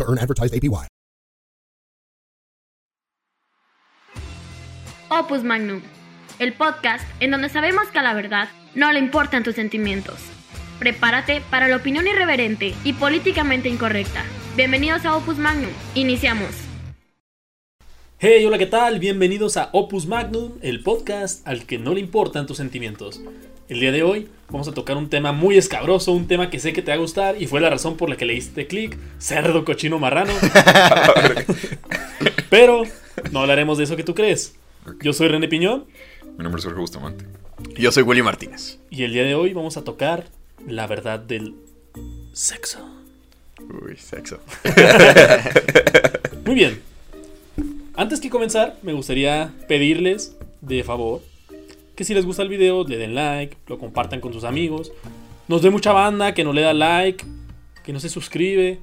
to 0.00 0.10
earn 0.10 0.18
advertised 0.18 0.54
APY. 0.54 0.86
Opus 5.12 5.42
Magnum, 5.42 5.82
el 6.38 6.52
podcast 6.52 7.04
en 7.18 7.32
donde 7.32 7.48
sabemos 7.48 7.88
que 7.88 7.98
a 7.98 8.02
la 8.02 8.14
verdad 8.14 8.48
no 8.76 8.92
le 8.92 9.00
importan 9.00 9.42
tus 9.42 9.56
sentimientos. 9.56 10.20
Prepárate 10.78 11.42
para 11.50 11.66
la 11.66 11.76
opinión 11.76 12.06
irreverente 12.06 12.74
y 12.84 12.92
políticamente 12.92 13.68
incorrecta. 13.68 14.22
Bienvenidos 14.56 15.04
a 15.04 15.16
Opus 15.16 15.36
Magnum. 15.36 15.70
Iniciamos. 15.96 16.50
Hey, 18.18 18.44
hola, 18.44 18.58
¿qué 18.58 18.66
tal? 18.66 19.00
Bienvenidos 19.00 19.56
a 19.56 19.70
Opus 19.72 20.06
Magnum, 20.06 20.58
el 20.62 20.82
podcast 20.82 21.46
al 21.48 21.66
que 21.66 21.78
no 21.78 21.94
le 21.94 22.00
importan 22.00 22.46
tus 22.46 22.58
sentimientos. 22.58 23.20
El 23.70 23.78
día 23.78 23.92
de 23.92 24.02
hoy 24.02 24.26
vamos 24.48 24.66
a 24.66 24.74
tocar 24.74 24.96
un 24.96 25.08
tema 25.08 25.30
muy 25.30 25.56
escabroso, 25.56 26.10
un 26.10 26.26
tema 26.26 26.50
que 26.50 26.58
sé 26.58 26.72
que 26.72 26.82
te 26.82 26.90
va 26.90 26.96
a 26.96 27.00
gustar 27.00 27.40
y 27.40 27.46
fue 27.46 27.60
la 27.60 27.70
razón 27.70 27.96
por 27.96 28.10
la 28.10 28.16
que 28.16 28.24
le 28.24 28.34
diste 28.34 28.66
clic, 28.66 28.98
cerdo, 29.20 29.64
cochino, 29.64 30.00
marrano. 30.00 30.32
Pero 32.50 32.82
no 33.30 33.38
hablaremos 33.38 33.78
de 33.78 33.84
eso 33.84 33.94
que 33.94 34.02
tú 34.02 34.12
crees. 34.12 34.56
Yo 35.02 35.12
soy 35.12 35.28
René 35.28 35.46
Piñón 35.46 35.84
Mi 36.36 36.42
nombre 36.42 36.58
es 36.58 36.64
Jorge 36.64 36.80
Bustamante. 36.80 37.24
Yo 37.78 37.92
soy 37.92 38.02
Willy 38.02 38.22
Martínez. 38.22 38.80
y 38.90 39.04
el 39.04 39.12
día 39.12 39.22
de 39.22 39.36
hoy 39.36 39.52
vamos 39.52 39.76
a 39.76 39.84
tocar 39.84 40.26
la 40.66 40.88
verdad 40.88 41.20
del 41.20 41.54
sexo. 42.32 42.80
Uy, 43.60 43.96
sexo. 43.96 44.40
Muy 46.44 46.56
bien. 46.56 46.82
Antes 47.94 48.18
que 48.18 48.30
comenzar, 48.30 48.78
me 48.82 48.94
gustaría 48.94 49.52
pedirles 49.68 50.36
de 50.60 50.82
favor 50.82 51.29
que 52.00 52.04
si 52.06 52.14
les 52.14 52.24
gusta 52.24 52.42
el 52.42 52.48
video, 52.48 52.82
le 52.84 52.96
den 52.96 53.14
like, 53.14 53.58
lo 53.66 53.76
compartan 53.76 54.22
con 54.22 54.32
sus 54.32 54.44
amigos. 54.44 54.90
Nos 55.48 55.60
dé 55.60 55.68
mucha 55.68 55.92
banda 55.92 56.32
que 56.32 56.44
no 56.44 56.54
le 56.54 56.62
da 56.62 56.72
like, 56.72 57.26
que 57.84 57.92
no 57.92 58.00
se 58.00 58.08
suscribe, 58.08 58.80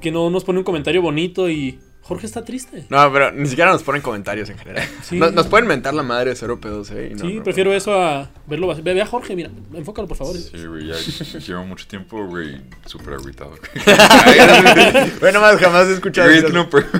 que 0.00 0.10
no 0.10 0.30
nos 0.30 0.42
pone 0.42 0.58
un 0.58 0.64
comentario 0.64 1.00
bonito 1.00 1.48
y 1.48 1.78
Jorge 2.10 2.26
está 2.26 2.44
triste. 2.44 2.86
No, 2.88 3.12
pero 3.12 3.30
ni 3.30 3.46
siquiera 3.48 3.70
nos 3.70 3.84
ponen 3.84 4.02
comentarios 4.02 4.50
en 4.50 4.58
general. 4.58 4.84
Sí. 5.00 5.16
Nos, 5.16 5.32
nos 5.32 5.46
pueden 5.46 5.68
mentar 5.68 5.94
la 5.94 6.02
madre 6.02 6.30
de 6.30 6.34
cero 6.34 6.60
pedos, 6.60 6.90
eh. 6.90 7.10
y 7.12 7.14
no, 7.14 7.20
sí, 7.20 7.34
no. 7.34 7.44
prefiero 7.44 7.72
eso 7.72 7.94
a 7.94 8.28
verlo. 8.48 8.66
vacío. 8.66 8.82
Ve, 8.82 8.94
ve 8.94 9.02
a 9.02 9.06
Jorge, 9.06 9.36
mira, 9.36 9.48
enfócalo 9.72 10.08
por 10.08 10.16
favor. 10.16 10.36
Sí, 10.36 10.66
güey, 10.66 10.88
ya 10.88 10.96
llevo 11.38 11.64
mucho 11.66 11.86
tiempo, 11.86 12.26
güey, 12.26 12.60
súper 12.84 13.14
agüitado. 13.14 13.52
Bueno, 15.20 15.40
más 15.40 15.56
jamás 15.60 15.86
he 15.86 15.92
escuchado 15.92 16.28
eso. 16.30 16.48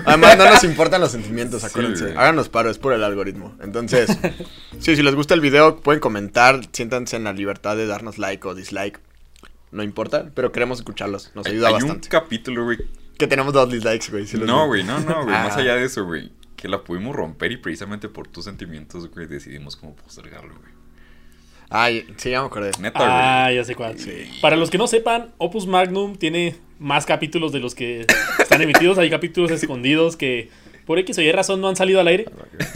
Además, 0.04 0.38
no 0.38 0.44
nos 0.44 0.62
importan 0.62 1.00
los 1.00 1.10
sentimientos, 1.10 1.64
acuérdense. 1.64 2.04
güey. 2.04 2.16
Háganos 2.16 2.48
paro, 2.48 2.70
es 2.70 2.78
por 2.78 2.92
el 2.92 3.02
algoritmo. 3.02 3.56
Entonces, 3.60 4.16
sí, 4.78 4.94
si 4.94 5.02
les 5.02 5.16
gusta 5.16 5.34
el 5.34 5.40
video, 5.40 5.80
pueden 5.80 6.00
comentar, 6.00 6.60
siéntanse 6.70 7.16
en 7.16 7.24
la 7.24 7.32
libertad 7.32 7.76
de 7.76 7.86
darnos 7.88 8.18
like 8.18 8.46
o 8.46 8.54
dislike. 8.54 9.00
No 9.72 9.82
importa, 9.82 10.30
pero 10.36 10.52
queremos 10.52 10.78
escucharlos. 10.78 11.32
Nos 11.34 11.46
Hay, 11.46 11.54
ayuda 11.54 11.66
hay 11.66 11.74
bastante. 11.74 12.06
un 12.06 12.10
capítulo, 12.10 12.64
güey. 12.64 12.78
Que 13.20 13.26
tenemos 13.28 13.52
dos 13.52 13.70
dislikes, 13.70 14.10
güey. 14.10 14.26
si 14.26 14.36
No, 14.38 14.66
güey, 14.66 14.82
no, 14.82 14.98
no, 15.00 15.22
güey. 15.24 15.26
Más 15.34 15.56
Ah. 15.56 15.60
allá 15.60 15.76
de 15.76 15.84
eso, 15.84 16.04
güey. 16.04 16.32
Que 16.56 16.68
la 16.68 16.82
pudimos 16.82 17.14
romper 17.14 17.52
y 17.52 17.56
precisamente 17.58 18.08
por 18.08 18.26
tus 18.28 18.44
sentimientos, 18.46 19.08
güey, 19.10 19.26
decidimos 19.26 19.76
cómo 19.76 19.94
postergarlo, 19.96 20.54
güey. 20.58 20.72
Ay, 21.72 22.06
sí, 22.16 22.30
ya 22.30 22.40
me 22.40 22.46
acordé. 22.48 22.72
Neta, 22.80 22.98
güey. 22.98 23.10
Ah, 23.12 23.52
ya 23.52 23.64
sé 23.64 23.74
cuál. 23.76 23.96
Para 24.40 24.56
los 24.56 24.70
que 24.70 24.78
no 24.78 24.86
sepan, 24.88 25.32
Opus 25.38 25.66
Magnum 25.68 26.16
tiene 26.16 26.56
más 26.80 27.06
capítulos 27.06 27.52
de 27.52 27.60
los 27.60 27.74
que 27.76 28.06
están 28.40 28.60
emitidos. 28.60 28.98
Hay 28.98 29.08
capítulos 29.08 29.50
escondidos 29.52 30.16
que 30.16 30.50
por 30.84 30.98
X 30.98 31.18
o 31.18 31.22
Y 31.22 31.30
razón 31.30 31.60
no 31.60 31.68
han 31.68 31.76
salido 31.76 32.00
al 32.00 32.08
aire. 32.08 32.26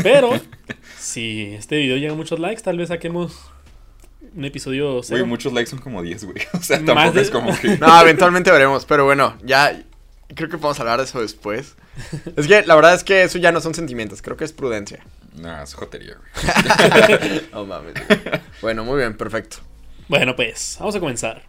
Pero 0.02 0.30
si 0.98 1.54
este 1.58 1.76
video 1.78 1.96
llega 1.96 2.12
a 2.12 2.16
muchos 2.16 2.38
likes, 2.38 2.62
tal 2.62 2.78
vez 2.78 2.88
saquemos 2.88 3.50
un 4.34 4.44
episodio 4.44 5.00
Güey, 5.08 5.24
muchos 5.24 5.52
likes 5.52 5.70
son 5.70 5.80
como 5.80 6.00
10, 6.02 6.24
güey. 6.24 6.36
O 6.52 6.62
sea, 6.62 6.84
tampoco 6.84 7.12
de- 7.12 7.22
es 7.22 7.30
como 7.30 7.58
que. 7.58 7.76
No, 7.78 8.00
eventualmente 8.00 8.50
veremos, 8.52 8.84
pero 8.86 9.04
bueno, 9.04 9.36
ya 9.42 9.76
creo 10.34 10.48
que 10.48 10.58
podemos 10.58 10.78
hablar 10.80 10.98
de 10.98 11.04
eso 11.04 11.20
después. 11.20 11.76
Es 12.36 12.46
que 12.46 12.62
la 12.66 12.74
verdad 12.74 12.94
es 12.94 13.04
que 13.04 13.22
eso 13.22 13.38
ya 13.38 13.52
no 13.52 13.60
son 13.60 13.74
sentimientos, 13.74 14.20
creo 14.20 14.36
que 14.36 14.44
es 14.44 14.52
prudencia. 14.52 15.04
Nah, 15.36 15.62
es 15.62 15.74
jotería, 15.74 16.16
güey. 16.16 17.42
No 17.52 17.66
mames. 17.66 17.94
Bueno, 18.60 18.84
muy 18.84 18.98
bien, 18.98 19.16
perfecto. 19.16 19.58
Bueno, 20.08 20.36
pues, 20.36 20.76
vamos 20.78 20.94
a 20.96 21.00
comenzar. 21.00 21.42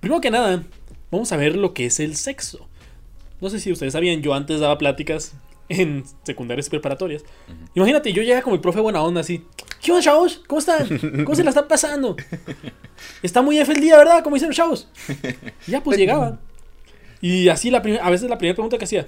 Primero 0.00 0.20
que 0.20 0.30
nada, 0.30 0.62
vamos 1.10 1.30
a 1.32 1.36
ver 1.36 1.56
lo 1.56 1.74
que 1.74 1.86
es 1.86 2.00
el 2.00 2.16
sexo. 2.16 2.68
No 3.40 3.50
sé 3.50 3.60
si 3.60 3.72
ustedes 3.72 3.92
sabían, 3.92 4.22
yo 4.22 4.34
antes 4.34 4.60
daba 4.60 4.78
pláticas 4.78 5.34
en 5.68 6.04
secundarias 6.24 6.66
y 6.66 6.70
preparatorias. 6.70 7.24
Imagínate, 7.74 8.12
yo 8.12 8.22
llegaba 8.22 8.42
como 8.42 8.54
el 8.54 8.60
profe 8.60 8.80
buena 8.80 9.02
onda 9.02 9.20
así. 9.20 9.44
¿Qué 9.80 9.90
onda, 9.90 10.02
chavos? 10.02 10.42
¿Cómo 10.46 10.58
están? 10.60 10.86
¿Cómo 11.24 11.34
se 11.34 11.44
la 11.44 11.50
están 11.50 11.66
pasando? 11.68 12.16
Está 13.22 13.42
muy 13.42 13.58
F 13.58 13.72
el 13.72 13.80
día, 13.80 13.96
¿verdad? 13.96 14.22
Como 14.22 14.36
dicen 14.36 14.48
los 14.48 14.56
chavos. 14.56 14.88
Y 15.66 15.72
ya, 15.72 15.82
pues 15.82 15.98
llegaba. 15.98 16.38
Y 17.22 17.48
así 17.48 17.70
la 17.70 17.78
a 17.78 18.10
veces 18.10 18.28
la 18.28 18.36
primera 18.36 18.54
pregunta 18.54 18.76
que 18.76 18.84
hacía. 18.84 19.06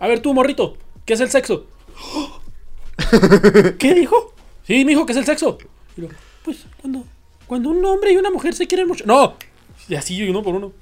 A 0.00 0.08
ver 0.08 0.18
tú, 0.20 0.34
morrito, 0.34 0.76
¿qué 1.04 1.12
es 1.12 1.20
el 1.20 1.30
sexo? 1.30 1.66
¿Qué 3.78 3.94
dijo? 3.94 4.34
Sí, 4.66 4.84
me 4.84 4.90
dijo 4.92 5.06
que 5.06 5.12
es 5.12 5.18
el 5.18 5.24
sexo. 5.24 5.58
Y 5.96 6.00
luego, 6.00 6.16
pues 6.44 6.64
cuando, 6.80 7.04
cuando 7.46 7.68
un 7.70 7.84
hombre 7.84 8.12
y 8.12 8.16
una 8.16 8.30
mujer 8.30 8.54
se 8.54 8.66
quieren 8.66 8.88
mucho. 8.88 9.04
No. 9.06 9.36
Y 9.88 9.94
así 9.94 10.28
uno 10.28 10.42
por 10.42 10.54
uno. 10.54 10.72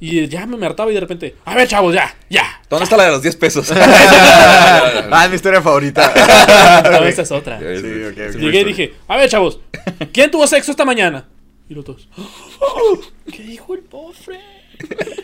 Y 0.00 0.26
ya 0.26 0.46
me 0.46 0.66
hartaba 0.66 0.90
y 0.90 0.94
de 0.94 1.00
repente. 1.00 1.36
A 1.44 1.54
ver, 1.54 1.68
chavos, 1.68 1.94
ya, 1.94 2.12
ya. 2.28 2.60
¿Dónde 2.68 2.84
está 2.84 2.96
la 2.96 3.04
de 3.04 3.10
los 3.12 3.22
10 3.22 3.36
pesos? 3.36 3.72
Ah, 5.14 5.22
es 5.24 5.30
mi 5.30 5.36
historia 5.36 5.62
favorita. 5.62 6.12
No, 6.90 7.04
esa 7.04 7.22
es 7.22 7.30
otra. 7.30 7.58
Sí, 7.60 7.64
Llegué 8.38 8.60
y 8.62 8.64
dije, 8.64 8.94
a 9.06 9.16
ver, 9.16 9.28
chavos, 9.30 9.60
¿quién 10.12 10.30
tuvo 10.30 10.46
sexo 10.46 10.70
esta 10.72 10.84
mañana? 10.84 11.28
Y 11.68 11.74
los 11.74 11.84
dos. 11.84 12.08
"Oh, 12.58 12.98
¿Qué 13.32 13.42
dijo 13.44 13.74
el 13.74 13.80
pobre? 13.82 14.40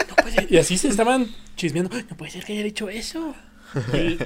No 0.08 0.16
puede 0.16 0.32
ser". 0.32 0.52
Y 0.52 0.56
así 0.56 0.78
se 0.78 0.88
estaban 0.88 1.28
chismeando. 1.56 1.90
No 2.10 2.16
puede 2.16 2.30
ser 2.30 2.44
que 2.44 2.52
haya 2.52 2.62
dicho 2.62 2.88
eso. 2.88 3.34
Y, 3.92 4.18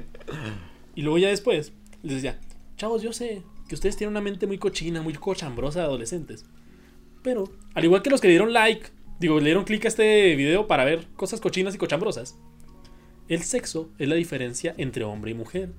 y 0.94 1.03
luego 1.03 1.19
ya 1.19 1.28
después 1.28 1.72
les 2.03 2.16
decía, 2.16 2.38
chavos, 2.76 3.03
yo 3.03 3.12
sé 3.12 3.42
que 3.69 3.75
ustedes 3.75 3.97
tienen 3.97 4.12
una 4.12 4.21
mente 4.21 4.47
muy 4.47 4.59
cochina, 4.59 5.03
muy 5.03 5.15
cochambrosa 5.15 5.81
de 5.81 5.87
adolescentes. 5.87 6.44
Pero, 7.22 7.50
al 7.75 7.84
igual 7.84 8.03
que 8.03 8.10
los 8.10 8.21
que 8.21 8.28
le 8.28 8.32
dieron 8.32 8.53
like, 8.53 8.88
digo, 9.19 9.38
le 9.38 9.47
dieron 9.47 9.65
clic 9.65 9.84
a 9.84 9.88
este 9.88 10.34
video 10.34 10.66
para 10.66 10.84
ver 10.84 11.06
cosas 11.16 11.41
cochinas 11.41 11.75
y 11.75 11.78
cochambrosas, 11.78 12.37
el 13.28 13.42
sexo 13.42 13.91
es 13.98 14.09
la 14.09 14.16
diferencia 14.16 14.75
entre 14.76 15.04
hombre 15.04 15.31
y 15.31 15.34
mujer. 15.34 15.71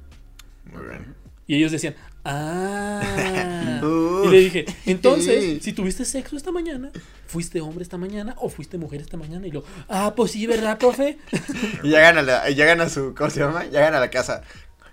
Muy 0.72 0.88
bien. 0.88 1.16
Y 1.46 1.56
ellos 1.56 1.72
decían, 1.72 1.96
ah. 2.26 3.80
Y 4.24 4.28
le 4.30 4.40
dije, 4.40 4.66
entonces, 4.86 5.62
si 5.62 5.74
tuviste 5.74 6.06
sexo 6.06 6.38
esta 6.38 6.52
mañana, 6.54 6.92
¿fuiste 7.28 7.60
hombre 7.60 7.84
esta 7.84 7.98
mañana 7.98 8.34
o 8.38 8.48
fuiste 8.50 8.78
mujer 8.78 9.02
esta 9.02 9.18
mañana? 9.18 9.46
Y 9.46 9.52
lo, 9.52 9.66
ah, 9.90 10.14
pues 10.16 10.32
sí, 10.32 10.48
¿verdad, 10.48 10.78
profe? 10.78 11.18
Y 11.84 11.90
llegan 11.90 12.18
a, 12.18 12.22
la, 12.22 12.50
llegan 12.50 12.80
a 12.80 12.88
su, 12.90 13.14
¿cómo 13.14 13.30
se 13.30 13.42
llama? 13.42 13.66
Llegan 13.66 13.94
a 13.96 14.00
la 14.00 14.10
casa. 14.10 14.42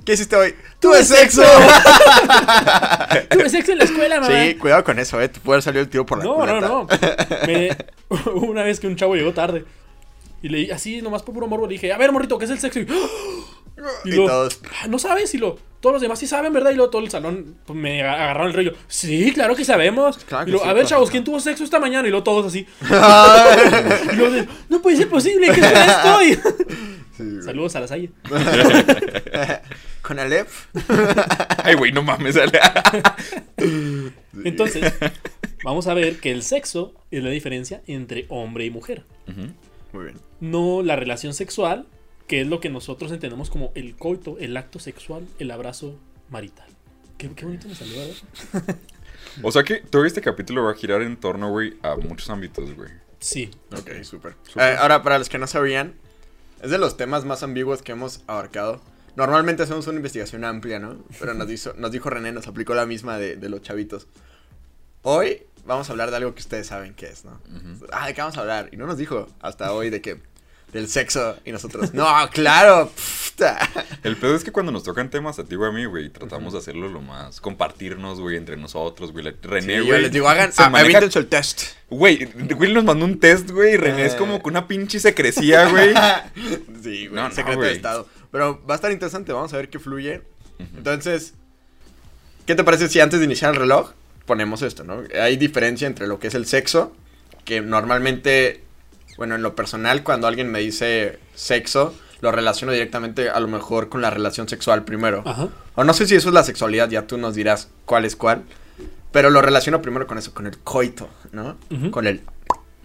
¿Qué 0.05 0.15
hiciste 0.15 0.35
hoy? 0.35 0.55
¡Tuve 0.81 1.05
sexo! 1.05 1.43
Tuve 3.31 3.49
sexo 3.51 3.73
en 3.73 3.79
la 3.79 3.85
escuela, 3.85 4.21
mamá. 4.21 4.43
Sí, 4.45 4.55
cuidado 4.57 4.83
con 4.83 4.99
eso, 4.99 5.21
eh. 5.21 5.29
Te 5.29 5.39
puede 5.41 5.63
salir 5.63 5.81
el 5.83 5.89
tiro 5.89 6.05
por 6.07 6.19
la 6.19 6.25
no, 6.25 6.45
no, 6.47 6.55
culata. 6.59 6.69
no. 6.69 7.47
Me- 7.47 7.77
una 8.49 8.63
vez 8.63 8.81
que 8.81 8.87
un 8.87 8.97
chavo 8.97 9.15
llegó 9.15 9.33
tarde. 9.33 9.65
Y 10.43 10.49
le 10.49 10.73
así, 10.73 11.03
nomás 11.03 11.23
por 11.23 11.35
puro 11.35 11.47
morbo, 11.47 11.67
le 11.67 11.75
dije, 11.75 11.93
a 11.93 11.99
ver, 11.99 12.11
morrito, 12.13 12.39
¿qué 12.39 12.47
es 12.47 12.51
el 12.51 12.59
sexo? 12.59 12.81
Y, 12.81 12.87
Y 14.07 14.11
lo, 14.13 14.27
todos. 14.27 14.61
"Ah, 14.83 14.89
no 14.89 14.99
sabes, 14.99 15.33
y 15.35 15.39
lo, 15.39 15.59
todos 15.81 15.95
los 15.95 16.03
demás 16.03 16.19
sí 16.19 16.27
saben, 16.27 16.53
¿verdad? 16.53 16.71
Y 16.71 16.75
luego 16.75 16.91
todo 16.91 17.03
el 17.03 17.11
salón 17.11 17.57
pues, 17.67 17.79
me 17.79 18.03
aga- 18.03 18.15
agarraron 18.25 18.49
el 18.49 18.55
rollo. 18.55 18.75
Sí, 18.89 19.33
claro 19.33 19.55
que 19.57 19.65
sabemos. 19.65 20.19
Claro 20.19 20.43
y 20.43 20.47
que 20.47 20.51
luego, 20.53 20.65
sí, 20.65 20.71
a 20.71 20.73
ver, 20.75 20.83
claro. 20.83 20.89
chavos, 20.89 21.11
¿quién 21.11 21.25
tuvo 21.25 21.41
sexo 21.41 21.65
esta 21.65 21.81
mañana? 21.81 22.07
Y 22.07 22.11
luego 22.11 22.23
todos 22.25 22.47
así. 22.47 22.67
y 24.13 24.17
luego 24.17 24.33
de, 24.35 24.49
no 24.69 24.83
puede 24.83 24.97
ser 24.97 25.09
posible, 25.09 25.47
¿qué 25.55 25.61
es 25.61 25.67
esto? 25.67 26.19
Sí. 27.21 27.43
Saludos 27.43 27.77
a 27.77 27.81
la 27.81 27.87
Salle. 27.87 28.11
Con 30.01 30.19
Alep. 30.19 30.49
Ay, 31.63 31.75
güey, 31.75 31.93
no 31.93 32.03
mames. 32.03 32.35
Entonces, 34.45 34.93
vamos 35.63 35.87
a 35.87 35.95
ver 35.95 36.19
que 36.19 36.31
el 36.31 36.43
sexo 36.43 36.95
es 37.11 37.23
la 37.23 37.29
diferencia 37.31 37.83
entre 37.87 38.25
hombre 38.31 38.65
y 38.65 38.71
mujer. 38.71 39.03
Muy 39.93 40.05
bien. 40.05 40.17
No 40.41 40.83
la 40.83 40.97
relación 40.97 41.35
sexual, 41.35 41.87
que 42.31 42.43
es 42.43 42.47
lo 42.47 42.61
que 42.61 42.69
nosotros 42.69 43.11
entendemos 43.11 43.51
como 43.51 43.73
el 43.75 43.97
coito, 43.97 44.39
el 44.39 44.57
acto 44.57 44.79
sexual, 44.79 45.27
el 45.41 45.51
abrazo 45.51 45.99
marital. 46.29 46.69
Qué, 47.19 47.29
qué 47.35 47.45
bonito 47.45 47.67
me 47.67 47.75
salió, 47.75 47.97
¿verdad? 47.99 48.77
O 49.43 49.51
sea 49.51 49.65
que 49.65 49.81
todo 49.81 50.05
este 50.05 50.21
capítulo 50.21 50.63
va 50.63 50.71
a 50.71 50.75
girar 50.75 51.03
en 51.03 51.17
torno, 51.17 51.51
güey, 51.51 51.77
a 51.83 51.97
muchos 51.97 52.31
ámbitos, 52.31 52.73
güey. 52.77 52.89
Sí. 53.19 53.51
Ok, 53.73 54.05
súper. 54.05 54.37
Eh, 54.55 54.77
ahora, 54.79 55.03
para 55.03 55.19
los 55.19 55.29
que 55.29 55.39
no 55.39 55.49
sabían, 55.49 55.95
Es 56.63 56.71
de 56.71 56.79
los 56.79 56.97
temas 56.97 57.25
más 57.25 57.43
ambiguos 57.43 57.83
que 57.83 57.91
hemos 57.91 58.23
abarcado. 58.29 58.81
Normalmente 59.17 59.65
hacemos 59.65 59.89
una 59.89 59.97
investigación 59.97 60.45
amplia, 60.45 60.79
¿no? 60.79 61.05
Pero 61.19 61.35
nos, 61.35 61.51
hizo, 61.51 61.75
nos 61.79 61.91
dijo 61.91 62.11
René, 62.11 62.31
nos 62.31 62.47
aplicó 62.47 62.75
la 62.75 62.87
misma 62.87 63.19
de, 63.19 63.35
de 63.35 63.49
los 63.49 63.61
chavitos. 63.61 64.07
Hoy 65.03 65.43
vamos 65.67 65.89
a 65.89 65.93
hablar 65.93 66.11
de 66.11 66.19
algo 66.19 66.33
que 66.35 66.43
ustedes 66.43 66.69
saben 66.69 66.95
qué 66.95 67.07
es, 67.07 67.25
¿no? 67.25 67.41
Ah, 67.91 68.07
¿de 68.07 68.15
qué 68.15 68.21
vamos 68.21 68.37
a 68.37 68.41
hablar? 68.43 68.69
Y 68.71 68.77
no 68.77 68.87
nos 68.87 68.99
dijo 68.99 69.27
hasta 69.41 69.73
hoy 69.73 69.91
de 69.91 70.01
que 70.01 70.21
del 70.73 70.89
sexo 70.89 71.37
y 71.45 71.53
nosotros, 71.53 71.93
no, 71.95 72.07
claro. 72.33 72.91
puta". 73.33 73.59
El 74.03 74.17
pedo 74.17 74.35
es 74.37 74.45
que 74.45 74.53
cuando 74.53 74.71
nos 74.73 74.83
tocan 74.85 75.11
temas 75.11 75.39
a 75.39 75.45
ti 75.45 75.55
o 75.57 75.65
a 75.65 75.73
mí, 75.73 75.85
güey, 75.87 76.09
tratamos 76.11 76.53
de 76.53 76.59
hacerlo 76.61 76.89
lo 76.89 77.01
más. 77.01 77.41
Compartirnos, 77.41 78.21
güey, 78.21 78.37
entre 78.37 78.57
nosotros, 78.57 79.13
güey. 79.13 79.25
La- 79.25 79.31
Sí, 79.33 79.37
René, 79.43 79.77
yo 79.79 79.87
güey. 79.87 80.03
les 80.03 80.13
digo, 80.13 80.29
hagan, 80.29 80.53
se 80.53 80.63
ah, 80.63 80.71
maneja- 80.71 80.99
el 80.99 81.27
test. 81.27 81.63
Güey, 81.89 82.29
Will 82.59 82.75
nos 82.75 82.85
mandó 82.85 83.05
un 83.05 83.19
test, 83.19 83.51
güey, 83.51 83.75
y 83.75 83.77
René 83.77 84.05
es 84.07 84.15
Eh. 84.15 84.17
como 84.17 84.41
con 84.43 84.53
una 84.53 84.69
pinche 84.69 85.01
secrecía, 85.01 85.69
güey. 85.69 85.93
sí, 86.83 87.07
güey, 87.07 87.11
No, 87.11 87.29
no, 87.29 87.35
secreto 87.35 87.61
de 87.61 87.67
güey. 87.67 87.77
estado. 87.77 88.09
Pero 88.31 88.65
va 88.65 88.75
a 88.75 88.77
estar 88.77 88.93
interesante, 88.93 89.33
vamos 89.33 89.53
a 89.53 89.57
ver 89.57 89.69
qué 89.71 89.79
fluye. 89.81 90.23
Entonces, 90.77 91.35
¿qué 92.47 92.55
te 92.55 92.63
parece 92.65 92.89
si 92.89 93.01
antes 93.01 93.19
de 93.19 93.27
iniciar 93.27 93.53
el 93.55 93.61
reloj 93.61 93.93
ponemos 94.27 94.63
esto, 94.63 94.85
no? 94.85 95.03
Hay 95.21 95.37
diferencia 95.37 95.87
entre 95.89 96.07
lo 96.07 96.21
que 96.21 96.29
es 96.29 96.35
el 96.35 96.47
sexo, 96.47 96.95
que 97.45 97.61
normalmente, 97.61 98.63
bueno, 99.21 99.35
en 99.35 99.43
lo 99.43 99.55
personal, 99.55 100.03
cuando 100.03 100.27
alguien 100.27 100.51
me 100.51 100.61
dice 100.61 101.19
sexo, 101.35 101.95
lo 102.23 102.33
relaciono 102.33 102.73
directamente 102.73 103.29
a 103.29 103.39
lo 103.39 103.49
mejor 103.49 103.91
con 103.91 104.01
la 104.01 104.09
relación 104.09 104.49
sexual 104.49 104.87
primero. 104.87 105.23
Ajá. 105.27 105.51
O 105.75 105.85
no 105.85 105.93
sé 105.93 106.07
si 106.07 106.15
eso 106.15 106.29
es 106.29 106.35
la 106.35 106.43
sexualidad, 106.43 106.89
ya 106.89 107.07
tú 107.07 107.19
nos 107.19 107.35
dirás 107.35 107.69
cuál 107.85 108.07
es 108.07 108.17
cuál. 108.17 108.45
Pero 109.13 109.29
lo 109.29 109.43
relaciono 109.43 109.83
primero 109.83 110.07
con 110.07 110.17
eso, 110.17 110.33
con 110.33 110.47
el 110.47 110.57
coito, 110.57 111.11
¿no? 111.33 111.59
Con 111.91 112.07
el. 112.07 112.23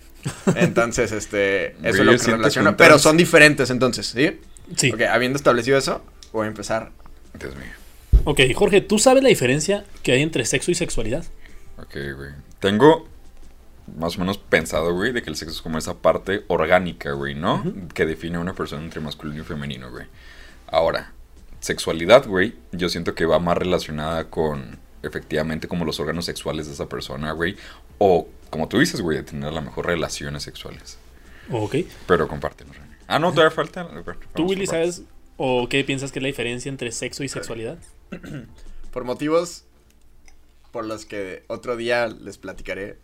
Entonces, 0.58 1.14
este. 1.14 1.68
Eso 1.82 2.02
es 2.02 2.06
lo 2.06 2.18
que 2.18 2.32
relaciono. 2.32 2.76
Pero 2.76 3.00
son 3.00 3.16
diferentes 3.16 3.70
entonces, 3.70 4.08
¿sí? 4.08 4.42
Sí. 4.76 4.92
Ok, 4.92 5.04
habiendo 5.04 5.38
establecido 5.38 5.78
eso, 5.78 6.04
voy 6.34 6.48
a 6.48 6.48
empezar. 6.50 6.92
Dios 7.40 7.56
mío. 7.56 8.22
Ok, 8.26 8.42
Jorge, 8.54 8.82
¿tú 8.82 9.00
sabes 9.00 9.24
la 9.24 9.30
diferencia 9.30 9.86
que 10.04 10.12
hay 10.12 10.22
entre 10.22 10.44
sexo 10.44 10.70
y 10.70 10.76
sexualidad? 10.76 11.24
Ok, 11.78 11.96
güey. 12.18 12.32
Tengo 12.60 13.08
más 13.98 14.18
o 14.18 14.20
menos 14.20 14.38
pensado, 14.38 14.94
güey, 14.94 15.12
de 15.12 15.22
que 15.22 15.30
el 15.30 15.36
sexo 15.36 15.56
es 15.56 15.62
como 15.62 15.78
esa 15.78 15.96
parte 15.96 16.44
orgánica, 16.48 17.12
güey, 17.12 17.36
¿no? 17.36 17.64
Que 17.94 18.06
define 18.06 18.38
a 18.38 18.40
una 18.40 18.54
persona 18.54 18.84
entre 18.84 19.02
masculino 19.02 19.42
y 19.42 19.46
femenino, 19.46 19.92
güey. 19.92 20.06
Ahora, 20.68 21.14
sexualidad, 21.60 22.28
güey, 22.28 22.56
yo 22.72 22.90
siento 22.90 23.16
que 23.16 23.26
va 23.26 23.40
más 23.40 23.58
relacionada 23.58 24.30
con 24.30 24.80
efectivamente 25.04 25.68
como 25.68 25.86
los 25.86 26.00
órganos 26.00 26.26
sexuales 26.26 26.68
de 26.68 26.74
esa 26.74 26.90
persona, 26.90 27.32
güey. 27.32 27.56
O, 28.00 28.28
como 28.50 28.68
tú 28.68 28.80
dices, 28.80 29.02
güey, 29.02 29.18
de 29.18 29.24
tener 29.24 29.50
a 29.50 29.52
lo 29.52 29.62
mejor 29.62 29.86
relaciones 29.86 30.44
sexuales. 30.44 30.98
Ok. 31.52 31.76
Pero 32.08 32.28
compártenos, 32.28 32.76
René. 32.76 32.98
Ah, 33.08 33.20
no, 33.20 33.32
todavía 33.32 33.52
falta. 33.52 33.84
Bueno, 33.84 34.04
¿Tú, 34.34 34.46
Willy, 34.46 34.66
sabes 34.66 35.04
o 35.38 35.68
qué 35.70 35.84
piensas 35.84 36.12
que 36.12 36.20
es 36.20 36.24
la 36.24 36.28
diferencia 36.28 36.70
entre 36.70 36.92
sexo 36.92 37.24
y 37.24 37.30
sexualidad? 37.30 37.78
Por 38.92 39.04
motivos 39.04 39.66
por 40.72 40.86
los 40.86 41.06
que 41.06 41.44
otro 41.48 41.78
día 41.78 42.08
les 42.08 42.38
platicaré, 42.38 42.98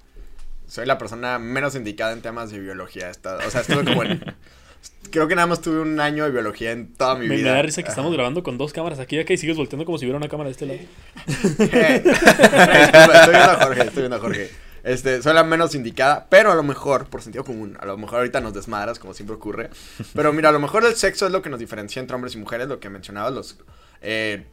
soy 0.72 0.86
la 0.86 0.98
persona 0.98 1.38
menos 1.38 1.76
indicada 1.76 2.14
en 2.14 2.22
temas 2.22 2.50
de 2.50 2.60
biología. 2.60 3.10
Esta- 3.10 3.40
o 3.46 3.52
sea, 3.52 3.60
estuve 3.60 3.84
como 3.84 4.04
en. 4.04 4.24
Creo 5.12 5.28
que 5.28 5.36
nada 5.36 5.48
más 5.48 5.60
tuve 5.62 5.82
un 5.82 6.00
año 6.00 6.24
de 6.24 6.32
biología 6.32 6.72
en 6.72 6.94
toda 6.94 7.16
mi 7.16 7.28
Me, 7.28 7.30
me 7.30 7.36
vida. 7.42 7.56
da 7.56 7.62
risa 7.62 7.84
que 7.84 7.90
estamos 7.90 8.14
grabando 8.14 8.42
con 8.42 8.58
dos 8.58 8.72
cámaras 8.72 9.00
aquí 9.00 9.18
y 9.18 9.20
acá 9.20 9.34
y 9.34 9.38
sigues 9.38 9.58
volteando 9.58 9.84
como 9.86 9.98
si 9.98 10.06
hubiera 10.06 10.18
una 10.18 10.30
cámara 10.30 10.48
de 10.48 10.52
este 10.54 10.66
lado. 10.66 10.80
Estoy 11.28 13.34
viendo 13.34 13.52
a 13.52 13.58
Jorge, 13.62 13.82
estoy 13.82 14.02
viendo 14.02 14.16
a 14.16 14.20
Jorge. 14.20 14.50
Este, 14.84 15.22
soy 15.22 15.34
la 15.36 15.44
menos 15.44 15.76
indicada, 15.76 16.26
pero 16.30 16.52
a 16.52 16.56
lo 16.56 16.64
mejor, 16.64 17.08
por 17.08 17.22
sentido 17.22 17.44
común, 17.44 17.78
a 17.80 17.86
lo 17.86 17.98
mejor 17.98 18.20
ahorita 18.20 18.42
nos 18.42 18.54
desmadras, 18.54 18.98
como 18.98 19.14
siempre 19.14 19.36
ocurre. 19.36 19.70
Pero 20.16 20.34
mira, 20.34 20.50
a 20.50 20.52
lo 20.52 20.60
mejor 20.60 20.84
el 20.86 20.96
sexo 20.96 21.28
es 21.28 21.32
lo 21.32 21.42
que 21.42 21.50
nos 21.50 21.60
diferencia 21.60 22.00
entre 22.00 22.16
hombres 22.16 22.34
y 22.34 22.38
mujeres, 22.40 22.68
lo 22.68 22.80
que 22.80 22.90
mencionabas, 22.90 23.34
los, 23.34 23.58
eh, 24.02 24.46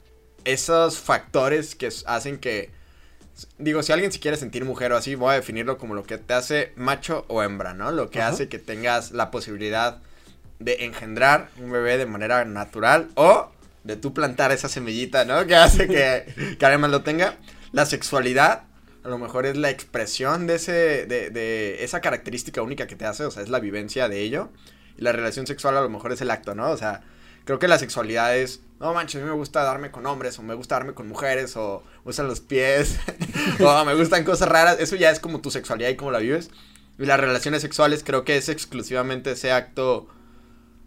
esos 0.45 0.99
factores 0.99 1.75
que 1.75 1.89
hacen 2.07 2.39
que, 2.39 2.71
digo, 3.59 3.83
si 3.83 3.93
alguien 3.93 4.13
se 4.13 4.21
quiere 4.21 4.37
sentir 4.37 4.65
mujer 4.65 4.93
o 4.93 4.97
así, 4.97 5.15
voy 5.15 5.33
a 5.33 5.35
definirlo 5.35 5.79
como 5.79 5.95
lo 5.95 6.05
que 6.05 6.19
te 6.19 6.35
hace 6.35 6.73
macho 6.77 7.25
o 7.29 7.43
hembra, 7.43 7.75
¿no? 7.75 7.93
Lo 7.93 8.11
que 8.11 8.23
hace 8.23 8.49
que 8.49 8.59
tengas 8.59 9.13
la 9.13 9.31
posibilidad 9.31 9.99
de 10.59 10.85
engendrar 10.85 11.51
un 11.59 11.71
bebé 11.71 11.99
de 11.99 12.07
manera 12.07 12.45
natural 12.45 13.09
o 13.15 13.51
de 13.85 13.97
tú 13.97 14.13
plantar 14.13 14.51
esa 14.53 14.69
semillita, 14.69 15.25
¿no? 15.25 15.47
Que 15.47 15.55
hace 15.55 15.87
que, 15.87 16.57
que 16.59 16.67
alguien 16.67 16.81
más 16.81 16.91
lo 16.91 17.03
tenga. 17.03 17.37
La 17.73 17.87
sexualidad 17.87 18.63
a 19.05 19.09
lo 19.09 19.19
mejor 19.19 19.47
es 19.47 19.57
la 19.57 19.71
expresión 19.71 20.47
de 20.47 20.57
ese 20.57 21.07
de, 21.07 21.31
de 21.31 21.85
esa 21.85 22.01
característica 22.01 22.61
única 22.61 22.87
que 22.87 22.97
te 22.97 23.05
hace, 23.05 23.25
o 23.25 23.31
sea, 23.31 23.43
es 23.43 23.49
la 23.49 23.61
vivencia 23.61 24.09
de 24.09 24.21
ello. 24.21 24.51
Y 24.97 25.03
la 25.03 25.13
relación 25.13 25.47
sexual 25.47 25.77
a 25.77 25.81
lo 25.81 25.89
mejor 25.89 26.13
es 26.13 26.21
el 26.21 26.31
acto, 26.31 26.55
¿no? 26.55 26.71
O 26.71 26.77
sea, 26.77 27.03
creo 27.49 27.59
que 27.59 27.67
la 27.67 27.79
sexualidad 27.79 28.37
es, 28.37 28.61
no 28.79 28.93
manches, 28.93 29.23
a 29.23 29.25
mí 29.25 29.31
me 29.31 29.35
gusta 29.35 29.63
darme 29.63 29.91
con 29.91 30.05
hombres 30.05 30.39
o 30.39 30.43
me 30.43 30.53
gusta 30.53 30.75
darme 30.75 30.93
con 30.93 31.09
mujeres 31.09 31.57
o 31.57 31.83
me 31.97 32.03
gustan 32.05 32.27
los 32.27 32.41
pies 32.41 32.99
o 33.65 33.85
me 33.87 33.95
gustan 33.95 34.23
cosas 34.23 34.51
raras, 34.51 34.77
eso 34.81 34.97
ya 34.97 35.11
es 35.11 35.19
como 35.19 35.41
tu 35.41 35.51
sexualidad 35.51 35.89
y 35.89 35.97
cómo 35.97 36.11
la 36.11 36.19
vives. 36.19 36.51
Y 36.99 37.07
las 37.07 37.19
relaciones 37.19 37.63
sexuales 37.63 38.05
creo 38.05 38.23
que 38.25 38.37
es 38.37 38.51
exclusivamente 38.51 39.31
ese 39.31 39.51
acto 39.51 40.09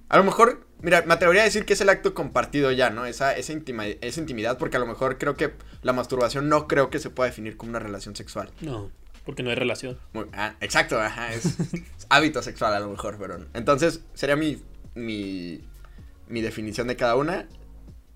a 0.07 0.17
lo 0.17 0.23
mejor, 0.23 0.67
mira, 0.81 1.01
me 1.07 1.15
atrevería 1.15 1.41
a 1.41 1.45
decir 1.45 1.65
que 1.65 1.73
es 1.73 1.81
el 1.81 1.89
acto 1.89 2.13
compartido 2.13 2.71
ya, 2.71 2.89
¿no? 2.91 3.05
Esa, 3.07 3.35
esa, 3.35 3.53
intima- 3.53 3.97
esa 4.01 4.19
intimidad, 4.19 4.57
porque 4.59 4.77
a 4.77 4.79
lo 4.81 4.85
mejor 4.85 5.17
creo 5.17 5.35
que 5.35 5.53
la 5.81 5.93
masturbación 5.93 6.47
no 6.47 6.67
creo 6.67 6.91
que 6.91 6.99
se 6.99 7.09
pueda 7.09 7.29
definir 7.29 7.57
como 7.57 7.69
una 7.71 7.79
relación 7.79 8.15
sexual. 8.15 8.51
No, 8.61 8.91
porque 9.25 9.41
no 9.41 9.49
hay 9.49 9.55
relación. 9.55 9.97
Muy- 10.13 10.25
ah, 10.33 10.53
exacto, 10.59 10.99
ajá, 11.01 11.33
es, 11.33 11.45
es 11.45 12.07
hábito 12.09 12.43
sexual 12.43 12.73
a 12.73 12.79
lo 12.81 12.89
mejor, 12.89 13.15
pero... 13.19 13.37
Entonces, 13.53 14.01
sería 14.13 14.35
mi, 14.35 14.61
mi, 14.95 15.61
mi 16.31 16.41
definición 16.41 16.87
de 16.87 16.95
cada 16.95 17.15
una, 17.15 17.47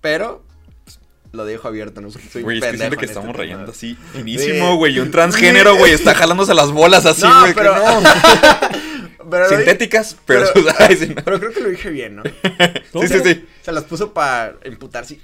pero 0.00 0.44
pues, 0.84 0.98
lo 1.32 1.44
dejo 1.44 1.68
abierto, 1.68 2.00
no 2.00 2.10
soy 2.10 2.42
Güey, 2.42 2.58
es 2.58 2.64
que 2.64 2.76
siento 2.78 2.96
que 2.96 3.04
este 3.06 3.18
estamos 3.18 3.36
rayando 3.36 3.70
así 3.72 3.96
finísimo, 4.12 4.76
güey. 4.76 4.98
Un 4.98 5.10
transgénero, 5.10 5.72
Sí. 5.74 5.78
güey, 5.78 5.92
está 5.92 6.14
jalándose 6.14 6.54
las 6.54 6.70
bolas 6.72 7.06
así, 7.06 7.22
No, 7.22 7.40
güey. 7.40 7.52
que 7.54 7.58
pero... 7.60 7.76
no. 7.76 8.02
pero 9.30 9.48
Sintéticas, 9.48 10.16
pero, 10.26 10.46
pero- 10.54 10.66
ay, 10.78 10.96
sí, 10.96 11.08
no. 11.08 11.22
pero 11.24 11.38
creo 11.40 11.52
que 11.52 11.60
lo 11.60 11.68
dije 11.68 11.90
bien, 11.90 12.16
¿no? 12.16 12.22
¿Cómo 12.92 13.06
Sí, 13.06 13.14
sí, 13.14 13.20
sí. 13.24 13.44
Se 13.62 13.72
las 13.72 13.84
puso 13.84 14.12
para 14.12 14.54
imputar, 14.64 15.04
sí. 15.04 15.20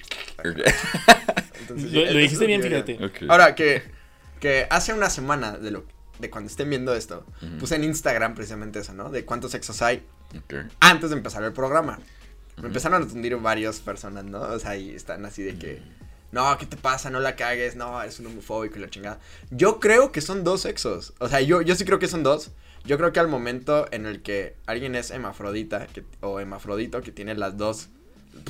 Entonces, 1.61 1.93
Lo- 1.93 2.07
sí, 2.07 2.13
lo 2.13 2.19
dijiste 2.19 2.47
bien, 2.47 2.63
fíjate. 2.63 2.99
Ahora, 3.29 3.55
que, 3.55 3.83
que 4.41 4.67
hace 4.71 4.93
una 4.93 5.11
semana 5.11 5.53
de 5.57 5.71
lo 5.71 5.85
de 6.19 6.31
cuando 6.31 6.49
estén 6.51 6.71
viendo 6.71 6.95
esto, 6.95 7.27
puse 7.59 7.75
en 7.75 7.83
Instagram 7.85 8.35
precisamente 8.35 8.79
eso, 8.79 8.93
¿no? 8.95 9.11
De 9.11 9.25
cuántos 9.25 9.51
sexos 9.53 9.83
hay 9.83 10.03
antes 10.81 11.11
de 11.11 11.17
empezar 11.17 11.43
el 11.43 11.53
programa. 11.53 11.99
Me 12.63 12.69
empezaron 12.69 13.03
a 13.03 13.07
tundir 13.07 13.37
varias 13.37 13.81
personas, 13.81 14.25
¿no? 14.25 14.41
O 14.41 14.59
sea, 14.59 14.77
y 14.77 14.91
están 14.91 15.27
así 15.27 15.43
de 15.43 15.57
que, 15.57 15.83
no, 16.31 16.57
¿qué 16.59 16.65
te 16.65 16.77
pasa? 16.77 17.11
No 17.11 17.19
la 17.19 17.35
cagues, 17.35 17.75
no, 17.75 18.01
eres 18.01 18.21
un 18.21 18.27
homofóbico 18.27 18.79
y 18.79 18.81
la 18.81 18.89
chingada. 18.89 19.19
Yo 19.51 19.81
creo 19.81 20.13
que 20.13 20.21
son 20.21 20.45
dos 20.45 20.61
sexos. 20.61 21.13
O 21.19 21.29
sea, 21.29 21.41
yo, 21.41 21.61
yo 21.61 21.75
sí 21.75 21.85
creo 21.85 21.99
que 21.99 22.07
son 22.07 22.23
dos. 22.23 22.53
Yo 22.85 22.99
creo 22.99 23.13
que 23.13 23.19
al 23.19 23.27
momento 23.27 23.89
en 23.91 24.07
el 24.07 24.23
que 24.23 24.55
alguien 24.67 24.95
es 24.95 25.11
hemafrodita 25.11 25.89
que, 25.89 26.05
o 26.21 26.39
hemafrodito, 26.39 27.01
que 27.03 27.11
tiene 27.11 27.35
las 27.35 27.57
dos, 27.57 27.89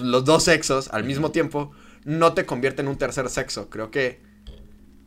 los 0.00 0.26
dos 0.26 0.44
sexos 0.44 0.88
al 0.88 1.04
mismo 1.04 1.30
tiempo, 1.30 1.72
no 2.04 2.34
te 2.34 2.44
convierte 2.44 2.82
en 2.82 2.88
un 2.88 2.98
tercer 2.98 3.30
sexo. 3.30 3.70
Creo 3.70 3.90
que 3.90 4.20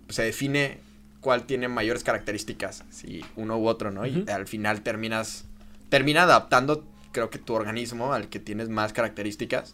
se 0.09 0.23
define 0.23 0.79
cuál 1.21 1.45
tiene 1.45 1.67
mayores 1.67 2.03
características, 2.03 2.83
si 2.89 3.23
uno 3.35 3.57
u 3.57 3.67
otro, 3.67 3.91
¿no? 3.91 4.05
Y 4.07 4.25
al 4.29 4.47
final 4.47 4.81
terminas, 4.81 5.45
termina 5.89 6.23
adaptando, 6.23 6.83
creo 7.15 7.29
que 7.29 7.39
tu 7.39 7.53
organismo 7.53 8.11
al 8.13 8.27
que 8.27 8.39
tienes 8.39 8.67
más 8.67 8.91
características. 8.91 9.73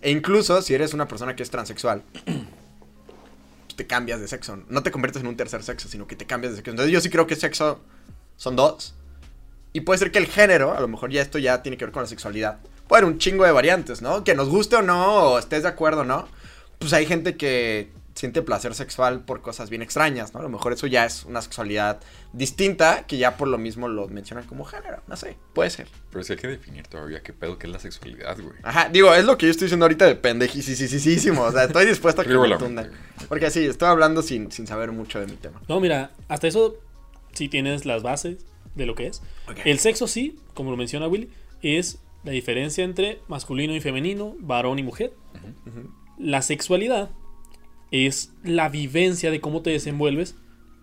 E 0.00 0.10
incluso 0.10 0.62
si 0.62 0.74
eres 0.74 0.94
una 0.94 1.06
persona 1.06 1.36
que 1.36 1.42
es 1.42 1.50
transexual, 1.50 2.02
pues 2.24 3.76
te 3.76 3.86
cambias 3.86 4.20
de 4.20 4.26
sexo. 4.26 4.58
No 4.68 4.82
te 4.82 4.90
conviertes 4.90 5.20
en 5.20 5.28
un 5.28 5.36
tercer 5.36 5.62
sexo, 5.62 5.88
sino 5.88 6.06
que 6.06 6.16
te 6.16 6.26
cambias 6.26 6.52
de 6.52 6.56
sexo. 6.56 6.70
Entonces 6.70 6.90
yo 6.90 7.00
sí 7.02 7.10
creo 7.10 7.26
que 7.26 7.36
sexo 7.36 7.80
son 8.36 8.56
dos. 8.56 8.94
Y 9.74 9.82
puede 9.82 9.98
ser 9.98 10.10
que 10.10 10.18
el 10.18 10.26
género, 10.26 10.72
a 10.74 10.80
lo 10.80 10.88
mejor 10.88 11.10
ya 11.10 11.20
esto 11.20 11.38
ya 11.38 11.62
tiene 11.62 11.76
que 11.76 11.84
ver 11.84 11.92
con 11.92 12.02
la 12.02 12.08
sexualidad. 12.08 12.58
Puede 12.88 13.02
haber 13.02 13.12
un 13.12 13.18
chingo 13.18 13.44
de 13.44 13.52
variantes, 13.52 14.00
¿no? 14.00 14.24
Que 14.24 14.34
nos 14.34 14.48
guste 14.48 14.76
o 14.76 14.82
no, 14.82 15.32
o 15.32 15.38
estés 15.38 15.62
de 15.62 15.68
acuerdo 15.68 16.00
o 16.00 16.04
no. 16.04 16.26
Pues 16.78 16.94
hay 16.94 17.04
gente 17.04 17.36
que 17.36 17.92
siente 18.14 18.42
placer 18.42 18.74
sexual 18.74 19.24
por 19.24 19.40
cosas 19.40 19.70
bien 19.70 19.82
extrañas, 19.82 20.34
¿no? 20.34 20.40
A 20.40 20.42
lo 20.42 20.48
mejor 20.48 20.72
eso 20.72 20.86
ya 20.86 21.04
es 21.04 21.24
una 21.24 21.40
sexualidad 21.40 22.00
distinta 22.32 23.06
que 23.06 23.16
ya 23.16 23.36
por 23.36 23.48
lo 23.48 23.58
mismo 23.58 23.88
lo 23.88 24.08
mencionan 24.08 24.44
como 24.46 24.64
género. 24.64 25.02
No 25.06 25.16
sé, 25.16 25.36
puede 25.54 25.70
ser. 25.70 25.88
Pero 26.10 26.22
sí 26.22 26.32
hay 26.32 26.38
que 26.38 26.48
definir 26.48 26.86
todavía 26.86 27.22
qué 27.22 27.32
pedo 27.32 27.58
que 27.58 27.66
es 27.66 27.72
la 27.72 27.78
sexualidad, 27.78 28.36
güey. 28.38 28.54
Ajá, 28.62 28.88
digo, 28.90 29.14
es 29.14 29.24
lo 29.24 29.38
que 29.38 29.46
yo 29.46 29.50
estoy 29.50 29.66
diciendo 29.66 29.84
ahorita 29.84 30.06
de 30.06 30.16
pendejísimo. 30.16 31.42
O 31.42 31.52
sea, 31.52 31.64
estoy 31.64 31.86
dispuesto 31.86 32.22
a 32.22 32.24
que 32.24 32.36
me 32.36 32.56
tundan. 32.56 32.90
Porque 33.28 33.50
sí, 33.50 33.64
estoy 33.64 33.88
hablando 33.88 34.22
sin, 34.22 34.52
sin 34.52 34.66
saber 34.66 34.92
mucho 34.92 35.18
de 35.18 35.26
mi 35.26 35.36
tema. 35.36 35.62
No, 35.68 35.80
mira, 35.80 36.12
hasta 36.28 36.46
eso 36.46 36.76
sí 37.32 37.48
tienes 37.48 37.86
las 37.86 38.02
bases 38.02 38.44
de 38.74 38.86
lo 38.86 38.94
que 38.94 39.06
es. 39.06 39.22
El 39.64 39.78
sexo 39.78 40.06
sí, 40.06 40.38
como 40.54 40.70
lo 40.70 40.76
menciona 40.76 41.08
Willy, 41.08 41.30
es 41.62 41.98
la 42.24 42.32
diferencia 42.32 42.84
entre 42.84 43.20
masculino 43.28 43.74
y 43.74 43.80
femenino, 43.80 44.36
varón 44.38 44.78
y 44.78 44.82
mujer. 44.82 45.14
La 46.18 46.42
sexualidad 46.42 47.10
es 47.92 48.32
la 48.42 48.68
vivencia 48.68 49.30
de 49.30 49.40
cómo 49.40 49.62
te 49.62 49.70
desenvuelves 49.70 50.34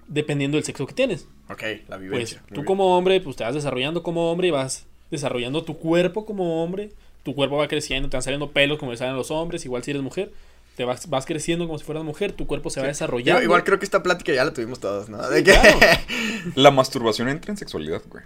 dependiendo 0.08 0.56
del 0.58 0.64
sexo 0.64 0.88
que 0.88 0.94
tienes. 0.94 1.28
Ok, 1.50 1.62
la 1.88 1.98
Pues 1.98 2.02
vivencia. 2.02 2.44
Tú 2.48 2.56
bien. 2.56 2.66
como 2.66 2.98
hombre, 2.98 3.20
pues 3.20 3.36
te 3.36 3.44
vas 3.44 3.56
desarrollando 3.56 4.04
como 4.04 4.32
hombre 4.32 4.48
y 4.48 4.52
vas 4.52 4.86
desarrollando 5.12 5.64
tu 5.64 5.78
cuerpo 5.78 6.26
como 6.26 6.64
hombre, 6.64 6.92
tu 7.24 7.36
cuerpo 7.36 7.58
va 7.58 7.68
creciendo, 7.68 8.10
te 8.10 8.18
van 8.18 8.22
saliendo 8.24 8.52
pelos 8.52 8.78
como 8.78 8.92
le 8.92 8.98
salen 8.98 9.16
los 9.16 9.32
hombres, 9.32 9.66
igual 9.66 9.84
si 9.84 9.92
eres 9.92 10.04
mujer, 10.04 10.32
te 10.76 10.86
vas, 10.86 11.10
vas 11.10 11.26
creciendo 11.26 11.66
como 11.66 11.80
si 11.80 11.84
fueras 11.84 12.04
mujer, 12.04 12.32
tu 12.32 12.46
cuerpo 12.46 12.70
se 12.70 12.80
va 12.80 12.88
desarrollando. 12.88 13.42
Yo 13.42 13.44
igual 13.44 13.64
creo 13.64 13.80
que 13.80 13.86
esta 13.86 14.04
plática 14.04 14.32
ya 14.32 14.46
la 14.46 14.54
tuvimos 14.54 14.80
todos, 14.80 15.10
¿no? 15.10 15.28
De 15.30 15.44
que... 15.44 15.52
claro. 15.52 15.80
La 16.56 16.72
masturbación 16.72 17.28
entra 17.28 17.52
en 17.52 17.58
sexualidad, 17.58 18.02
güey. 18.10 18.24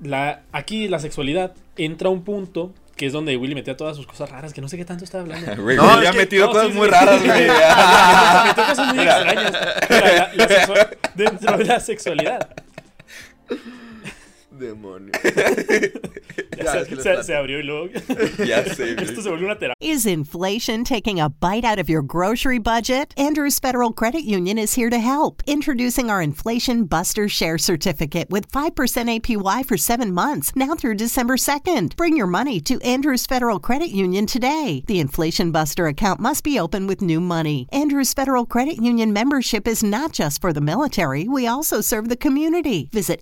La, 0.00 0.42
aquí 0.52 0.88
la 0.88 1.00
sexualidad 1.00 1.54
entra 1.76 2.08
a 2.08 2.10
un 2.10 2.24
punto 2.24 2.72
que 2.96 3.06
es 3.06 3.12
donde 3.12 3.36
Willy 3.36 3.54
metía 3.54 3.76
todas 3.76 3.96
sus 3.96 4.06
cosas 4.06 4.30
raras, 4.30 4.52
que 4.52 4.60
no 4.60 4.68
sé 4.68 4.76
qué 4.76 4.84
tanto 4.84 5.04
estaba 5.04 5.22
hablando. 5.22 5.56
Güey, 5.62 5.76
No, 5.76 6.02
ya 6.02 6.10
ha 6.10 6.12
metido 6.12 6.46
No, 6.46 6.52
cosas 6.52 6.68
sí, 6.68 6.74
muy 6.74 6.86
sí. 6.88 6.92
raras, 6.94 7.22
güey. 7.24 7.46
Metió 8.46 8.66
cosas 8.66 8.94
muy 8.94 9.04
extrañas. 9.04 9.52
La- 10.36 10.76
la 10.76 10.90
dentro 11.14 11.58
de 11.58 11.64
la 11.64 11.80
sexualidad. 11.80 12.48
Demonio. 14.62 15.12
Ya 16.56 16.64
Ya, 16.64 16.72
se, 16.72 16.78
es 16.80 16.88
que 16.88 16.94
les 16.96 17.02
se- 17.04 17.22
se 17.24 17.34
abrió 17.34 17.58
y 17.58 17.62
luego. 17.62 17.88
ya 18.46 18.62
sé. 18.64 18.94
Esto 19.02 19.22
se 19.22 19.28
volvió 19.30 19.46
una 19.46 19.58
terapia. 19.58 19.74
Is 19.80 20.06
inflation 20.06 20.84
taking 20.84 21.18
a 21.20 21.28
bite 21.28 21.64
out 21.64 21.78
of 21.78 21.88
your 21.88 22.02
grocery 22.02 22.58
budget? 22.58 23.12
Andrews 23.16 23.58
Federal 23.58 23.92
Credit 23.92 24.22
Union 24.24 24.58
is 24.58 24.74
here 24.74 24.90
to 24.90 24.98
help. 24.98 25.42
Introducing 25.46 26.08
our 26.10 26.22
Inflation 26.22 26.84
Buster 26.84 27.28
Share 27.28 27.58
Certificate 27.58 28.30
with 28.30 28.50
5% 28.50 28.70
APY 28.74 29.64
for 29.66 29.76
seven 29.76 30.12
months, 30.12 30.52
now 30.54 30.74
through 30.74 30.94
December 30.94 31.36
2nd. 31.36 31.96
Bring 31.96 32.16
your 32.16 32.26
money 32.28 32.60
to 32.60 32.80
Andrews 32.82 33.26
Federal 33.26 33.58
Credit 33.58 33.88
Union 33.90 34.26
today. 34.26 34.84
The 34.86 35.00
Inflation 35.00 35.50
Buster 35.52 35.86
account 35.88 36.20
must 36.20 36.44
be 36.44 36.58
open 36.60 36.86
with 36.86 37.02
new 37.02 37.20
money. 37.20 37.66
Andrews 37.72 38.14
Federal 38.14 38.46
Credit 38.46 38.76
Union 38.76 39.12
membership 39.12 39.66
is 39.66 39.82
not 39.82 40.12
just 40.12 40.40
for 40.40 40.52
the 40.52 40.60
military, 40.60 41.26
we 41.26 41.46
also 41.46 41.80
serve 41.80 42.08
the 42.08 42.16
community. 42.16 42.88
Visit 42.92 43.20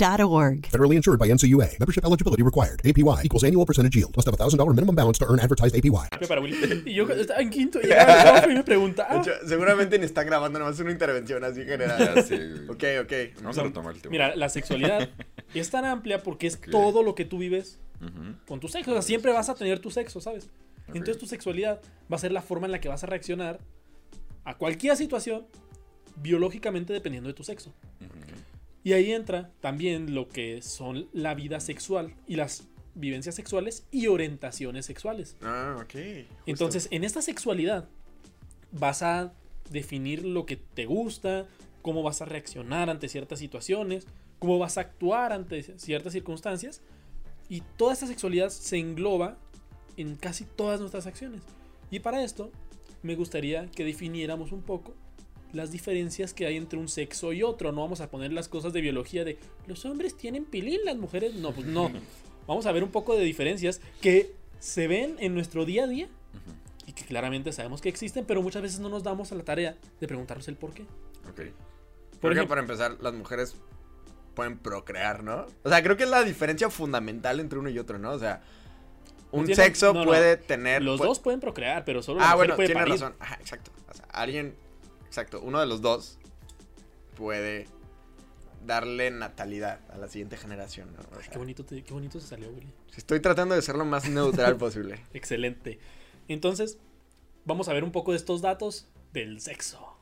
andrewsfcu.org. 0.00 0.62
Federally 0.62 0.96
insured 0.96 1.18
by 1.18 1.28
NCUA. 1.28 1.78
Membership 1.78 2.04
eligibility 2.04 2.42
required. 2.42 2.80
APY 2.84 3.24
equals 3.24 3.44
annual 3.44 3.66
percentage 3.66 3.96
yield. 3.96 4.16
Must 4.16 4.26
have 4.26 4.34
a 4.34 4.38
$1,000 4.38 4.74
minimum 4.74 4.94
balance 4.94 5.18
to 5.18 5.26
earn 5.26 5.40
advertised 5.40 5.74
APY. 5.74 6.86
Y 6.86 6.94
yo 6.94 7.06
estaba 7.08 7.40
en 7.40 7.50
quinto 7.50 7.78
y 7.80 7.82
llegaba 7.86 8.40
el 8.40 8.50
y 8.50 8.54
me 8.54 8.64
pregunta. 8.64 9.06
De 9.10 9.18
hecho, 9.18 9.32
seguramente 9.46 9.98
ni 9.98 10.04
está 10.04 10.24
grabando, 10.24 10.58
nomás 10.58 10.78
una 10.80 10.90
intervención 10.92 11.44
así 11.44 11.64
general. 11.64 12.24
Güey. 12.28 12.68
Ok, 12.68 12.84
ok. 13.04 13.42
Vamos 13.42 13.58
a 13.58 13.62
retomar 13.62 13.94
el 13.94 14.02
tema. 14.02 14.10
Mira, 14.10 14.36
la 14.36 14.48
sexualidad 14.48 15.08
es 15.54 15.70
tan 15.70 15.84
amplia 15.84 16.22
porque 16.22 16.46
es 16.46 16.60
todo 16.60 17.02
lo 17.02 17.14
que 17.14 17.24
tú 17.24 17.38
vives 17.38 17.78
con 18.46 18.60
tu 18.60 18.68
sexo. 18.68 18.92
O 18.92 18.94
sea, 18.94 19.02
siempre 19.02 19.32
vas 19.32 19.48
a 19.48 19.54
tener 19.54 19.78
tu 19.78 19.90
sexo, 19.90 20.20
¿sabes? 20.20 20.48
Entonces 20.88 21.18
tu 21.18 21.26
sexualidad 21.26 21.80
va 22.12 22.16
a 22.16 22.18
ser 22.18 22.32
la 22.32 22.42
forma 22.42 22.66
en 22.66 22.72
la 22.72 22.80
que 22.80 22.88
vas 22.88 23.04
a 23.04 23.06
reaccionar 23.06 23.60
a 24.44 24.56
cualquier 24.56 24.96
situación 24.96 25.46
biológicamente 26.16 26.92
dependiendo 26.92 27.28
de 27.28 27.34
tu 27.34 27.44
sexo. 27.44 27.72
Y 28.82 28.92
ahí 28.94 29.12
entra 29.12 29.50
también 29.60 30.14
lo 30.14 30.28
que 30.28 30.62
son 30.62 31.08
la 31.12 31.34
vida 31.34 31.60
sexual 31.60 32.14
y 32.26 32.36
las 32.36 32.68
vivencias 32.94 33.34
sexuales 33.34 33.86
y 33.90 34.06
orientaciones 34.06 34.86
sexuales. 34.86 35.36
Ah, 35.42 35.76
ok. 35.76 35.92
justo. 35.92 36.34
Entonces, 36.46 36.88
en 36.90 37.04
esta 37.04 37.22
sexualidad 37.22 37.88
vas 38.72 39.02
a 39.02 39.32
definir 39.70 40.24
lo 40.24 40.46
que 40.46 40.56
te 40.56 40.86
gusta, 40.86 41.46
cómo 41.82 42.02
vas 42.02 42.22
a 42.22 42.24
reaccionar 42.24 42.90
ante 42.90 43.08
ciertas 43.08 43.38
situaciones, 43.38 44.06
cómo 44.38 44.58
vas 44.58 44.78
a 44.78 44.82
actuar 44.82 45.32
ante 45.32 45.62
ciertas 45.78 46.12
circunstancias. 46.12 46.80
Y 47.48 47.62
toda 47.76 47.92
esta 47.92 48.06
sexualidad 48.06 48.50
se 48.50 48.78
engloba 48.78 49.36
en 49.96 50.16
casi 50.16 50.44
todas 50.44 50.80
nuestras 50.80 51.06
acciones. 51.06 51.42
Y 51.90 52.00
para 52.00 52.22
esto, 52.22 52.50
me 53.02 53.16
gustaría 53.16 53.66
que 53.66 53.84
definiéramos 53.84 54.52
un 54.52 54.62
poco 54.62 54.94
las 55.52 55.70
diferencias 55.72 56.32
que 56.34 56.46
hay 56.46 56.56
entre 56.56 56.78
un 56.78 56.88
sexo 56.88 57.32
y 57.32 57.42
otro. 57.42 57.72
No 57.72 57.80
vamos 57.82 58.00
a 58.00 58.10
poner 58.10 58.32
las 58.32 58.48
cosas 58.48 58.72
de 58.72 58.80
biología 58.80 59.24
de 59.24 59.38
los 59.66 59.84
hombres 59.84 60.16
tienen 60.16 60.44
pilín, 60.44 60.80
las 60.84 60.96
mujeres 60.96 61.34
no, 61.34 61.52
pues 61.52 61.66
no. 61.66 61.90
Vamos 62.46 62.66
a 62.66 62.72
ver 62.72 62.82
un 62.82 62.90
poco 62.90 63.14
de 63.16 63.22
diferencias 63.24 63.80
que 64.00 64.32
se 64.58 64.88
ven 64.88 65.16
en 65.20 65.34
nuestro 65.34 65.64
día 65.64 65.84
a 65.84 65.86
día 65.86 66.08
y 66.86 66.92
que 66.92 67.04
claramente 67.04 67.52
sabemos 67.52 67.80
que 67.80 67.88
existen, 67.88 68.24
pero 68.24 68.42
muchas 68.42 68.62
veces 68.62 68.80
no 68.80 68.88
nos 68.88 69.04
damos 69.04 69.30
a 69.30 69.36
la 69.36 69.44
tarea 69.44 69.76
de 70.00 70.08
preguntarnos 70.08 70.48
el 70.48 70.56
por 70.56 70.72
qué. 70.72 70.82
Ok. 71.30 71.42
Por 72.20 72.32
ejemplo, 72.32 72.48
para 72.48 72.60
empezar, 72.62 72.96
las 73.00 73.14
mujeres 73.14 73.54
pueden 74.34 74.58
procrear, 74.58 75.22
¿no? 75.22 75.46
O 75.62 75.68
sea, 75.68 75.82
creo 75.82 75.96
que 75.96 76.04
es 76.04 76.10
la 76.10 76.24
diferencia 76.24 76.70
fundamental 76.70 77.38
entre 77.40 77.58
uno 77.58 77.68
y 77.68 77.78
otro, 77.78 77.98
¿no? 77.98 78.10
O 78.12 78.18
sea, 78.18 78.42
un 79.30 79.46
tiene- 79.46 79.62
sexo 79.62 79.92
no, 79.92 80.00
no. 80.00 80.06
puede 80.06 80.36
tener. 80.36 80.82
los 80.82 80.98
dos 80.98 81.20
pueden 81.20 81.38
procrear, 81.38 81.84
pero 81.84 82.02
solo 82.02 82.18
la 82.20 82.26
Ah, 82.26 82.34
mujer 82.34 82.36
bueno, 82.38 82.56
puede 82.56 82.66
tiene 82.68 82.80
parir. 82.80 82.94
razón. 82.94 83.14
Ajá, 83.20 83.36
exacto. 83.40 83.70
O 83.88 83.94
sea, 83.94 84.06
alguien. 84.06 84.54
Exacto, 85.10 85.40
uno 85.42 85.58
de 85.58 85.66
los 85.66 85.80
dos 85.82 86.18
puede 87.16 87.66
darle 88.64 89.10
natalidad 89.10 89.80
a 89.92 89.98
la 89.98 90.06
siguiente 90.08 90.36
generación, 90.36 90.88
¿no? 90.94 91.02
Sea, 91.20 91.32
Qué 91.32 91.38
bonito, 91.38 91.64
te- 91.64 91.82
qué 91.82 91.92
bonito 91.92 92.20
se 92.20 92.28
salió, 92.28 92.48
Willy. 92.50 92.72
estoy 92.96 93.18
tratando 93.18 93.56
de 93.56 93.62
ser 93.62 93.74
lo 93.74 93.84
más 93.84 94.08
neutral 94.08 94.56
posible. 94.56 95.00
Excelente. 95.12 95.80
Entonces, 96.28 96.78
vamos 97.44 97.68
a 97.68 97.72
ver 97.72 97.82
un 97.82 97.90
poco 97.90 98.12
de 98.12 98.18
estos 98.18 98.40
datos 98.40 98.86
del 99.12 99.40
sexo. 99.40 99.96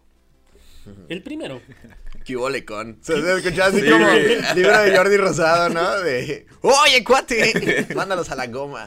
El 1.08 1.22
primero, 1.22 1.60
¿Qué 2.26 2.36
hubo, 2.36 2.50
lecón? 2.50 2.98
Se 3.00 3.14
escuchaba 3.36 3.68
así 3.68 3.80
Sí, 3.80 3.88
como 3.90 4.06
libro 4.54 4.78
de 4.82 4.94
Jordi 4.96 5.16
Rosado, 5.16 5.68
¿no? 5.70 6.00
De. 6.00 6.46
¡Oye, 6.62 7.02
cuate! 7.04 7.86
Mándalos 7.94 8.30
a 8.30 8.34
la 8.36 8.46
goma. 8.46 8.86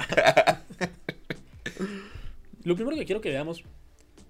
lo 2.64 2.76
primero 2.76 2.96
que 2.98 3.06
quiero 3.06 3.22
que 3.22 3.30
veamos 3.30 3.64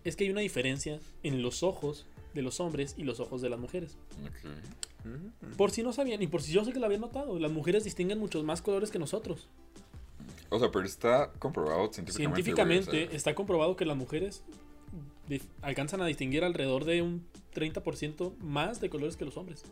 es 0.04 0.16
que 0.16 0.26
hay 0.26 0.30
una 0.30 0.42
diferencia 0.42 1.00
en 1.24 1.42
los 1.42 1.64
ojos 1.64 2.06
de 2.34 2.42
los 2.42 2.60
hombres 2.60 2.96
y 2.98 3.04
los 3.04 3.20
ojos 3.20 3.42
de 3.42 3.50
las 3.50 3.60
mujeres. 3.60 3.98
Ok. 4.24 5.58
Por 5.58 5.72
si 5.72 5.84
no 5.84 5.94
sabían, 5.94 6.22
y 6.22 6.28
por 6.28 6.42
si 6.42 6.52
yo 6.52 6.64
sé 6.64 6.74
que 6.74 6.80
lo 6.80 6.86
habían 6.86 7.02
notado, 7.02 7.40
las 7.40 7.52
mujeres 7.52 7.84
distinguen 7.84 8.20
muchos 8.20 8.44
más 8.44 8.62
colores 8.62 8.92
que 8.92 9.00
nosotros. 9.00 9.48
O 10.50 10.60
sea, 10.60 10.70
pero 10.72 10.86
está 10.86 11.32
comprobado 11.40 11.92
científicamente. 11.92 12.36
Científicamente 12.36 12.92
güey, 12.92 13.06
o 13.06 13.10
sea, 13.10 13.18
está 13.18 13.36
comprobado 13.36 13.76
que 13.76 13.86
las 13.86 13.98
mujeres 13.98 14.44
alcanzan 15.62 16.02
a 16.02 16.06
distinguir 16.06 16.44
alrededor 16.44 16.86
de 16.86 17.02
un 17.02 17.26
30% 17.56 18.38
más 18.40 18.82
de 18.82 18.90
colores 18.90 19.16
que 19.16 19.26
los 19.26 19.38
hombres. 19.38 19.64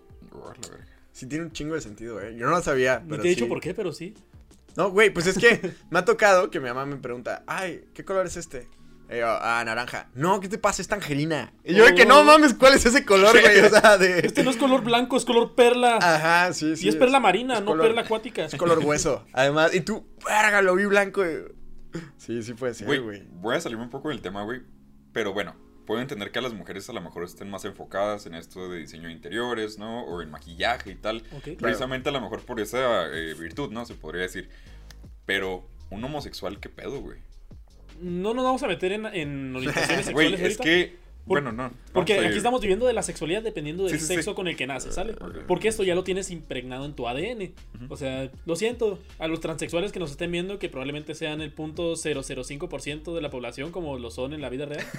Sí, 1.11 1.25
tiene 1.25 1.45
un 1.45 1.51
chingo 1.51 1.75
de 1.75 1.81
sentido, 1.81 2.21
¿eh? 2.21 2.35
Yo 2.37 2.45
no 2.45 2.51
lo 2.51 2.61
sabía. 2.61 2.99
Ni 2.99 3.09
Pero 3.09 3.21
te 3.21 3.27
he 3.27 3.31
dicho 3.31 3.45
sí. 3.45 3.49
por 3.49 3.61
qué, 3.61 3.73
pero 3.73 3.91
sí. 3.91 4.13
No, 4.77 4.91
güey, 4.91 5.09
pues 5.09 5.27
es 5.27 5.37
que 5.37 5.73
me 5.89 5.99
ha 5.99 6.05
tocado 6.05 6.49
que 6.49 6.59
mi 6.59 6.67
mamá 6.67 6.85
me 6.85 6.97
pregunta, 6.97 7.43
ay, 7.45 7.85
¿qué 7.93 8.05
color 8.05 8.25
es 8.25 8.37
este? 8.37 8.67
Y 9.11 9.17
yo, 9.17 9.27
ah, 9.27 9.63
naranja. 9.65 10.07
No, 10.13 10.39
¿qué 10.39 10.47
te 10.47 10.57
pasa? 10.59 10.81
Es 10.81 10.87
tangerina. 10.87 11.51
Y 11.63 11.73
yo, 11.73 11.85
de 11.85 11.95
que 11.95 12.05
no 12.05 12.19
Oh. 12.19 12.23
mames, 12.23 12.53
¿cuál 12.53 12.73
es 12.75 12.85
ese 12.85 13.05
color, 13.05 13.39
güey? 13.41 13.59
O 13.61 13.69
sea, 13.69 13.97
de. 13.97 14.19
Este 14.19 14.43
no 14.43 14.51
es 14.51 14.57
color 14.57 14.83
blanco, 14.83 15.17
es 15.17 15.25
color 15.25 15.55
perla. 15.55 15.97
Ajá, 15.97 16.53
sí, 16.53 16.75
sí. 16.75 16.85
y 16.85 16.89
es 16.89 16.95
perla 16.95 17.19
marina, 17.19 17.55
es 17.55 17.61
no 17.61 17.65
color- 17.67 17.87
perla 17.87 18.01
acuática. 18.01 18.45
Es 18.45 18.55
color 18.55 18.79
hueso. 18.79 19.25
Además, 19.33 19.73
y 19.73 19.81
tú, 19.81 20.05
verga, 20.25 20.61
lo 20.61 20.75
vi 20.75 20.85
blanco. 20.85 21.25
y- 21.25 21.99
Sí, 22.17 22.43
sí 22.43 22.53
puede 22.53 22.75
ser, 22.75 22.85
Güey, 22.85 22.99
güey. 22.99 23.23
voy 23.31 23.55
a 23.55 23.61
salirme 23.61 23.83
un 23.83 23.89
poco 23.89 24.09
del 24.09 24.21
tema, 24.21 24.43
güey. 24.43 24.61
Pero 25.11 25.33
bueno, 25.33 25.55
puedo 25.87 26.01
entender 26.01 26.31
que 26.31 26.37
a 26.37 26.43
las 26.43 26.53
mujeres 26.53 26.87
a 26.87 26.93
lo 26.93 27.01
mejor 27.01 27.23
estén 27.23 27.49
más 27.49 27.65
enfocadas 27.65 28.27
en 28.27 28.35
esto 28.35 28.69
de 28.69 28.77
diseño 28.77 29.07
de 29.07 29.13
interiores, 29.13 29.79
¿no? 29.79 30.03
O 30.03 30.21
en 30.21 30.29
maquillaje 30.29 30.91
y 30.91 30.95
tal. 30.95 31.23
Ok. 31.35 31.57
Precisamente 31.59 32.09
a 32.09 32.11
lo 32.11 32.21
mejor 32.21 32.45
por 32.45 32.59
esa 32.59 33.07
eh, 33.07 33.33
virtud, 33.33 33.71
¿no? 33.71 33.87
Se 33.87 33.95
podría 33.95 34.21
decir. 34.21 34.49
Pero 35.25 35.67
un 35.89 36.03
homosexual, 36.03 36.59
¿qué 36.59 36.69
pedo, 36.69 36.99
güey? 37.01 37.17
No 38.01 38.33
nos 38.33 38.43
vamos 38.45 38.63
a 38.63 38.67
meter 38.67 38.91
en, 38.93 39.05
en 39.07 39.55
orientaciones 39.55 40.09
Güey, 40.11 40.29
sexuales 40.29 40.39
es 40.39 40.59
ahorita. 40.59 40.63
que... 40.63 41.09
Por- 41.27 41.43
bueno, 41.43 41.51
no. 41.51 41.71
Porque 41.93 42.17
aquí 42.25 42.37
estamos 42.37 42.59
viviendo 42.61 42.87
de 42.87 42.93
la 42.93 43.03
sexualidad 43.03 43.43
dependiendo 43.43 43.83
del 43.83 43.91
Sí, 43.93 43.99
sí, 43.99 44.07
sí. 44.07 44.13
sexo 44.15 44.33
con 44.33 44.47
el 44.47 44.55
que 44.55 44.65
naces, 44.65 44.95
¿sale? 44.95 45.13
Porque 45.47 45.67
esto 45.67 45.83
ya 45.83 45.93
lo 45.93 46.03
tienes 46.03 46.31
impregnado 46.31 46.85
en 46.85 46.93
tu 46.93 47.07
ADN. 47.07 47.51
O 47.89 47.97
sea, 47.97 48.31
lo 48.47 48.55
siento, 48.55 48.97
a 49.19 49.27
los 49.27 49.39
transexuales 49.39 49.91
que 49.91 49.99
nos 49.99 50.09
estén 50.09 50.31
viendo, 50.31 50.57
que 50.57 50.69
probablemente 50.69 51.13
sean 51.13 51.41
el 51.41 51.51
punto 51.53 51.93
005% 51.93 53.13
de 53.13 53.21
la 53.21 53.29
población, 53.29 53.71
como 53.71 53.99
lo 53.99 54.09
son 54.09 54.33
en 54.33 54.41
la 54.41 54.49
vida 54.49 54.65
real. 54.65 54.83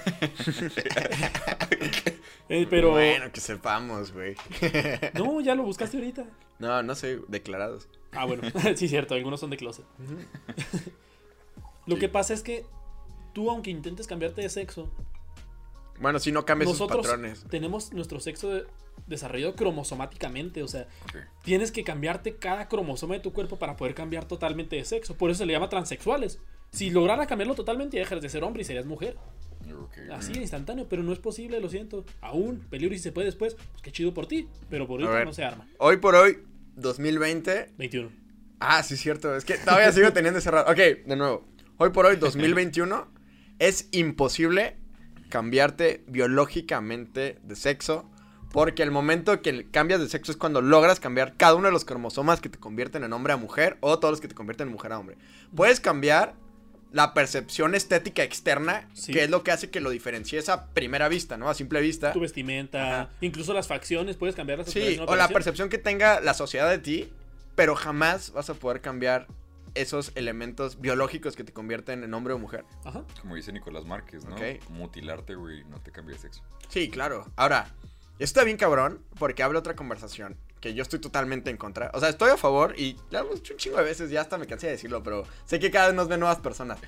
Eh, 2.48 2.66
pero. 2.68 2.90
Bueno, 2.90 3.30
que 3.32 3.40
sepamos, 3.40 4.12
güey. 4.12 4.34
No, 5.14 5.40
ya 5.40 5.54
lo 5.54 5.62
buscaste 5.62 5.96
ahorita. 5.98 6.26
No, 6.58 6.82
no 6.82 6.94
sé, 6.96 7.20
declarados. 7.28 7.86
Ah, 8.12 8.24
bueno, 8.24 8.42
sí, 8.74 8.88
cierto, 8.88 9.14
algunos 9.14 9.38
son 9.40 9.50
de 9.50 9.56
closet. 9.56 9.84
Lo 11.86 11.94
Sí. 11.94 12.00
que 12.00 12.08
pasa 12.08 12.34
es 12.34 12.42
que 12.42 12.64
tú, 13.32 13.50
aunque 13.50 13.70
intentes 13.70 14.06
cambiarte 14.06 14.42
de 14.42 14.48
sexo, 14.48 14.90
Bueno, 16.00 16.18
si 16.18 16.32
no 16.32 16.44
cambias 16.46 16.70
sus 16.70 16.80
nosotros 16.80 17.06
patrones. 17.06 17.44
tenemos 17.50 17.92
nuestro 17.92 18.20
sexo 18.20 18.48
de- 18.50 18.64
desarrollado 19.06 19.54
cromosomáticamente. 19.54 20.62
O 20.62 20.68
sea, 20.68 20.86
tienes 21.42 21.72
que 21.72 21.84
cambiarte 21.84 22.36
cada 22.36 22.68
cromosoma 22.68 23.14
de 23.14 23.20
tu 23.20 23.32
cuerpo 23.32 23.58
para 23.58 23.76
poder 23.76 23.94
cambiar 23.94 24.24
totalmente 24.26 24.76
de 24.76 24.84
sexo. 24.84 25.14
Por 25.16 25.30
eso 25.30 25.38
se 25.38 25.46
le 25.46 25.52
llama 25.52 25.68
transexuales. 25.68 26.38
Si 26.72 26.90
lograra 26.90 27.26
cambiarlo 27.26 27.54
totalmente, 27.54 27.96
ya 27.96 28.02
dejarías 28.04 28.22
de 28.22 28.28
ser 28.28 28.44
hombre 28.44 28.62
y 28.62 28.64
serías 28.64 28.86
mujer. 28.86 29.16
Así, 30.12 30.32
instantáneo, 30.34 30.86
pero 30.88 31.02
no 31.02 31.12
es 31.12 31.18
posible, 31.18 31.60
lo 31.60 31.68
siento. 31.68 32.04
Aún, 32.20 32.60
peligro 32.70 32.94
y 32.94 32.98
si 32.98 33.04
se 33.04 33.12
puede 33.12 33.26
después, 33.26 33.54
pues 33.54 33.82
qué 33.82 33.92
chido 33.92 34.14
por 34.14 34.26
ti. 34.26 34.48
Pero 34.68 34.86
por 34.86 35.00
ver. 35.06 35.24
no 35.26 35.32
se 35.32 35.44
arma. 35.44 35.66
Hoy 35.78 35.98
por 35.98 36.14
hoy, 36.14 36.38
2020. 36.76 37.72
21. 37.76 38.10
Ah, 38.58 38.82
sí, 38.82 38.96
cierto. 38.96 39.34
Es 39.36 39.44
que 39.44 39.58
todavía 39.58 39.92
sigo 39.92 40.12
teniendo 40.12 40.38
ese 40.38 40.50
rato. 40.50 40.70
Ok, 40.70 40.78
de 40.78 41.16
nuevo. 41.16 41.46
Hoy 41.78 41.90
por 41.90 42.06
hoy, 42.06 42.16
2021, 42.20 43.08
es 43.60 43.88
imposible 43.92 44.76
cambiarte 45.28 46.02
biológicamente 46.08 47.38
de 47.44 47.54
sexo 47.56 48.10
Porque 48.52 48.82
el 48.82 48.90
momento 48.90 49.42
que 49.42 49.70
cambias 49.70 50.00
de 50.00 50.08
sexo 50.08 50.32
es 50.32 50.36
cuando 50.36 50.60
logras 50.60 50.98
cambiar 50.98 51.36
cada 51.36 51.54
uno 51.54 51.66
de 51.68 51.72
los 51.72 51.84
cromosomas 51.84 52.40
que 52.40 52.48
te 52.48 52.58
convierten 52.58 53.04
en 53.04 53.12
hombre 53.12 53.32
a 53.32 53.36
mujer 53.36 53.76
o 53.80 54.00
todos 54.00 54.10
los 54.10 54.20
que 54.20 54.26
te 54.26 54.34
convierten 54.34 54.66
en 54.66 54.72
mujer 54.72 54.92
a 54.92 54.98
hombre. 54.98 55.16
Puedes 55.54 55.78
cambiar 55.78 56.34
la 56.90 57.14
percepción 57.14 57.76
estética 57.76 58.24
externa, 58.24 58.88
Sí. 58.92 59.12
que 59.12 59.22
es 59.22 59.30
lo 59.30 59.44
que 59.44 59.52
hace 59.52 59.70
que 59.70 59.80
lo 59.80 59.90
diferencies 59.90 60.48
a 60.48 60.66
primera 60.74 61.08
vista, 61.08 61.36
¿no? 61.36 61.48
A 61.48 61.54
simple 61.54 61.80
vista. 61.80 62.12
Tu 62.12 62.18
vestimenta, 62.18 63.02
Ajá. 63.02 63.10
incluso 63.20 63.54
las 63.54 63.68
facciones, 63.68 64.16
puedes 64.16 64.34
cambiarlas. 64.34 64.66
a 64.66 64.70
Sí, 64.72 64.98
o 65.06 65.14
la 65.14 65.28
percepción 65.28 65.68
que 65.68 65.78
tenga 65.78 66.18
la 66.20 66.34
sociedad 66.34 66.68
de 66.68 66.78
ti, 66.78 67.12
pero 67.54 67.76
jamás 67.76 68.32
vas 68.32 68.50
a 68.50 68.54
poder 68.54 68.80
cambiar 68.80 69.28
esos 69.74 70.12
elementos 70.14 70.80
biológicos 70.80 71.36
que 71.36 71.44
te 71.44 71.52
convierten 71.52 72.04
en 72.04 72.14
hombre 72.14 72.34
o 72.34 72.38
mujer. 72.38 72.64
Ajá. 72.84 73.04
Como 73.20 73.34
dice 73.34 73.52
Nicolás 73.52 73.84
Márquez, 73.84 74.24
¿no? 74.24 74.34
Ok. 74.34 74.68
Mutilarte, 74.70 75.34
güey, 75.34 75.64
no 75.64 75.80
te 75.80 75.92
cambia 75.92 76.14
de 76.14 76.22
sexo. 76.22 76.42
Sí, 76.68 76.90
claro. 76.90 77.30
Ahora, 77.36 77.72
esto 78.14 78.38
está 78.40 78.44
bien 78.44 78.56
cabrón 78.56 79.02
porque 79.18 79.42
abre 79.42 79.58
otra 79.58 79.74
conversación 79.74 80.36
que 80.60 80.74
yo 80.74 80.82
estoy 80.82 80.98
totalmente 80.98 81.50
en 81.50 81.56
contra. 81.56 81.90
O 81.94 82.00
sea, 82.00 82.10
estoy 82.10 82.30
a 82.30 82.36
favor 82.36 82.78
y 82.78 82.96
lo 83.10 83.20
hemos 83.20 83.36
dicho 83.36 83.54
un 83.54 83.58
chingo 83.58 83.78
de 83.78 83.84
veces, 83.84 84.10
ya 84.10 84.20
hasta 84.20 84.36
me 84.36 84.46
cansé 84.46 84.66
de 84.66 84.72
decirlo, 84.72 85.02
pero 85.02 85.24
sé 85.46 85.58
que 85.58 85.70
cada 85.70 85.86
vez 85.86 85.96
nos 85.96 86.08
ven 86.08 86.20
nuevas 86.20 86.38
personas. 86.38 86.78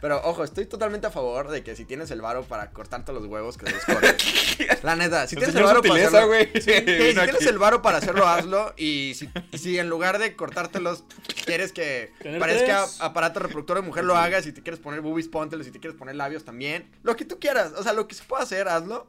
Pero 0.00 0.20
ojo, 0.24 0.42
estoy 0.42 0.66
totalmente 0.66 1.06
a 1.06 1.10
favor 1.10 1.48
de 1.48 1.62
que 1.62 1.76
si 1.76 1.84
tienes 1.84 2.10
el 2.10 2.20
varo 2.20 2.42
para 2.42 2.70
cortarte 2.70 3.12
los 3.12 3.24
huevos, 3.26 3.56
que 3.56 3.66
te 3.66 3.72
los 3.72 3.84
cortes. 3.84 4.22
La 4.82 4.96
neta, 4.96 5.26
si 5.28 5.36
tienes 5.36 5.54
el 5.54 5.62
varo 5.62 5.80
para 5.80 6.06
hacerlo. 6.06 6.34
Sí, 6.54 6.60
si 6.60 6.72
tienes 6.72 7.46
el 7.46 7.58
varo 7.58 7.82
para 7.82 7.98
hacerlo, 7.98 8.26
hazlo. 8.26 8.74
Y 8.76 9.14
si, 9.14 9.30
y 9.52 9.58
si 9.58 9.78
en 9.78 9.88
lugar 9.88 10.18
de 10.18 10.34
cortártelos, 10.34 11.04
quieres 11.44 11.72
que 11.72 12.12
parezca 12.40 12.84
tres. 12.86 13.00
aparato 13.00 13.38
reproductor 13.40 13.76
de 13.76 13.82
mujer, 13.82 14.04
lo 14.04 14.16
hagas. 14.16 14.44
Si 14.44 14.52
te 14.52 14.62
quieres 14.62 14.80
poner 14.80 15.00
boobies, 15.02 15.28
póntelos. 15.28 15.66
Si 15.66 15.72
te 15.72 15.78
quieres 15.78 15.96
poner 15.96 16.16
labios, 16.16 16.44
también. 16.44 16.90
Lo 17.04 17.14
que 17.14 17.24
tú 17.24 17.38
quieras. 17.38 17.72
O 17.76 17.82
sea, 17.84 17.92
lo 17.92 18.08
que 18.08 18.16
se 18.16 18.24
pueda 18.24 18.42
hacer, 18.42 18.66
hazlo. 18.68 19.08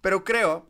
Pero 0.00 0.22
creo, 0.22 0.66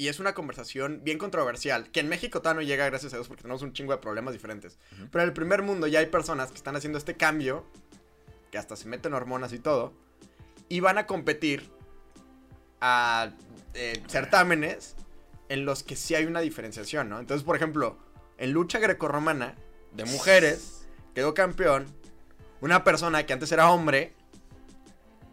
y 0.00 0.08
es 0.08 0.18
una 0.18 0.32
conversación 0.32 1.02
bien 1.04 1.18
controversial, 1.18 1.90
que 1.90 2.00
en 2.00 2.08
México 2.08 2.40
todavía 2.40 2.62
no 2.62 2.66
llega, 2.66 2.86
gracias 2.86 3.12
a 3.12 3.16
Dios, 3.16 3.28
porque 3.28 3.42
tenemos 3.42 3.60
un 3.60 3.74
chingo 3.74 3.92
de 3.92 3.98
problemas 3.98 4.32
diferentes. 4.32 4.78
Pero 5.12 5.22
en 5.22 5.28
el 5.28 5.34
primer 5.34 5.60
mundo 5.60 5.86
ya 5.88 5.98
hay 5.98 6.06
personas 6.06 6.50
que 6.50 6.56
están 6.56 6.74
haciendo 6.74 6.96
este 6.96 7.18
cambio, 7.18 7.66
que 8.50 8.56
hasta 8.56 8.76
se 8.76 8.88
meten 8.88 9.12
hormonas 9.12 9.52
y 9.52 9.58
todo, 9.58 9.92
y 10.70 10.80
van 10.80 10.96
a 10.96 11.06
competir 11.06 11.70
a 12.80 13.34
eh, 13.74 14.02
certámenes 14.08 14.96
en 15.50 15.66
los 15.66 15.82
que 15.82 15.96
sí 15.96 16.14
hay 16.14 16.24
una 16.24 16.40
diferenciación, 16.40 17.10
¿no? 17.10 17.20
Entonces, 17.20 17.44
por 17.44 17.56
ejemplo, 17.56 17.98
en 18.38 18.52
lucha 18.52 18.78
grecorromana 18.78 19.54
de 19.92 20.06
mujeres, 20.06 20.88
quedó 21.14 21.34
campeón 21.34 21.84
una 22.62 22.84
persona 22.84 23.26
que 23.26 23.34
antes 23.34 23.52
era 23.52 23.70
hombre. 23.70 24.14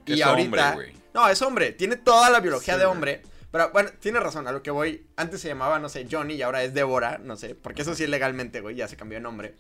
Y 0.06 0.20
es 0.20 0.22
ahorita. 0.24 0.72
hombre, 0.72 0.94
no, 1.14 1.30
es 1.30 1.42
hombre. 1.42 1.72
Tiene 1.72 1.96
toda 1.96 2.30
la 2.30 2.42
biología 2.42 2.74
Sí, 2.74 2.80
de 2.82 2.86
hombre. 2.86 3.22
Pero 3.58 3.72
bueno, 3.72 3.90
tiene 4.00 4.20
razón, 4.20 4.48
a 4.48 4.52
lo 4.52 4.62
que 4.62 4.70
voy. 4.70 5.08
Antes 5.16 5.42
se 5.42 5.48
llamaba, 5.48 5.80
no 5.80 5.90
sé, 5.90 6.08
Johnny 6.10 6.36
y 6.36 6.44
ahora 6.44 6.62
es 6.62 6.76
Débora, 6.76 7.18
no 7.18 7.38
sé. 7.38 7.56
Porque 7.56 7.82
eso 7.82 7.96
sí 7.96 8.04
es 8.04 8.10
legalmente, 8.10 8.62
güey. 8.62 8.76
Ya 8.76 8.88
se 8.88 8.96
cambió 8.96 9.18
de 9.18 9.24
nombre. 9.24 9.56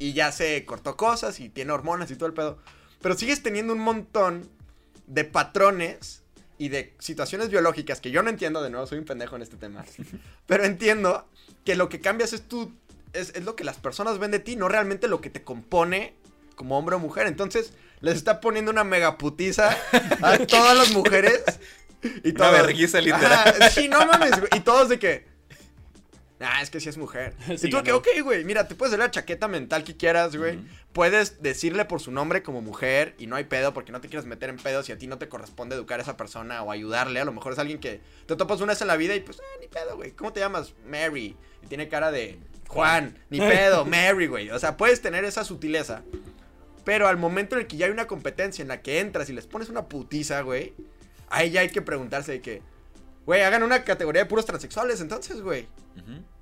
Y 0.00 0.14
ya 0.14 0.32
se 0.32 0.64
cortó 0.64 0.96
cosas 0.96 1.38
y 1.38 1.48
tiene 1.48 1.70
hormonas 1.70 2.10
y 2.10 2.16
todo 2.16 2.26
el 2.26 2.34
pedo. 2.34 2.58
Pero 3.00 3.16
sigues 3.16 3.44
teniendo 3.44 3.72
un 3.72 3.78
montón 3.78 4.50
de 5.06 5.24
patrones 5.24 6.24
y 6.58 6.70
de 6.70 6.92
situaciones 6.98 7.48
biológicas 7.48 8.00
que 8.00 8.10
yo 8.10 8.20
no 8.24 8.30
entiendo, 8.30 8.64
de 8.64 8.70
nuevo 8.70 8.84
soy 8.88 8.98
un 8.98 9.04
pendejo 9.04 9.36
en 9.36 9.42
este 9.42 9.56
tema, 9.56 9.84
pero 10.46 10.64
entiendo 10.64 11.28
que 11.64 11.76
lo 11.76 11.88
que 11.88 12.00
cambias 12.00 12.32
es 12.32 12.48
tú, 12.48 12.72
es, 13.12 13.32
es 13.36 13.44
lo 13.44 13.54
que 13.54 13.62
las 13.62 13.76
personas 13.76 14.18
ven 14.18 14.32
de 14.32 14.40
ti, 14.40 14.56
no 14.56 14.66
realmente 14.66 15.06
lo 15.06 15.20
que 15.20 15.30
te 15.30 15.44
compone 15.44 16.14
como 16.56 16.76
hombre 16.76 16.96
o 16.96 16.98
mujer. 16.98 17.28
Entonces 17.28 17.74
les 18.00 18.16
está 18.16 18.40
poniendo 18.40 18.72
una 18.72 18.82
megaputiza 18.82 19.76
a 20.22 20.38
todas 20.48 20.76
las 20.76 20.90
mujeres. 20.90 21.44
Y 22.24 22.30
Una 22.30 22.38
todas- 22.38 22.66
vergüenza, 22.66 23.00
literal. 23.00 23.32
Ajá, 23.60 23.70
sí, 23.70 23.88
no 23.88 24.04
mames, 24.06 24.38
güey, 24.38 24.50
y 24.56 24.60
todos 24.60 24.88
de 24.88 24.98
que... 24.98 25.36
Ah, 26.38 26.60
es 26.60 26.68
que 26.68 26.80
sí 26.80 26.88
es 26.90 26.98
mujer. 26.98 27.34
Sí, 27.56 27.68
y 27.68 27.70
tú 27.70 27.82
que, 27.82 27.92
ok, 27.92 28.06
güey, 28.22 28.44
mira, 28.44 28.68
te 28.68 28.74
puedes 28.74 28.90
hacer 28.92 28.98
la 29.04 29.10
chaqueta 29.10 29.48
mental 29.48 29.84
que 29.84 29.96
quieras, 29.96 30.36
güey. 30.36 30.58
Puedes 30.92 31.42
decirle 31.42 31.84
por 31.86 32.00
su 32.00 32.10
nombre 32.10 32.42
como 32.42 32.60
mujer 32.62 33.14
y 33.18 33.26
no 33.26 33.36
hay 33.36 33.44
pedo 33.44 33.72
porque 33.72 33.92
no 33.92 34.00
te 34.00 34.08
quieres 34.08 34.26
meter 34.26 34.50
en 34.50 34.56
pedos 34.56 34.88
y 34.88 34.92
a 34.92 34.98
ti 34.98 35.06
no 35.06 35.16
te 35.18 35.28
corresponde 35.28 35.74
educar 35.74 35.98
a 35.98 36.02
esa 36.02 36.16
persona 36.16 36.62
o 36.62 36.70
ayudarle. 36.70 37.20
A 37.20 37.24
lo 37.24 37.32
mejor 37.32 37.52
es 37.54 37.58
alguien 37.58 37.78
que 37.80 38.00
te 38.26 38.36
topas 38.36 38.60
una 38.60 38.72
vez 38.72 38.80
en 38.82 38.88
la 38.88 38.96
vida 38.96 39.14
y 39.14 39.20
pues, 39.20 39.38
ah, 39.40 39.58
ni 39.60 39.68
pedo, 39.68 39.96
güey. 39.96 40.12
¿Cómo 40.12 40.32
te 40.32 40.40
llamas? 40.40 40.74
Mary. 40.86 41.36
Y 41.62 41.66
tiene 41.68 41.88
cara 41.88 42.10
de 42.10 42.38
Juan. 42.68 43.18
Ni 43.30 43.38
pedo, 43.40 43.84
Mary, 43.86 44.26
güey. 44.26 44.50
O 44.50 44.58
sea, 44.58 44.76
puedes 44.76 45.00
tener 45.02 45.24
esa 45.24 45.42
sutileza. 45.44 46.02
Pero 46.84 47.08
al 47.08 47.16
momento 47.16 47.56
en 47.56 47.62
el 47.62 47.66
que 47.66 47.76
ya 47.78 47.86
hay 47.86 47.92
una 47.92 48.06
competencia 48.06 48.62
en 48.62 48.68
la 48.68 48.80
que 48.82 49.00
entras 49.00 49.28
y 49.28 49.32
les 49.32 49.46
pones 49.46 49.68
una 49.70 49.86
putiza, 49.86 50.40
güey, 50.42 50.74
ahí 51.28 51.50
ya 51.50 51.60
hay 51.60 51.68
que 51.70 51.82
preguntarse 51.82 52.32
de 52.32 52.40
que, 52.40 52.62
güey, 53.24 53.42
hagan 53.42 53.62
una 53.62 53.84
categoría 53.84 54.22
de 54.22 54.28
puros 54.28 54.46
transexuales 54.46 55.00
entonces, 55.00 55.40
güey. 55.40 55.66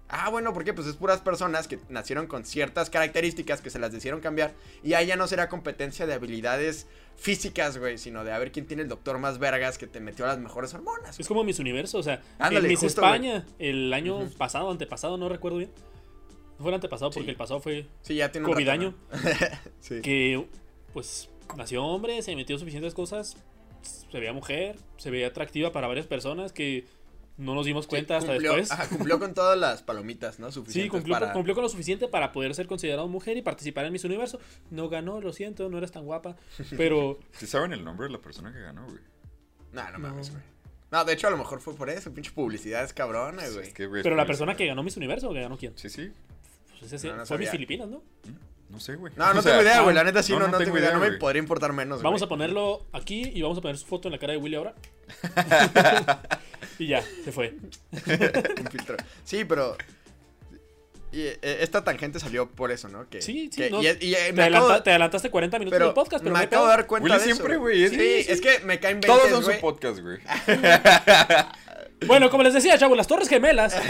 Ah, 0.09 0.29
bueno, 0.29 0.53
¿por 0.53 0.65
qué? 0.65 0.75
Pues 0.75 0.87
es 0.87 0.97
puras 0.97 1.23
personas 1.23 1.67
que 1.67 1.79
nacieron 1.89 2.27
con 2.27 2.45
ciertas 2.45 2.91
características 2.91 3.61
que 3.63 3.71
se 3.71 3.79
las 3.79 3.91
decidieron 3.91 4.21
cambiar. 4.21 4.53
Y 4.83 4.93
ahí 4.93 5.07
ya 5.07 5.17
no 5.17 5.27
será 5.27 5.49
competencia 5.49 6.07
de 6.07 6.13
habilidades 6.13 6.87
físicas, 7.17 7.79
güey, 7.79 7.97
sino 7.99 8.23
de 8.23 8.31
a 8.31 8.39
ver 8.39 8.53
quién 8.53 8.67
tiene 8.67 8.83
el 8.83 8.89
doctor 8.89 9.19
más 9.19 9.39
vergas 9.39 9.79
que 9.79 9.87
te 9.87 10.01
metió 10.01 10.27
las 10.27 10.39
mejores 10.39 10.75
hormonas. 10.75 11.19
Es 11.19 11.27
como 11.27 11.43
Miss 11.43 11.59
Universo, 11.59 11.99
o 11.99 12.03
sea, 12.03 12.23
Ándale, 12.39 12.67
en 12.67 12.69
Miss 12.69 12.81
justo, 12.81 13.01
España, 13.01 13.47
el 13.59 13.93
año 13.93 14.29
pasado, 14.37 14.71
antepasado, 14.71 15.17
no 15.17 15.29
recuerdo 15.29 15.59
bien. 15.59 15.71
No 16.59 16.63
fue 16.63 16.69
el 16.69 16.75
antepasado 16.75 17.11
porque 17.11 17.25
Sí. 17.25 17.31
el 17.31 17.37
pasado 17.37 17.61
fue 17.61 17.89
Sí, 18.03 18.15
ya 18.17 18.31
tiene 18.31 18.47
COVID 18.47 18.67
rato, 18.69 18.73
año. 18.73 18.95
¿no? 19.11 19.19
sí. 19.81 20.01
que, 20.03 20.47
pues, 20.93 21.29
nació 21.57 21.83
hombre, 21.85 22.21
se 22.23 22.37
metió 22.37 22.57
suficientes 22.59 22.95
cosas, 22.95 23.37
se 23.85 24.19
veía 24.19 24.33
mujer, 24.33 24.77
se 24.97 25.11
veía 25.11 25.29
atractiva 25.29 25.73
para 25.73 25.87
varias 25.87 26.07
personas 26.07 26.53
que 26.53 26.87
no 27.37 27.55
nos 27.55 27.67
dimos 27.67 27.87
cuenta 27.87 28.17
hasta 28.17 28.33
cumplió, 28.33 28.53
después. 28.55 28.71
ajá, 28.71 28.89
cumplió 28.89 29.19
con 29.19 29.35
todas 29.35 29.59
las 29.59 29.83
palomitas, 29.83 30.39
¿no? 30.39 30.49
Sí, 30.49 30.55
Suficientes 30.55 30.91
cumplió, 30.91 31.15
para... 31.19 31.33
cumplió 31.33 31.55
con 31.55 31.63
lo 31.63 31.69
suficiente 31.69 32.07
para 32.07 32.33
poder 32.33 32.55
ser 32.55 32.67
considerado 32.67 33.09
mujer 33.09 33.37
y 33.37 33.43
participar 33.43 33.85
en 33.87 33.93
Miss 33.93 34.05
Universo. 34.05 34.39
No 34.71 34.89
ganó, 34.89 35.21
lo 35.21 35.33
siento, 35.33 35.69
no 35.69 35.79
eres 35.79 35.91
tan 35.91 36.05
guapa. 36.05 36.37
Pero 36.77 37.19
¿Sí 37.33 37.47
saben 37.47 37.73
el 37.73 37.85
nombre 37.85 38.07
de 38.07 38.13
la 38.13 38.21
persona 38.21 38.53
que 38.53 38.61
ganó, 38.61 38.85
güey? 38.85 39.01
No, 39.73 39.91
no 39.91 39.99
mames, 39.99 40.31
güey. 40.31 40.43
No, 40.93 41.05
de 41.05 41.13
hecho, 41.13 41.27
a 41.27 41.31
lo 41.31 41.37
mejor 41.37 41.61
fue 41.61 41.75
por 41.75 41.91
eso. 41.91 42.15
Pinche 42.15 42.31
publicidad 42.31 42.85
es 42.85 42.93
cabrona, 42.93 43.43
güey. 43.49 43.67
Es 43.67 43.75
que, 43.75 43.87
güey, 43.87 44.05
pero 44.05 44.15
la 44.15 44.27
persona 44.27 44.55
que 44.55 44.67
ganó 44.67 44.85
Miss 44.85 44.97
Universo, 44.97 45.33
¿que 45.33 45.41
ganó 45.41 45.59
quién? 45.59 45.73
Sí, 45.77 45.91
sí. 45.91 46.13
Pues 46.79 46.93
ese 46.93 47.09
No, 47.09 47.17
no 47.17 47.27
fue 47.27 47.39
Miss. 47.39 47.51
Filipinas, 47.51 47.89
¿no? 47.89 48.03
No 48.71 48.81
sé, 48.81 48.97
güey. 48.97 49.13
No, 49.17 49.33
no 49.33 49.39
O 49.39 49.43
sea, 49.43 49.53
tengo 49.53 49.63
idea, 49.63 49.81
güey. 49.83 49.95
La 49.95 50.03
neta 50.05 50.23
sí, 50.23 50.33
no, 50.33 50.41
no, 50.41 50.45
tengo 50.47 50.59
tengo 50.65 50.79
idea. 50.79 50.89
idea, 50.91 50.99
No 50.99 51.05
me 51.05 51.13
podría 51.19 51.39
importar 51.39 51.73
menos, 51.73 52.03
Vamos 52.03 52.23
a 52.23 52.29
ponerlo 52.29 52.85
aquí 52.93 53.31
y 53.35 53.43
vamos 53.43 53.59
a 53.59 53.61
poner 53.61 53.77
su 53.79 53.87
foto 53.87 54.09
en 54.09 54.13
la 54.13 54.19
cara 54.19 54.33
de 54.33 54.39
Willy 54.39 54.57
ahora. 54.57 54.75
y 56.79 56.89
ya, 56.89 57.03
se 57.25 57.31
fue. 57.31 57.55
Un 57.93 58.67
filtro. 58.71 58.97
Sí, 59.25 59.45
pero... 59.45 59.77
Y, 61.13 61.21
eh, 61.27 61.39
esta 61.61 61.85
tangente 61.85 62.19
salió 62.19 62.51
por 62.51 62.73
eso, 62.73 62.89
¿no? 62.89 63.09
Que, 63.09 63.23
Sí, 63.23 63.49
sí, 63.53 63.63
que- 63.63 63.71
no, 63.71 63.81
y, 63.81 63.87
y, 63.87 64.15
te, 64.15 64.33
me 64.33 64.43
adelanta- 64.43 64.79
adelantaste 64.91 65.31
40 65.31 65.61
minutos 65.61 65.77
pero 65.77 65.87
del 65.87 65.95
podcast, 65.95 66.25
pero 66.25 66.35
me 66.35 66.41
hay 66.41 66.47
acabo 66.47 66.65
de 66.65 66.71
dar 66.71 66.87
cuenta 66.89 67.05
Willy 67.05 67.19
de 67.19 67.25
siempre, 67.25 67.57
güey, 67.57 67.89
Sí, 67.89 67.95
sí, 67.95 68.23
sí. 68.25 68.33
es 68.33 68.41
que 68.41 68.59
me 68.65 68.81
caen 68.81 69.01
20, 69.01 69.07
Todos 69.07 69.31
son 69.31 69.45
su 69.55 69.61
podcast, 69.61 70.01
güey. 70.01 70.19
Bueno, 72.07 72.31
como 72.31 72.43
les 72.43 72.55
decía, 72.55 72.77
chavos, 72.79 72.97
las 72.97 73.07
Torres 73.07 73.29
Gemelas. 73.29 73.75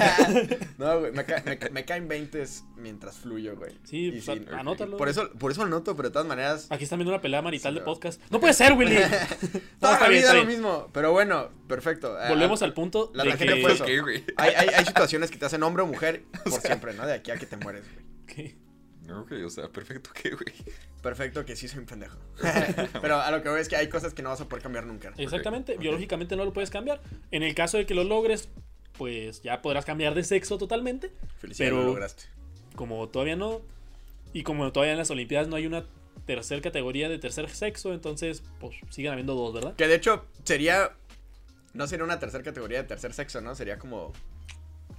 No, 0.79 0.99
güey, 1.01 1.13
me, 1.13 1.25
ca- 1.25 1.43
me 1.47 1.57
ca- 1.59 1.71
me 1.71 1.85
caen 1.85 2.09
20 2.09 2.45
mientras 2.77 3.17
fluyo, 3.19 3.57
güey. 3.57 3.73
Sí, 3.85 4.07
Y 4.09 4.21
pues, 4.21 4.41
anótalo. 4.53 4.97
Por 4.97 5.09
eso, 5.09 5.31
por 5.39 5.53
eso 5.53 5.63
lo 5.65 5.71
noto, 5.71 5.95
pero 5.97 6.09
de 6.09 6.13
todas 6.13 6.27
maneras... 6.27 6.67
Aquí 6.71 6.85
están 6.85 6.99
viendo 6.99 7.13
una 7.13 7.21
pelea 7.23 7.43
marital 7.43 7.75
de 7.75 7.81
pero- 7.81 7.93
podcast. 7.93 8.21
No 8.31 8.41
puede 8.41 8.55
ser, 8.55 8.73
Willy. 8.73 8.97
No, 8.99 9.61
Toda 9.81 9.93
está 9.95 10.05
la 10.05 10.09
vida 10.09 10.35
lo 10.35 10.45
mismo. 10.45 10.89
Pero 10.93 11.13
bueno, 11.13 11.51
perfecto. 11.69 12.19
Eh, 12.21 12.29
Volvemos 12.29 12.61
ah, 12.63 12.65
al 12.65 12.75
punto 12.75 13.11
la 13.15 13.23
de 13.25 13.37
que... 13.37 13.57
fue 13.63 13.73
eso. 13.73 13.85
Ok, 13.85 13.91
güey. 14.03 14.25
Hay, 14.37 14.53
hay, 14.55 14.69
hay 14.69 14.85
situaciones 14.85 15.31
que 15.31 15.39
te 15.39 15.47
hacen 15.47 15.63
hombre 15.63 15.83
o 15.85 15.87
mujer 15.87 16.25
por 16.45 16.61
siempre, 16.61 16.93
¿no? 16.95 17.07
De 17.07 17.13
aquí 17.15 17.31
a 17.31 17.37
que 17.37 17.47
te 17.47 17.57
mueres, 17.57 17.85
güey. 17.93 18.05
que- 18.27 18.57
No, 19.03 19.25
güey, 19.27 19.43
o 19.45 19.51
sea, 19.51 19.69
perfecto, 19.69 20.11
¿qué, 20.13 20.31
güey? 20.31 20.55
Perfecto 21.05 21.45
que 21.45 21.55
sí 21.55 21.69
soy 21.69 21.81
un 21.81 21.87
pendejo. 21.87 22.17
Pero 23.01 23.21
a 23.21 23.31
lo 23.31 23.43
que 23.43 23.51
veo 23.51 23.59
es 23.59 23.69
que 23.69 23.77
hay 23.77 23.89
cosas 23.89 24.15
que 24.15 24.23
no 24.23 24.31
vas 24.31 24.41
a 24.41 24.49
poder 24.49 24.63
cambiar 24.63 24.87
nunca. 24.87 25.13
Exactamente, 25.19 25.77
biológicamente 25.77 26.35
no 26.35 26.47
lo 26.47 26.53
puedes 26.55 26.71
cambiar. 26.71 27.03
En 27.31 27.43
el 27.43 27.55
caso 27.55 27.77
de 27.77 27.85
que 27.85 27.95
lo 27.95 28.05
logres, 28.05 28.49
pues 28.97 29.43
ya 29.43 29.61
podrás 29.61 29.85
cambiar 29.85 30.15
de 30.15 30.25
sexo 30.25 30.57
totalmente. 30.57 31.13
Felicidades, 31.39 31.73
Pero- 31.73 31.83
lo 31.83 31.89
lograste. 31.89 32.25
Como 32.75 33.07
todavía 33.11 33.37
no, 33.37 33.61
y 34.33 34.43
como 34.45 34.73
todavía 34.73 34.93
en 34.93 34.99
las 34.99 35.11
Olimpiadas 35.11 35.47
no 35.47 35.57
hay 35.57 35.67
una 35.67 35.85
tercer 36.25 36.63
categoría 36.63 37.09
de 37.11 37.19
tercer 37.19 37.51
sexo, 37.51 37.93
entonces 37.93 38.43
pues 38.59 38.75
siguen 38.89 39.13
habiendo 39.13 39.35
dos, 39.35 39.53
¿verdad? 39.53 39.77
Que 39.77 39.87
de 39.87 39.95
hecho 39.97 40.25
sería... 40.43 40.97
No 41.75 41.87
sería 41.87 42.05
una 42.05 42.19
tercera 42.19 42.43
categoría 42.43 42.79
de 42.79 42.85
tercer 42.85 43.13
sexo, 43.13 43.43
¿no? 43.43 43.55
Sería 43.55 43.79
como 43.79 44.13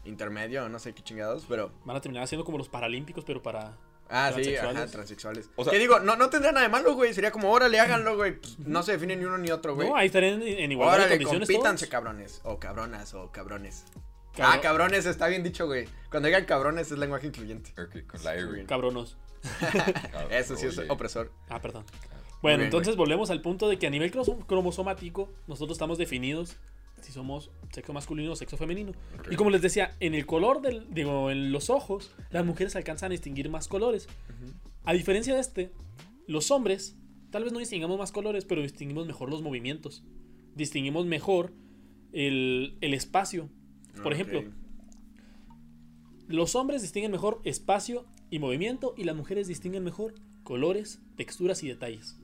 intermedio, 0.03 0.69
no 0.69 0.77
sé 0.77 0.93
qué 0.93 1.01
chingados, 1.01 1.45
pero... 1.49 1.71
Van 1.83 1.97
a 1.97 2.01
terminar 2.01 2.27
siendo 2.27 2.45
como 2.45 2.59
los 2.59 2.69
paralímpicos, 2.69 3.25
pero 3.25 3.41
para... 3.41 3.75
Ah, 4.09 4.31
sí, 4.35 4.55
ajá, 4.55 4.85
transexuales. 4.87 5.49
O 5.55 5.63
sea- 5.63 5.73
que 5.73 5.79
digo, 5.79 5.99
no, 5.99 6.15
no 6.15 6.29
tendría 6.29 6.51
nada 6.51 6.65
de 6.65 6.71
malo, 6.71 6.93
güey. 6.93 7.13
Sería 7.13 7.31
como, 7.31 7.51
órale, 7.51 7.79
háganlo, 7.79 8.15
güey. 8.15 8.39
Pues, 8.39 8.59
no 8.59 8.83
se 8.83 8.91
define 8.93 9.15
ni 9.15 9.25
uno 9.25 9.37
ni 9.37 9.49
otro, 9.51 9.73
güey. 9.75 9.89
No, 9.89 9.95
ahí 9.95 10.07
estarían 10.07 10.41
en, 10.41 10.59
en 10.59 10.71
igualdad 10.71 10.93
de 10.97 10.99
Órale, 11.05 11.15
condiciones 11.17 11.47
compítanse, 11.49 11.85
todos. 11.85 11.91
cabrones. 11.91 12.41
O 12.43 12.59
cabronas, 12.59 13.13
o 13.15 13.31
cabrones. 13.31 13.85
Cabro- 14.35 14.51
Ah, 14.53 14.61
cabrones, 14.61 15.05
está 15.05 15.27
bien 15.27 15.43
dicho, 15.43 15.65
güey. 15.65 15.87
Cuando 16.11 16.27
digan 16.27 16.45
cabrones 16.45 16.91
es 16.91 16.97
lenguaje 16.97 17.27
incluyente. 17.27 17.71
Ok, 17.81 18.05
con 18.05 18.23
la. 18.23 18.35
Cabronos. 18.67 19.17
Eso 20.29 20.55
sí 20.55 20.67
es 20.67 20.79
opresor. 20.89 21.31
Ah, 21.49 21.61
perdón. 21.61 21.85
Bueno, 22.41 22.57
bien, 22.57 22.65
entonces 22.67 22.95
volvemos 22.95 23.29
al 23.31 23.41
punto 23.41 23.67
de 23.69 23.79
que 23.79 23.87
a 23.87 23.89
nivel 23.89 24.11
cromosomático 24.11 25.31
nosotros 25.47 25.75
estamos 25.75 25.97
definidos 25.97 26.57
si 27.05 27.11
somos 27.13 27.51
sexo 27.71 27.93
masculino 27.93 28.31
o 28.31 28.35
sexo 28.35 28.57
femenino. 28.57 28.91
Y 29.31 29.35
como 29.35 29.49
les 29.49 29.61
decía, 29.61 29.95
en 29.99 30.13
el 30.15 30.25
color 30.25 30.61
del, 30.61 30.87
digo, 30.93 31.31
en 31.31 31.51
los 31.51 31.69
ojos, 31.69 32.11
las 32.31 32.45
mujeres 32.45 32.75
alcanzan 32.75 33.11
a 33.11 33.13
distinguir 33.13 33.49
más 33.49 33.67
colores. 33.67 34.07
A 34.83 34.93
diferencia 34.93 35.33
de 35.33 35.39
este, 35.41 35.71
los 36.27 36.51
hombres 36.51 36.97
tal 37.31 37.43
vez 37.43 37.51
no 37.53 37.59
distingamos 37.59 37.97
más 37.97 38.11
colores, 38.11 38.45
pero 38.45 38.61
distinguimos 38.61 39.05
mejor 39.07 39.29
los 39.29 39.41
movimientos. 39.41 40.03
Distinguimos 40.55 41.05
mejor 41.05 41.53
el, 42.13 42.77
el 42.81 42.93
espacio. 42.93 43.49
Por 44.03 44.07
Ok. 44.07 44.13
ejemplo, 44.13 44.43
los 46.27 46.55
hombres 46.55 46.81
distinguen 46.81 47.11
mejor 47.11 47.41
espacio 47.43 48.05
y 48.29 48.39
movimiento 48.39 48.93
y 48.97 49.03
las 49.03 49.15
mujeres 49.15 49.47
distinguen 49.47 49.83
mejor 49.83 50.15
colores, 50.43 51.01
texturas 51.15 51.61
y 51.63 51.67
detalles. 51.67 52.17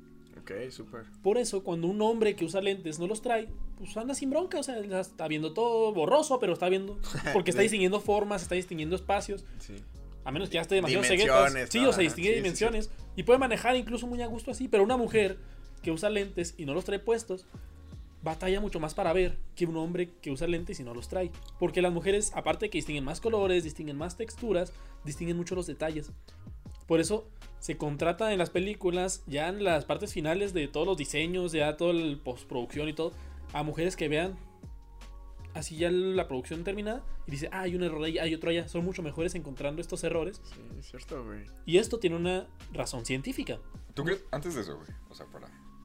Ok, 0.52 0.72
súper. 0.72 1.04
Por 1.24 1.38
eso, 1.38 1.64
cuando 1.64 1.88
un 1.88 2.02
hombre 2.02 2.36
que 2.36 2.46
usa 2.46 2.62
lentes 2.62 3.00
no 3.00 3.08
los 3.08 3.22
trae, 3.22 3.50
pues 3.78 3.96
anda 3.98 4.14
sin 4.14 4.30
bronca. 4.30 4.60
O 4.60 4.64
sea, 4.64 4.78
está 5.00 5.28
viendo 5.28 5.54
todo 5.54 5.94
borroso, 5.94 6.40
pero 6.40 6.54
está 6.54 6.70
viendo. 6.70 7.00
Porque 7.34 7.52
está 7.52 7.62
distinguiendo 7.62 8.00
formas, 8.00 8.42
está 8.42 8.56
distinguiendo 8.56 8.96
espacios. 8.96 9.46
Sí. 9.60 9.76
A 10.24 10.32
menos 10.32 10.50
que 10.50 10.56
ya 10.56 10.62
esté 10.62 10.76
demasiado 10.76 11.04
ceguetas. 11.04 11.54
Sí, 11.70 11.80
o 11.86 11.94
sea, 11.94 12.04
distingue 12.04 12.30
sí, 12.30 12.36
sí, 12.36 12.42
dimensiones. 12.42 12.92
Y 13.16 13.24
puede 13.24 13.40
manejar 13.40 13.76
incluso 13.76 14.08
muy 14.08 14.22
a 14.22 14.28
gusto 14.28 14.52
así. 14.52 14.68
Pero 14.68 14.84
una 14.84 14.98
mujer 14.98 15.38
que 15.82 15.92
usa 15.92 16.10
lentes 16.10 16.54
y 16.58 16.66
no 16.66 16.74
los 16.74 16.86
trae 16.86 17.00
puestos, 17.00 17.48
batalla 18.24 18.62
mucho 18.62 18.80
más 18.80 18.94
para 18.94 19.14
ver 19.14 19.38
que 19.56 19.66
un 19.66 19.78
hombre 19.78 20.12
que 20.22 20.32
usa 20.32 20.48
lentes 20.48 20.80
y 20.80 20.84
no 20.84 20.94
los 20.94 21.10
trae. 21.10 21.32
Porque 21.60 21.82
las 21.82 21.92
mujeres, 21.92 22.32
aparte 22.36 22.66
de 22.66 22.70
que 22.70 22.78
distinguen 22.78 23.04
más 23.04 23.20
colores, 23.20 23.64
distinguen 23.64 23.98
más 23.98 24.18
texturas, 24.18 24.74
distinguen 25.04 25.38
mucho 25.38 25.56
los 25.56 25.68
detalles. 25.68 26.12
Por 26.88 27.00
eso 27.00 27.28
se 27.60 27.78
contrata 27.78 28.34
en 28.34 28.40
las 28.40 28.50
películas, 28.50 29.24
ya 29.28 29.48
en 29.48 29.64
las 29.64 29.86
partes 29.86 30.14
finales 30.14 30.54
de 30.54 30.68
todos 30.68 30.88
los 30.88 30.98
diseños, 30.98 31.52
ya 31.52 31.78
toda 31.78 31.94
la 31.94 32.18
postproducción 32.24 32.90
y 32.90 32.94
todo, 32.94 33.12
a 33.54 33.64
mujeres 33.64 33.96
que 33.96 34.08
vean 34.08 34.38
así 35.54 35.78
ya 35.78 35.92
la 35.92 36.28
producción 36.28 36.64
terminada 36.64 37.04
y 37.28 37.32
dice, 37.32 37.50
ah, 37.52 37.62
hay 37.62 37.76
un 37.76 37.84
error 37.84 38.04
ahí, 38.04 38.18
hay 38.18 38.34
otro 38.34 38.50
allá. 38.50 38.68
Son 38.68 38.84
mucho 38.84 39.04
mejores 39.04 39.36
encontrando 39.36 39.82
estos 39.82 40.04
errores. 40.04 40.42
Sí, 40.44 40.62
es 40.80 40.88
cierto, 40.88 41.24
güey. 41.24 41.46
Y 41.66 41.78
esto 41.78 42.00
tiene 42.00 42.16
una 42.16 42.48
razón 42.72 43.06
científica. 43.06 43.60
¿Tú 43.94 44.04
crees? 44.04 44.24
Antes 44.32 44.56
de 44.56 44.62
eso, 44.62 44.78
güey. 44.78 44.90
O 45.10 45.16
sea, 45.16 45.26
para. 45.28 45.48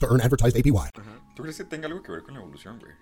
to 0.00 0.06
earn 0.06 0.20
advertised 0.20 0.56
APY. 0.58 0.90
¿Tú 1.36 1.42
crees 1.42 1.56
que 1.56 1.64
tenga 1.64 1.86
algo 1.86 2.02
que 2.02 2.10
ver 2.12 2.22
con 2.22 2.34
la 2.34 2.40
evolución, 2.40 2.78
güey? 2.80 2.92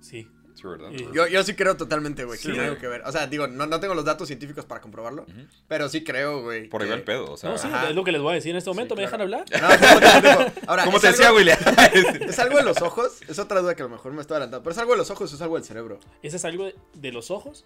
Sí. 0.00 0.28
Sí, 0.54 0.62
¿verdad? 0.68 0.90
Yo, 1.12 1.26
yo 1.26 1.42
sí 1.42 1.54
creo 1.54 1.76
totalmente, 1.76 2.22
güey, 2.24 2.38
que 2.38 2.44
Sí, 2.44 2.52
tiene 2.52 2.66
algo 2.68 2.78
que 2.80 2.86
ver. 2.86 3.02
O 3.04 3.10
sea, 3.10 3.26
digo, 3.26 3.48
no, 3.48 3.66
no 3.66 3.80
tengo 3.80 3.92
los 3.94 4.04
datos 4.04 4.28
científicos 4.28 4.64
para 4.64 4.80
comprobarlo, 4.80 5.26
pero 5.66 5.88
sí 5.88 6.04
creo, 6.04 6.42
güey. 6.42 6.68
Por 6.68 6.80
ahí 6.82 6.86
que- 6.86 6.92
va 6.92 6.96
el 6.98 7.02
pedo, 7.02 7.32
o 7.32 7.36
sea. 7.36 7.50
No, 7.50 7.58
sí, 7.58 7.66
Ajá. 7.66 7.88
es 7.88 7.94
lo 7.96 8.04
que 8.04 8.12
les 8.12 8.22
voy 8.22 8.30
a 8.30 8.34
decir 8.36 8.52
en 8.52 8.58
este 8.58 8.70
momento. 8.70 8.94
¿Me 8.94 9.02
dejan 9.02 9.20
hablar? 9.20 9.44
No, 9.50 9.68
no, 9.68 10.00
no, 10.00 10.20
digo, 10.44 10.52
ahora, 10.68 10.84
Como 10.84 10.98
¿es 10.98 11.02
te 11.02 11.08
decía, 11.08 11.32
William. 11.32 11.58
¿Es 12.28 12.38
algo 12.38 12.56
de 12.58 12.62
los 12.62 12.80
ojos? 12.82 13.20
Es 13.26 13.40
otra 13.40 13.62
duda 13.62 13.74
que 13.74 13.82
a 13.82 13.86
lo 13.86 13.90
mejor 13.90 14.12
me 14.12 14.20
estoy 14.20 14.36
adelantando. 14.36 14.62
Pero 14.62 14.72
es 14.74 14.78
algo 14.78 14.92
de 14.92 14.98
los 14.98 15.10
ojos 15.10 15.32
o 15.32 15.34
es 15.34 15.42
algo 15.42 15.56
del 15.56 15.64
cerebro. 15.64 15.98
Ese 16.22 16.36
es 16.36 16.44
algo 16.44 16.66
de, 16.66 16.76
de 16.94 17.10
los 17.10 17.32
ojos, 17.32 17.64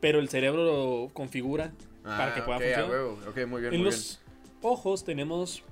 pero 0.00 0.18
el 0.18 0.30
cerebro 0.30 0.64
lo 0.64 1.12
configura 1.12 1.72
para 2.02 2.32
que 2.34 2.40
pueda 2.40 2.56
Ah, 2.56 2.60
ok, 2.60 2.62
a 2.64 2.74
funcionar. 2.80 2.90
huevo. 2.90 3.18
Ok, 3.28 3.46
muy 3.48 3.60
bien, 3.60 3.74
En 3.74 3.80
muy 3.82 3.90
los 3.90 4.18
ojos 4.62 5.04
tenemos, 5.04 5.62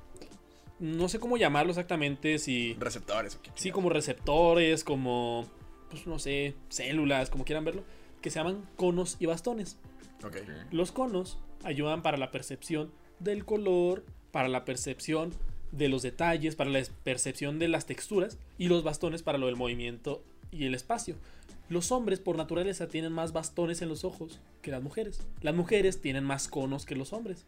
no 0.80 1.08
sé 1.08 1.18
cómo 1.18 1.36
llamarlo 1.36 1.70
exactamente, 1.70 2.38
si... 2.38 2.74
Receptores 2.74 3.36
o 3.36 3.42
qué 3.42 3.50
Sí, 3.54 3.70
como 3.70 3.90
receptores, 3.90 4.84
como, 4.84 5.46
pues 5.90 6.06
no 6.06 6.18
sé, 6.18 6.54
células, 6.68 7.30
como 7.30 7.44
quieran 7.44 7.64
verlo, 7.64 7.84
que 8.20 8.30
se 8.30 8.38
llaman 8.38 8.68
conos 8.76 9.16
y 9.18 9.26
bastones. 9.26 9.78
Ok. 10.24 10.36
Los 10.70 10.92
conos 10.92 11.38
ayudan 11.64 12.02
para 12.02 12.16
la 12.16 12.30
percepción 12.30 12.92
del 13.18 13.44
color, 13.44 14.04
para 14.30 14.48
la 14.48 14.64
percepción 14.64 15.32
de 15.72 15.88
los 15.88 16.02
detalles, 16.02 16.56
para 16.56 16.70
la 16.70 16.82
percepción 17.04 17.58
de 17.58 17.68
las 17.68 17.86
texturas, 17.86 18.38
y 18.56 18.68
los 18.68 18.84
bastones 18.84 19.22
para 19.22 19.38
lo 19.38 19.46
del 19.46 19.56
movimiento 19.56 20.22
y 20.50 20.66
el 20.66 20.74
espacio. 20.74 21.16
Los 21.68 21.92
hombres 21.92 22.18
por 22.18 22.36
naturaleza 22.36 22.88
tienen 22.88 23.12
más 23.12 23.32
bastones 23.32 23.82
en 23.82 23.90
los 23.90 24.04
ojos 24.04 24.40
que 24.62 24.70
las 24.70 24.82
mujeres. 24.82 25.20
Las 25.42 25.54
mujeres 25.54 26.00
tienen 26.00 26.24
más 26.24 26.48
conos 26.48 26.86
que 26.86 26.96
los 26.96 27.12
hombres. 27.12 27.44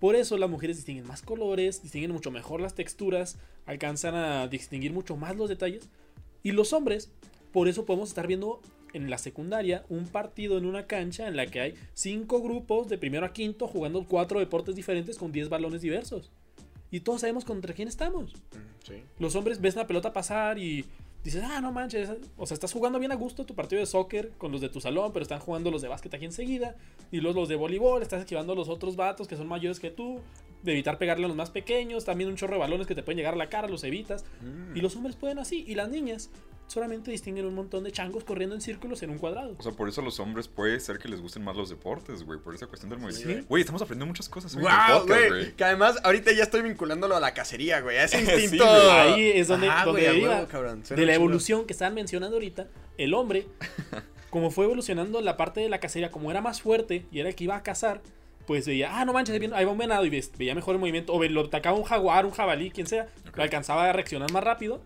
Por 0.00 0.16
eso 0.16 0.38
las 0.38 0.50
mujeres 0.50 0.76
distinguen 0.76 1.06
más 1.06 1.22
colores, 1.22 1.82
distinguen 1.82 2.10
mucho 2.10 2.30
mejor 2.30 2.60
las 2.60 2.74
texturas, 2.74 3.38
alcanzan 3.66 4.14
a 4.14 4.48
distinguir 4.48 4.92
mucho 4.92 5.16
más 5.16 5.36
los 5.36 5.48
detalles. 5.48 5.88
Y 6.42 6.52
los 6.52 6.72
hombres, 6.72 7.12
por 7.52 7.68
eso 7.68 7.84
podemos 7.84 8.08
estar 8.08 8.26
viendo 8.26 8.60
en 8.92 9.10
la 9.10 9.18
secundaria 9.18 9.84
un 9.88 10.06
partido 10.06 10.58
en 10.58 10.64
una 10.64 10.86
cancha 10.86 11.28
en 11.28 11.36
la 11.36 11.46
que 11.46 11.60
hay 11.60 11.74
cinco 11.94 12.42
grupos 12.42 12.88
de 12.88 12.98
primero 12.98 13.26
a 13.26 13.32
quinto 13.32 13.68
jugando 13.68 14.04
cuatro 14.08 14.40
deportes 14.40 14.74
diferentes 14.74 15.18
con 15.18 15.32
10 15.32 15.48
balones 15.48 15.82
diversos. 15.82 16.30
Y 16.90 17.00
todos 17.00 17.20
sabemos 17.20 17.44
contra 17.44 17.74
quién 17.74 17.86
estamos. 17.86 18.34
Mm, 18.34 18.70
Sí. 18.82 18.94
Los 19.18 19.36
hombres 19.36 19.60
ves 19.60 19.76
la 19.76 19.86
pelota 19.86 20.12
pasar 20.14 20.58
y 20.58 20.86
dices, 21.24 21.42
ah, 21.44 21.60
no 21.60 21.72
manches. 21.72 22.10
O 22.36 22.46
sea, 22.46 22.54
estás 22.54 22.72
jugando 22.72 22.98
bien 22.98 23.12
a 23.12 23.14
gusto 23.14 23.44
tu 23.44 23.54
partido 23.54 23.80
de 23.80 23.86
soccer 23.86 24.30
con 24.38 24.52
los 24.52 24.60
de 24.60 24.68
tu 24.68 24.80
salón, 24.80 25.12
pero 25.12 25.22
están 25.22 25.40
jugando 25.40 25.70
los 25.70 25.82
de 25.82 25.88
básquet 25.88 26.12
aquí 26.14 26.24
enseguida. 26.24 26.76
Y 27.10 27.20
los, 27.20 27.34
los 27.34 27.48
de 27.48 27.56
voleibol, 27.56 28.02
estás 28.02 28.20
esquivando 28.20 28.52
a 28.52 28.56
los 28.56 28.68
otros 28.68 28.96
vatos 28.96 29.28
que 29.28 29.36
son 29.36 29.48
mayores 29.48 29.80
que 29.80 29.90
tú. 29.90 30.20
De 30.62 30.72
evitar 30.72 30.98
pegarle 30.98 31.24
a 31.24 31.28
los 31.28 31.36
más 31.36 31.50
pequeños. 31.50 32.04
También 32.04 32.28
un 32.28 32.36
chorro 32.36 32.54
de 32.54 32.60
balones 32.60 32.86
que 32.86 32.94
te 32.94 33.02
pueden 33.02 33.16
llegar 33.16 33.34
a 33.34 33.38
la 33.38 33.48
cara, 33.48 33.68
los 33.68 33.84
evitas. 33.84 34.24
Y 34.74 34.80
los 34.80 34.94
hombres 34.96 35.16
pueden 35.16 35.38
así. 35.38 35.64
Y 35.66 35.74
las 35.74 35.88
niñas 35.88 36.30
solamente 36.70 37.10
distinguen 37.10 37.44
un 37.46 37.54
montón 37.54 37.84
de 37.84 37.92
changos 37.92 38.24
corriendo 38.24 38.54
en 38.54 38.60
círculos 38.60 39.02
en 39.02 39.10
un 39.10 39.18
cuadrado. 39.18 39.54
O 39.58 39.62
sea, 39.62 39.72
por 39.72 39.88
eso 39.88 40.00
a 40.00 40.04
los 40.04 40.20
hombres 40.20 40.48
puede 40.48 40.78
ser 40.80 40.98
que 40.98 41.08
les 41.08 41.20
gusten 41.20 41.42
más 41.44 41.56
los 41.56 41.68
deportes, 41.68 42.22
güey. 42.22 42.38
Por 42.38 42.54
esa 42.54 42.66
cuestión 42.66 42.90
del 42.90 42.98
movimiento. 43.00 43.46
güey. 43.48 43.60
Estamos 43.60 43.82
aprendiendo 43.82 44.06
muchas 44.06 44.28
cosas 44.28 44.54
Wow, 44.54 44.62
podcast, 45.00 45.28
güey. 45.28 45.52
Que 45.56 45.64
además 45.64 45.96
ahorita 46.04 46.32
ya 46.32 46.44
estoy 46.44 46.62
vinculándolo 46.62 47.16
a 47.16 47.20
la 47.20 47.34
cacería, 47.34 47.80
güey. 47.80 47.98
A 47.98 48.04
ese 48.04 48.18
Sí, 48.24 48.42
instinto. 48.42 48.64
güey. 48.64 48.90
Ahí 48.90 49.30
es 49.34 49.48
donde, 49.48 49.68
Ajá, 49.68 49.84
donde 49.84 50.02
deriva 50.02 50.46
cabrón. 50.48 50.84
Suena 50.84 51.00
de 51.00 51.06
la 51.06 51.14
evolución 51.14 51.66
que 51.66 51.72
estaban 51.72 51.94
mencionando 51.94 52.36
ahorita. 52.36 52.68
El 52.96 53.14
hombre, 53.14 53.46
como 54.30 54.50
fue 54.50 54.64
evolucionando 54.66 55.20
la 55.20 55.36
parte 55.36 55.60
de 55.60 55.68
la 55.68 55.80
cacería, 55.80 56.10
como 56.10 56.30
era 56.30 56.40
más 56.40 56.62
fuerte 56.62 57.04
y 57.10 57.20
era 57.20 57.28
el 57.30 57.34
que 57.34 57.44
iba 57.44 57.56
a 57.56 57.62
cazar, 57.62 58.00
pues 58.46 58.66
veía, 58.66 58.98
ah, 58.98 59.04
no 59.04 59.12
manches, 59.12 59.40
ahí 59.52 59.64
va 59.64 59.70
un 59.72 59.78
venado 59.78 60.04
y 60.04 60.10
veía 60.38 60.54
mejor 60.54 60.74
el 60.74 60.80
movimiento. 60.80 61.12
O 61.12 61.18
ve- 61.18 61.28
lo 61.30 61.42
atacaba 61.42 61.76
un 61.76 61.84
jaguar, 61.84 62.26
un 62.26 62.32
jabalí, 62.32 62.70
quien 62.70 62.86
sea, 62.86 63.08
Ok. 63.28 63.36
lo 63.36 63.42
alcanzaba 63.42 63.88
a 63.88 63.92
reaccionar 63.92 64.30
más 64.32 64.42
rápido. 64.44 64.80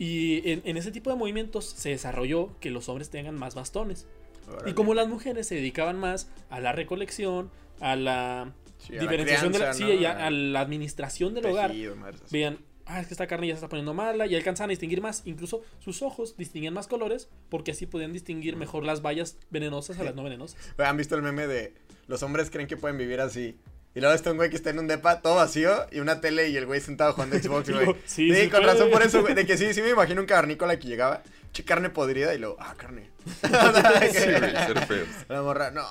Y 0.00 0.50
en, 0.50 0.62
en 0.64 0.78
ese 0.78 0.92
tipo 0.92 1.10
de 1.10 1.16
movimientos 1.16 1.66
se 1.66 1.90
desarrolló 1.90 2.58
que 2.58 2.70
los 2.70 2.88
hombres 2.88 3.10
tengan 3.10 3.34
más 3.36 3.54
bastones. 3.54 4.06
Órale. 4.48 4.70
Y 4.70 4.72
como 4.72 4.94
las 4.94 5.08
mujeres 5.08 5.46
se 5.46 5.56
dedicaban 5.56 5.98
más 5.98 6.30
a 6.48 6.58
la 6.58 6.72
recolección, 6.72 7.50
a 7.80 7.96
la 7.96 8.54
Sí, 8.78 8.94
a 8.94 8.96
la 8.96 9.02
diferenciación 9.02 9.52
de 9.52 9.58
la, 9.58 9.74
sí, 9.74 9.84
¿no? 9.84 9.92
y 9.92 10.04
a, 10.06 10.26
a 10.26 10.30
la 10.30 10.60
administración 10.60 11.34
del 11.34 11.44
hogar, 11.44 11.70
Tejido, 11.70 11.96
vean, 12.30 12.58
ah, 12.86 13.00
es 13.00 13.08
que 13.08 13.14
esta 13.14 13.26
carne 13.26 13.48
ya 13.48 13.54
se 13.54 13.58
está 13.58 13.68
poniendo 13.68 13.92
mala 13.92 14.26
y 14.26 14.34
alcanzan 14.34 14.64
a 14.64 14.68
distinguir 14.70 15.02
más. 15.02 15.22
Incluso 15.26 15.62
sus 15.80 16.00
ojos 16.00 16.34
distinguían 16.38 16.72
más 16.72 16.88
colores 16.88 17.28
porque 17.50 17.72
así 17.72 17.84
podían 17.84 18.14
distinguir 18.14 18.56
mejor 18.56 18.84
las 18.84 19.02
bayas 19.02 19.36
venenosas 19.50 19.98
a 19.98 20.04
las 20.04 20.14
no 20.16 20.22
venenosas. 20.22 20.58
¿Han 20.78 20.96
visto 20.96 21.14
el 21.14 21.22
meme 21.22 21.46
de 21.46 21.74
los 22.06 22.22
hombres 22.22 22.50
creen 22.50 22.66
que 22.66 22.78
pueden 22.78 22.96
vivir 22.96 23.20
así? 23.20 23.58
Y 23.94 24.00
luego 24.00 24.14
está 24.14 24.30
un 24.30 24.36
güey 24.36 24.50
que 24.50 24.56
está 24.56 24.70
en 24.70 24.78
un 24.78 24.86
depa 24.86 25.20
todo 25.20 25.36
vacío 25.36 25.86
y 25.90 25.98
una 26.00 26.20
tele 26.20 26.48
y 26.48 26.56
el 26.56 26.66
güey 26.66 26.80
sentado 26.80 27.12
jugando 27.12 27.36
Xbox, 27.42 27.70
güey. 27.70 27.86
Sí, 28.06 28.32
Sí, 28.32 28.34
sí 28.34 28.48
con 28.48 28.60
puede. 28.62 28.72
razón 28.74 28.90
por 28.90 29.02
eso, 29.02 29.20
güey. 29.22 29.34
De 29.34 29.46
que 29.46 29.56
sí, 29.58 29.74
sí 29.74 29.82
me 29.82 29.90
imagino 29.90 30.20
un 30.20 30.26
cavernícola 30.26 30.78
que 30.78 30.86
llegaba, 30.88 31.22
che, 31.52 31.64
carne 31.64 31.90
podrida 31.90 32.32
y 32.34 32.38
luego, 32.38 32.56
ah, 32.60 32.74
carne. 32.76 33.10
Sí, 33.42 33.48
güey, 33.50 34.50
ser 34.52 34.86
feos. 34.86 35.08
La 35.28 35.42
morra, 35.42 35.70
no, 35.70 35.84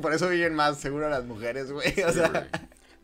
por 0.00 0.12
eso 0.14 0.28
viven 0.28 0.54
más 0.54 0.78
seguro 0.78 1.08
las 1.10 1.24
mujeres, 1.24 1.70
güey. 1.72 1.88
O 2.02 2.08
Sí, 2.12 2.18
sea, 2.18 2.28
güey. 2.28 2.42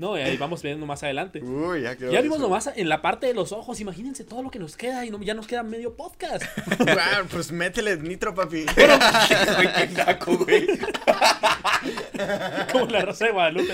No, 0.03 0.19
y 0.19 0.23
ahí 0.23 0.37
vamos 0.37 0.65
viendo 0.65 0.85
más 0.85 1.05
adelante. 1.05 1.41
uy, 1.41 1.83
ya 1.83 1.95
quedó. 1.95 2.11
Ya 2.11 2.21
vimos 2.23 2.39
eso. 2.39 2.49
nomás 2.49 2.69
en 2.75 2.89
la 2.89 3.01
parte 3.03 3.29
de 3.29 3.35
los 3.35 3.53
ojos, 3.53 3.79
imagínense 3.79 4.25
todo 4.25 4.43
lo 4.43 4.51
que 4.51 4.59
nos 4.59 4.77
queda 4.77 5.07
y 5.07 5.11
no- 5.11 5.23
ya 5.23 5.33
nos 5.35 5.47
queda 5.47 5.63
medio 5.63 5.95
podcast. 5.95 6.43
Güey, 6.81 6.97
pues 7.31 7.53
métele 7.53 7.97
nitro, 7.99 8.35
papi. 8.35 8.65
Güey, 8.75 9.69
qué 9.77 9.87
naco, 9.97 10.37
güey. 10.39 10.67
Como 12.73 12.87
la 12.87 13.03
Rosa 13.03 13.27
de 13.27 13.31
Guadalupe. 13.33 13.73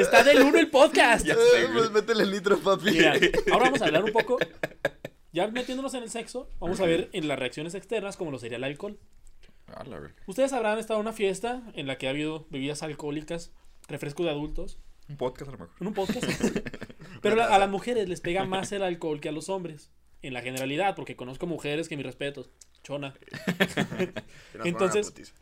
Está 0.00 0.24
del 0.24 0.42
uno 0.42 0.58
el 0.58 0.68
podcast. 0.68 1.24
Ya 1.24 1.34
sé, 1.34 1.68
pues 1.72 1.92
métele 1.92 2.26
nitro, 2.26 2.58
papi. 2.58 2.90
Mira, 2.90 3.12
ahora 3.52 3.66
vamos 3.66 3.82
a 3.82 3.84
hablar 3.84 4.02
un 4.02 4.10
poco, 4.12 4.36
ya 5.32 5.46
metiéndonos 5.46 5.94
en 5.94 6.02
el 6.02 6.10
sexo, 6.10 6.48
vamos 6.58 6.80
a 6.80 6.86
ver 6.86 7.08
en 7.12 7.28
las 7.28 7.38
reacciones 7.38 7.76
externas 7.76 8.16
como 8.16 8.32
lo 8.32 8.40
sería 8.40 8.56
el 8.56 8.64
alcohol. 8.64 8.98
Ustedes 10.26 10.52
habrán 10.52 10.78
estado 10.78 10.98
en 10.98 11.06
una 11.06 11.12
fiesta 11.12 11.62
en 11.74 11.86
la 11.86 11.98
que 11.98 12.08
ha 12.08 12.10
habido 12.10 12.48
bebidas 12.50 12.82
alcohólicas, 12.82 13.52
refrescos 13.86 14.26
de 14.26 14.32
adultos, 14.32 14.80
Un 15.08 15.16
podcast 15.16 15.48
a 15.48 15.52
lo 15.52 15.58
mejor. 15.58 15.74
en 15.80 15.86
un 15.86 15.94
podcast. 15.94 16.24
Pero 17.22 17.36
la- 17.36 17.46
a 17.54 17.58
las 17.58 17.70
mujeres 17.70 18.08
les 18.08 18.20
pega 18.20 18.44
más 18.44 18.70
el 18.72 18.82
alcohol 18.82 19.20
que 19.20 19.28
a 19.28 19.32
los 19.32 19.48
hombres. 19.48 19.90
en 20.22 20.34
la 20.34 20.42
generalidad, 20.42 20.96
porque 20.96 21.14
conozco 21.16 21.46
mujeres 21.46 21.88
que 21.88 21.96
mis 21.96 22.04
respetos, 22.04 22.50
chona. 22.82 23.14
Entonces-. 24.64 25.34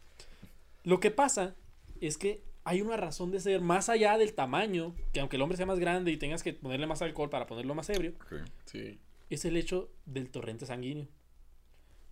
Lo 0.85 1.01
que 1.01 1.11
pasa 1.11 1.55
es 2.01 2.19
que 2.19 2.43
hay 2.65 2.81
una 2.83 2.97
razón 2.97 3.31
de 3.31 3.41
ser 3.41 3.61
más 3.61 3.89
allá 3.89 4.19
del 4.19 4.35
tamaño, 4.35 4.95
que 5.13 5.21
aunque 5.21 5.37
el 5.37 5.43
hombre 5.43 5.57
sea 5.57 5.67
más 5.67 5.79
grande 5.79 6.11
y 6.13 6.17
tengas 6.17 6.43
que 6.43 6.53
ponerle 6.53 6.87
más 6.87 7.01
alcohol 7.03 7.31
para 7.31 7.47
ponerlo 7.47 7.75
más 7.75 7.89
ebrio, 7.91 8.13
Ok. 8.21 8.35
Sí. 8.67 8.99
es 9.31 9.45
el 9.45 9.57
hecho 9.57 9.91
del 10.05 10.29
torrente 10.31 10.67
sanguíneo. 10.67 11.07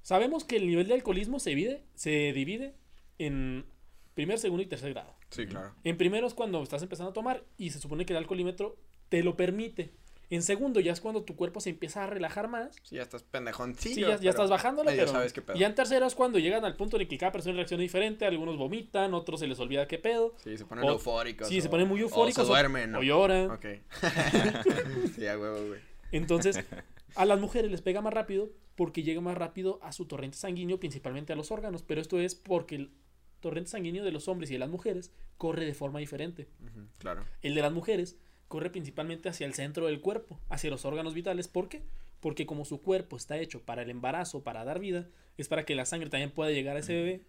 Sabemos 0.02 0.44
que 0.44 0.56
el 0.56 0.66
nivel 0.66 0.86
de 0.86 0.94
alcoholismo 0.94 1.38
se 1.40 1.50
divide, 1.50 1.82
se 1.94 2.32
divide 2.32 2.74
en 3.18 3.64
primer, 4.14 4.38
segundo 4.38 4.62
y 4.62 4.66
tercer 4.66 4.92
grado. 4.92 5.14
Sí, 5.30 5.46
claro. 5.46 5.74
En 5.84 5.96
primero 5.96 6.26
es 6.26 6.34
cuando 6.34 6.62
estás 6.62 6.82
empezando 6.82 7.10
a 7.10 7.12
tomar 7.12 7.44
y 7.58 7.70
se 7.70 7.78
supone 7.80 8.06
que 8.06 8.12
el 8.12 8.18
alcoholímetro 8.18 8.76
te 9.08 9.22
lo 9.22 9.36
permite. 9.36 9.92
En 10.30 10.42
segundo 10.42 10.80
ya 10.80 10.92
es 10.92 11.00
cuando 11.00 11.22
tu 11.22 11.36
cuerpo 11.36 11.60
se 11.60 11.70
empieza 11.70 12.02
a 12.02 12.06
relajar 12.06 12.48
más. 12.48 12.74
Sí, 12.82 12.96
ya 12.96 13.02
estás 13.02 13.22
pendejoncillo. 13.22 13.94
Sí, 13.94 14.00
ya, 14.00 14.18
ya 14.18 14.30
estás 14.30 14.48
bajándole, 14.48 14.90
medio 14.90 15.02
pero... 15.02 15.12
sabes 15.12 15.32
qué 15.34 15.42
pedo. 15.42 15.56
Y 15.56 15.60
ya 15.60 15.66
en 15.66 15.74
tercero 15.74 16.06
es 16.06 16.14
cuando 16.14 16.38
llegan 16.38 16.64
al 16.64 16.76
punto 16.76 16.96
en 16.96 17.02
el 17.02 17.08
que 17.08 17.18
cada 17.18 17.30
persona 17.30 17.56
reacciona 17.56 17.82
diferente. 17.82 18.24
Algunos 18.24 18.56
vomitan, 18.56 19.12
otros 19.12 19.40
se 19.40 19.46
les 19.46 19.60
olvida 19.60 19.86
qué 19.86 19.98
pedo. 19.98 20.34
Sí, 20.42 20.56
se 20.56 20.64
ponen 20.64 20.84
O- 20.86 20.92
eufóricos. 20.92 21.46
Sí, 21.48 21.60
se 21.60 21.68
ponen 21.68 21.86
muy 21.88 22.00
eufóricos. 22.00 22.42
O 22.42 22.46
se 22.46 22.48
duermen. 22.52 22.92
¿no? 22.92 23.00
O 23.00 23.02
lloran. 23.02 23.50
Ok. 23.50 23.66
sí, 25.14 25.26
a 25.26 25.38
huevo, 25.38 25.66
güey. 25.68 25.80
Entonces, 26.12 26.64
a 27.14 27.24
las 27.24 27.40
mujeres 27.40 27.70
les 27.70 27.82
pega 27.82 28.00
más 28.00 28.14
rápido 28.14 28.50
porque 28.76 29.02
llega 29.02 29.20
más 29.20 29.36
rápido 29.36 29.78
a 29.82 29.92
su 29.92 30.06
torrente 30.06 30.36
sanguíneo, 30.36 30.80
principalmente 30.80 31.32
a 31.32 31.36
los 31.36 31.50
órganos. 31.50 31.82
Pero 31.82 32.00
esto 32.00 32.18
es 32.18 32.34
porque 32.34 32.76
el 32.76 32.90
torrente 33.44 33.70
sanguíneo 33.70 34.02
de 34.04 34.10
los 34.10 34.26
hombres 34.26 34.50
y 34.50 34.54
de 34.54 34.58
las 34.58 34.68
mujeres 34.68 35.12
corre 35.36 35.64
de 35.64 35.74
forma 35.74 36.00
diferente. 36.00 36.48
Claro. 36.98 37.24
El 37.42 37.54
de 37.54 37.62
las 37.62 37.72
mujeres 37.72 38.18
corre 38.48 38.70
principalmente 38.70 39.28
hacia 39.28 39.46
el 39.46 39.54
centro 39.54 39.86
del 39.86 40.00
cuerpo, 40.00 40.40
hacia 40.48 40.70
los 40.70 40.84
órganos 40.84 41.14
vitales. 41.14 41.46
¿Por 41.46 41.68
qué? 41.68 41.82
Porque 42.20 42.46
como 42.46 42.64
su 42.64 42.80
cuerpo 42.80 43.16
está 43.16 43.38
hecho 43.38 43.62
para 43.62 43.82
el 43.82 43.90
embarazo, 43.90 44.42
para 44.42 44.64
dar 44.64 44.80
vida, 44.80 45.08
es 45.36 45.48
para 45.48 45.64
que 45.64 45.74
la 45.74 45.84
sangre 45.84 46.08
también 46.08 46.30
pueda 46.30 46.50
llegar 46.50 46.76
a 46.76 46.80
ese 46.80 46.94
bebé. 46.94 47.20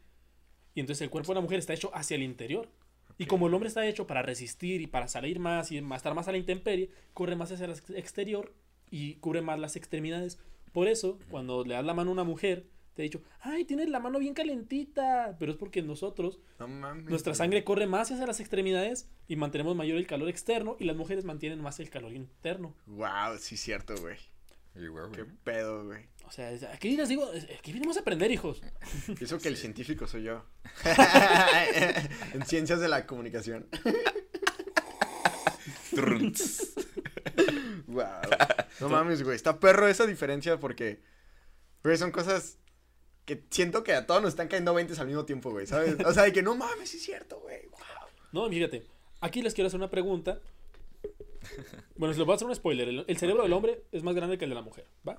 Y 0.73 0.79
entonces 0.79 1.01
el 1.03 1.09
cuerpo 1.09 1.33
de 1.33 1.35
la 1.35 1.41
mujer 1.41 1.59
está 1.59 1.73
hecho 1.73 1.91
hacia 1.93 2.15
el 2.15 2.23
interior. 2.23 2.69
Y 3.17 3.25
como 3.27 3.47
el 3.47 3.53
hombre 3.53 3.67
está 3.69 3.85
hecho 3.87 4.07
para 4.07 4.21
resistir 4.21 4.81
y 4.81 4.87
para 4.87 5.07
salir 5.07 5.39
más 5.39 5.71
y 5.71 5.77
estar 5.77 6.13
más 6.15 6.27
a 6.27 6.31
la 6.31 6.37
intemperie, 6.37 6.89
corre 7.13 7.35
más 7.35 7.51
hacia 7.51 7.65
el 7.65 7.71
ex- 7.71 7.89
exterior 7.91 8.53
y 8.89 9.15
cubre 9.15 9.41
más 9.41 9.59
las 9.59 9.75
extremidades. 9.75 10.37
Por 10.73 10.87
eso, 10.87 11.17
cuando 11.29 11.63
le 11.63 11.75
das 11.75 11.85
la 11.85 11.93
mano 11.93 12.11
a 12.11 12.13
una 12.13 12.23
mujer, 12.25 12.65
te 12.95 13.01
he 13.01 13.03
dicho, 13.03 13.21
ay, 13.41 13.65
tienes 13.65 13.89
la 13.89 13.99
mano 13.99 14.17
bien 14.19 14.33
calentita. 14.33 15.35
Pero 15.37 15.51
es 15.51 15.57
porque 15.57 15.81
nosotros 15.81 16.39
No 16.59 16.67
mames. 16.67 17.05
nuestra 17.05 17.31
güey. 17.31 17.37
sangre 17.37 17.63
corre 17.63 17.85
más 17.87 18.09
hacia 18.11 18.25
las 18.25 18.39
extremidades 18.39 19.09
y 19.27 19.35
mantenemos 19.35 19.75
mayor 19.75 19.97
el 19.97 20.07
calor 20.07 20.29
externo 20.29 20.77
y 20.79 20.85
las 20.85 20.95
mujeres 20.95 21.25
mantienen 21.25 21.61
más 21.61 21.79
el 21.79 21.89
calor 21.89 22.13
interno. 22.13 22.73
Wow, 22.87 23.37
sí, 23.39 23.57
cierto, 23.57 23.95
güey. 23.99 24.17
Y, 24.75 24.87
güey, 24.87 25.11
Qué 25.11 25.25
pedo, 25.25 25.85
güey. 25.85 26.05
O 26.25 26.31
sea, 26.31 26.49
aquí 26.73 26.97
les 26.97 27.07
digo, 27.07 27.29
aquí 27.59 27.71
venimos 27.71 27.97
a 27.97 27.99
aprender, 27.99 28.31
hijos. 28.31 28.61
Pienso 29.17 29.39
que 29.39 29.47
el 29.49 29.57
científico 29.57 30.07
soy 30.07 30.23
yo. 30.23 30.43
en 32.33 32.45
ciencias 32.45 32.79
de 32.79 32.87
la 32.87 33.05
comunicación. 33.05 33.67
Wow. 37.87 38.05
No 38.79 38.89
mames, 38.89 39.23
güey. 39.23 39.35
Está 39.35 39.59
perro 39.59 39.87
esa 39.87 40.05
diferencia 40.05 40.59
porque, 40.59 41.01
güey, 41.83 41.97
son 41.97 42.11
cosas 42.11 42.57
que 43.25 43.43
siento 43.49 43.83
que 43.83 43.93
a 43.93 44.05
todos 44.05 44.21
nos 44.21 44.29
están 44.29 44.47
cayendo 44.47 44.73
20 44.73 44.99
al 44.99 45.07
mismo 45.07 45.25
tiempo, 45.25 45.49
güey, 45.51 45.65
¿sabes? 45.67 45.95
O 46.05 46.13
sea, 46.13 46.23
de 46.23 46.33
que 46.33 46.43
no 46.43 46.55
mames, 46.55 46.93
es 46.93 47.01
cierto, 47.01 47.39
güey. 47.39 47.65
Wow. 47.69 47.79
No, 48.31 48.49
fíjate, 48.49 48.85
aquí 49.21 49.41
les 49.41 49.53
quiero 49.53 49.67
hacer 49.67 49.79
una 49.79 49.89
pregunta. 49.89 50.39
Bueno, 51.95 52.13
se 52.13 52.19
les 52.19 52.25
voy 52.25 52.33
a 52.33 52.35
hacer 52.35 52.47
un 52.47 52.55
spoiler. 52.55 52.87
El, 52.89 53.05
el 53.07 53.17
cerebro 53.17 53.43
del 53.43 53.53
hombre 53.53 53.83
es 53.91 54.03
más 54.03 54.15
grande 54.15 54.37
que 54.37 54.45
el 54.45 54.49
de 54.49 54.55
la 54.55 54.61
mujer, 54.61 54.85
¿va? 55.07 55.17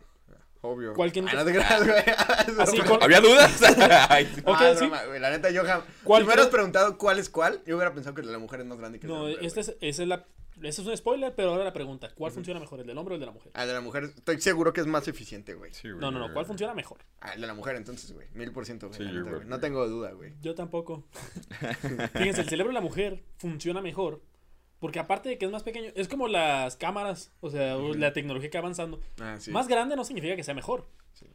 Obvio. 0.63 0.95
¿Cuál 0.95 1.13
que- 1.13 1.21
Ah, 1.21 1.33
no 1.35 1.45
te 1.45 1.53
creas, 1.53 1.85
güey. 1.87 2.59
Así 2.59 2.79
con- 2.87 3.03
¿Había 3.03 3.21
dudas? 3.21 3.61
Ay, 4.09 4.25
Ok, 4.45 4.57
Ah, 4.59 4.69
es 4.71 4.79
sí. 4.79 4.87
broma, 4.87 5.05
güey. 5.05 5.21
La 5.21 5.31
neta, 5.31 5.51
yo 5.51 5.63
jam- 5.65 5.83
¿Cuál 6.03 6.23
Si 6.23 6.27
me 6.27 6.33
hubieras 6.35 6.51
preguntado 6.51 6.99
cuál 6.99 7.19
es 7.19 7.29
cuál, 7.31 7.63
yo 7.67 7.77
hubiera 7.77 7.93
pensado 7.95 8.15
que 8.15 8.23
el 8.23 8.27
de 8.27 8.33
la 8.33 8.39
mujer 8.39 8.61
es 8.61 8.67
más 8.67 8.79
grande 8.79 8.99
que 8.99 9.07
el 9.07 9.13
de 9.13 9.19
No, 9.19 9.25
la 9.25 9.31
mujer. 9.31 9.47
este 9.47 9.63
güey. 9.63 9.77
es, 9.81 9.83
esa 9.95 10.03
es 10.03 10.09
la, 10.09 10.27
ese 10.63 10.83
es 10.83 10.89
un 10.89 10.97
spoiler, 10.97 11.35
pero 11.35 11.51
ahora 11.51 11.65
la 11.65 11.73
pregunta, 11.73 12.11
¿cuál 12.15 12.33
funciona 12.33 12.59
mejor, 12.61 12.81
el 12.81 12.87
del 12.87 12.97
hombre 12.99 13.15
o 13.15 13.17
el 13.17 13.21
de 13.21 13.27
la 13.27 13.33
mujer? 13.33 13.53
Ah, 13.55 13.63
el 13.63 13.69
de 13.69 13.75
la 13.75 13.81
mujer, 13.81 14.05
estoy 14.05 14.41
seguro 14.41 14.73
que 14.73 14.81
es 14.81 14.87
más 14.87 15.07
eficiente, 15.09 15.55
güey. 15.55 15.73
Sí, 15.73 15.89
güey, 15.89 16.01
No, 16.01 16.11
no, 16.11 16.19
no. 16.27 16.33
¿cuál 16.33 16.47
funciona 16.47 16.75
mejor? 16.75 16.99
Ah, 17.21 17.33
el 17.35 17.41
de 17.41 17.47
la 17.47 17.55
mujer, 17.55 17.77
entonces, 17.77 18.13
güey. 18.13 18.29
Mil 18.35 18.53
por 18.53 18.65
ciento, 18.65 18.89
güey. 18.89 19.01
No 19.47 19.61
tengo 19.61 19.87
duda, 19.89 20.13
güey. 20.13 20.35
Yo 20.41 20.55
tampoco. 20.55 21.05
Fíjense, 22.15 22.43
el 22.43 22.49
cerebro 22.49 22.71
de 22.71 22.75
la 22.75 22.81
mujer 22.81 23.23
funciona 23.39 23.81
mejor. 23.83 24.23
Porque 24.79 24.99
aparte 24.99 25.29
de 25.31 25.39
que 25.39 25.47
es 25.47 25.51
más 25.51 25.63
pequeño, 25.63 25.91
es 25.95 26.07
como 26.07 26.29
las 26.29 26.77
cámaras, 26.77 27.33
o 27.41 27.51
sea, 27.51 27.77
la 27.77 28.13
tecnología 28.13 28.51
que 28.51 28.59
va 28.59 28.63
avanzando. 28.63 29.01
Ah, 29.21 29.37
sí. 29.39 29.51
Más 29.51 29.69
grande 29.69 29.97
no 29.97 30.05
significa 30.05 30.37
que 30.37 30.45
sea 30.45 30.55
mejor. 30.55 30.87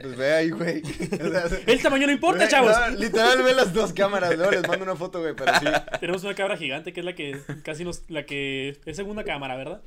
Pues 0.00 0.16
ve 0.18 0.32
ahí, 0.34 0.50
güey. 0.50 0.82
O 0.82 1.30
sea, 1.30 1.44
El 1.66 1.82
tamaño 1.82 2.06
no 2.06 2.12
importa, 2.12 2.44
ve- 2.44 2.50
chavos. 2.50 2.72
no, 2.72 2.88
literal, 2.98 3.42
ve 3.42 3.54
las 3.54 3.72
dos 3.72 3.92
cámaras. 3.94 4.36
Luego 4.36 4.50
les 4.52 4.68
mando 4.68 4.84
una 4.84 4.96
foto, 4.96 5.20
güey, 5.20 5.34
pero 5.34 5.50
sí. 5.60 5.66
Tenemos 6.00 6.24
una 6.24 6.34
cabra 6.34 6.56
gigante 6.58 6.92
que 6.92 7.00
es 7.00 7.06
la 7.06 7.14
que 7.14 7.40
casi 7.62 7.84
nos. 7.84 8.04
La 8.10 8.26
que 8.26 8.78
es 8.84 8.96
segunda 8.96 9.24
cámara, 9.24 9.56
¿verdad? 9.56 9.82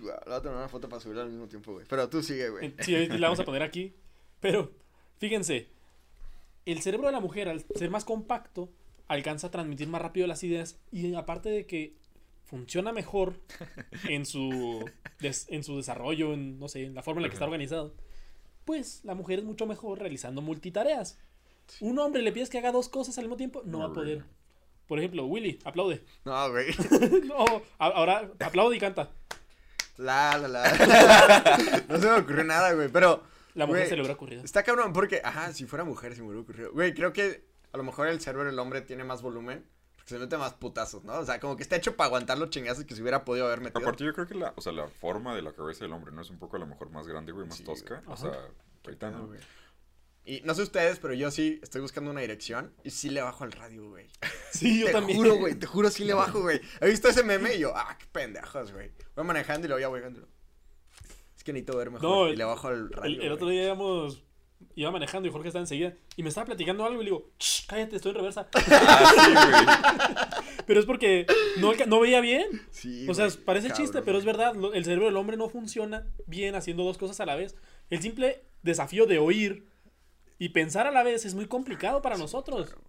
Guau, 0.00 0.16
Le 0.20 0.30
voy 0.30 0.34
a 0.36 0.42
tomar 0.42 0.58
una 0.58 0.68
foto 0.68 0.88
para 0.88 1.00
subirla 1.00 1.22
al 1.22 1.30
mismo 1.30 1.48
tiempo, 1.48 1.72
güey. 1.72 1.86
Pero 1.88 2.08
tú 2.08 2.22
sigue, 2.22 2.50
güey. 2.50 2.72
Sí, 2.80 3.08
la 3.08 3.26
vamos 3.26 3.40
a 3.40 3.44
poner 3.44 3.62
aquí. 3.64 3.94
Pero, 4.40 4.70
fíjense, 5.18 5.66
el 6.64 6.80
cerebro 6.80 7.06
de 7.08 7.12
la 7.12 7.20
mujer, 7.20 7.48
al 7.48 7.64
ser 7.74 7.90
más 7.90 8.04
compacto, 8.04 8.68
alcanza 9.08 9.48
a 9.48 9.50
transmitir 9.50 9.88
más 9.88 10.02
rápido 10.02 10.28
las 10.28 10.44
ideas. 10.44 10.78
Y 10.92 11.14
aparte 11.14 11.48
de 11.48 11.66
que 11.66 11.94
funciona 12.48 12.92
mejor 12.92 13.34
en 14.08 14.24
su, 14.26 14.84
des- 15.20 15.46
en 15.50 15.62
su 15.62 15.76
desarrollo, 15.76 16.32
en, 16.32 16.58
no 16.58 16.68
sé, 16.68 16.84
en 16.84 16.94
la 16.94 17.02
forma 17.02 17.20
en 17.20 17.24
la 17.24 17.28
que 17.28 17.34
está 17.34 17.44
organizado, 17.44 17.94
pues 18.64 19.04
la 19.04 19.14
mujer 19.14 19.38
es 19.40 19.44
mucho 19.44 19.66
mejor 19.66 19.98
realizando 19.98 20.40
multitareas. 20.42 21.18
Un 21.80 21.98
hombre 21.98 22.22
le 22.22 22.32
pides 22.32 22.48
que 22.48 22.58
haga 22.58 22.72
dos 22.72 22.88
cosas 22.88 23.16
al 23.18 23.24
mismo 23.24 23.36
tiempo, 23.36 23.62
no 23.64 23.80
va 23.80 23.86
a 23.86 23.92
poder. 23.92 24.24
Por 24.86 24.98
ejemplo, 24.98 25.26
Willy, 25.26 25.58
aplaude. 25.64 26.02
No, 26.24 26.50
güey. 26.50 26.68
no, 27.28 27.62
ahora 27.78 28.30
aplaude 28.40 28.76
y 28.76 28.80
canta. 28.80 29.10
La, 29.98 30.38
la, 30.38 30.48
la. 30.48 31.82
No 31.88 31.98
se 31.98 32.06
me 32.06 32.12
ocurrió 32.14 32.44
nada, 32.44 32.72
güey. 32.72 32.88
Pero. 32.88 33.22
La 33.54 33.66
mujer 33.66 33.80
güey, 33.82 33.88
se 33.90 33.96
le 33.96 34.02
hubiera 34.02 34.14
ocurrido. 34.14 34.44
Está 34.44 34.62
cabrón, 34.62 34.92
porque, 34.94 35.20
ajá, 35.22 35.52
si 35.52 35.66
fuera 35.66 35.84
mujer, 35.84 36.14
se 36.14 36.22
me 36.22 36.28
hubiera 36.28 36.40
ocurrido. 36.42 36.72
Güey, 36.72 36.94
creo 36.94 37.12
que 37.12 37.44
a 37.72 37.76
lo 37.76 37.82
mejor 37.82 38.08
el 38.08 38.20
cerebro 38.20 38.46
del 38.48 38.58
hombre 38.58 38.80
tiene 38.80 39.04
más 39.04 39.20
volumen. 39.20 39.64
Se 40.08 40.18
mete 40.18 40.38
más 40.38 40.54
putazos, 40.54 41.04
¿no? 41.04 41.18
O 41.18 41.24
sea, 41.26 41.38
como 41.38 41.54
que 41.54 41.62
está 41.62 41.76
hecho 41.76 41.94
para 41.94 42.06
aguantar 42.06 42.38
los 42.38 42.48
chingazos 42.48 42.84
que 42.86 42.94
se 42.94 43.02
hubiera 43.02 43.26
podido 43.26 43.44
haber 43.46 43.60
metido. 43.60 43.80
Aparte, 43.80 44.04
yo 44.04 44.14
creo 44.14 44.26
que 44.26 44.34
la, 44.34 44.54
o 44.56 44.60
sea, 44.62 44.72
la 44.72 44.88
forma 44.88 45.34
de 45.36 45.42
la 45.42 45.52
cabeza 45.52 45.84
del 45.84 45.92
hombre 45.92 46.12
no 46.12 46.22
es 46.22 46.30
un 46.30 46.38
poco 46.38 46.56
a 46.56 46.58
lo 46.58 46.66
mejor 46.66 46.88
más 46.90 47.06
grande, 47.06 47.30
güey, 47.32 47.46
más 47.46 47.58
Sí, 47.58 47.64
tosca. 47.64 48.02
O 48.06 48.16
sea, 48.16 48.32
ahorita 48.86 49.10
No, 49.10 49.26
güey. 49.26 49.40
Y 50.24 50.40
no 50.42 50.54
sé 50.54 50.62
ustedes, 50.62 50.98
pero 50.98 51.12
yo 51.12 51.30
sí 51.30 51.60
estoy 51.62 51.82
buscando 51.82 52.10
una 52.10 52.20
dirección 52.22 52.72
y 52.84 52.90
sí 52.90 53.10
le 53.10 53.20
bajo 53.20 53.44
al 53.44 53.52
radio, 53.52 53.88
güey. 53.90 54.08
Sí, 54.50 54.80
yo 54.80 54.86
te 54.86 54.92
también. 54.92 55.18
juro, 55.18 55.34
güey, 55.36 55.54
te 55.54 55.66
juro 55.66 55.90
sí 55.90 56.04
le 56.06 56.14
bajo, 56.14 56.40
güey. 56.40 56.58
He 56.80 56.88
visto 56.88 57.08
ese 57.08 57.22
meme 57.22 57.54
y 57.56 57.58
yo, 57.58 57.72
ah, 57.76 57.94
qué 57.98 58.06
pendejos, 58.10 58.72
güey. 58.72 58.90
Voy 59.14 59.26
manejando 59.26 59.66
y 59.66 59.68
lo 59.68 59.74
voy 59.76 59.84
a 59.84 59.88
voy 59.88 60.00
Es 61.36 61.44
que 61.44 61.52
necesito 61.52 61.76
ver 61.76 61.90
mejor 61.90 62.08
No, 62.08 62.28
y 62.28 62.36
le 62.36 62.44
bajo 62.44 62.68
al 62.68 62.90
radio. 62.90 63.20
El, 63.20 63.26
el 63.26 63.32
otro 63.32 63.48
día 63.48 63.64
íbamos, 63.64 64.22
iba 64.80 64.90
manejando 64.90 65.28
y 65.28 65.32
Jorge 65.32 65.48
estaba 65.48 65.62
enseguida 65.62 65.94
y 66.16 66.22
me 66.22 66.28
estaba 66.28 66.46
platicando 66.46 66.84
algo 66.84 67.00
y 67.00 67.04
le 67.04 67.10
digo, 67.10 67.30
"Shh, 67.38 67.66
cállate, 67.66 67.96
estoy 67.96 68.10
en 68.10 68.16
reversa. 68.16 68.48
Ah, 68.70 70.42
pero 70.66 70.80
es 70.80 70.86
porque 70.86 71.26
no, 71.58 71.72
no 71.86 72.00
veía 72.00 72.20
bien. 72.20 72.46
Sí, 72.70 73.06
O 73.08 73.14
sea, 73.14 73.26
güey, 73.26 73.38
parece 73.44 73.68
cabrón, 73.68 73.84
chiste, 73.86 74.02
pero 74.02 74.18
es 74.18 74.24
verdad. 74.24 74.54
El 74.74 74.84
cerebro 74.84 75.06
del 75.06 75.16
hombre 75.16 75.36
no 75.36 75.48
funciona 75.48 76.06
bien 76.26 76.54
haciendo 76.54 76.84
dos 76.84 76.98
cosas 76.98 77.20
a 77.20 77.26
la 77.26 77.36
vez. 77.36 77.56
El 77.90 78.02
simple 78.02 78.42
desafío 78.62 79.06
de 79.06 79.18
oír 79.18 79.66
y 80.38 80.50
pensar 80.50 80.86
a 80.86 80.90
la 80.90 81.02
vez 81.02 81.24
es 81.24 81.34
muy 81.34 81.46
complicado 81.46 82.02
para 82.02 82.16
nosotros. 82.18 82.68
Claro. 82.68 82.82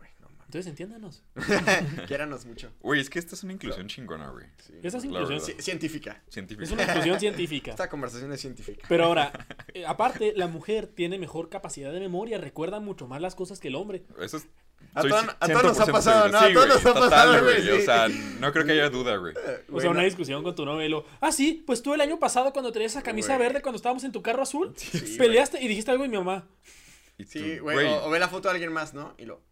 Entonces 0.50 0.68
entiéndanos. 0.72 1.22
Quiéranos 2.08 2.44
mucho. 2.48 2.72
Güey, 2.80 3.00
es 3.00 3.12
que 3.12 3.20
esta 3.20 3.36
es 3.36 3.44
una 3.44 3.54
inclusión 3.54 3.88
chingona, 3.88 4.30
güey. 4.32 4.48
Sí. 4.58 4.74
Esa 4.82 4.98
es 4.98 5.06
inclusión. 5.06 5.40
científica. 5.62 6.24
Científica. 6.28 6.64
Es 6.64 6.72
una 6.72 6.84
inclusión 6.86 7.20
científica. 7.20 7.70
Esta 7.70 7.88
conversación 7.88 8.34
es 8.34 8.42
científica. 8.42 8.84
Pero 8.90 9.06
ahora, 9.06 9.32
eh, 9.76 9.86
aparte, 9.86 10.34
la 10.36 10.48
mujer 10.48 10.88
tiene 10.88 11.20
mejor 11.20 11.50
capacidad 11.50 11.92
de 11.94 12.00
memoria, 12.00 12.40
recuerda 12.40 12.80
mucho 12.80 13.08
más 13.08 13.22
las 13.22 13.36
cosas 13.36 13.60
que 13.60 13.68
el 13.68 13.76
hombre. 13.76 14.02
Eso 14.20 14.38
es. 14.38 14.48
A 14.96 15.04
todos- 15.04 15.24
a 15.40 15.48
todos 15.48 15.64
nos 15.66 15.80
ha 15.82 15.86
100% 15.86 15.92
pasado. 15.92 16.30
¿no? 16.30 16.38
A 16.40 16.48
Sí, 16.48 16.54
todos 16.54 16.66
güey, 16.66 16.78
nos 16.78 16.86
ha 16.86 16.94
total, 16.96 17.10
pasado, 17.12 17.44
güey, 17.44 17.62
güey. 17.68 17.78
O 17.80 17.86
sea, 17.86 18.08
no 18.40 18.52
creo 18.52 18.66
que 18.66 18.72
haya 18.72 18.90
duda, 18.90 19.18
güey. 19.18 19.36
O 19.72 19.80
sea, 19.80 19.92
una 19.92 20.02
discusión 20.02 20.42
con 20.42 20.56
tu 20.56 20.66
novio. 20.66 21.06
Ah, 21.22 21.32
sí, 21.32 21.64
pues 21.68 21.84
tú 21.84 21.94
el 21.94 22.02
año 22.02 22.18
pasado 22.18 22.52
cuando 22.54 22.72
traías 22.72 22.94
esa 22.94 23.04
camisa 23.04 23.38
verde 23.38 23.62
cuando 23.62 23.76
estábamos 23.76 24.04
en 24.04 24.12
tu 24.12 24.24
carro 24.24 24.42
azul, 24.42 24.74
Sí, 24.76 25.16
peleaste 25.20 25.62
y 25.64 25.68
dijiste 25.68 25.92
algo 25.92 26.06
y 26.06 26.10
mi 26.10 26.18
mamá. 26.18 26.48
Y 27.20 27.26
Sí, 27.26 27.60
güey. 27.60 27.86
O, 27.86 28.06
o 28.06 28.10
ve 28.10 28.18
la 28.20 28.30
foto 28.30 28.48
de 28.48 28.54
alguien 28.54 28.74
más, 28.74 28.96
¿no? 28.96 29.14
Y 29.20 29.26
lo. 29.26 29.48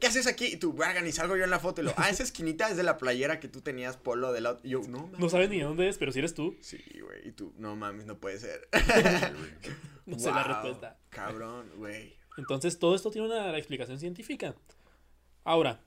¿Qué 0.00 0.06
haces 0.06 0.26
aquí? 0.26 0.46
Y 0.46 0.56
tú, 0.56 0.72
Bragan, 0.72 1.06
y 1.06 1.12
salgo 1.12 1.36
yo 1.36 1.44
en 1.44 1.50
la 1.50 1.58
foto 1.58 1.82
y 1.82 1.84
lo. 1.84 1.92
Ah, 1.96 2.08
esa 2.08 2.22
esquinita 2.22 2.70
es 2.70 2.76
de 2.78 2.82
la 2.82 2.96
playera 2.96 3.38
que 3.38 3.48
tú 3.48 3.60
tenías 3.60 3.98
polo 3.98 4.32
de 4.32 4.40
la. 4.40 4.58
Y 4.62 4.70
yo, 4.70 4.80
no 4.88 5.02
mames. 5.02 5.20
No 5.20 5.28
sabes 5.28 5.50
ni 5.50 5.58
de 5.58 5.64
dónde 5.64 5.88
es, 5.88 5.98
pero 5.98 6.10
si 6.10 6.20
eres 6.20 6.34
tú, 6.34 6.56
Sí, 6.60 6.82
güey. 7.02 7.28
Y 7.28 7.32
tú, 7.32 7.52
no 7.58 7.76
mames, 7.76 8.06
no 8.06 8.18
puede 8.18 8.38
ser. 8.38 8.66
no 10.06 10.18
sé 10.18 10.30
la 10.30 10.42
Wow, 10.42 10.44
respuesta. 10.54 10.98
Cabrón, 11.10 11.70
güey. 11.76 12.16
Entonces 12.38 12.78
todo 12.78 12.94
esto 12.94 13.10
tiene 13.10 13.26
una 13.28 13.56
explicación 13.58 13.98
científica. 14.00 14.54
Ahora, 15.44 15.82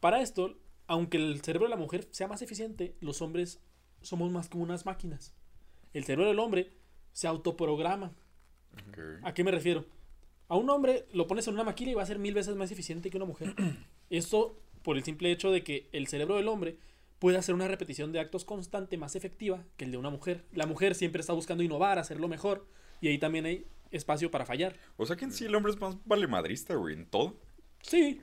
para 0.00 0.22
esto, 0.22 0.58
aunque 0.86 1.18
el 1.18 1.42
cerebro 1.42 1.66
de 1.66 1.70
la 1.70 1.76
mujer 1.76 2.08
sea 2.10 2.28
más 2.28 2.40
eficiente, 2.40 2.96
los 3.00 3.20
hombres 3.20 3.60
somos 4.00 4.30
más 4.30 4.48
como 4.48 4.62
unas 4.62 4.86
máquinas. 4.86 5.34
El 5.92 6.04
cerebro 6.04 6.28
del 6.28 6.38
hombre 6.38 6.72
se 7.12 7.26
autoprograma. 7.26 8.14
Ok. 8.88 8.98
¿A 9.22 9.34
qué 9.34 9.44
me 9.44 9.50
refiero? 9.50 9.84
A 10.50 10.56
un 10.56 10.68
hombre 10.68 11.06
lo 11.12 11.28
pones 11.28 11.46
en 11.46 11.54
una 11.54 11.62
máquina 11.62 11.92
y 11.92 11.94
va 11.94 12.02
a 12.02 12.06
ser 12.06 12.18
mil 12.18 12.34
veces 12.34 12.56
más 12.56 12.72
eficiente 12.72 13.08
que 13.08 13.16
una 13.16 13.24
mujer. 13.24 13.54
Esto 14.10 14.60
por 14.82 14.96
el 14.96 15.04
simple 15.04 15.30
hecho 15.30 15.52
de 15.52 15.62
que 15.62 15.88
el 15.92 16.08
cerebro 16.08 16.36
del 16.36 16.48
hombre 16.48 16.76
puede 17.20 17.38
hacer 17.38 17.54
una 17.54 17.68
repetición 17.68 18.10
de 18.10 18.18
actos 18.18 18.44
constante 18.44 18.96
más 18.96 19.14
efectiva 19.14 19.62
que 19.76 19.84
el 19.84 19.92
de 19.92 19.98
una 19.98 20.10
mujer. 20.10 20.44
La 20.52 20.66
mujer 20.66 20.96
siempre 20.96 21.20
está 21.20 21.34
buscando 21.34 21.62
innovar, 21.62 22.00
hacerlo 22.00 22.26
mejor, 22.26 22.66
y 23.00 23.06
ahí 23.06 23.18
también 23.18 23.46
hay 23.46 23.64
espacio 23.92 24.32
para 24.32 24.44
fallar. 24.44 24.76
O 24.96 25.06
sea 25.06 25.14
que 25.14 25.24
en 25.24 25.32
sí 25.32 25.44
el 25.44 25.54
hombre 25.54 25.70
es 25.70 25.80
más 25.80 25.96
valemadrista, 26.04 26.74
güey, 26.74 26.94
en 26.96 27.06
todo. 27.06 27.36
Sí, 27.82 28.20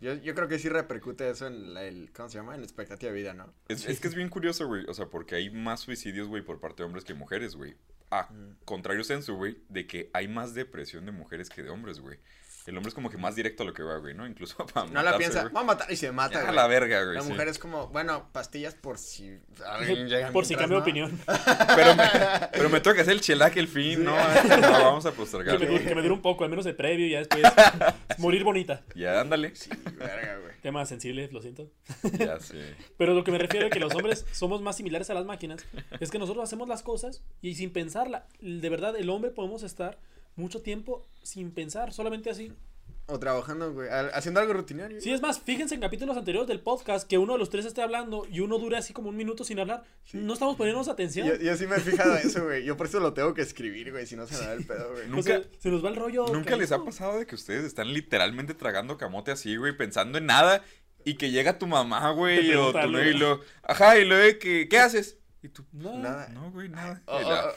Yo, 0.00 0.14
yo 0.16 0.34
creo 0.34 0.48
que 0.48 0.58
sí 0.58 0.68
repercute 0.68 1.30
eso 1.30 1.46
en 1.46 1.72
la, 1.72 1.84
el, 1.84 2.12
¿cómo 2.12 2.28
se 2.28 2.36
llama? 2.36 2.54
En 2.54 2.60
la 2.60 2.66
expectativa 2.66 3.10
de 3.10 3.18
vida, 3.18 3.32
¿no? 3.32 3.54
Es, 3.68 3.86
es 3.88 4.00
que 4.00 4.08
es 4.08 4.14
bien 4.14 4.28
curioso, 4.28 4.66
güey. 4.66 4.84
O 4.86 4.92
sea, 4.92 5.06
porque 5.06 5.36
hay 5.36 5.48
más 5.48 5.80
suicidios, 5.80 6.28
güey, 6.28 6.42
por 6.42 6.60
parte 6.60 6.82
de 6.82 6.88
hombres 6.88 7.04
que 7.04 7.14
mujeres, 7.14 7.56
güey. 7.56 7.74
A 8.12 8.28
contrario 8.66 9.04
senso, 9.04 9.34
güey, 9.36 9.56
de 9.70 9.86
que 9.86 10.10
hay 10.12 10.28
más 10.28 10.52
depresión 10.52 11.06
de 11.06 11.12
mujeres 11.12 11.48
que 11.48 11.62
de 11.62 11.70
hombres, 11.70 11.98
güey. 11.98 12.18
El 12.64 12.76
hombre 12.76 12.90
es 12.90 12.94
como 12.94 13.10
que 13.10 13.16
más 13.16 13.34
directo 13.34 13.64
a 13.64 13.66
lo 13.66 13.74
que 13.74 13.82
va, 13.82 13.96
güey, 13.98 14.14
¿no? 14.14 14.26
Incluso 14.26 14.64
para 14.72 14.86
No 14.86 14.92
la 14.94 15.02
matarse, 15.02 15.18
piensa, 15.18 15.40
güey. 15.42 15.52
va 15.54 15.60
a 15.60 15.64
matar 15.64 15.90
y 15.92 15.96
se 15.96 16.12
mata, 16.12 16.38
A 16.38 16.42
güey. 16.44 16.54
la 16.54 16.66
verga, 16.68 17.02
güey. 17.02 17.16
La 17.16 17.22
sí. 17.22 17.28
mujer 17.30 17.48
es 17.48 17.58
como, 17.58 17.88
bueno, 17.88 18.28
pastillas 18.32 18.74
por 18.74 18.98
si 18.98 19.36
alguien 19.66 20.08
llega 20.08 20.30
por 20.30 20.46
si 20.46 20.54
cambio 20.54 20.80
de 20.80 20.92
¿no? 21.00 21.06
opinión. 21.06 21.20
Pero 21.76 21.96
me, 21.96 22.04
pero 22.52 22.70
me 22.70 22.80
toca 22.80 23.00
hacer 23.02 23.14
el 23.14 23.20
chelaque 23.20 23.58
el 23.58 23.66
fin, 23.68 24.04
¿no? 24.04 24.12
No, 24.14 24.70
vamos 24.70 25.06
a 25.06 25.10
Que 25.10 25.16
postergar. 25.16 25.58
me, 25.58 25.66
dure, 25.66 25.84
que 25.84 25.94
me 25.94 26.02
dure 26.02 26.14
un 26.14 26.22
poco, 26.22 26.44
al 26.44 26.50
menos 26.50 26.64
el 26.66 26.76
previo 26.76 27.06
y 27.06 27.10
ya 27.10 27.18
después 27.20 27.42
morir 28.18 28.44
bonita. 28.44 28.82
Ya, 28.94 29.20
ándale. 29.20 29.54
Sí, 29.56 29.70
verga, 29.96 30.38
güey. 30.38 30.52
Tema 30.60 30.84
sensible, 30.86 31.28
lo 31.32 31.40
siento. 31.42 31.70
Ya 32.18 32.38
sé. 32.40 32.74
Pero 32.98 33.14
lo 33.14 33.24
que 33.24 33.32
me 33.32 33.38
refiero 33.38 33.66
a 33.66 33.70
que 33.70 33.80
los 33.80 33.94
hombres 33.94 34.24
somos 34.32 34.60
más 34.62 34.76
similares 34.76 35.10
a 35.10 35.14
las 35.14 35.24
máquinas 35.24 35.64
es 36.00 36.10
que 36.10 36.18
nosotros 36.18 36.44
hacemos 36.44 36.68
las 36.68 36.82
cosas 36.82 37.22
y 37.40 37.54
sin 37.54 37.72
pensarla. 37.72 38.26
De 38.40 38.68
verdad, 38.68 38.94
el 38.96 39.10
hombre 39.10 39.30
podemos 39.30 39.62
estar 39.62 39.98
mucho 40.36 40.62
tiempo 40.62 41.06
sin 41.22 41.50
pensar, 41.52 41.92
solamente 41.92 42.30
así. 42.30 42.52
O 43.06 43.18
trabajando, 43.18 43.72
güey, 43.72 43.88
haciendo 44.14 44.38
algo 44.40 44.52
rutinario. 44.52 45.00
Sí, 45.00 45.12
es 45.12 45.20
más, 45.20 45.40
fíjense 45.40 45.74
en 45.74 45.80
capítulos 45.80 46.16
anteriores 46.16 46.46
del 46.48 46.60
podcast 46.60 47.06
que 47.06 47.18
uno 47.18 47.32
de 47.32 47.38
los 47.40 47.50
tres 47.50 47.66
esté 47.66 47.82
hablando 47.82 48.26
y 48.30 48.40
uno 48.40 48.58
dure 48.58 48.76
así 48.76 48.92
como 48.92 49.08
un 49.08 49.16
minuto 49.16 49.42
sin 49.44 49.58
hablar. 49.58 49.82
No 50.12 50.32
estamos 50.32 50.56
poniéndonos 50.56 50.88
atención. 50.88 51.26
Yo, 51.26 51.34
yo 51.36 51.56
sí 51.56 51.66
me 51.66 51.76
he 51.76 51.80
fijado 51.80 52.16
eso, 52.16 52.44
güey. 52.44 52.64
Yo 52.64 52.76
por 52.76 52.86
eso 52.86 53.00
lo 53.00 53.12
tengo 53.12 53.34
que 53.34 53.42
escribir, 53.42 53.90
güey, 53.90 54.06
si 54.06 54.14
no 54.14 54.26
se 54.26 54.34
me 54.38 54.46
da 54.46 54.52
el 54.54 54.64
pedo, 54.64 54.92
güey. 54.92 55.08
Nunca- 55.08 55.18
O 55.20 55.22
sea, 55.24 55.42
se 55.58 55.70
nos 55.70 55.84
va 55.84 55.88
el 55.88 55.96
rollo. 55.96 56.26
¿Nunca 56.32 56.56
les 56.56 56.70
ha 56.70 56.82
pasado 56.84 57.18
de 57.18 57.26
que 57.26 57.34
ustedes 57.34 57.64
están 57.64 57.92
literalmente 57.92 58.54
tragando 58.54 58.96
camote 58.96 59.32
así, 59.32 59.56
güey, 59.56 59.76
pensando 59.76 60.16
en 60.18 60.26
nada 60.26 60.64
y 61.04 61.14
que 61.14 61.32
llega 61.32 61.58
tu 61.58 61.66
mamá, 61.66 62.12
güey, 62.12 62.54
o 62.54 62.72
tu 62.72 62.78
y 62.98 63.14
lo, 63.14 63.40
ajá, 63.64 63.98
y 63.98 64.04
luego, 64.04 64.38
¿qué, 64.38 64.68
¿qué 64.70 64.78
haces? 64.78 65.18
Y 65.42 65.48
tú, 65.48 65.64
No. 65.72 65.98
Nada. 65.98 66.28
no, 66.28 66.52
güey, 66.52 66.68
nada. 66.68 67.02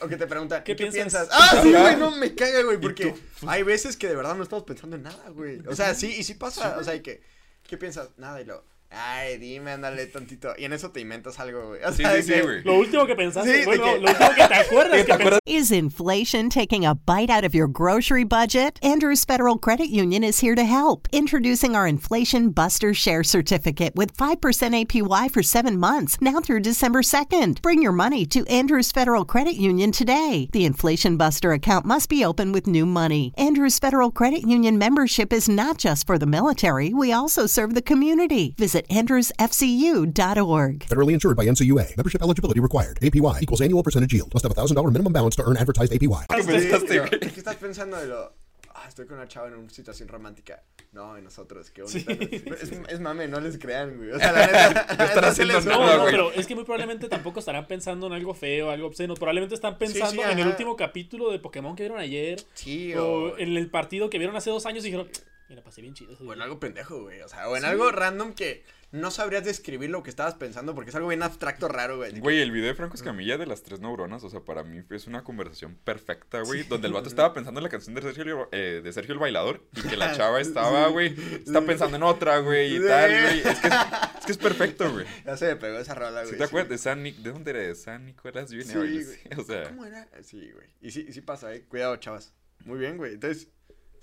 O, 0.01 0.07
que 0.07 0.17
te 0.17 0.25
preguntan, 0.25 0.63
¿Qué 0.63 0.75
¿qué, 0.75 0.83
piensas? 0.89 1.27
piensas? 1.27 1.29
Ah, 1.31 1.59
sí, 1.61 1.71
güey, 1.71 1.95
no 1.97 2.09
me 2.11 2.33
caga, 2.33 2.63
güey, 2.63 2.79
porque 2.79 3.11
tú? 3.39 3.47
hay 3.47 3.61
veces 3.61 3.95
que 3.95 4.07
de 4.07 4.15
verdad 4.15 4.35
no 4.35 4.41
estamos 4.43 4.65
pensando 4.65 4.95
en 4.95 5.03
nada, 5.03 5.29
güey. 5.29 5.59
O 5.67 5.75
sea, 5.75 5.93
sí, 5.93 6.07
y 6.17 6.23
sí 6.23 6.33
pasa, 6.33 6.77
o 6.79 6.83
sea, 6.83 6.95
y 6.95 7.01
que, 7.01 7.21
¿qué 7.63 7.77
piensas? 7.77 8.09
Nada, 8.17 8.41
y 8.41 8.45
lo, 8.45 8.63
ay, 8.91 9.37
dime, 9.37 9.71
ándale 9.71 10.05
tantito. 10.07 10.53
Y 10.57 10.65
en 10.65 10.73
eso 10.73 10.89
te 10.91 11.01
inventas 11.01 11.39
algo, 11.39 11.67
güey. 11.69 11.81
O 11.83 11.91
sea, 11.91 12.11
sí, 12.11 12.15
de 12.17 12.23
sí, 12.23 12.41
güey. 12.41 12.63
Lo 12.63 12.75
último 12.79 13.05
que 13.05 13.15
pensaste, 13.15 13.59
Sí, 13.59 13.65
bueno, 13.65 13.83
que- 13.85 13.99
lo 13.99 14.09
último 14.11 14.29
que 14.29 14.47
te 14.47 14.53
acuerdas 14.53 14.97
que 14.97 15.03
¿Te 15.03 15.13
acuerdas? 15.13 15.39
Is 15.45 15.71
inflation 15.71 16.49
taking 16.49 16.85
a 16.85 16.95
bite 16.95 17.29
out 17.29 17.43
of 17.43 17.53
your 17.53 17.67
grocery 17.67 18.23
budget? 18.23 18.79
Andrews 18.81 19.25
Federal 19.25 19.57
Credit 19.57 19.89
Union 19.89 20.23
is 20.23 20.39
here 20.39 20.55
to 20.55 20.63
help. 20.63 21.07
Introducing 21.11 21.75
our 21.75 21.87
Inflation 21.87 22.49
Buster 22.51 22.93
Share 22.93 23.23
Certificate 23.23 23.93
with 23.95 24.15
5% 24.15 24.39
APY 24.39 25.29
for 25.31 25.43
seven 25.43 25.77
months, 25.77 26.17
now 26.21 26.39
through 26.39 26.61
December 26.61 27.01
2nd. 27.01 27.61
Bring 27.61 27.81
your 27.81 27.91
money 27.91 28.25
to 28.27 28.45
Andrews 28.47 28.91
Federal 28.91 29.25
Credit 29.25 29.55
Union 29.55 29.91
today. 29.91 30.47
The 30.51 30.65
Inflation 30.65 31.17
Buster 31.17 31.51
account 31.51 31.85
must 31.85 32.09
be 32.09 32.23
open 32.23 32.51
with 32.51 32.65
new 32.67 32.85
money. 32.85 33.33
Andrews 33.37 33.77
Federal 33.79 34.11
Credit 34.11 34.41
Union 34.47 34.77
membership 34.77 35.31
is 35.33 35.49
not 35.49 35.77
just 35.77 36.07
for 36.07 36.17
the 36.17 36.25
military, 36.25 36.93
we 36.93 37.11
also 37.11 37.45
serve 37.45 37.73
the 37.73 37.81
community. 37.81 38.53
Visit 38.57 38.74
andrewsfcu.org. 38.83 40.79
Federally 40.87 41.13
insured 41.13 41.35
by 41.37 41.45
NCUA. 41.45 41.95
Membership 41.97 42.21
eligibility 42.21 42.59
required. 42.59 42.97
APY 43.01 43.41
equals 43.41 43.61
annual 43.61 43.83
percentage 43.83 44.13
yield. 44.13 44.33
Must 44.33 44.43
have 44.43 44.51
a 44.51 44.55
$1,000 44.61 44.91
minimum 44.91 45.13
balance 45.13 45.35
to 45.35 45.43
earn 45.43 45.57
advertised 45.57 45.91
APY. 45.93 46.25
¿Qué 46.29 47.29
Sí, 47.29 47.39
estás 47.39 47.55
pensando 47.55 47.97
de 47.97 48.07
lo? 48.07 48.33
Ah, 48.77 48.87
estoy 48.89 49.05
con 49.05 49.15
una 49.17 49.27
chava 49.27 49.47
en 49.47 49.53
una 49.53 49.69
situación 49.69 50.09
romántica. 50.09 50.61
No, 50.91 51.17
y 51.17 51.21
nosotros, 51.21 51.71
qué 51.71 51.81
bonito. 51.83 52.11
Sí. 52.13 52.43
Es, 52.61 52.71
es 52.89 52.99
mame, 52.99 53.25
no 53.27 53.39
les 53.39 53.57
crean, 53.57 53.95
güey. 53.97 54.11
O 54.11 54.19
sea, 54.19 54.31
la 54.33 54.47
neta. 54.47 55.27
Haciendo 55.29 55.61
No, 55.61 55.79
nada, 55.79 55.95
no, 55.95 56.01
güey. 56.01 56.11
pero 56.11 56.31
es 56.33 56.45
que 56.45 56.55
muy 56.55 56.65
probablemente 56.65 57.07
tampoco 57.07 57.39
estarán 57.39 57.67
pensando 57.67 58.07
en 58.07 58.13
algo 58.13 58.33
feo, 58.33 58.69
algo 58.71 58.87
obsceno. 58.87 59.13
Probablemente 59.15 59.55
están 59.55 59.77
pensando 59.77 60.21
sí, 60.21 60.29
en 60.29 60.37
el 60.37 60.41
ajá. 60.41 60.49
último 60.51 60.75
capítulo 60.75 61.31
de 61.31 61.39
Pokémon 61.39 61.73
que 61.75 61.83
vieron 61.83 61.99
ayer. 61.99 62.43
Sí, 62.53 62.93
o 62.95 63.05
o, 63.07 63.37
en 63.37 63.55
el 63.55 63.69
partido 63.69 64.09
que 64.09 64.17
vieron 64.17 64.35
hace 64.35 64.49
dos 64.49 64.65
años 64.65 64.83
y 64.83 64.87
dijeron, 64.87 65.07
mira, 65.49 65.63
pasé 65.63 65.81
bien 65.81 65.93
chido. 65.93 66.13
o 66.13 66.17
en 66.31 66.35
día". 66.35 66.43
algo 66.43 66.59
pendejo, 66.59 67.01
güey. 67.03 67.21
O 67.21 67.27
sea, 67.29 67.47
o 67.49 67.57
en 67.57 67.65
algo 67.65 67.91
random 67.91 68.33
que 68.33 68.63
no 68.91 69.11
sabrías 69.11 69.43
describir 69.43 69.89
lo 69.89 70.03
que 70.03 70.09
estabas 70.09 70.35
pensando 70.35 70.73
porque 70.73 70.89
es 70.89 70.95
algo 70.95 71.09
bien 71.09 71.21
abstracto, 71.21 71.67
raro, 71.67 71.97
güey. 71.97 72.17
Güey, 72.19 72.39
el 72.41 72.51
video 72.51 72.67
de 72.69 72.75
Franco 72.75 72.95
Escamilla 72.95 73.37
de 73.37 73.45
las 73.45 73.61
tres 73.63 73.81
neuronas, 73.81 74.23
o 74.23 74.29
sea, 74.29 74.39
para 74.41 74.63
mí 74.63 74.81
es 74.89 75.07
una 75.07 75.23
conversación 75.23 75.75
perfecta, 75.83 76.41
güey, 76.41 76.63
donde 76.63 76.87
el 76.87 76.93
vato 76.93 77.09
estaba 77.09 77.33
pensando 77.33 77.59
en 77.59 77.63
la 77.63 77.69
canción 77.69 77.93
de 77.95 78.01
Sergio, 78.01 78.47
eh, 78.53 78.79
de 78.83 78.93
Sergio 78.93 79.13
el 79.13 79.19
Bailador 79.19 79.67
y 79.75 79.81
que 79.81 79.97
la 79.97 80.15
chava 80.15 80.39
estaba, 80.41 80.87
güey, 80.87 81.13
está 81.33 81.61
pensando 81.61 81.97
en 81.97 82.03
otra, 82.03 82.37
güey, 82.39 82.75
y 82.75 82.79
Sí. 82.79 82.87
tal, 82.87 83.09
güey. 83.21 83.39
Es 83.39 83.59
que 83.59 83.67
es, 83.67 83.73
es 84.19 84.25
que 84.25 84.31
es 84.31 84.37
perfecto, 84.37 84.89
güey. 84.91 85.05
Ya 85.25 85.35
se 85.35 85.47
me 85.47 85.55
pegó 85.57 85.77
esa 85.79 85.93
rola, 85.95 86.21
güey. 86.21 86.31
¿Sí 86.31 86.37
te 86.37 86.43
acuerdas 86.45 86.69
de 86.69 86.77
San 86.77 87.03
Nic- 87.03 87.17
¿De 87.17 87.31
dónde 87.33 87.51
era? 87.51 87.59
De 87.59 87.75
San 87.75 88.05
Nicolás 88.05 88.49
Sí, 88.49 88.61
Junior. 88.61 88.77
güey. 88.87 89.03
Sí, 89.03 89.19
o 89.37 89.43
sea, 89.43 89.63
¿Cómo 89.69 89.85
era? 89.85 90.07
Sí, 90.23 90.51
güey. 90.53 90.67
Y 90.81 90.91
sí, 90.91 91.05
y 91.09 91.11
sí 91.11 91.19
pasa, 91.21 91.53
eh. 91.53 91.63
Cuidado, 91.67 91.97
chavas. 91.97 92.33
Muy 92.63 92.79
bien, 92.79 92.95
güey. 92.97 93.13
Entonces, 93.15 93.49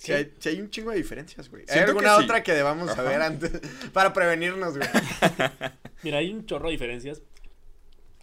sí, 0.02 0.12
Sí. 0.40 0.48
hay, 0.48 0.60
un 0.60 0.70
chingo 0.70 0.90
de 0.90 0.96
diferencias, 0.96 1.48
güey. 1.48 1.62
¿Hay 1.62 1.72
Siento 1.74 1.90
alguna 1.92 2.10
que 2.10 2.18
sí. 2.18 2.24
otra 2.24 2.42
que 2.42 2.52
debamos 2.52 2.88
Ajá. 2.90 2.96
saber 2.96 3.22
antes 3.22 3.52
para 3.92 4.12
prevenirnos, 4.12 4.76
güey? 4.76 4.88
Mira, 6.02 6.18
hay 6.18 6.32
un 6.32 6.46
chorro 6.46 6.66
de 6.66 6.72
diferencias. 6.72 7.22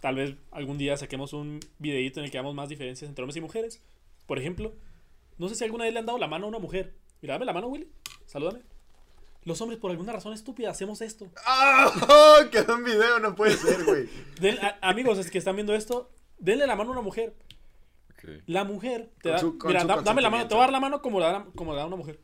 Tal 0.00 0.14
vez 0.14 0.34
algún 0.50 0.78
día 0.78 0.96
saquemos 0.96 1.32
un 1.32 1.60
videíto 1.78 2.20
en 2.20 2.24
el 2.26 2.30
que 2.30 2.38
hagamos 2.38 2.54
más 2.54 2.68
diferencias 2.68 3.08
entre 3.08 3.22
hombres 3.22 3.36
y 3.36 3.40
mujeres. 3.40 3.82
Por 4.26 4.38
ejemplo, 4.38 4.74
no 5.38 5.48
sé 5.48 5.54
si 5.54 5.64
alguna 5.64 5.84
vez 5.84 5.92
le 5.92 5.98
han 6.00 6.06
dado 6.06 6.18
la 6.18 6.26
mano 6.26 6.46
a 6.46 6.48
una 6.48 6.58
mujer. 6.58 6.94
Mira, 7.20 7.34
dame 7.34 7.44
la 7.46 7.52
mano, 7.52 7.68
Willy. 7.68 7.88
Salúdame. 8.26 8.60
Los 9.44 9.60
hombres, 9.62 9.78
por 9.80 9.90
alguna 9.90 10.12
razón 10.12 10.32
estúpida, 10.34 10.70
hacemos 10.70 11.00
esto. 11.00 11.30
¡Ah! 11.46 11.90
¡Oh! 12.08 12.50
Quedó 12.50 12.76
un 12.76 12.84
video, 12.84 13.18
no 13.20 13.34
puede 13.34 13.56
ser, 13.56 13.84
güey. 13.84 14.08
Den- 14.40 14.58
a- 14.60 14.78
amigos, 14.82 15.18
es 15.18 15.30
que 15.30 15.38
están 15.38 15.56
viendo 15.56 15.74
esto, 15.74 16.10
denle 16.38 16.66
la 16.66 16.76
mano 16.76 16.90
a 16.90 16.92
una 16.92 17.02
mujer. 17.02 17.34
La 18.46 18.64
mujer 18.64 19.10
te 19.22 19.30
da. 19.30 19.38
su- 19.38 19.58
mira, 19.64 19.84
da- 19.84 20.02
dame 20.02 20.22
la 20.22 20.30
mano, 20.30 20.46
te 20.48 20.54
voy 20.54 20.62
a 20.62 20.66
dar 20.66 20.72
la 20.72 20.80
mano 20.80 21.02
como 21.02 21.20
la, 21.20 21.32
da- 21.32 21.46
como 21.54 21.72
la 21.72 21.80
da 21.80 21.86
una 21.86 21.96
mujer. 21.96 22.20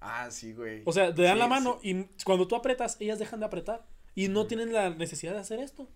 Ah, 0.00 0.30
sí, 0.30 0.52
güey. 0.52 0.82
O 0.84 0.92
sea, 0.92 1.14
te 1.14 1.22
dan 1.22 1.34
Sí, 1.34 1.38
la 1.38 1.46
mano 1.48 1.78
sí. 1.82 1.90
y 2.18 2.24
cuando 2.24 2.46
tú 2.48 2.56
apretas, 2.56 2.96
ellas 3.00 3.18
dejan 3.18 3.40
de 3.40 3.46
apretar. 3.46 3.84
Y 4.14 4.28
no 4.28 4.46
tienen 4.46 4.72
la 4.72 4.90
necesidad 4.90 5.32
de 5.32 5.38
hacer 5.38 5.58
esto. 5.60 5.88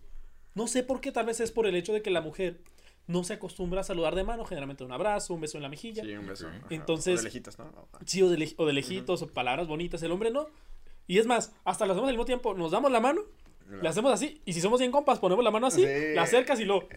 No 0.55 0.67
sé 0.69 0.83
por 0.83 1.01
qué, 1.01 1.13
tal 1.13 1.27
vez 1.27 1.41
es 1.41 1.51
por 1.51 1.67
el 1.67 1.75
hecho 1.75 1.93
de 1.93 2.03
que 2.03 2.11
la 2.11 2.21
mujer 2.21 2.61
no 3.09 3.25
se 3.25 3.35
acostumbra 3.35 3.83
a 3.83 3.85
saludar 3.85 4.15
de 4.15 4.25
mano, 4.25 4.45
generalmente 4.45 4.85
un 4.85 4.93
abrazo, 4.93 5.35
un 5.35 5.41
beso 5.41 5.59
en 5.59 5.63
la 5.63 5.69
mejilla. 5.69 6.03
Sí, 6.03 6.13
un 6.17 6.27
beso. 6.27 6.49
Entonces- 6.71 7.15
O 7.15 7.23
de 7.23 7.25
lejitos, 7.25 7.59
¿no? 7.59 7.89
Sí, 8.07 8.23
o 8.23 8.31
de, 8.31 8.39
lej- 8.39 8.55
o 8.59 8.65
de 8.67 8.73
lejitos, 8.73 9.23
o 9.23 9.27
palabras 9.29 9.67
bonitas. 9.67 10.03
El 10.03 10.13
hombre 10.13 10.31
no. 10.31 10.47
Y 11.07 11.19
es 11.19 11.27
más, 11.27 11.53
hasta 11.65 11.85
lo 11.87 11.93
hacemos 11.93 12.09
al 12.09 12.15
mismo 12.15 12.25
tiempo. 12.25 12.55
Nos 12.55 12.71
damos 12.73 12.91
la 12.91 13.01
mano, 13.01 13.21
le 13.83 13.89
hacemos 13.89 14.13
así. 14.13 14.41
Y 14.45 14.53
si 14.55 14.61
somos 14.61 14.79
bien 14.81 14.91
compas, 14.93 15.19
ponemos 15.19 15.45
la 15.45 15.51
mano 15.51 15.67
así, 15.67 15.83
Sí. 15.83 16.15
la 16.15 16.23
acercas 16.23 16.59
y 16.61 16.65
lo. 16.65 16.89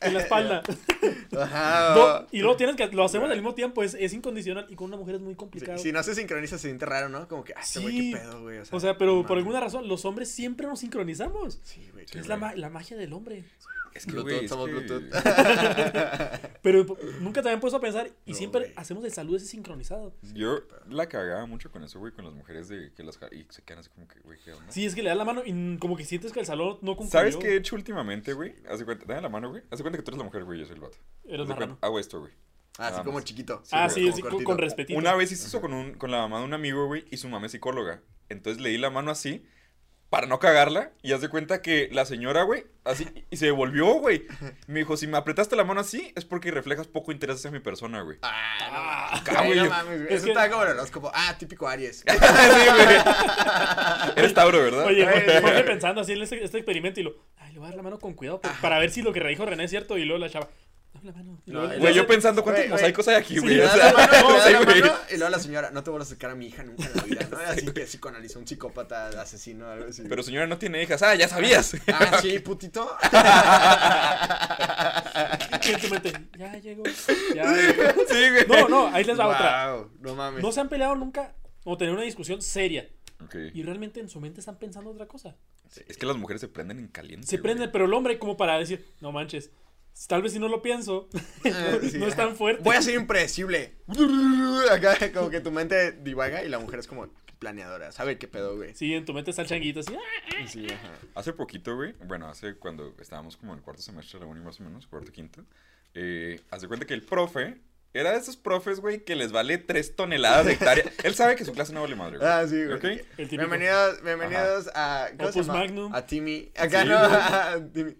En 0.00 0.14
la 0.14 0.20
espalda. 0.20 0.62
Ajá. 1.40 1.94
Do- 1.94 2.26
y 2.30 2.38
luego 2.40 2.56
tienes 2.56 2.76
que. 2.76 2.86
Lo 2.88 3.04
hacemos 3.04 3.28
al 3.30 3.36
mismo 3.36 3.54
tiempo, 3.54 3.82
es, 3.82 3.94
es 3.94 4.12
incondicional. 4.12 4.66
Y 4.68 4.76
con 4.76 4.86
una 4.88 4.96
mujer 4.96 5.16
es 5.16 5.20
muy 5.20 5.32
Sí, 5.32 5.36
complicado. 5.36 5.78
si 5.78 5.90
no 5.92 6.02
se 6.02 6.14
sincroniza, 6.14 6.56
se 6.58 6.68
siente 6.68 6.86
raro, 6.86 7.08
¿no? 7.08 7.26
Como 7.28 7.42
que, 7.44 7.52
ah, 7.56 7.60
este 7.62 7.80
güey, 7.80 7.96
Sí. 7.98 8.12
qué 8.12 8.18
pedo, 8.18 8.42
güey. 8.42 8.58
O 8.70 8.80
sea, 8.80 8.96
pero 8.96 9.12
no 9.16 9.22
por 9.22 9.30
mames. 9.30 9.42
alguna 9.42 9.60
razón, 9.60 9.88
los 9.88 10.04
hombres 10.04 10.30
siempre 10.30 10.66
nos 10.66 10.80
sincronizamos. 10.80 11.58
Sí, 11.64 11.88
güey. 11.92 12.06
es 12.14 12.28
la, 12.28 12.36
ma- 12.36 12.54
la 12.54 12.70
magia 12.70 12.96
del 12.96 13.12
hombre. 13.12 13.44
Es 13.94 14.04
que, 14.06 14.12
Bluetooth, 14.12 14.30
güey, 14.32 14.44
es 14.44 14.50
somos 14.50 14.66
que- 14.68 14.72
Bluetooth. 14.74 15.02
Pero 16.62 16.86
po- 16.86 16.98
nunca 17.20 17.42
te 17.42 17.48
habían 17.48 17.58
puesto 17.60 17.78
a 17.78 17.80
pensar 17.80 18.08
y 18.26 18.32
No, 18.32 18.36
siempre 18.36 18.60
güey. 18.60 18.72
hacemos 18.76 19.04
el 19.04 19.12
saludo 19.12 19.36
ese 19.38 19.46
sincronizado. 19.46 20.12
Yo 20.34 20.60
la 20.88 21.08
cagaba 21.08 21.46
mucho 21.46 21.70
con 21.72 21.82
eso, 21.82 21.98
güey, 21.98 22.12
con 22.12 22.24
las 22.24 22.34
mujeres 22.34 22.68
de 22.68 22.92
que 22.92 23.02
las 23.02 23.18
y 23.32 23.46
se 23.48 23.62
quedan 23.62 23.80
así 23.80 23.88
como 23.90 24.06
que, 24.06 24.20
güey, 24.20 24.38
¿qué 24.44 24.52
onda? 24.52 24.70
Sí, 24.70 24.84
es 24.86 24.94
que 24.94 25.02
le 25.02 25.08
das 25.08 25.18
la 25.18 25.24
mano 25.24 25.42
y 25.44 25.78
como 25.78 25.96
que 25.96 26.04
sientes 26.04 26.32
que 26.32 26.40
el 26.40 26.46
salón 26.46 26.78
no 26.82 26.96
concluyó. 26.96 27.10
¿Sabes 27.10 27.36
qué 27.36 27.48
he 27.54 27.56
hecho 27.56 27.74
últimamente, 27.76 28.34
güey? 28.34 28.54
Haz 28.70 28.78
de 28.78 28.84
cuenta, 28.84 29.04
dame 29.08 29.22
la 29.22 29.28
mano, 29.30 29.50
güey. 29.50 29.62
Haz 29.70 29.78
de 29.78 29.82
cuenta 29.88 29.98
que 29.98 30.02
tú 30.04 30.10
eres 30.10 30.18
la 30.18 30.24
mujer, 30.24 30.44
güey, 30.44 30.60
yo 30.60 30.66
soy 30.66 30.74
el 30.74 30.80
vato. 30.80 30.98
Eres 31.24 31.46
marrano. 31.46 31.78
Hago 31.80 31.98
esto, 31.98 32.20
güey. 32.20 32.32
Así 32.78 32.92
Nada 32.92 33.04
como 33.04 33.16
más. 33.16 33.24
chiquito. 33.24 33.62
ah, 33.72 33.88
sí, 33.88 34.10
como 34.22 34.38
sí, 34.38 34.44
con 34.44 34.58
respetito. 34.58 34.98
Una 34.98 35.14
vez 35.14 35.32
hice 35.32 35.46
eso 35.46 35.60
con, 35.60 35.72
un, 35.74 35.94
con 35.94 36.10
la 36.10 36.18
mamá 36.18 36.38
de 36.38 36.44
un 36.44 36.54
amigo, 36.54 36.86
güey, 36.86 37.06
y 37.10 37.16
su 37.16 37.28
mamá 37.28 37.46
es 37.46 37.52
psicóloga. 37.52 38.02
Entonces 38.28 38.62
le 38.62 38.68
di 38.68 38.78
la 38.78 38.90
mano 38.90 39.10
así, 39.10 39.44
para 40.10 40.26
no 40.26 40.38
cagarla, 40.38 40.90
y 41.02 41.12
haz 41.12 41.20
de 41.20 41.28
cuenta 41.28 41.60
que 41.60 41.90
la 41.92 42.06
señora, 42.06 42.42
güey, 42.42 42.64
así, 42.84 43.06
y 43.30 43.36
se 43.36 43.44
devolvió, 43.46 43.86
güey. 44.00 44.26
Me 44.66 44.78
dijo, 44.78 44.96
si 44.96 45.06
me 45.06 45.18
apretaste 45.18 45.54
la 45.54 45.64
mano 45.64 45.80
así, 45.82 46.12
es 46.16 46.24
porque 46.24 46.50
reflejas 46.50 46.86
poco 46.86 47.12
interés 47.12 47.36
hacia 47.36 47.50
mi 47.50 47.60
persona, 47.60 48.00
güey. 48.00 48.16
Ah, 48.22 49.20
no, 49.26 49.32
Ah, 49.38 49.42
güey, 49.44 49.58
no 49.58 49.68
mames, 49.68 50.00
güey. 50.02 50.06
es 50.14 50.16
Eso 50.16 50.24
que- 50.24 50.30
está 50.30 50.48
como 50.48 50.62
el 50.62 50.70
horóscopo. 50.70 51.10
Ah, 51.14 51.36
típico 51.38 51.68
Aries. 51.68 51.98
sí, 52.08 52.16
güey. 52.16 52.96
Eres 54.16 54.34
Tauro, 54.34 54.58
¿verdad? 54.62 54.86
Oye, 54.86 55.04
Jorge 55.40 55.64
pensando 55.64 56.00
así 56.00 56.12
en 56.12 56.22
este, 56.22 56.42
este 56.42 56.58
experimento 56.58 57.00
y 57.00 57.02
lo, 57.04 57.14
ay, 57.36 57.52
le 57.52 57.58
voy 57.58 57.66
a 57.66 57.70
dar 57.70 57.76
la 57.76 57.82
mano 57.82 57.98
con 57.98 58.14
cuidado 58.14 58.40
por- 58.40 58.52
para 58.60 58.78
ver 58.78 58.90
si 58.90 59.02
lo 59.02 59.12
que 59.12 59.20
dijo 59.20 59.44
René 59.44 59.64
es 59.64 59.70
cierto 59.70 59.98
y 59.98 60.04
luego 60.04 60.18
la 60.20 60.30
chava, 60.30 60.48
la 61.04 61.12
mano. 61.12 61.40
No, 61.46 61.60
Güey, 61.66 61.78
yo 61.94 62.04
Güey, 62.04 62.06
pensando 62.06 62.42
cuántos 62.42 62.64
güey, 62.64 62.72
mosaicos 62.72 63.08
hay 63.08 63.14
aquí, 63.16 63.34
Sí, 63.34 63.40
güey. 63.40 63.54
le 63.56 63.64
o 63.64 63.68
sea, 63.70 63.92
mano, 63.92 64.12
sí, 64.46 64.52
güey. 64.64 64.80
mano, 64.80 64.94
y 65.10 65.16
luego 65.16 65.28
la 65.30 65.38
señora, 65.38 65.70
no 65.70 65.82
te 65.82 65.90
vuelvas 65.90 66.08
a 66.08 66.10
acercar 66.10 66.30
a 66.30 66.34
mi 66.34 66.46
hija 66.46 66.62
nunca 66.64 66.84
en 66.86 66.92
la 66.96 67.02
vida, 67.02 67.28
¿no? 67.30 67.36
Así 67.46 67.64
que 67.66 67.80
psicoanalizó 67.84 68.38
un 68.38 68.46
psicópata 68.46 69.08
asesino 69.20 69.66
o 69.66 69.70
algo 69.70 69.88
así. 69.88 70.02
Pero 70.08 70.22
señora 70.22 70.46
no 70.46 70.58
tiene 70.58 70.82
hijas. 70.82 71.02
Ah, 71.02 71.14
ya 71.14 71.28
sabías. 71.28 71.76
Ah, 71.88 72.18
sí, 72.20 72.38
putito. 72.40 72.96
Ya 76.38 76.56
llegó. 76.58 76.84
Ya 77.34 77.52
llegó. 77.54 77.82
Sí, 78.08 78.30
güey. 78.30 78.46
No, 78.48 78.68
no, 78.68 78.86
ahí 78.94 79.04
les 79.04 79.18
va 79.18 79.26
otra. 79.28 79.74
Wow, 79.74 79.90
no 80.00 80.14
mames. 80.14 80.42
No 80.42 80.52
se 80.52 80.60
han 80.60 80.68
peleado 80.68 80.94
nunca 80.94 81.34
o 81.64 81.76
tener 81.76 81.92
una 81.94 82.02
discusión 82.02 82.40
seria. 82.42 82.88
Y 83.52 83.62
realmente 83.62 84.00
en 84.00 84.08
su 84.08 84.20
mente 84.20 84.40
están 84.40 84.58
pensando 84.58 84.90
otra 84.90 85.06
cosa. 85.06 85.34
Es 85.86 85.96
que 85.96 86.06
las 86.06 86.16
mujeres 86.16 86.40
se 86.40 86.48
prenden 86.48 86.78
en 86.78 86.88
caliente. 86.88 87.26
Se 87.26 87.36
güey. 87.36 87.42
prende, 87.42 87.68
pero 87.68 87.84
el 87.86 87.92
hombre 87.92 88.18
como 88.18 88.36
para 88.36 88.58
decir, 88.58 88.86
no 89.00 89.12
manches, 89.12 89.50
tal 90.06 90.22
vez 90.22 90.32
si 90.32 90.38
no 90.38 90.48
lo 90.48 90.62
pienso, 90.62 91.08
no, 91.44 91.88
Sí, 91.88 91.98
no 91.98 92.06
es 92.06 92.16
tan 92.16 92.36
fuerte. 92.36 92.62
Voy 92.62 92.76
a 92.76 92.82
ser 92.82 92.94
impredecible. 92.94 93.74
Acá 94.70 94.96
como 95.12 95.30
que 95.30 95.40
tu 95.40 95.50
mente 95.50 95.92
divaga 95.92 96.44
y 96.44 96.48
la 96.48 96.58
mujer 96.58 96.80
es 96.80 96.86
como 96.86 97.08
planeadora. 97.38 97.92
Sabe 97.92 98.18
qué 98.18 98.28
pedo, 98.28 98.56
güey. 98.56 98.74
Sí, 98.74 98.94
en 98.94 99.04
tu 99.04 99.12
mente 99.14 99.30
está 99.30 99.42
el 99.42 99.48
changuito 99.48 99.80
así. 99.80 99.94
¡ah! 99.94 100.46
Sí, 100.46 100.66
ajá. 100.66 100.90
Hace 101.14 101.32
poquito, 101.32 101.76
güey, 101.76 101.94
bueno, 102.06 102.28
hace 102.28 102.56
cuando 102.56 102.94
estábamos 103.00 103.36
como 103.36 103.52
en 103.52 103.58
el 103.58 103.64
cuarto 103.64 103.82
semestre 103.82 104.18
de 104.18 104.24
la 104.24 104.30
uni 104.30 104.40
más 104.40 104.60
o 104.60 104.64
menos, 104.64 104.86
cuarto, 104.86 105.12
quinto, 105.12 105.44
eh, 105.94 106.40
hace 106.50 106.68
cuenta 106.68 106.86
que 106.86 106.94
el 106.94 107.02
profe 107.02 107.60
era 107.94 108.12
de 108.12 108.18
esos 108.18 108.36
profes, 108.36 108.80
güey, 108.80 109.04
que 109.04 109.16
les 109.16 109.32
vale 109.32 109.56
tres 109.58 109.96
toneladas 109.96 110.46
de 110.46 110.52
hectárea. 110.52 110.84
Él 111.04 111.14
sabe 111.14 111.36
que 111.36 111.44
su 111.44 111.52
clase 111.52 111.72
no 111.72 111.80
vale 111.80 111.96
madre, 111.96 112.18
güey. 112.18 112.28
Ah, 112.28 112.44
sí, 112.46 112.64
güey. 112.64 113.04
Bienvenidos, 113.30 114.02
bienvenidos 114.02 114.68
a. 114.74 115.08
¿cómo 115.16 115.32
se 115.32 115.40
Opus 115.40 115.46
llama? 115.46 115.58
Magnum. 115.60 115.94
A 115.94 116.04
Timmy. 116.04 116.52
Acá 116.56 116.82
Sí, 116.82 116.88
no. 116.88 116.96
a 116.98 117.56
Timmy. 117.72 117.96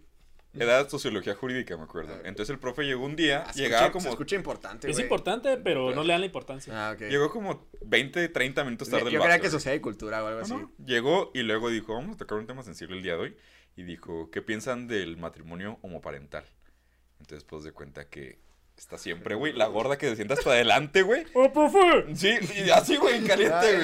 Era 0.61 0.89
sociología 0.89 1.35
jurídica, 1.35 1.77
me 1.77 1.85
acuerdo. 1.85 2.15
Entonces 2.25 2.51
el 2.51 2.59
profe 2.59 2.83
llegó 2.85 3.05
un 3.05 3.17
día, 3.17 3.45
Ah, 3.47 3.53
llegaba 3.55 3.87
escucha- 3.87 3.99
Se 4.01 4.05
como... 4.05 4.09
escucha 4.15 4.37
importante, 4.37 4.91
Es 4.91 4.99
importante, 4.99 5.57
pero 5.59 5.95
no 5.95 6.03
le 6.03 6.13
dan 6.13 6.21
la 6.21 6.27
importancia. 6.27 6.73
Ah, 6.89 6.93
ok. 6.93 7.03
Llegó 7.09 7.31
como 7.31 7.69
20, 7.83 8.29
30 8.29 8.65
minutos 8.65 8.89
tarde 8.89 9.03
Yo 9.05 9.09
el 9.09 9.15
creía 9.15 9.29
vato, 9.37 9.43
que 9.43 9.51
sociedad 9.51 9.77
y 9.77 9.81
cultura 9.81 10.23
o 10.23 10.27
algo 10.27 10.41
No, 10.41 10.45
así. 10.45 10.55
no. 10.55 10.73
Llegó 10.85 11.31
y 11.35 11.43
luego 11.43 11.71
dijo, 11.71 11.95
vamos 11.95 12.15
a 12.17 12.19
tocar 12.19 12.39
un 12.39 12.47
tema 12.47 12.63
sensible 12.63 12.97
el 12.97 13.03
día 13.03 13.15
de 13.15 13.21
hoy. 13.21 13.37
Y 13.77 13.85
dijo, 13.85 14.31
¿qué 14.31 14.43
piensan 14.43 14.89
del 14.89 15.17
matrimonio 15.17 15.79
homoparental? 15.83 16.45
Entonces, 17.21 17.45
pues, 17.45 17.63
de 17.65 17.73
cuenta 17.73 18.09
que 18.09 18.39
está 18.79 18.97
siempre, 18.97 19.35
güey, 19.35 19.53
la 19.53 19.67
gorda 19.67 19.99
que 19.99 20.09
se 20.09 20.17
sienta 20.17 20.33
hasta 20.35 20.51
adelante, 20.51 21.03
güey. 21.03 21.27
¡Oh, 21.35 21.53
profe! 21.53 22.15
Sí, 22.15 22.39
y 22.57 22.71
así, 22.71 22.97
güey, 22.97 23.17
en 23.17 23.27
caliente, 23.27 23.73
güey. 23.73 23.83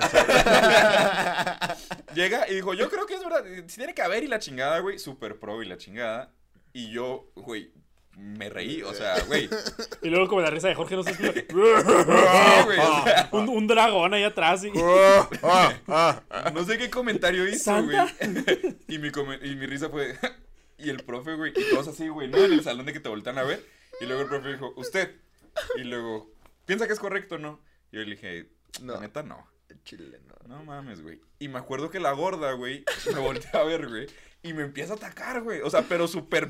sí. 0.00 0.16
Llega 2.14 2.48
y 2.48 2.56
dijo, 2.56 2.74
yo 2.74 2.90
creo 2.90 3.06
que 3.06 3.14
es 3.14 3.22
verdad, 3.22 3.44
si 3.66 3.76
tiene 3.76 3.94
que 3.94 4.02
haber 4.02 4.24
y 4.24 4.26
la 4.26 4.40
chingada, 4.40 4.80
güey, 4.80 4.98
super 4.98 5.38
pro 5.38 5.62
y 5.62 5.66
la 5.66 5.76
chingada. 5.76 6.32
Y 6.72 6.90
yo, 6.90 7.30
güey, 7.34 7.70
me 8.16 8.48
reí, 8.50 8.82
o 8.82 8.92
sea, 8.92 9.20
güey. 9.26 9.48
Y 10.02 10.10
luego 10.10 10.26
como 10.28 10.40
la 10.40 10.50
risa 10.50 10.66
de 10.68 10.74
Jorge 10.74 10.96
no 10.96 11.02
o 11.02 11.04
sea, 11.04 11.14
un, 13.32 13.48
un 13.48 13.66
dragón 13.66 14.12
ahí 14.14 14.24
atrás. 14.24 14.64
Y... 14.64 14.70
No 14.70 15.28
sé 16.64 16.78
qué 16.78 16.90
comentario 16.90 17.48
hizo, 17.48 17.82
güey. 17.82 17.96
Y 18.88 18.98
mi, 18.98 19.10
y 19.42 19.54
mi 19.54 19.66
risa 19.66 19.88
fue, 19.88 20.16
y 20.78 20.90
el 20.90 21.02
profe, 21.04 21.34
güey, 21.34 21.52
y 21.56 21.70
todos 21.70 21.88
así, 21.88 22.08
güey, 22.08 22.28
¿no? 22.28 22.38
En 22.38 22.52
el 22.52 22.62
salón 22.62 22.86
de 22.86 22.92
que 22.92 23.00
te 23.00 23.08
voltean 23.08 23.38
a 23.38 23.42
ver. 23.42 23.64
Y 24.00 24.06
luego 24.06 24.22
el 24.22 24.28
profe 24.28 24.52
dijo, 24.52 24.72
usted. 24.76 25.14
Y 25.76 25.82
luego, 25.84 26.30
¿piensa 26.66 26.86
que 26.86 26.92
es 26.92 27.00
correcto 27.00 27.36
no? 27.38 27.60
Y 27.90 27.96
yo 27.96 28.02
le 28.04 28.10
dije, 28.12 28.48
No. 28.82 28.94
la 28.94 29.00
neta 29.00 29.22
no. 29.22 29.46
Chile, 29.84 30.20
no. 30.26 30.34
No 30.56 30.64
mames, 30.64 31.02
güey. 31.02 31.20
Y 31.38 31.48
me 31.48 31.58
acuerdo 31.58 31.90
que 31.90 32.00
la 32.00 32.12
gorda, 32.12 32.52
güey, 32.52 32.84
me 33.12 33.18
volteó 33.20 33.60
a 33.60 33.64
ver, 33.64 33.88
güey. 33.88 34.06
Y 34.42 34.52
me 34.52 34.62
empieza 34.62 34.92
a 34.94 34.96
atacar, 34.96 35.42
güey. 35.42 35.60
O 35.62 35.70
sea, 35.70 35.82
pero 35.82 36.06
súper. 36.08 36.48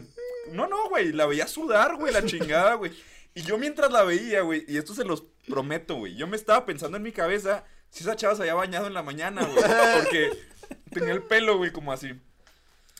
No, 0.53 0.67
no, 0.67 0.89
güey. 0.89 1.13
La 1.13 1.27
veía 1.27 1.47
sudar, 1.47 1.97
güey, 1.97 2.13
la 2.13 2.25
chingada, 2.25 2.75
güey. 2.75 2.93
Y 3.35 3.43
yo 3.43 3.57
mientras 3.59 3.91
la 3.93 4.03
veía, 4.05 4.43
güey, 4.43 4.65
y 4.69 4.77
esto 4.79 4.95
se 4.95 5.05
los 5.05 5.23
prometo, 5.49 5.95
güey. 5.97 6.15
Yo 6.17 6.27
me 6.27 6.37
estaba 6.37 6.67
pensando 6.67 6.97
en 6.97 7.03
mi 7.03 7.13
cabeza 7.13 7.65
si 7.91 8.03
esa 8.03 8.17
chava 8.17 8.35
se 8.35 8.43
había 8.43 8.55
bañado 8.55 8.87
en 8.87 8.95
la 8.95 9.03
mañana, 9.03 9.45
güey. 9.45 9.65
Porque 10.01 10.31
tenía 10.93 11.13
el 11.13 11.23
pelo, 11.23 11.57
güey, 11.57 11.71
como 11.73 11.93
así. 11.93 12.13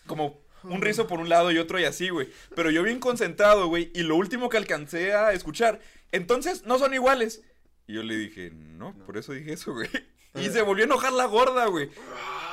Como 0.07 0.41
un 0.65 0.81
rizo 0.83 1.07
por 1.07 1.21
un 1.21 1.29
lado 1.29 1.51
y 1.51 1.59
otro 1.59 1.79
y 1.79 1.85
así, 1.85 2.09
güey. 2.09 2.29
Pero 2.55 2.71
yo 2.71 2.83
bien 2.83 3.01
concentrado, 3.01 3.69
güey. 3.69 3.91
Y 3.95 4.03
lo 4.03 4.17
último 4.17 4.49
que 4.49 4.57
alcancé 4.57 5.15
a 5.15 5.33
escuchar. 5.33 5.81
Entonces, 6.13 6.65
no 6.65 6.79
son 6.79 6.95
iguales. 6.95 7.43
Y 7.87 7.95
yo 7.95 8.03
le 8.03 8.17
dije, 8.17 8.51
no, 8.51 8.95
por 9.07 9.17
eso 9.17 9.33
dije 9.33 9.53
eso, 9.53 9.73
güey. 9.73 9.89
Y 10.35 10.51
se 10.51 10.63
volvió 10.63 10.85
a 10.85 10.87
enojar 10.87 11.13
la 11.13 11.25
gorda, 11.25 11.67
güey. 11.67 11.89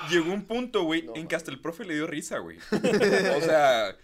Llegó 0.10 0.34
un 0.34 0.45
punto, 0.45 0.84
güey, 0.84 1.08
en 1.14 1.28
que 1.28 1.36
hasta 1.36 1.51
el 1.51 1.60
profe 1.60 1.84
le 1.86 1.93
dio 1.93 2.08
risa, 2.08 2.39
güey. 2.39 2.58
O 2.72 3.41
sea, 3.41 3.95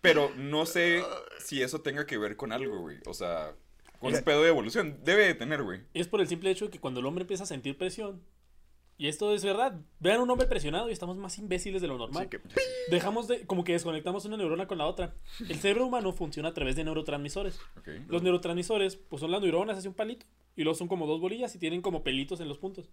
pero 0.00 0.32
no 0.36 0.66
sé 0.66 1.02
si 1.38 1.62
eso 1.62 1.80
tenga 1.80 2.06
que 2.06 2.18
ver 2.18 2.36
con 2.36 2.52
algo, 2.52 2.80
güey. 2.80 2.98
O 3.06 3.14
sea, 3.14 3.54
con 3.98 4.14
un 4.14 4.22
pedo 4.22 4.42
de 4.42 4.48
evolución. 4.48 4.98
Debe 5.04 5.26
de 5.26 5.34
tener, 5.34 5.62
güey. 5.62 5.80
Es 5.94 6.08
por 6.08 6.20
el 6.20 6.28
simple 6.28 6.50
hecho 6.50 6.66
de 6.66 6.70
que 6.70 6.80
cuando 6.80 7.00
el 7.00 7.06
hombre 7.06 7.22
empieza 7.22 7.44
a 7.44 7.46
sentir 7.46 7.78
presión, 7.78 8.20
y 9.00 9.08
esto 9.08 9.32
es 9.34 9.42
verdad, 9.42 9.80
vean 9.98 10.20
un 10.20 10.28
hombre 10.30 10.46
presionado 10.46 10.90
y 10.90 10.92
estamos 10.92 11.16
más 11.16 11.38
imbéciles 11.38 11.80
de 11.80 11.88
lo 11.88 11.96
normal. 11.96 12.28
Que- 12.28 12.38
Dejamos 12.90 13.28
de, 13.28 13.46
como 13.46 13.64
que 13.64 13.72
desconectamos 13.72 14.24
una 14.26 14.36
neurona 14.36 14.66
con 14.66 14.76
la 14.78 14.86
otra. 14.86 15.14
El 15.48 15.56
cerebro 15.56 15.86
humano 15.86 16.12
funciona 16.12 16.50
a 16.50 16.54
través 16.54 16.76
de 16.76 16.84
neurotransmisores. 16.84 17.58
Ok. 17.78 17.88
Los 18.08 18.22
neurotransmisores, 18.22 18.96
pues 18.96 19.20
son 19.20 19.30
las 19.30 19.40
neuronas 19.40 19.78
hacia 19.78 19.88
un 19.88 19.96
palito. 19.96 20.26
Y 20.56 20.64
luego 20.64 20.76
son 20.76 20.88
como 20.88 21.06
dos 21.06 21.20
bolillas 21.20 21.54
y 21.54 21.58
tienen 21.58 21.80
como 21.80 22.02
pelitos 22.02 22.40
en 22.40 22.48
los 22.48 22.58
puntos. 22.58 22.90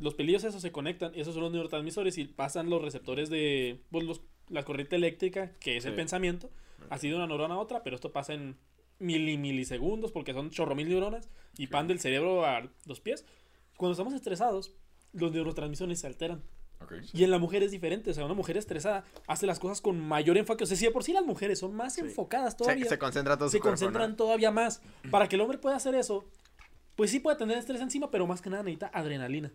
Los 0.00 0.14
pelillos 0.14 0.42
esos 0.42 0.62
se 0.62 0.72
conectan, 0.72 1.12
esos 1.14 1.34
son 1.34 1.44
los 1.44 1.52
neurotransmisores 1.52 2.18
y 2.18 2.24
pasan 2.24 2.68
los 2.68 2.82
receptores 2.82 3.30
de 3.30 3.80
pues, 3.90 4.04
los- 4.04 4.22
la 4.48 4.64
corriente 4.64 4.96
eléctrica, 4.96 5.52
que 5.60 5.76
es 5.76 5.84
el 5.84 5.92
pensamiento, 5.96 6.50
así 6.90 7.08
de 7.08 7.14
una 7.14 7.26
neurona 7.28 7.54
a 7.54 7.58
otra, 7.58 7.82
pero 7.84 7.94
esto 7.94 8.10
pasa 8.12 8.34
en 8.34 8.56
mili 8.98 9.36
milisegundos 9.38 10.10
porque 10.10 10.32
son 10.32 10.50
chorro 10.50 10.74
mil 10.74 10.88
neuronas 10.88 11.28
y 11.58 11.66
van 11.66 11.86
del 11.86 12.00
cerebro 12.00 12.44
a 12.46 12.68
los 12.86 13.00
pies. 13.00 13.24
Cuando 13.76 13.92
estamos 13.92 14.14
estresados, 14.14 14.72
los 15.16 15.32
neurotransmisores 15.32 16.00
se 16.00 16.06
alteran. 16.06 16.42
Y 17.14 17.24
en 17.24 17.30
la 17.30 17.38
mujer 17.38 17.62
es 17.62 17.70
diferente, 17.70 18.10
o 18.10 18.14
sea, 18.14 18.24
una 18.26 18.34
mujer 18.34 18.56
estresada 18.56 19.04
hace 19.26 19.46
las 19.46 19.58
cosas 19.58 19.80
con 19.80 19.98
mayor 19.98 20.36
enfoque. 20.36 20.62
O 20.64 20.66
sea, 20.66 20.76
si 20.76 20.84
de 20.84 20.90
por 20.90 21.02
sí 21.02 21.12
las 21.12 21.24
mujeres 21.24 21.58
son 21.58 21.74
más 21.74 21.96
enfocadas 21.98 22.56
todavía 22.56 22.84
Se, 22.84 22.90
se 22.90 22.98
concentra 22.98 23.36
todo 23.36 23.48
se 23.48 23.58
cuerpo, 23.58 23.70
concentran 23.70 24.10
¿no? 24.10 24.16
todavía 24.16 24.50
más. 24.50 24.82
Para 25.10 25.26
que 25.28 25.36
el 25.36 25.40
hombre 25.42 25.58
pueda 25.58 25.74
hacer 25.76 25.94
eso, 25.94 26.26
pues 26.94 27.10
sí 27.10 27.18
puede 27.18 27.36
tener 27.38 27.56
estrés 27.58 27.80
encima, 27.80 28.10
pero 28.10 28.26
más 28.26 28.40
que 28.42 28.50
nada 28.50 28.62
necesita 28.62 28.88
adrenalina. 28.88 29.50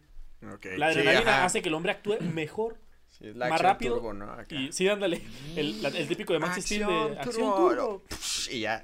La 0.77 0.87
adrenalina 0.87 1.45
hace 1.45 1.61
que 1.61 1.69
el 1.69 1.75
hombre 1.75 1.91
actúe 1.91 2.17
mejor, 2.21 2.79
Sí, 3.07 3.27
es 3.27 3.35
la 3.35 3.49
más 3.49 3.61
rápido. 3.61 3.95
turbo, 3.95 4.13
¿no? 4.13 4.31
Acá. 4.31 4.55
Y 4.55 4.71
sí, 4.71 4.87
ándale, 4.87 5.21
el, 5.55 5.81
la- 5.83 5.89
el 5.89 6.07
típico 6.07 6.33
de 6.33 6.39
Max 6.39 6.63
Steel 6.63 6.87
de 6.87 6.93
Acción 6.93 7.17
acción 7.19 7.35
turbo. 7.55 7.69
turbo. 7.69 8.03
Y 8.51 8.61
ya. 8.61 8.83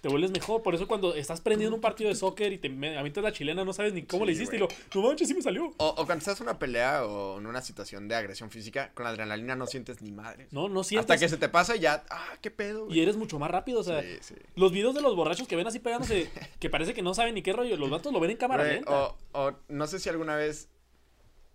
Te 0.00 0.08
vuelves 0.08 0.30
mejor. 0.30 0.62
Por 0.62 0.74
eso 0.74 0.86
cuando 0.86 1.14
estás 1.14 1.40
prendiendo 1.40 1.74
un 1.74 1.80
partido 1.80 2.08
de 2.10 2.16
soccer 2.16 2.52
y 2.52 2.58
te 2.58 2.68
avientas 2.98 3.24
la 3.24 3.32
chilena, 3.32 3.64
no 3.64 3.72
sabes 3.72 3.92
ni 3.92 4.02
cómo 4.02 4.24
Sí, 4.24 4.26
le 4.26 4.32
hiciste 4.32 4.56
y 4.56 4.58
lo, 4.58 4.68
no 4.94 5.02
manches, 5.02 5.28
sí 5.28 5.34
me 5.34 5.42
salió. 5.42 5.72
O, 5.76 5.86
o 5.88 5.94
cuando 6.06 6.16
estás 6.18 6.40
en 6.40 6.44
una 6.48 6.58
pelea 6.58 7.04
o 7.06 7.38
en 7.38 7.46
una 7.46 7.62
situación 7.62 8.08
de 8.08 8.14
agresión 8.14 8.50
física, 8.50 8.90
con 8.94 9.04
la 9.04 9.10
adrenalina 9.10 9.56
no 9.56 9.66
sientes 9.66 10.02
ni 10.02 10.12
madre. 10.12 10.48
No, 10.50 10.68
no 10.68 10.84
sientes. 10.84 11.10
Hasta 11.10 11.18
que 11.18 11.28
se 11.28 11.36
te 11.36 11.48
pasa 11.48 11.76
y 11.76 11.80
ya, 11.80 12.04
ah, 12.10 12.34
qué 12.40 12.50
pedo. 12.50 12.86
Y 12.90 13.00
eres 13.00 13.16
mucho 13.16 13.38
más 13.38 13.50
rápido, 13.50 13.80
o 13.80 13.84
sea, 13.84 14.02
Sí, 14.02 14.18
sí. 14.20 14.34
los 14.54 14.72
videos 14.72 14.94
de 14.94 15.00
los 15.02 15.16
borrachos 15.16 15.48
que 15.48 15.56
ven 15.56 15.66
así 15.66 15.78
pegándose, 15.78 16.30
que 16.60 16.70
parece 16.70 16.94
que 16.94 17.02
no 17.02 17.14
saben 17.14 17.34
ni 17.34 17.42
qué 17.42 17.52
rollo, 17.52 17.76
los 17.76 17.90
vatos 17.90 18.12
lo 18.12 18.20
ven 18.20 18.30
en 18.32 18.36
cámara 18.36 18.62
Güey, 18.64 18.74
lenta. 18.76 18.92
o, 18.92 19.16
o 19.32 19.52
no 19.68 19.86
sé 19.86 19.98
si 19.98 20.08
alguna 20.08 20.36
vez. 20.36 20.68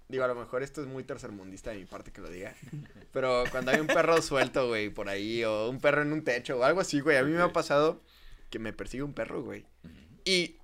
Digo, 0.09 0.25
a 0.25 0.27
lo 0.27 0.35
mejor 0.35 0.61
esto 0.61 0.81
es 0.81 0.87
muy 0.87 1.05
tercermundista 1.05 1.69
de 1.71 1.77
mi 1.77 1.85
parte 1.85 2.11
que 2.11 2.19
lo 2.19 2.29
diga. 2.29 2.53
Pero 3.13 3.45
cuando 3.49 3.71
hay 3.71 3.79
un 3.79 3.87
perro 3.87 4.21
suelto, 4.21 4.67
güey, 4.67 4.89
por 4.89 5.07
ahí, 5.07 5.41
o 5.45 5.69
un 5.69 5.79
perro 5.79 6.01
en 6.01 6.11
un 6.11 6.23
techo, 6.25 6.57
o 6.59 6.63
algo 6.63 6.81
así, 6.81 6.99
güey. 6.99 7.15
A 7.15 7.23
mí 7.23 7.31
me 7.31 7.41
ha 7.41 7.53
pasado 7.53 8.01
que 8.51 8.59
me 8.59 8.73
persigue 8.73 9.01
un 9.01 9.13
perro, 9.13 9.41
güey. 9.41 9.65
Y 10.23 10.57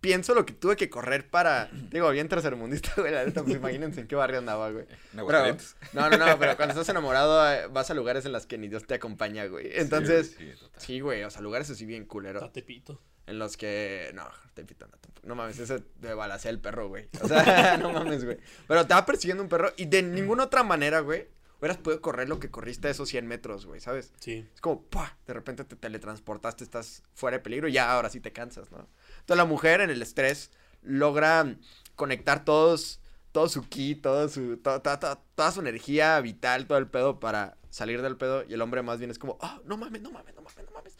pienso 0.00 0.34
lo 0.34 0.46
que 0.46 0.54
tuve 0.54 0.76
que 0.76 0.88
correr 0.88 1.28
para. 1.28 1.68
Digo, 1.90 2.10
bien 2.10 2.28
tercermundista, 2.28 2.92
güey, 2.96 3.12
la 3.12 3.24
neta, 3.26 3.42
pues 3.42 3.56
imagínense 3.56 4.00
en 4.00 4.06
qué 4.06 4.16
barrio 4.16 4.38
andaba, 4.38 4.70
güey. 4.70 4.86
Pero, 5.12 5.56
no, 5.92 6.10
no, 6.10 6.16
no, 6.16 6.38
pero 6.38 6.56
cuando 6.56 6.72
estás 6.72 6.88
enamorado 6.88 7.52
eh, 7.52 7.66
vas 7.66 7.90
a 7.90 7.94
lugares 7.94 8.24
en 8.24 8.32
los 8.32 8.46
que 8.46 8.56
ni 8.56 8.68
Dios 8.68 8.86
te 8.86 8.94
acompaña, 8.94 9.44
güey. 9.46 9.68
Entonces, 9.74 10.36
Sí, 10.38 10.52
sí, 10.78 11.00
güey, 11.00 11.22
o 11.24 11.30
sea, 11.30 11.42
lugares 11.42 11.68
así 11.68 11.84
bien 11.84 12.06
culeros. 12.06 12.42
Está 12.42 12.52
tepito. 12.52 13.00
En 13.26 13.38
los 13.38 13.56
que. 13.56 14.10
No, 14.14 14.28
te 14.52 14.64
pito, 14.64 14.86
no, 14.86 14.92
tampoco. 14.98 15.26
No 15.26 15.34
mames, 15.34 15.58
ese 15.58 15.82
de 15.96 16.14
balacea 16.14 16.50
el 16.50 16.60
perro, 16.60 16.88
güey. 16.88 17.08
O 17.22 17.28
sea, 17.28 17.76
no 17.78 17.90
mames, 17.90 18.24
güey. 18.24 18.38
Pero 18.68 18.86
te 18.86 18.94
va 18.94 19.04
persiguiendo 19.06 19.42
un 19.42 19.48
perro 19.48 19.72
y 19.76 19.86
de 19.86 20.02
ninguna 20.02 20.44
otra 20.44 20.62
manera, 20.62 21.00
güey, 21.00 21.26
hubieras 21.58 21.78
podido 21.78 22.00
correr 22.00 22.28
lo 22.28 22.38
que 22.40 22.50
corriste 22.50 22.90
esos 22.90 23.08
100 23.08 23.26
metros, 23.26 23.66
güey, 23.66 23.80
¿sabes? 23.80 24.12
Sí. 24.20 24.46
Es 24.54 24.60
como, 24.60 24.82
¡pah! 24.82 25.16
De 25.26 25.32
repente 25.34 25.64
te 25.64 25.76
teletransportaste, 25.76 26.64
estás 26.64 27.02
fuera 27.14 27.38
de 27.38 27.42
peligro 27.42 27.68
y 27.68 27.72
ya 27.72 27.90
ahora 27.92 28.10
sí 28.10 28.20
te 28.20 28.32
cansas, 28.32 28.70
¿no? 28.70 28.88
Entonces 29.20 29.36
la 29.36 29.44
mujer 29.44 29.80
en 29.80 29.90
el 29.90 30.02
estrés 30.02 30.50
logra 30.82 31.56
conectar 31.96 32.44
todos, 32.44 33.00
todo 33.32 33.48
su 33.48 33.68
ki, 33.68 33.94
todo 33.96 34.28
su, 34.28 34.56
to- 34.58 34.80
to- 34.82 34.98
to- 34.98 35.18
toda 35.34 35.52
su 35.52 35.60
energía 35.60 36.20
vital, 36.20 36.66
todo 36.66 36.78
el 36.78 36.88
pedo 36.88 37.18
para 37.20 37.56
salir 37.70 38.02
del 38.02 38.16
pedo 38.16 38.44
y 38.48 38.54
el 38.54 38.60
hombre 38.62 38.82
más 38.82 38.98
bien 38.98 39.10
es 39.10 39.18
como, 39.18 39.38
¡ah! 39.40 39.60
no 39.64 39.76
mames, 39.76 40.02
no 40.02 40.10
mames, 40.10 40.34
no 40.34 40.42
mames, 40.42 40.64
no 40.64 40.70
mames. 40.72 40.96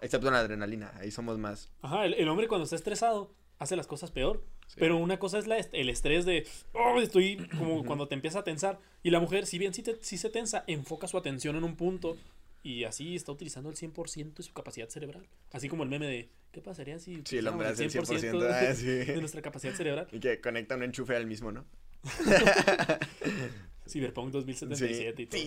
Excepto 0.00 0.26
en 0.28 0.32
la 0.34 0.40
adrenalina, 0.40 0.92
ahí 0.98 1.10
somos 1.10 1.38
más. 1.38 1.70
Ajá, 1.82 2.04
el, 2.06 2.14
el 2.14 2.28
hombre 2.28 2.48
cuando 2.48 2.64
está 2.64 2.74
estresado 2.76 3.34
hace 3.58 3.76
las 3.76 3.86
cosas 3.86 4.10
peor. 4.10 4.42
Pero 4.74 4.96
una 4.96 5.18
cosa 5.18 5.38
es 5.38 5.46
la 5.46 5.56
est- 5.58 5.72
el 5.72 5.88
estrés 5.88 6.24
de, 6.26 6.46
oh, 6.72 7.00
estoy 7.00 7.36
como 7.56 7.84
cuando 7.84 8.08
te 8.08 8.14
empieza 8.14 8.40
a 8.40 8.44
tensar. 8.44 8.78
Y 9.02 9.10
la 9.10 9.20
mujer, 9.20 9.46
si 9.46 9.58
bien 9.58 9.72
sí, 9.72 9.82
te- 9.82 9.96
sí 10.02 10.18
se 10.18 10.28
tensa, 10.28 10.64
enfoca 10.66 11.06
su 11.08 11.16
atención 11.16 11.56
en 11.56 11.64
un 11.64 11.76
punto 11.76 12.16
Y 12.62 12.82
así 12.82 13.14
está 13.14 13.30
utilizando 13.30 13.70
el 13.70 13.76
100% 13.76 14.34
de 14.38 14.42
su 14.42 14.52
capacidad 14.52 14.88
cerebral. 14.88 15.24
Así 15.52 15.68
como 15.68 15.84
el 15.84 15.88
meme 15.88 16.08
de, 16.08 16.28
¿qué 16.50 16.60
pasaría 16.60 16.98
si 16.98 17.22
Sí, 17.24 17.38
el 17.38 17.46
hombre 17.46 17.68
hace 17.68 17.84
el 17.84 17.90
utilizáramos 17.90 18.24
100%, 18.24 18.40
de, 18.40 18.66
ah, 18.68 18.74
sí. 18.74 18.86
de 19.12 19.16
nuestra 19.20 19.40
capacidad 19.40 19.72
cerebral? 19.72 20.08
Y 20.10 20.18
que 20.18 20.40
conecta 20.40 20.74
un 20.74 20.82
enchufe 20.82 21.14
al 21.14 21.26
mismo, 21.26 21.52
¿no? 21.52 21.64
Cyberpunk 23.88 24.32
2077 24.32 25.22
y 25.22 25.26
todo. 25.26 25.40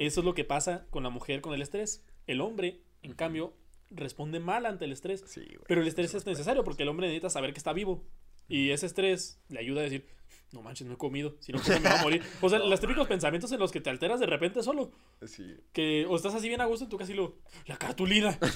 Eso 0.00 0.20
es 0.20 0.24
lo 0.24 0.34
que 0.34 0.44
pasa 0.44 0.84
con 0.90 1.02
la 1.04 1.10
mujer 1.10 1.40
con 1.40 1.54
el 1.54 1.62
estrés. 1.62 2.02
El 2.26 2.40
hombre, 2.40 2.80
en 3.02 3.12
cambio, 3.14 3.54
responde 3.90 4.40
mal 4.40 4.66
ante 4.66 4.84
el 4.84 4.92
estrés. 4.92 5.24
Sí, 5.26 5.40
güey. 5.44 5.60
Pero 5.66 5.80
el 5.82 5.88
estrés 5.88 6.14
es 6.14 6.26
necesario 6.26 6.64
porque 6.64 6.82
el 6.82 6.88
hombre 6.88 7.06
necesita 7.06 7.30
saber 7.30 7.52
que 7.52 7.58
está 7.58 7.72
vivo. 7.72 8.04
Y 8.48 8.70
ese 8.70 8.86
estrés 8.86 9.40
le 9.48 9.58
ayuda 9.60 9.80
a 9.80 9.84
decir, 9.84 10.06
no 10.52 10.62
manches, 10.62 10.86
no 10.86 10.94
he 10.94 10.96
comido. 10.96 11.36
Si 11.40 11.52
no 11.52 11.60
como 11.60 11.74
me 11.80 11.88
voy 11.88 11.98
a 11.98 12.02
morir. 12.02 12.22
O 12.40 12.48
sea, 12.48 12.58
los 12.60 12.80
típicos 12.80 13.06
pensamientos 13.06 13.52
en 13.52 13.58
los 13.60 13.70
que 13.72 13.80
te 13.80 13.90
alteras 13.90 14.20
de 14.20 14.26
repente 14.26 14.62
solo. 14.62 14.90
Sí. 15.26 15.54
Que 15.72 16.06
o 16.06 16.16
estás 16.16 16.34
así 16.34 16.48
bien 16.48 16.60
a 16.60 16.64
gusto 16.66 16.86
y 16.86 16.88
tú 16.88 16.96
casi 16.96 17.12
lo... 17.14 17.36
La 17.66 17.76
cartulina. 17.76 18.38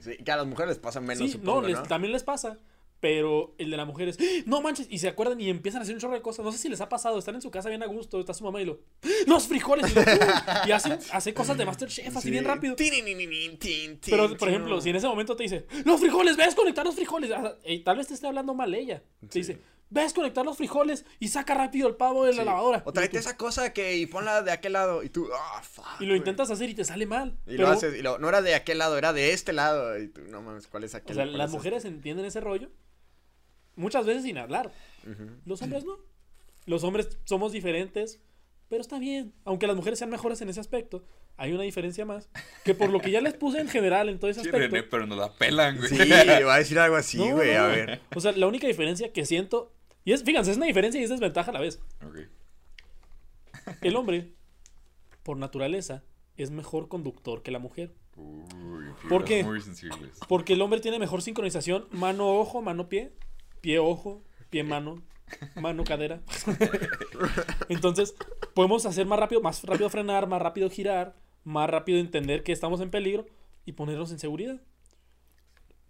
Sí, 0.00 0.16
que 0.24 0.32
a 0.32 0.36
las 0.36 0.46
mujeres 0.46 0.70
les 0.70 0.78
pasa 0.78 1.00
menos, 1.00 1.18
Sí, 1.18 1.28
supongo, 1.28 1.62
no, 1.62 1.68
les- 1.68 1.82
también 1.84 2.12
les 2.12 2.22
pasa. 2.22 2.58
Pero 3.00 3.54
el 3.58 3.70
de 3.70 3.76
la 3.78 3.84
mujer 3.86 4.08
es, 4.08 4.18
¡Ah! 4.20 4.42
no 4.46 4.60
manches, 4.60 4.86
y 4.90 4.98
se 4.98 5.08
acuerdan 5.08 5.40
y 5.40 5.48
empiezan 5.48 5.80
a 5.80 5.82
hacer 5.84 5.94
un 5.94 6.00
chorro 6.00 6.12
de 6.14 6.20
cosas. 6.22 6.44
No 6.44 6.52
sé 6.52 6.58
si 6.58 6.68
les 6.68 6.80
ha 6.82 6.88
pasado, 6.88 7.18
están 7.18 7.34
en 7.34 7.40
su 7.42 7.50
casa 7.50 7.68
bien 7.70 7.82
a 7.82 7.86
gusto, 7.86 8.20
está 8.20 8.34
su 8.34 8.44
mamá 8.44 8.60
y 8.60 8.66
lo, 8.66 8.80
¡Ah! 9.02 9.08
los 9.26 9.48
frijoles, 9.48 9.90
y, 9.90 9.94
lo, 9.94 10.02
¡pum! 10.04 10.12
y 10.66 10.70
hacen, 10.72 10.98
hace 11.12 11.32
cosas 11.34 11.56
de 11.56 11.64
Masterchef 11.64 12.14
así 12.16 12.30
bien 12.30 12.44
rápido. 12.44 12.76
Pero, 14.06 14.36
por 14.36 14.48
ejemplo, 14.48 14.80
si 14.80 14.90
en 14.90 14.96
ese 14.96 15.06
momento 15.06 15.36
te 15.36 15.44
dice, 15.44 15.66
los 15.84 16.00
frijoles, 16.00 16.36
ves 16.36 16.54
conectar 16.54 16.84
los 16.84 16.94
frijoles, 16.94 17.30
ah, 17.32 17.54
y 17.64 17.80
tal 17.80 17.96
vez 17.96 18.08
te 18.08 18.14
esté 18.14 18.26
hablando 18.26 18.54
mal 18.54 18.74
ella. 18.74 19.02
Te 19.28 19.38
dice, 19.38 19.58
ves 19.88 20.12
conectar 20.12 20.44
los 20.44 20.56
frijoles 20.56 21.04
y 21.18 21.28
saca 21.28 21.54
rápido 21.54 21.88
el 21.88 21.96
pavo 21.96 22.24
de 22.24 22.32
la 22.32 22.42
Sí. 22.42 22.46
lavadora. 22.46 22.82
O 22.84 22.92
tráete 22.92 23.18
esa 23.18 23.36
cosa 23.36 23.72
que 23.72 23.96
y 23.96 24.06
ponla 24.06 24.42
de 24.42 24.52
aquel 24.52 24.74
lado. 24.74 25.02
Y 25.02 25.08
tú, 25.08 25.26
ah, 25.34 25.62
fuck. 25.62 25.84
Y 26.00 26.06
lo 26.06 26.14
intentas 26.16 26.50
hacer 26.50 26.68
y 26.70 26.74
te 26.74 26.84
sale 26.84 27.06
mal. 27.06 27.36
Y 27.46 27.52
pero, 27.56 27.64
lo 27.64 27.68
haces. 27.70 27.96
Y 27.98 28.02
lo, 28.02 28.18
no 28.18 28.28
era 28.28 28.40
de 28.42 28.54
aquel 28.54 28.78
lado, 28.78 28.96
era 28.98 29.12
de 29.12 29.32
este 29.32 29.52
lado. 29.52 29.98
Y 29.98 30.08
tú, 30.08 30.20
no 30.28 30.42
mames, 30.42 30.66
¿cuál 30.68 30.84
es 30.84 30.94
O 30.94 30.98
aquel? 30.98 31.16
sea, 31.16 31.24
¿Cuál 31.24 31.38
las 31.38 31.46
es 31.50 31.54
este? 31.54 31.56
mujeres 31.58 31.84
entienden 31.84 32.24
ese 32.26 32.40
rollo 32.40 32.70
muchas 33.80 34.06
veces 34.06 34.22
sin 34.22 34.38
hablar. 34.38 34.70
Los 35.44 35.62
hombres 35.62 35.84
no. 35.84 35.96
Los 36.66 36.84
hombres 36.84 37.18
somos 37.24 37.52
diferentes, 37.52 38.20
pero 38.68 38.80
está 38.80 38.98
bien. 38.98 39.32
Aunque 39.44 39.66
las 39.66 39.74
mujeres 39.76 39.98
sean 39.98 40.10
mejores 40.10 40.40
en 40.42 40.48
ese 40.50 40.60
aspecto, 40.60 41.02
hay 41.36 41.52
una 41.52 41.62
diferencia 41.62 42.04
más. 42.04 42.28
Que 42.64 42.74
por 42.74 42.90
lo 42.90 43.00
que 43.00 43.10
ya 43.10 43.20
les 43.20 43.34
puse 43.34 43.60
en 43.60 43.68
general 43.68 44.08
en 44.08 44.18
todo 44.18 44.30
ese 44.30 44.42
Sí, 44.42 44.48
aspecto. 44.48 44.68
René, 44.76 44.82
pero 44.82 45.06
nos 45.06 45.18
la 45.18 45.32
pelan, 45.32 45.78
güey. 45.78 45.88
Sí, 45.88 45.96
va 46.46 46.54
a 46.54 46.58
decir 46.58 46.78
algo 46.78 46.96
así, 46.96 47.18
no, 47.18 47.36
güey. 47.36 47.54
no. 47.54 47.60
A 47.60 47.66
ver. 47.68 48.00
O 48.14 48.20
sea, 48.20 48.32
la 48.32 48.46
única 48.46 48.66
diferencia 48.66 49.12
que 49.12 49.24
siento. 49.24 49.72
Y 50.04 50.12
es, 50.12 50.22
fíjense, 50.22 50.50
es 50.50 50.56
una 50.58 50.66
diferencia 50.66 51.00
y 51.00 51.04
es 51.04 51.10
desventaja 51.10 51.50
a 51.50 51.54
la 51.54 51.60
vez. 51.60 51.80
Ok. 52.06 52.18
El 53.82 53.96
hombre, 53.96 54.32
por 55.22 55.36
naturaleza, 55.36 56.02
es 56.36 56.50
mejor 56.50 56.88
conductor 56.88 57.42
que 57.42 57.50
la 57.50 57.58
mujer. 57.58 57.92
Uy, 58.16 58.84
¿Por 59.08 59.24
qué? 59.24 59.44
Muy 59.44 59.60
sensibles. 59.62 60.18
Porque 60.28 60.52
el 60.54 60.62
hombre 60.62 60.80
tiene 60.80 60.98
mejor 60.98 61.22
sincronización 61.22 61.86
mano-ojo, 61.90 62.60
mano-pie, 62.62 63.12
pie-ojo, 63.60 64.22
pie-mano, 64.50 65.02
mano-cadera. 65.56 66.20
Entonces, 67.68 68.14
podemos 68.54 68.86
hacer 68.86 69.06
más 69.06 69.18
rápido, 69.18 69.40
más 69.40 69.62
rápido 69.64 69.90
frenar, 69.90 70.26
más 70.26 70.42
rápido 70.42 70.70
girar, 70.70 71.14
más 71.44 71.68
rápido 71.70 71.98
entender 71.98 72.42
que 72.42 72.52
estamos 72.52 72.80
en 72.80 72.90
peligro 72.90 73.26
y 73.64 73.72
ponernos 73.72 74.10
en 74.10 74.18
seguridad. 74.18 74.60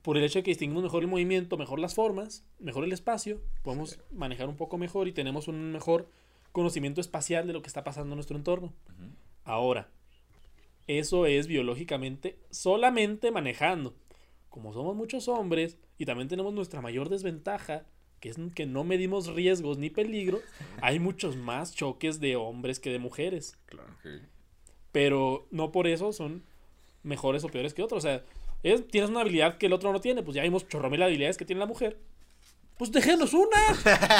Por 0.02 0.16
el 0.16 0.24
hecho 0.24 0.38
de 0.38 0.42
que 0.42 0.50
distinguimos 0.50 0.82
mejor 0.82 1.02
el 1.02 1.08
movimiento, 1.08 1.58
mejor 1.58 1.78
las 1.78 1.94
formas, 1.94 2.44
mejor 2.58 2.84
el 2.84 2.92
espacio, 2.92 3.40
podemos 3.62 3.98
manejar 4.10 4.48
un 4.48 4.56
poco 4.56 4.78
mejor 4.78 5.08
y 5.08 5.12
tenemos 5.12 5.46
un 5.46 5.72
mejor 5.72 6.08
conocimiento 6.52 7.00
espacial 7.00 7.46
de 7.46 7.52
lo 7.52 7.62
que 7.62 7.68
está 7.68 7.84
pasando 7.84 8.14
en 8.14 8.16
nuestro 8.16 8.36
entorno. 8.36 8.72
Ahora, 9.44 9.88
eso 10.86 11.26
es 11.26 11.46
biológicamente 11.46 12.38
solamente 12.50 13.30
manejando. 13.30 13.94
Como 14.50 14.72
somos 14.74 14.94
muchos 14.96 15.28
hombres 15.28 15.78
y 15.96 16.04
también 16.04 16.28
tenemos 16.28 16.52
nuestra 16.52 16.80
mayor 16.82 17.08
desventaja, 17.08 17.84
que 18.20 18.28
es 18.28 18.36
que 18.54 18.66
no 18.66 18.84
medimos 18.84 19.28
riesgos 19.28 19.78
ni 19.78 19.88
peligro, 19.90 20.40
hay 20.82 20.98
muchos 20.98 21.36
más 21.36 21.74
choques 21.74 22.20
de 22.20 22.36
hombres 22.36 22.78
que 22.80 22.90
de 22.90 22.98
mujeres. 22.98 23.56
Ok. 23.72 24.20
Pero 24.92 25.46
no 25.50 25.70
por 25.72 25.86
eso 25.86 26.12
son 26.12 26.42
mejores 27.02 27.44
o 27.44 27.48
peores 27.48 27.74
que 27.74 27.82
otros. 27.82 28.04
O 28.04 28.06
sea, 28.06 28.22
es- 28.62 28.86
tienes 28.88 29.10
una 29.10 29.20
habilidad 29.20 29.56
que 29.56 29.66
el 29.66 29.72
otro 29.72 29.92
no 29.92 30.00
tiene, 30.00 30.22
pues 30.22 30.34
ya 30.34 30.42
vimos 30.42 30.66
chorromil 30.68 31.02
habilidades 31.02 31.36
que 31.36 31.44
tiene 31.44 31.60
la 31.60 31.66
mujer. 31.66 31.98
Pues 32.76 32.90
déjenos 32.92 33.34
una. 33.34 33.58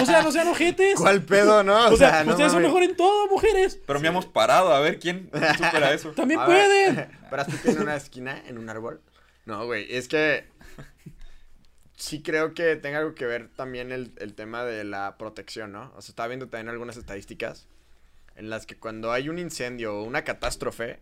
O 0.03 0.05
sea, 0.07 0.23
no 0.23 0.31
sean 0.31 0.47
ojetes. 0.49 0.95
¿Cuál 1.01 1.23
pedo, 1.25 1.63
no? 1.65 1.89
O 1.89 1.97
sea, 1.97 2.25
no 2.25 2.33
ustedes 2.33 2.53
son 2.53 2.61
mejor 2.63 2.83
en 2.83 2.95
todo, 2.95 3.27
mujeres. 3.29 3.81
Pero 3.87 4.01
me 4.01 4.09
hemos 4.09 4.27
parado 4.27 4.73
a 4.75 4.81
ver 4.81 4.99
quién 4.99 5.31
supera 5.57 5.95
eso. 5.95 6.11
También 6.11 6.41
A 6.41 6.47
ver, 6.47 6.69
pueden. 6.95 7.11
¿Paras 7.31 7.47
tú 7.49 7.71
en 7.71 7.81
una 7.81 7.97
esquina, 7.97 8.43
en 8.47 8.59
un 8.59 8.69
árbol? 8.69 9.01
No, 9.51 9.67
güey, 9.67 9.87
es 9.91 10.07
que 10.07 10.45
sí 11.97 12.23
creo 12.23 12.55
que 12.55 12.77
tenga 12.77 12.99
algo 12.99 13.15
que 13.15 13.27
ver 13.27 13.49
también 13.49 13.91
el, 13.91 14.13
el 14.19 14.35
tema 14.35 14.65
de 14.65 14.85
la 14.85 15.17
protección, 15.19 15.73
¿no? 15.73 15.93
O 15.97 16.03
sea, 16.03 16.13
estaba 16.13 16.29
viendo 16.29 16.49
también 16.49 16.69
algunas 16.69 16.97
estadísticas 16.97 17.67
en 18.37 18.49
las 18.49 18.65
que 18.65 18.79
cuando 18.79 19.13
hay 19.13 19.29
un 19.29 19.39
incendio 19.39 19.99
o 19.99 20.05
una 20.05 20.25
catástrofe, 20.25 21.01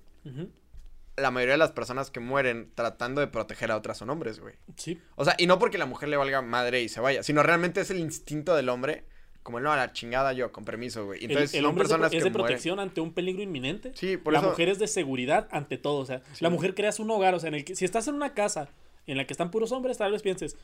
la 1.17 1.31
mayoría 1.31 1.55
de 1.55 1.59
las 1.59 1.73
personas 1.73 2.11
que 2.11 2.21
mueren 2.21 2.73
tratando 2.75 3.21
de 3.21 3.29
proteger 3.29 3.71
a 3.71 3.77
otras 3.77 3.99
son 3.99 4.11
hombres, 4.11 4.41
güey. 4.41 4.55
Sí. 4.77 5.01
O 5.15 5.25
sea, 5.25 5.35
y 5.39 5.47
no 5.47 5.59
porque 5.59 5.79
la 5.79 5.87
mujer 5.87 6.09
le 6.09 6.17
valga 6.17 6.43
madre 6.43 6.83
y 6.83 6.89
se 6.89 7.01
vaya, 7.01 7.23
sino 7.23 7.43
realmente 7.43 7.81
es 7.81 7.91
el 7.91 8.01
instinto 8.01 8.57
del 8.57 8.69
hombre, 8.71 9.05
como 9.49 9.61
no, 9.61 9.73
a 9.73 9.77
la 9.79 9.95
chingada 9.95 10.35
yo, 10.35 10.53
con 10.53 10.67
permiso, 10.67 11.07
güey. 11.07 11.25
El- 11.25 11.31
Entonces 11.31 11.55
el, 11.55 11.61
son 11.63 11.71
hombre 11.71 11.85
es 11.85 11.89
de, 11.89 11.95
personas 11.95 12.07
es 12.13 12.13
de 12.13 12.19
que 12.19 12.23
mueren. 12.31 12.33
protección 12.47 12.81
ante 12.81 13.01
un 13.01 13.15
peligro 13.15 13.43
inminente. 13.43 13.93
Sí, 13.95 14.19
por 14.19 14.35
la 14.35 14.41
eso- 14.41 14.51
mujer 14.51 14.69
es 14.69 14.79
de 14.79 14.87
seguridad 14.87 15.49
ante 15.51 15.79
todo. 15.79 16.01
O 16.01 16.05
sea, 16.05 16.21
la 16.41 16.51
mujer 16.51 16.75
creas 16.75 17.01
un 17.01 17.11
hogar. 17.11 17.35
O 17.35 17.41
sea, 17.41 17.49
en 17.49 17.55
el 17.55 17.65
que, 17.65 17.75
si 17.75 17.87
estás 17.87 18.07
en 18.09 18.15
una 18.15 18.35
casa 18.35 18.69
en 19.07 19.17
la 19.17 19.27
que 19.27 19.33
están 19.33 19.51
puros 19.51 19.73
hombres, 19.73 19.97
tal 19.97 20.13
vez 20.13 20.21
pienses, 20.21 20.59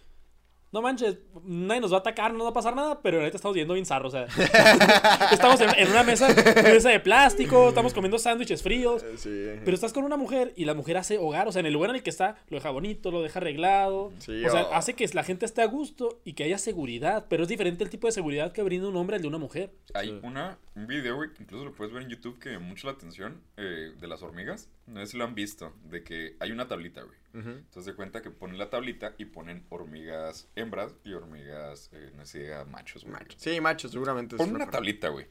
no 0.75 0.83
manches, 0.83 1.17
nadie 1.45 1.81
nos 1.81 1.93
va 1.93 1.99
a 1.99 2.01
atacar, 2.01 2.33
no 2.33 2.39
nos 2.39 2.47
va 2.49 2.51
a 2.51 2.55
pasar 2.55 2.75
nada, 2.75 3.01
pero 3.01 3.19
ahorita 3.19 3.37
estamos 3.37 3.55
viendo 3.55 3.75
bien 3.75 3.87
zarro. 3.87 4.09
O 4.09 4.11
sea, 4.11 4.27
estamos 5.33 5.61
en, 5.61 5.71
en 5.79 5.89
una 5.91 6.03
mesa, 6.03 6.29
mesa 6.63 6.91
de 6.91 7.01
plástico, 7.01 7.69
estamos 7.69 7.95
comiendo 7.95 8.19
sándwiches 8.19 8.63
fríos. 8.63 9.05
Sí. 9.17 9.47
Pero 9.65 9.75
estás 9.75 9.93
con 9.93 10.05
una 10.05 10.17
mujer 10.17 10.53
y 10.57 10.65
la 10.65 10.75
mujer 10.75 10.97
hace 10.97 11.17
hogar, 11.19 11.49
o 11.49 11.53
sea, 11.53 11.61
en 11.61 11.67
el 11.67 11.73
lugar 11.73 11.91
en 11.91 11.97
el 11.97 12.03
que 12.03 12.11
está, 12.11 12.37
lo 12.49 12.57
deja 12.57 12.71
bonito, 12.71 13.11
lo 13.11 13.23
deja 13.23 13.39
arreglado. 13.39 14.13
Sí, 14.19 14.45
o 14.45 14.51
sea, 14.51 14.65
o- 14.65 14.75
hace 14.75 14.95
que 14.95 15.09
la 15.15 15.23
gente 15.25 15.47
esté 15.47 15.63
a 15.63 15.67
gusto 15.67 16.21
y 16.25 16.33
que 16.35 16.45
haya 16.45 16.59
seguridad. 16.59 17.27
Pero 17.29 17.45
es 17.45 17.49
diferente 17.49 17.85
el 17.85 17.91
tipo 17.91 18.07
de 18.09 18.13
seguridad 18.13 18.53
que 18.53 18.63
brinda 18.63 18.89
un 18.89 18.97
hombre 18.97 19.17
al 19.17 19.23
de 19.23 19.29
una 19.29 19.39
mujer. 19.39 19.73
Hay 19.95 20.19
una, 20.23 20.59
un 20.75 20.87
video, 20.87 21.17
güey, 21.17 21.33
que 21.33 21.43
incluso 21.45 21.65
lo 21.65 21.73
puedes 21.73 21.93
ver 21.93 22.03
en 22.03 22.09
YouTube 22.09 22.39
que 22.39 22.59
mucho 22.59 22.87
la 22.89 22.95
atención 22.95 23.41
eh, 23.57 23.93
de 23.99 24.09
las 24.09 24.23
hormigas. 24.23 24.69
No 24.87 25.01
sé 25.01 25.13
si 25.13 25.17
lo 25.19 25.25
han 25.25 25.35
visto, 25.35 25.73
de 25.85 26.03
que 26.03 26.37
hay 26.41 26.51
una 26.51 26.67
tablita, 26.67 27.03
güey. 27.03 27.17
Entonces 27.35 27.85
se 27.85 27.95
cuenta 27.95 28.23
que 28.23 28.31
ponen 28.31 28.59
la 28.59 28.71
tablita 28.71 29.15
y 29.19 29.25
ponen 29.25 29.67
hormigas 29.69 30.49
hembras 30.55 30.95
y 31.05 31.13
hormigas, 31.15 31.91
eh, 31.93 32.13
no 32.17 32.25
sé 32.25 32.53
machos, 32.71 33.03
güey. 33.03 33.13
Macho. 33.15 33.37
Sí, 33.41 33.61
macho, 33.61 33.89
seguramente. 33.89 34.37
Ponen 34.37 34.55
una 34.55 34.71
tablita, 34.71 35.09
güey. 35.09 35.27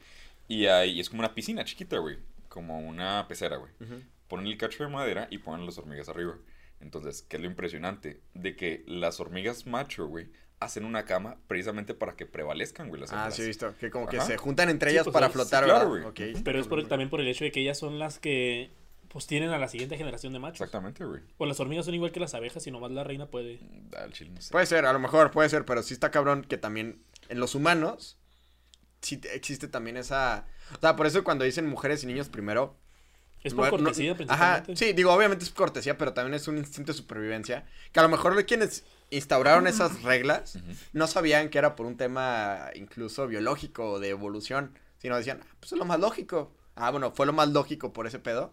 Y 0.46 0.66
ahí 0.66 1.00
es 1.00 1.08
como 1.08 1.20
una 1.20 1.34
piscina 1.34 1.64
chiquita, 1.64 1.96
güey. 1.98 2.18
Como 2.48 2.78
una 2.78 3.26
pecera, 3.26 3.56
güey. 3.56 3.72
Ponen 4.28 4.46
el 4.46 4.58
cacho 4.58 4.84
de 4.84 4.90
madera 4.90 5.26
y 5.30 5.38
ponen 5.38 5.64
las 5.64 5.78
hormigas 5.78 6.08
arriba. 6.08 6.36
Entonces, 6.80 7.22
¿qué 7.22 7.36
es 7.36 7.42
lo 7.42 7.48
impresionante? 7.48 8.20
De 8.34 8.54
que 8.54 8.84
las 8.86 9.18
hormigas 9.20 9.66
macho, 9.66 10.06
güey, 10.06 10.28
hacen 10.60 10.84
una 10.84 11.04
cama 11.06 11.36
precisamente 11.46 11.94
para 11.94 12.14
que 12.16 12.26
prevalezcan, 12.26 12.88
güey, 12.88 13.00
las 13.00 13.12
Ah, 13.12 13.16
hembras. 13.16 13.34
sí, 13.36 13.42
he 13.42 13.46
visto. 13.46 13.74
Que 13.78 13.90
como 13.90 14.06
que 14.06 14.20
se 14.20 14.36
juntan 14.36 14.68
entre 14.68 14.90
Sí, 14.90 14.96
ellas 14.96 15.04
pues, 15.04 15.14
para 15.14 15.28
sí, 15.28 15.32
flotar, 15.32 15.64
claro, 15.64 15.90
¿verdad? 15.90 16.10
güey. 16.12 16.30
Ok. 16.32 16.42
Pero 16.44 16.60
es 16.60 16.66
por 16.68 16.78
el- 16.78 16.88
también 16.88 17.08
por 17.08 17.20
el 17.20 17.28
hecho 17.28 17.44
de 17.44 17.50
que 17.52 17.60
ellas 17.60 17.78
son 17.78 17.98
las 17.98 18.18
que 18.18 18.70
pues 19.14 19.28
tienen 19.28 19.50
a 19.50 19.58
la 19.58 19.68
siguiente 19.68 19.96
generación 19.96 20.32
de 20.32 20.40
machos. 20.40 20.60
Exactamente, 20.60 21.04
güey. 21.04 21.22
O 21.38 21.46
las 21.46 21.60
hormigas 21.60 21.84
son 21.86 21.94
igual 21.94 22.10
que 22.10 22.18
las 22.18 22.34
abejas 22.34 22.66
y 22.66 22.72
nomás 22.72 22.90
la 22.90 23.04
reina 23.04 23.26
puede. 23.30 23.60
Al 23.96 24.12
chile, 24.12 24.32
no 24.34 24.40
sé. 24.42 24.50
Puede 24.50 24.66
ser, 24.66 24.84
a 24.86 24.92
lo 24.92 24.98
mejor 24.98 25.30
puede 25.30 25.48
ser, 25.48 25.64
pero 25.64 25.84
sí 25.84 25.94
está 25.94 26.10
cabrón 26.10 26.42
que 26.42 26.58
también 26.58 27.00
en 27.28 27.38
los 27.38 27.54
humanos 27.54 28.18
sí 29.02 29.16
te- 29.18 29.32
existe 29.36 29.68
también 29.68 29.96
esa... 29.96 30.46
O 30.76 30.80
sea, 30.80 30.96
por 30.96 31.06
eso 31.06 31.22
cuando 31.22 31.44
dicen 31.44 31.66
mujeres 31.68 32.02
y 32.02 32.08
niños 32.08 32.28
primero... 32.28 32.76
Es 33.44 33.54
por 33.54 33.66
no- 33.66 33.78
no- 33.78 33.84
cortesía 33.84 34.16
Ajá, 34.28 34.64
sí, 34.74 34.94
digo, 34.94 35.12
obviamente 35.12 35.44
es 35.44 35.50
cortesía, 35.52 35.96
pero 35.96 36.12
también 36.12 36.34
es 36.34 36.48
un 36.48 36.58
instinto 36.58 36.90
de 36.90 36.98
supervivencia. 36.98 37.66
Que 37.92 38.00
a 38.00 38.02
lo 38.02 38.08
mejor 38.08 38.44
quienes 38.46 38.84
instauraron 39.10 39.68
esas 39.68 40.02
reglas 40.02 40.58
no 40.92 41.06
sabían 41.06 41.50
que 41.50 41.58
era 41.58 41.76
por 41.76 41.86
un 41.86 41.96
tema 41.96 42.70
incluso 42.74 43.28
biológico 43.28 43.92
o 43.92 44.00
de 44.00 44.08
evolución, 44.08 44.76
sino 44.98 45.16
decían, 45.16 45.40
ah, 45.42 45.56
pues 45.60 45.70
es 45.72 45.78
lo 45.78 45.84
más 45.84 46.00
lógico. 46.00 46.52
Ah, 46.74 46.90
bueno, 46.90 47.12
fue 47.12 47.26
lo 47.26 47.32
más 47.32 47.50
lógico 47.50 47.92
por 47.92 48.08
ese 48.08 48.18
pedo. 48.18 48.52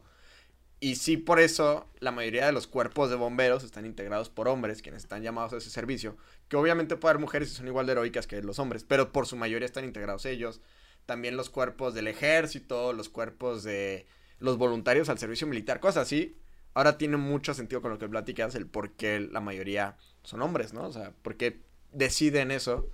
Y 0.84 0.96
sí, 0.96 1.16
por 1.16 1.40
eso 1.40 1.88
la 2.00 2.12
mayoría 2.12 2.48
de 2.48 2.52
los 2.52 2.66
cuerpos 2.66 3.12
de 3.12 3.16
bomberos 3.16 3.64
están 3.64 3.86
integrados 3.86 4.32
por 4.32 4.48
hombres, 4.48 4.82
quienes 4.82 5.04
están 5.04 5.22
llamados 5.22 5.54
a 5.54 5.58
ese 5.58 5.70
servicio. 5.70 6.18
Que 6.48 6.58
obviamente 6.58 6.96
puede 6.96 7.12
haber 7.12 7.22
mujeres 7.22 7.52
y 7.52 7.56
son 7.56 7.68
igual 7.68 7.86
de 7.86 7.92
heroicas 7.92 8.26
que 8.26 8.42
los 8.42 8.58
hombres, 8.58 8.84
pero 8.84 9.12
por 9.12 9.28
su 9.28 9.36
mayoría 9.36 9.68
están 9.68 9.86
integrados 9.86 10.26
ellos. 10.26 10.60
También 11.06 11.38
los 11.38 11.52
cuerpos 11.52 11.94
del 11.94 12.08
ejército, 12.08 12.94
los 12.94 13.10
cuerpos 13.10 13.62
de 13.62 14.08
los 14.40 14.58
voluntarios 14.58 15.08
al 15.10 15.20
servicio 15.20 15.46
militar, 15.46 15.80
cosas 15.80 16.08
así. 16.08 16.36
Ahora 16.74 16.98
tiene 16.98 17.18
mucho 17.18 17.54
sentido 17.54 17.84
con 17.84 17.92
lo 17.92 18.00
que 18.00 18.10
platicas, 18.10 18.56
el 18.56 18.66
por 18.66 18.94
qué 18.94 19.20
la 19.20 19.40
mayoría 19.40 19.98
son 20.24 20.42
hombres, 20.42 20.74
¿no? 20.74 20.88
O 20.88 20.92
sea, 20.92 21.14
por 21.22 21.38
qué 21.38 21.62
deciden 21.92 22.50
eso, 22.50 22.90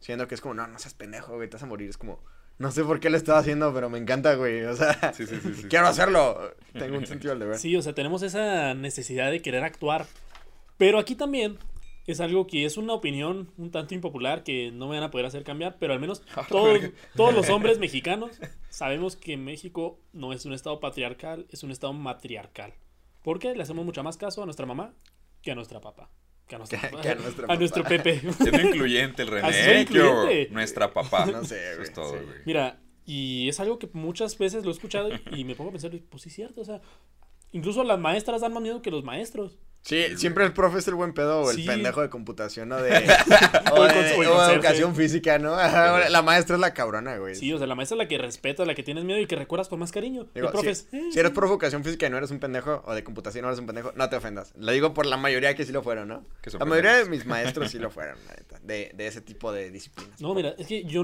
siendo 0.00 0.26
que 0.26 0.34
es 0.34 0.40
como, 0.40 0.54
no, 0.54 0.66
no 0.66 0.80
seas 0.80 0.94
pendejo, 0.94 1.36
güey, 1.36 1.48
te 1.48 1.54
vas 1.54 1.62
a 1.62 1.66
morir. 1.66 1.88
Es 1.88 1.98
como, 1.98 2.20
No 2.58 2.72
sé 2.72 2.82
por 2.82 2.98
qué 2.98 3.08
lo 3.08 3.16
estaba 3.16 3.38
haciendo, 3.38 3.72
pero 3.72 3.88
me 3.88 3.98
encanta, 3.98 4.34
güey. 4.34 4.64
O 4.64 4.74
sea, 4.74 5.12
Sí, 5.12 5.26
sí, 5.26 5.36
sí, 5.40 5.54
sí. 5.54 5.62
quiero 5.70 5.86
hacerlo. 5.86 6.54
Tengo 6.72 6.98
un 6.98 7.06
sentido 7.06 7.30
del 7.30 7.40
deber. 7.40 7.58
Sí, 7.58 7.76
o 7.76 7.82
sea, 7.82 7.94
tenemos 7.94 8.22
esa 8.22 8.74
necesidad 8.74 9.30
de 9.30 9.40
querer 9.42 9.62
actuar. 9.64 10.06
Pero 10.76 10.98
aquí 10.98 11.14
también 11.14 11.58
es 12.06 12.20
algo 12.20 12.46
que 12.46 12.64
es 12.64 12.76
una 12.76 12.94
opinión 12.94 13.52
un 13.58 13.70
tanto 13.70 13.94
impopular 13.94 14.42
que 14.42 14.72
no 14.72 14.88
me 14.88 14.96
van 14.96 15.04
a 15.04 15.10
poder 15.10 15.26
hacer 15.26 15.44
cambiar, 15.44 15.76
pero 15.78 15.92
al 15.92 16.00
menos 16.00 16.22
todos, 16.48 16.80
todos 17.14 17.34
los 17.34 17.50
hombres 17.50 17.78
mexicanos 17.80 18.40
sabemos 18.70 19.14
que 19.14 19.36
México 19.36 20.00
no 20.12 20.32
es 20.32 20.46
un 20.46 20.54
estado 20.54 20.80
patriarcal, 20.80 21.46
es 21.50 21.62
un 21.62 21.70
estado 21.70 21.92
matriarcal. 21.92 22.72
Porque 23.22 23.54
le 23.54 23.62
hacemos 23.62 23.84
mucho 23.84 24.02
más 24.02 24.16
caso 24.16 24.42
a 24.42 24.46
nuestra 24.46 24.66
mamá 24.66 24.94
que 25.42 25.50
a 25.52 25.54
nuestra 25.54 25.80
papá. 25.80 26.10
Que 26.48 26.54
a, 26.54 26.58
nuestra 26.58 26.80
Que- 26.80 26.88
papá. 26.88 27.02
que 27.02 27.08
a 27.10 27.14
nuestra 27.14 27.44
a 27.44 27.46
papá. 27.48 27.58
nuestro 27.58 27.84
Pepe. 27.84 28.20
Siendo 28.38 28.60
incluyente 28.62 29.22
el 29.22 29.28
René, 29.32 29.80
incluyente. 29.82 30.48
nuestra 30.50 30.92
papá. 30.92 31.26
No 31.32 31.44
sé, 31.44 31.56
Eso 31.72 31.76
güey, 31.76 31.88
es 31.88 31.92
todo, 31.94 32.12
sí. 32.18 32.24
güey. 32.24 32.38
Mira, 32.46 32.80
y 33.04 33.48
es 33.48 33.60
algo 33.60 33.78
que 33.78 33.88
muchas 33.92 34.36
veces 34.38 34.64
lo 34.64 34.70
he 34.70 34.72
escuchado 34.72 35.10
y 35.32 35.44
me 35.44 35.54
pongo 35.54 35.70
a 35.70 35.72
pensar, 35.72 35.90
pues 36.10 36.22
sí 36.22 36.28
es 36.30 36.34
cierto, 36.34 36.60
o 36.60 36.64
sea, 36.64 36.80
incluso 37.52 37.84
las 37.84 37.98
maestras 37.98 38.40
dan 38.40 38.52
más 38.52 38.62
miedo 38.62 38.82
que 38.82 38.90
los 38.90 39.04
maestros. 39.04 39.58
Sí, 39.82 40.04
siempre 40.18 40.44
el 40.44 40.52
profe 40.52 40.78
es 40.80 40.88
el 40.88 40.94
buen 40.96 41.14
pedo 41.14 41.40
o 41.42 41.50
el 41.50 41.56
Sí. 41.56 41.64
pendejo 41.66 42.02
de 42.02 42.10
computación 42.10 42.70
o 42.72 42.76
de, 42.76 42.90
o 43.72 43.84
de- 43.84 44.26
o 44.26 44.46
de 44.46 44.52
educación 44.54 44.94
física, 44.94 45.38
¿no? 45.38 45.56
La 45.56 46.20
maestra 46.22 46.56
es 46.56 46.60
la 46.60 46.74
cabrona, 46.74 47.16
güey. 47.16 47.34
Sí, 47.34 47.50
o 47.54 47.58
sea, 47.58 47.66
la 47.66 47.74
maestra 47.74 47.94
es 47.94 47.98
la 47.98 48.08
que 48.08 48.18
respetas, 48.18 48.66
la 48.66 48.74
que 48.74 48.82
tienes 48.82 49.04
miedo 49.04 49.18
y 49.18 49.26
que 49.26 49.36
recuerdas 49.36 49.68
con 49.68 49.78
más 49.78 49.90
cariño. 49.90 50.26
Digo, 50.34 50.50
profe 50.50 50.74
si, 50.74 50.86
es, 50.88 50.88
eh, 50.92 51.08
si 51.12 51.18
eres 51.18 51.32
profe 51.32 51.48
de 51.48 51.52
educación 51.54 51.84
física 51.84 52.06
y 52.06 52.10
no 52.10 52.18
eres 52.18 52.30
un 52.30 52.38
pendejo, 52.38 52.82
o 52.84 52.94
de 52.94 53.02
computación 53.02 53.42
no 53.42 53.48
eres 53.48 53.60
un 53.60 53.66
pendejo, 53.66 53.92
no 53.94 54.08
te 54.10 54.16
ofendas. 54.16 54.52
Lo 54.58 54.72
digo 54.72 54.92
por 54.92 55.06
la 55.06 55.16
mayoría 55.16 55.54
que 55.54 55.64
sí 55.64 55.72
lo 55.72 55.82
fueron, 55.82 56.08
¿no? 56.08 56.26
La 56.58 56.64
mayoría 56.66 56.96
de 56.96 57.04
mis 57.06 57.24
maestros 57.24 57.70
sí 57.70 57.78
lo 57.78 57.90
fueron, 57.90 58.18
la 58.26 58.34
neta, 58.34 58.60
de, 58.62 58.90
de 58.94 59.06
ese 59.06 59.22
tipo 59.22 59.52
de 59.52 59.70
disciplinas. 59.70 60.20
No, 60.20 60.34
mira, 60.34 60.54
es 60.58 60.66
que 60.66 60.84
yo... 60.84 61.02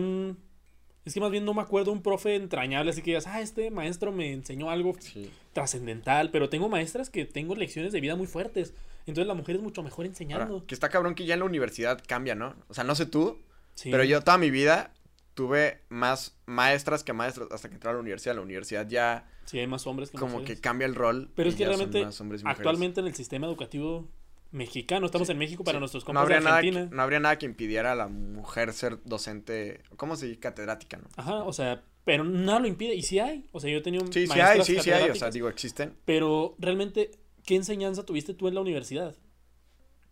Es 1.04 1.12
que 1.14 1.20
más 1.20 1.30
bien 1.30 1.44
no 1.44 1.52
me 1.54 1.60
acuerdo 1.62 1.92
un 1.92 2.02
profe 2.02 2.34
entrañable, 2.36 2.90
así 2.90 3.02
que 3.02 3.10
digas, 3.10 3.26
ah, 3.26 3.40
este 3.40 3.70
maestro 3.70 4.10
me 4.12 4.32
enseñó 4.32 4.70
algo 4.70 4.94
Sí. 4.98 5.30
trascendental, 5.52 6.30
pero 6.30 6.48
tengo 6.48 6.68
maestras 6.68 7.10
que 7.10 7.24
tengo 7.24 7.54
lecciones 7.54 7.92
de 7.92 8.00
vida 8.00 8.16
muy 8.16 8.26
fuertes. 8.26 8.74
Entonces 9.06 9.26
la 9.26 9.34
mujer 9.34 9.56
es 9.56 9.62
mucho 9.62 9.82
mejor 9.82 10.04
Ahora, 10.06 10.08
enseñando. 10.08 10.66
que 10.66 10.74
está 10.74 10.88
cabrón 10.88 11.14
que 11.14 11.26
ya 11.26 11.34
en 11.34 11.40
la 11.40 11.46
universidad 11.46 12.02
cambia, 12.06 12.34
¿no? 12.34 12.54
O 12.68 12.74
sea, 12.74 12.84
no 12.84 12.94
sé 12.94 13.04
tú, 13.06 13.38
Sí. 13.74 13.90
pero 13.90 14.02
yo 14.04 14.22
toda 14.22 14.38
mi 14.38 14.50
vida 14.50 14.92
tuve 15.34 15.80
más 15.90 16.36
maestras 16.46 17.02
que 17.04 17.12
maestros 17.12 17.50
hasta 17.52 17.68
que 17.68 17.74
entré 17.74 17.90
a 17.90 17.94
la 17.94 17.98
universidad. 18.00 18.34
La 18.34 18.40
universidad 18.40 18.88
ya 18.88 19.28
Sí, 19.44 19.58
hay 19.58 19.66
más 19.66 19.86
hombres 19.86 20.10
que 20.10 20.16
como 20.16 20.34
mujeres. 20.38 20.56
que 20.56 20.60
cambia 20.62 20.86
el 20.86 20.94
rol. 20.94 21.30
Pero 21.34 21.50
es 21.50 21.54
que 21.56 21.66
realmente 21.66 22.06
actualmente 22.44 23.00
en 23.00 23.06
el 23.08 23.14
sistema 23.14 23.46
educativo 23.46 24.08
mexicano, 24.54 25.06
estamos 25.06 25.26
Sí, 25.28 25.32
en 25.32 25.38
México 25.38 25.64
para 25.64 25.76
sí. 25.76 25.80
nuestros 25.80 26.04
no 26.04 26.06
compas 26.06 26.22
habría 26.22 26.38
de 26.38 26.44
nada 26.44 26.60
que, 26.60 26.68
Argentina. 26.68 26.96
no 26.96 27.02
habría 27.02 27.20
nada 27.20 27.38
que 27.38 27.46
impidiera 27.46 27.92
a 27.92 27.94
la 27.94 28.08
mujer 28.08 28.72
ser 28.72 28.98
docente, 29.04 29.82
¿cómo 29.96 30.16
se 30.16 30.26
dice? 30.26 30.40
Catedrática, 30.40 30.96
¿no? 30.96 31.08
Ajá, 31.16 31.42
o 31.44 31.52
sea, 31.52 31.82
pero 32.04 32.22
nada 32.24 32.60
lo 32.60 32.66
impide. 32.66 32.94
Y 32.94 33.02
sí 33.02 33.18
hay. 33.18 33.48
O 33.52 33.60
sea, 33.60 33.70
yo 33.70 33.78
he 33.78 33.82
tenido 33.82 34.04
Sí, 34.12 34.26
sí 34.26 34.40
hay, 34.40 34.62
sí, 34.62 34.78
sí 34.80 34.90
hay, 34.90 35.10
o 35.10 35.14
sea, 35.14 35.30
digo, 35.30 35.48
existen. 35.48 35.96
Pero 36.04 36.54
realmente, 36.58 37.10
¿qué 37.44 37.56
enseñanza 37.56 38.04
tuviste 38.06 38.32
tú 38.34 38.46
en 38.48 38.54
la 38.54 38.60
universidad? 38.60 39.14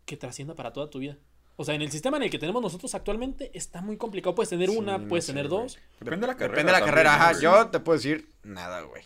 Que 0.05 0.17
trascienda 0.17 0.55
para 0.55 0.73
toda 0.73 0.91
tu 0.91 0.99
vida. 0.99 1.19
O 1.57 1.65
sea, 1.65 1.75
en 1.75 1.83
el 1.83 1.91
sistema 1.93 2.17
en 2.17 2.25
el 2.25 2.31
que 2.31 2.39
tenemos 2.39 2.61
nosotros 2.63 2.95
actualmente 2.95 3.51
está 3.55 3.83
muy 3.83 3.97
complicado. 3.99 4.35
Puedes 4.35 4.49
tener 4.51 4.71
Sí, 4.71 4.77
una, 4.77 4.99
no 4.99 5.07
puedes 5.07 5.27
sé, 5.27 5.33
tener 5.33 5.49
güey. 5.49 5.63
dos. 5.63 5.79
Depende 6.01 6.27
de 6.27 6.33
la 6.33 6.37
carrera. 6.37 6.53
Depende 6.55 6.73
de 6.73 6.73
la 6.73 6.79
también, 6.87 6.95
carrera, 6.95 7.15
ajá. 7.15 7.41
Yo 7.41 7.69
te 7.69 7.79
puedo 7.81 7.99
decir 7.99 8.29
nada, 8.43 8.81
güey. 8.81 9.05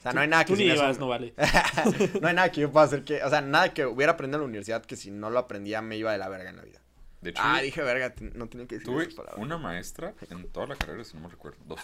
O 0.00 0.02
sea, 0.02 0.12
no 0.12 0.20
hay 0.22 0.28
nada 0.28 0.44
que 0.44 0.52
Tú 0.54 0.56
ni 0.58 0.64
sin 0.64 0.72
eso- 0.72 0.80
llevas, 0.82 0.98
no 0.98 1.08
vale. 1.08 1.34
no 2.20 2.26
hay 2.28 2.34
nada 2.34 2.50
que 2.50 2.62
yo 2.62 2.72
pueda 2.72 2.86
hacer 2.86 3.04
que, 3.04 3.22
o 3.22 3.30
sea, 3.30 3.40
nada 3.42 3.72
que 3.72 3.86
hubiera 3.86 4.12
aprendido 4.12 4.38
en 4.38 4.42
la 4.42 4.48
universidad 4.48 4.82
que 4.84 4.96
si 4.96 5.10
no 5.10 5.30
lo 5.30 5.38
aprendía 5.38 5.82
me 5.82 5.96
iba 5.96 6.10
de 6.10 6.18
la 6.18 6.28
verga 6.28 6.50
en 6.50 6.56
la 6.56 6.62
vida. 6.62 6.80
De 7.20 7.30
hecho, 7.30 7.42
Ah, 7.44 7.60
dije 7.60 7.82
verga, 7.82 8.14
no 8.34 8.48
tenía 8.48 8.66
que 8.66 8.76
decir 8.76 8.90
tuve 8.90 9.02
esas 9.02 9.14
palabras. 9.14 9.38
una 9.42 9.58
maestra 9.58 10.14
en 10.30 10.48
toda 10.48 10.66
la 10.68 10.76
carrera, 10.76 11.04
si 11.04 11.14
no 11.16 11.22
me 11.24 11.28
recuerdo. 11.28 11.58
Dos. 11.66 11.80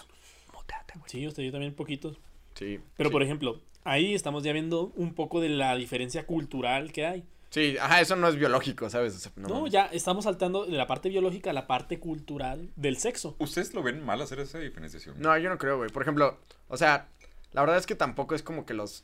Sí, 1.05 1.25
o 1.27 1.31
sea, 1.31 1.45
yo 1.45 1.51
también 1.51 1.73
poquitos. 1.73 2.17
Sí. 2.55 2.79
Pero 2.97 3.09
sí. 3.09 3.13
por 3.13 3.21
ejemplo, 3.23 3.61
ahí 3.83 4.13
estamos 4.15 4.43
ya 4.43 4.51
viendo 4.51 4.91
un 4.95 5.13
poco 5.13 5.39
de 5.39 5.49
la 5.49 5.75
diferencia 5.75 6.25
cultural 6.25 6.91
que 6.91 7.05
hay. 7.05 7.23
Sí, 7.49 7.77
ajá, 7.79 8.01
eso 8.01 8.15
no 8.17 8.27
es 8.27 8.35
biológico, 8.35 8.89
¿sabes? 8.89 9.15
O 9.15 9.19
sea, 9.19 9.31
No, 9.37 9.47
mames. 9.49 9.71
ya 9.71 9.85
estamos 9.85 10.25
saltando 10.25 10.65
de 10.65 10.75
la 10.75 10.85
parte 10.87 11.07
biológica 11.07 11.51
a 11.51 11.53
la 11.53 11.65
parte 11.67 11.97
cultural 11.99 12.71
del 12.75 12.97
sexo. 12.97 13.35
¿Ustedes 13.39 13.73
lo 13.73 13.83
ven 13.83 14.03
mal 14.03 14.21
hacer 14.21 14.39
esa 14.39 14.59
diferenciación? 14.59 15.15
No, 15.19 15.37
yo 15.37 15.49
no 15.49 15.57
creo, 15.57 15.77
güey. 15.77 15.89
Por 15.89 16.01
ejemplo, 16.01 16.37
o 16.67 16.75
sea, 16.75 17.07
la 17.57 17.61
verdad 17.63 17.79
es 17.79 17.87
que 17.87 17.95
tampoco 17.95 18.35
es 18.35 18.43
como 18.43 18.67
que 18.67 18.75
los 18.75 19.03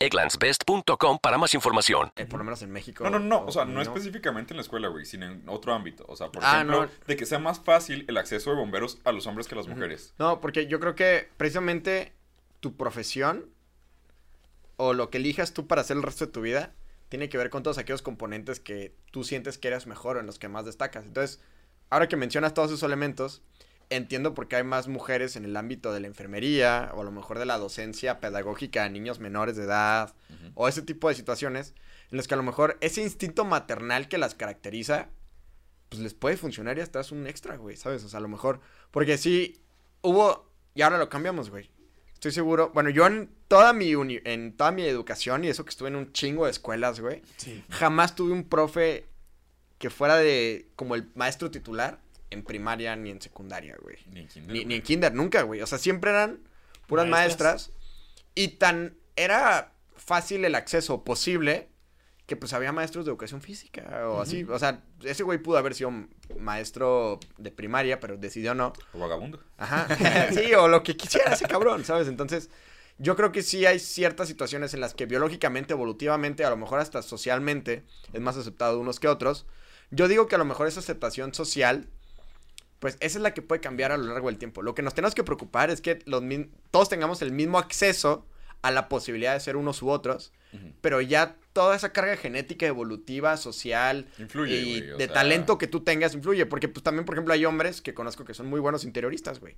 egglandsbest.com 0.00 1.18
para 1.20 1.38
más 1.38 1.54
información. 1.54 2.12
eh, 2.16 2.26
por 2.26 2.38
lo 2.38 2.44
menos 2.44 2.62
en 2.62 2.70
México. 2.70 3.04
No, 3.04 3.10
no, 3.10 3.18
no, 3.20 3.44
o 3.46 3.52
sea, 3.52 3.64
no 3.64 3.80
específicamente 3.82 4.52
en 4.52 4.56
la 4.56 4.62
escuela, 4.62 4.88
güey, 4.88 5.04
sino 5.04 5.26
en 5.26 5.42
otro 5.48 5.72
ámbito. 5.74 6.04
O 6.08 6.16
sea, 6.16 6.30
por 6.30 6.44
Ah, 6.44 6.54
ejemplo, 6.56 6.86
no. 6.86 6.90
de 7.06 7.16
que 7.16 7.26
sea 7.26 7.38
más 7.38 7.60
fácil 7.60 8.04
el 8.08 8.16
acceso 8.16 8.50
de 8.50 8.56
bomberos 8.56 8.98
a 9.04 9.12
los 9.12 9.26
hombres 9.26 9.46
que 9.48 9.54
a 9.54 9.58
las 9.58 9.68
mujeres. 9.68 10.14
No, 10.18 10.40
porque 10.40 10.66
yo 10.66 10.80
creo 10.80 10.94
que 10.94 11.28
precisamente 11.36 12.12
tu 12.60 12.76
profesión 12.76 13.46
o 14.76 14.92
lo 14.94 15.10
que 15.10 15.18
elijas 15.18 15.52
tú 15.52 15.66
para 15.66 15.82
hacer 15.82 15.96
el 15.96 16.02
resto 16.02 16.26
de 16.26 16.32
tu 16.32 16.40
vida 16.40 16.72
tiene 17.08 17.28
que 17.28 17.38
ver 17.38 17.50
con 17.50 17.62
todos 17.62 17.78
aquellos 17.78 18.02
componentes 18.02 18.58
que 18.60 18.94
tú 19.12 19.22
sientes 19.22 19.58
que 19.58 19.68
eres 19.68 19.86
mejor 19.86 20.16
o 20.16 20.20
en 20.20 20.26
los 20.26 20.38
que 20.38 20.48
más 20.48 20.64
destacas. 20.64 21.04
Entonces, 21.04 21.40
ahora 21.90 22.08
que 22.08 22.16
mencionas 22.16 22.54
todos 22.54 22.70
esos 22.70 22.82
elementos, 22.82 23.42
entiendo 23.96 24.34
por 24.34 24.48
qué 24.48 24.56
hay 24.56 24.64
más 24.64 24.88
mujeres 24.88 25.36
en 25.36 25.44
el 25.44 25.56
ámbito 25.56 25.92
de 25.92 26.00
la 26.00 26.06
enfermería 26.06 26.90
o 26.94 27.00
a 27.00 27.04
lo 27.04 27.10
mejor 27.10 27.38
de 27.38 27.46
la 27.46 27.58
docencia 27.58 28.20
pedagógica 28.20 28.84
a 28.84 28.88
niños 28.88 29.20
menores 29.20 29.56
de 29.56 29.64
edad 29.64 30.14
o 30.54 30.68
ese 30.68 30.82
tipo 30.82 31.08
de 31.08 31.14
situaciones 31.14 31.74
en 32.10 32.16
las 32.18 32.26
que 32.28 32.34
a 32.34 32.36
lo 32.36 32.42
mejor 32.42 32.76
ese 32.80 33.02
instinto 33.02 33.44
maternal 33.44 34.08
que 34.08 34.18
las 34.18 34.34
caracteriza 34.34 35.08
pues 35.88 36.00
les 36.02 36.14
puede 36.14 36.36
funcionar 36.36 36.76
y 36.78 36.80
hasta 36.80 37.00
es 37.00 37.12
un 37.12 37.26
extra, 37.26 37.56
güey, 37.56 37.76
¿sabes? 37.76 38.02
O 38.04 38.08
sea, 38.08 38.18
a 38.18 38.22
lo 38.22 38.28
mejor 38.28 38.60
porque 38.90 39.16
sí 39.18 39.60
hubo 40.02 40.50
y 40.74 40.82
ahora 40.82 40.98
lo 40.98 41.08
cambiamos, 41.08 41.50
güey. 41.50 41.70
Estoy 42.14 42.32
seguro. 42.32 42.70
Bueno, 42.74 42.90
yo 42.90 43.06
en 43.06 43.30
toda 43.48 43.72
mi 43.72 43.94
uni- 43.94 44.20
en 44.24 44.56
toda 44.56 44.72
mi 44.72 44.82
educación 44.84 45.44
y 45.44 45.48
eso 45.48 45.64
que 45.64 45.70
estuve 45.70 45.88
en 45.88 45.96
un 45.96 46.12
chingo 46.12 46.46
de 46.46 46.50
escuelas, 46.50 47.00
güey, 47.00 47.22
Sí. 47.36 47.62
jamás 47.70 48.14
tuve 48.16 48.32
un 48.32 48.44
profe 48.44 49.06
que 49.78 49.90
fuera 49.90 50.16
de 50.16 50.68
como 50.76 50.94
el 50.94 51.10
maestro 51.14 51.50
titular 51.50 52.00
en 52.34 52.42
primaria 52.42 52.94
ni 52.96 53.10
en 53.10 53.20
secundaria, 53.20 53.76
güey. 53.80 53.96
Ni 54.10 54.20
en 54.20 54.28
kinder, 54.28 54.66
Ni, 54.66 54.74
en 54.74 54.82
kinder, 54.82 55.14
nunca, 55.14 55.42
güey. 55.42 55.62
O 55.62 55.66
sea, 55.66 55.78
siempre 55.78 56.10
eran 56.10 56.40
puras 56.86 57.06
Maestras. 57.06 57.68
maestras. 57.68 57.84
Y 58.34 58.48
tan 58.48 58.96
era 59.16 59.72
fácil 59.96 60.44
el 60.44 60.54
acceso 60.54 61.04
posible 61.04 61.68
que 62.26 62.36
pues 62.36 62.52
había 62.54 62.72
maestros 62.72 63.04
de 63.04 63.10
educación 63.10 63.42
física 63.42 64.08
o 64.08 64.20
así. 64.20 64.44
O 64.44 64.58
sea, 64.58 64.82
ese 65.02 65.22
güey 65.22 65.38
pudo 65.38 65.58
haber 65.58 65.74
sido 65.74 65.92
maestro 66.38 67.20
de 67.36 67.50
primaria, 67.50 68.00
pero 68.00 68.16
decidió 68.16 68.54
no. 68.54 68.72
O 68.94 68.98
vagabundo. 68.98 69.40
Ajá. 69.58 69.86
sí, 70.32 70.54
o 70.54 70.68
lo 70.68 70.82
que 70.82 70.96
quisiera 70.96 71.34
ese 71.34 71.46
cabrón, 71.46 71.84
¿sabes? 71.84 72.08
Entonces, 72.08 72.50
yo 72.96 73.14
creo 73.14 73.30
que 73.30 73.42
sí 73.42 73.66
hay 73.66 73.78
ciertas 73.78 74.28
situaciones 74.28 74.72
en 74.72 74.80
las 74.80 74.94
que 74.94 75.04
biológicamente, 75.04 75.74
evolutivamente, 75.74 76.44
a 76.44 76.50
lo 76.50 76.56
mejor 76.56 76.80
hasta 76.80 77.02
socialmente, 77.02 77.84
es 78.12 78.20
más 78.20 78.36
aceptado 78.36 78.80
unos 78.80 79.00
que 79.00 79.08
otros. 79.08 79.46
Yo 79.90 80.08
digo 80.08 80.26
que 80.26 80.36
a 80.36 80.38
lo 80.38 80.44
mejor 80.46 80.66
esa 80.66 80.80
aceptación 80.80 81.34
social, 81.34 81.88
pues 82.84 82.98
esa 83.00 83.16
es 83.16 83.22
la 83.22 83.32
que 83.32 83.40
puede 83.40 83.62
cambiar 83.62 83.92
a 83.92 83.96
lo 83.96 84.04
largo 84.12 84.28
del 84.28 84.36
tiempo. 84.36 84.60
Lo 84.60 84.74
que 84.74 84.82
nos 84.82 84.92
tenemos 84.92 85.14
que 85.14 85.24
preocupar 85.24 85.70
es 85.70 85.80
que 85.80 86.00
los 86.04 86.22
todos 86.70 86.90
tengamos 86.90 87.22
el 87.22 87.32
mismo 87.32 87.56
acceso 87.56 88.26
a 88.60 88.70
la 88.70 88.90
posibilidad 88.90 89.32
de 89.32 89.40
ser 89.40 89.56
unos 89.56 89.80
u 89.80 89.88
otros, 89.88 90.34
pero 90.82 91.00
ya 91.00 91.38
toda 91.54 91.76
esa 91.76 91.94
carga 91.94 92.14
genética, 92.18 92.66
evolutiva, 92.66 93.38
social 93.38 94.06
Influye, 94.18 94.56
y 94.60 94.80
de 94.82 95.06
sea- 95.06 95.14
talento 95.14 95.56
que 95.56 95.66
tú 95.66 95.80
tengas 95.80 96.12
influye, 96.12 96.44
porque 96.44 96.68
pues 96.68 96.84
también, 96.84 97.06
por 97.06 97.14
ejemplo, 97.14 97.32
hay 97.32 97.46
hombres 97.46 97.80
que 97.80 97.94
conozco 97.94 98.26
que 98.26 98.34
son 98.34 98.48
muy 98.48 98.60
buenos 98.60 98.84
interioristas, 98.84 99.40
güey. 99.40 99.56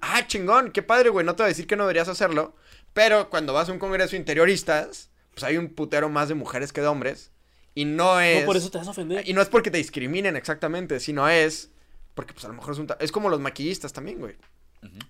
Ah, 0.00 0.26
chingón, 0.26 0.72
qué 0.72 0.82
padre, 0.82 1.10
güey, 1.10 1.24
no 1.24 1.36
te 1.36 1.44
voy 1.44 1.50
a 1.50 1.54
decir 1.54 1.68
que 1.68 1.76
no 1.76 1.84
deberías 1.84 2.08
hacerlo, 2.08 2.56
pero 2.92 3.30
cuando 3.30 3.52
vas 3.52 3.68
a 3.68 3.72
un 3.72 3.78
congreso 3.78 4.10
de 4.10 4.16
interioristas, 4.16 5.10
pues 5.32 5.44
hay 5.44 5.58
un 5.58 5.68
putero 5.68 6.08
más 6.08 6.28
de 6.28 6.34
mujeres 6.34 6.72
que 6.72 6.80
de 6.80 6.88
hombres, 6.88 7.30
y 7.72 7.84
no 7.84 8.18
es... 8.20 8.40
No, 8.40 8.46
por 8.46 8.56
eso 8.56 8.68
te 8.68 8.78
vas 8.78 8.88
a 8.88 8.90
ofender. 8.90 9.28
Y 9.28 9.32
no 9.32 9.40
es 9.42 9.48
porque 9.48 9.70
te 9.70 9.78
discriminen 9.78 10.34
exactamente, 10.34 10.98
sino 10.98 11.28
es 11.28 11.70
porque 12.14 12.32
pues 12.32 12.44
a 12.44 12.48
lo 12.48 12.54
mejor 12.54 12.74
es 12.74 12.78
un... 12.78 12.88
Es 13.00 13.12
como 13.12 13.28
los 13.28 13.40
maquillistas 13.40 13.92
también, 13.92 14.18
güey. 14.18 14.36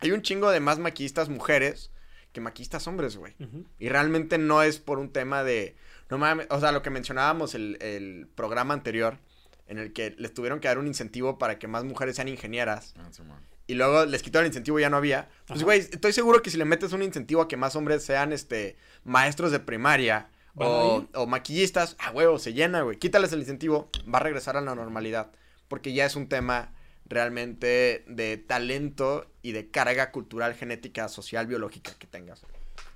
Hay 0.00 0.12
un 0.12 0.22
chingo 0.22 0.50
de 0.50 0.60
más 0.60 0.78
maquillistas 0.78 1.28
mujeres 1.28 1.90
que 2.32 2.40
maquillistas 2.40 2.86
hombres, 2.86 3.16
güey. 3.16 3.34
Y 3.78 3.88
realmente 3.88 4.38
no 4.38 4.62
es 4.62 4.78
por 4.78 4.98
un 4.98 5.10
tema 5.10 5.44
de... 5.44 5.76
No 6.10 6.18
mames, 6.18 6.46
o 6.50 6.60
sea, 6.60 6.72
lo 6.72 6.82
que 6.82 6.90
mencionábamos 6.90 7.54
el, 7.54 7.78
el 7.80 8.28
programa 8.34 8.74
anterior, 8.74 9.18
en 9.66 9.78
el 9.78 9.92
que 9.92 10.14
les 10.18 10.34
tuvieron 10.34 10.60
que 10.60 10.68
dar 10.68 10.78
un 10.78 10.86
incentivo 10.86 11.38
para 11.38 11.58
que 11.58 11.66
más 11.66 11.84
mujeres 11.84 12.16
sean 12.16 12.28
ingenieras. 12.28 12.94
Ah, 12.98 13.08
sí, 13.10 13.22
y 13.66 13.74
luego 13.74 14.04
les 14.04 14.22
quitaron 14.22 14.44
el 14.44 14.50
incentivo 14.50 14.78
y 14.78 14.82
ya 14.82 14.90
no 14.90 14.96
había. 14.96 15.28
Pues, 15.46 15.62
güey, 15.62 15.80
estoy 15.80 16.12
seguro 16.12 16.42
que 16.42 16.50
si 16.50 16.58
le 16.58 16.64
metes 16.64 16.92
un 16.92 17.02
incentivo 17.02 17.42
a 17.42 17.48
que 17.48 17.56
más 17.56 17.76
hombres 17.76 18.04
sean, 18.04 18.32
este, 18.32 18.76
maestros 19.04 19.52
de 19.52 19.60
primaria 19.60 20.28
¿Van 20.54 20.68
a 20.68 20.70
o, 20.70 21.08
o 21.14 21.26
maquillistas, 21.26 21.96
a 21.98 22.10
huevo, 22.10 22.38
se 22.38 22.52
llena, 22.52 22.82
güey. 22.82 22.98
Quítales 22.98 23.32
el 23.32 23.40
incentivo, 23.40 23.88
va 24.12 24.18
a 24.18 24.22
regresar 24.22 24.56
a 24.56 24.60
la 24.60 24.74
normalidad. 24.74 25.32
Porque 25.68 25.94
ya 25.94 26.04
es 26.04 26.14
un 26.14 26.28
tema 26.28 26.74
realmente 27.06 28.04
de 28.08 28.36
talento 28.38 29.26
y 29.42 29.52
de 29.52 29.68
carga 29.70 30.10
cultural, 30.10 30.54
genética, 30.54 31.08
social, 31.08 31.46
biológica 31.46 31.92
que 31.98 32.06
tengas. 32.06 32.42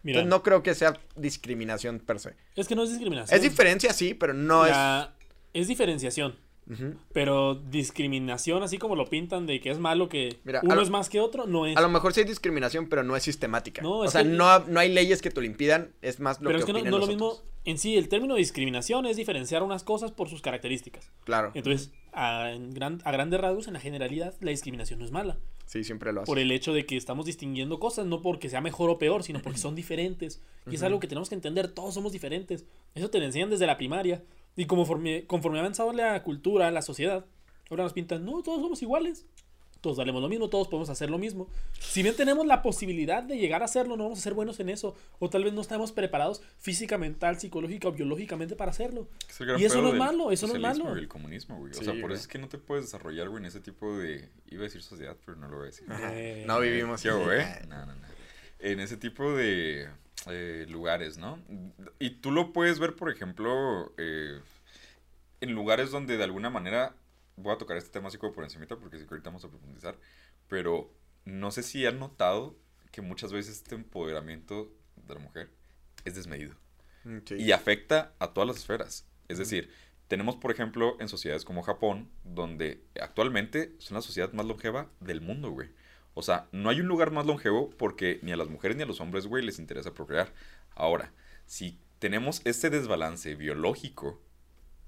Mira, 0.03 0.21
Entonces 0.21 0.31
no 0.31 0.43
creo 0.43 0.63
que 0.63 0.75
sea 0.75 0.99
discriminación 1.17 1.99
per 2.01 2.21
se. 2.21 2.35
es 2.57 2.69
que 2.69 2.75
no 2.75 2.83
es 2.85 2.91
discriminación. 2.91 3.37
Es 3.37 3.43
diferencia, 3.43 3.93
sí, 3.93 4.15
pero 4.15 4.33
no 4.35 4.67
La- 4.67 5.15
es 5.53 5.69
diferenciación. 5.69 6.33
es... 6.33 6.49
Ujú. 6.81 6.95
Pero 7.15 7.55
discriminación, 7.55 8.63
así 8.63 8.77
como 8.77 8.95
lo 8.95 9.07
pintan 9.09 9.47
de 9.47 9.59
que 9.61 9.71
es 9.71 9.79
malo 9.79 10.09
que 10.11 10.39
Mira, 10.45 10.61
uno 10.63 10.75
lo- 10.75 10.83
es 10.83 10.91
más 10.91 11.09
que 11.09 11.19
otro, 11.19 11.47
no 11.47 11.65
es. 11.67 11.77
A 11.77 11.81
lo 11.81 11.89
mejor 11.89 12.13
sí 12.13 12.21
hay 12.21 12.27
discriminación, 12.27 12.89
pero 12.91 13.03
no 13.03 13.17
es 13.17 13.23
sistemática. 13.23 13.81
No, 13.83 14.01
o 14.01 14.05
es 14.05 14.13
sea, 14.13 14.23
que- 14.23 14.29
no, 14.29 14.59
no 14.67 14.79
hay 14.79 14.93
leyes 14.93 15.23
que 15.23 15.31
te 15.31 15.41
lo 15.41 15.47
impidan, 15.47 15.93
es 16.03 16.21
más 16.21 16.41
lo 16.41 16.49
Pero 16.49 16.59
que 16.59 16.61
es 16.61 16.67
que 16.67 16.73
no, 16.75 16.91
no 16.91 16.99
lo 16.99 17.07
mismo. 17.07 17.41
En 17.65 17.79
sí, 17.79 17.97
el 17.97 18.09
término 18.09 18.35
discriminación 18.37 19.05
es 19.07 19.17
diferenciar 19.17 19.63
unas 19.63 19.83
cosas 19.83 20.11
por 20.13 20.29
sus 20.31 20.41
características. 20.43 21.11
Claro. 21.25 21.53
Entonces, 21.55 21.91
a, 22.19 22.51
gran- 22.71 23.01
a 23.05 23.12
grandes 23.12 23.41
rasgos, 23.41 23.66
en 23.69 23.75
la 23.75 23.81
generalidad, 23.81 24.35
la 24.41 24.51
discriminación 24.51 24.99
no 24.99 25.05
es 25.05 25.11
mala. 25.12 25.39
Sí, 25.66 25.85
siempre 25.85 26.12
lo 26.12 26.23
hace. 26.23 26.27
Por 26.27 26.39
el 26.39 26.51
hecho 26.51 26.73
de 26.73 26.87
que 26.87 26.97
estamos 26.97 27.27
distinguiendo 27.27 27.79
cosas, 27.79 28.07
no 28.07 28.23
porque 28.23 28.49
sea 28.49 28.61
mejor 28.61 28.89
o 28.91 28.99
peor, 28.99 29.23
sino 29.23 29.41
porque 29.43 29.59
son 29.59 29.75
diferentes. 29.75 30.43
Y 30.71 30.75
es 30.77 30.83
algo 30.83 30.99
que 31.01 31.07
tenemos 31.09 31.29
que 31.29 31.35
entender, 31.35 31.69
todos 31.69 31.95
somos 31.95 32.12
diferentes. 32.12 32.64
Eso 32.95 33.11
te 33.11 33.19
lo 33.19 33.27
enseñan 33.27 33.51
desde 33.51 33.66
la 33.66 33.77
primaria. 33.77 34.23
Y 34.57 34.64
conforme, 34.64 35.27
conforme 35.27 35.59
ha 35.59 35.61
avanzado 35.61 35.93
la 35.93 36.23
cultura, 36.23 36.71
la 36.71 36.83
sociedad, 36.83 37.27
ahora 37.71 37.85
nos 37.85 37.93
pintan, 37.93 38.25
no, 38.25 38.43
todos 38.43 38.61
somos 38.62 38.81
iguales. 38.83 39.27
Todos 39.81 39.97
valemos 39.97 40.20
lo 40.20 40.29
mismo, 40.29 40.49
todos 40.49 40.66
podemos 40.66 40.89
hacer 40.89 41.09
lo 41.09 41.18
mismo. 41.18 41.49
Si 41.79 42.03
bien 42.03 42.16
tenemos 42.16 42.45
la 42.47 42.62
posibilidad 42.62 43.22
de 43.22 43.39
llegar 43.39 43.62
a 43.62 43.66
hacerlo, 43.66 43.97
no 43.97 44.05
vamos 44.05 44.18
a 44.18 44.22
ser 44.22 44.35
buenos 44.35 44.59
en 44.59 44.70
eso. 44.70 44.97
O 45.20 45.31
tal 45.31 45.45
vez 45.45 45.53
no 45.53 45.61
estamos 45.61 45.93
preparados 45.93 46.43
física, 46.59 46.99
mental, 46.99 47.39
psicológica 47.39 47.89
o 47.89 47.93
biológicamente 47.93 48.57
para 48.57 48.72
hacerlo. 48.72 49.09
Es 49.29 49.41
Y 49.61 49.64
eso 49.64 49.81
no 49.81 49.89
es 49.91 49.95
malo, 49.95 50.33
eso 50.33 50.49
no 50.49 50.55
es 50.55 50.61
malo. 50.61 50.97
el 50.97 51.07
comunismo, 51.07 51.59
güey. 51.59 51.72
Sí, 51.74 51.81
o 51.81 51.85
sea, 51.85 51.93
por 51.93 52.03
güey. 52.03 52.14
eso 52.14 52.22
es 52.22 52.29
que 52.29 52.39
no 52.39 52.49
te 52.49 52.59
puedes 52.59 52.87
desarrollar, 52.87 53.29
güey, 53.29 53.41
en 53.41 53.47
ese 53.47 53.61
tipo 53.61 53.97
de... 53.97 54.29
Iba 54.51 54.62
a 54.62 54.64
decir 54.64 54.83
sociedad, 54.83 55.16
pero 55.24 55.37
no 55.39 55.47
lo 55.49 55.59
voy 55.59 55.64
a 55.64 55.70
decir. 55.70 55.87
Eh, 55.91 56.45
no 56.49 56.59
vivimos 56.59 57.03
Yo, 57.05 57.16
así. 57.16 57.24
güey. 57.24 57.43
No, 57.68 57.87
no, 57.87 57.95
no. 57.95 58.09
En 58.59 58.81
ese 58.81 58.97
tipo 58.97 59.33
de 59.33 59.89
eh, 60.29 60.66
lugares, 60.68 61.18
¿no? 61.18 61.39
Y 62.01 62.11
tú 62.11 62.33
lo 62.33 62.53
puedes 62.53 62.81
ver, 62.81 62.97
por 62.97 63.11
ejemplo, 63.12 63.93
eh, 63.97 64.41
en 65.41 65.53
lugares 65.53 65.93
donde 65.93 66.16
de 66.16 66.24
alguna 66.24 66.51
manera... 66.51 66.95
Voy 67.39 67.53
a 67.55 67.59
tocar 67.59 67.76
este 67.76 67.91
tema 67.91 68.09
así 68.09 68.18
como 68.18 68.32
por 68.32 68.45
encimita 68.45 68.76
porque 68.76 68.99
sí 68.99 69.05
que 69.05 69.11
ahorita 69.14 69.30
vamos 69.30 69.45
a 69.45 69.49
profundizar. 69.49 69.97
Pero 70.49 70.91
no 71.24 71.51
sé 71.51 71.62
si 71.62 71.86
han 71.86 71.99
notado 71.99 72.57
que 72.91 73.01
muchas 73.03 73.32
veces 73.32 73.57
este 73.59 73.74
empoderamiento 73.74 74.72
de 74.97 75.14
la 75.14 75.20
mujer 75.20 75.51
es 76.05 76.14
desmedido 76.14 76.57
Mm, 77.05 77.18
sí. 77.26 77.34
y 77.36 77.53
afecta 77.53 78.12
a 78.18 78.32
todas 78.32 78.49
las 78.49 78.57
esferas. 78.59 79.07
Es 79.28 79.39
decir, 79.39 79.70
tenemos, 80.09 80.36
por 80.36 80.51
ejemplo, 80.51 80.97
en 81.01 81.09
sociedades 81.09 81.45
como 81.45 81.62
Japón, 81.62 82.09
donde 82.24 82.82
actualmente 83.01 83.74
son 83.78 83.95
la 83.97 84.03
sociedad 84.03 84.32
más 84.32 84.47
longeva 84.47 84.91
del 85.01 85.20
mundo, 85.20 85.51
güey. 85.51 85.70
O 86.14 86.22
sea, 86.22 86.49
no 86.51 86.70
hay 86.70 86.80
un 86.80 86.89
lugar 86.89 87.12
más 87.12 87.26
longevo 87.26 87.70
porque 87.70 88.18
ni 88.22 88.32
a 88.32 88.36
las 88.36 88.49
mujeres 88.49 88.76
ni 88.76 88.82
a 88.82 88.86
los 88.86 89.01
hombres, 89.01 89.26
güey, 89.26 89.45
les 89.45 89.59
interesa 89.61 89.95
procrear. 89.95 90.32
Ahora, 90.74 91.12
si 91.47 91.78
tenemos 92.01 92.41
este 92.45 92.70
desbalance 92.70 93.34
biológico, 93.36 94.20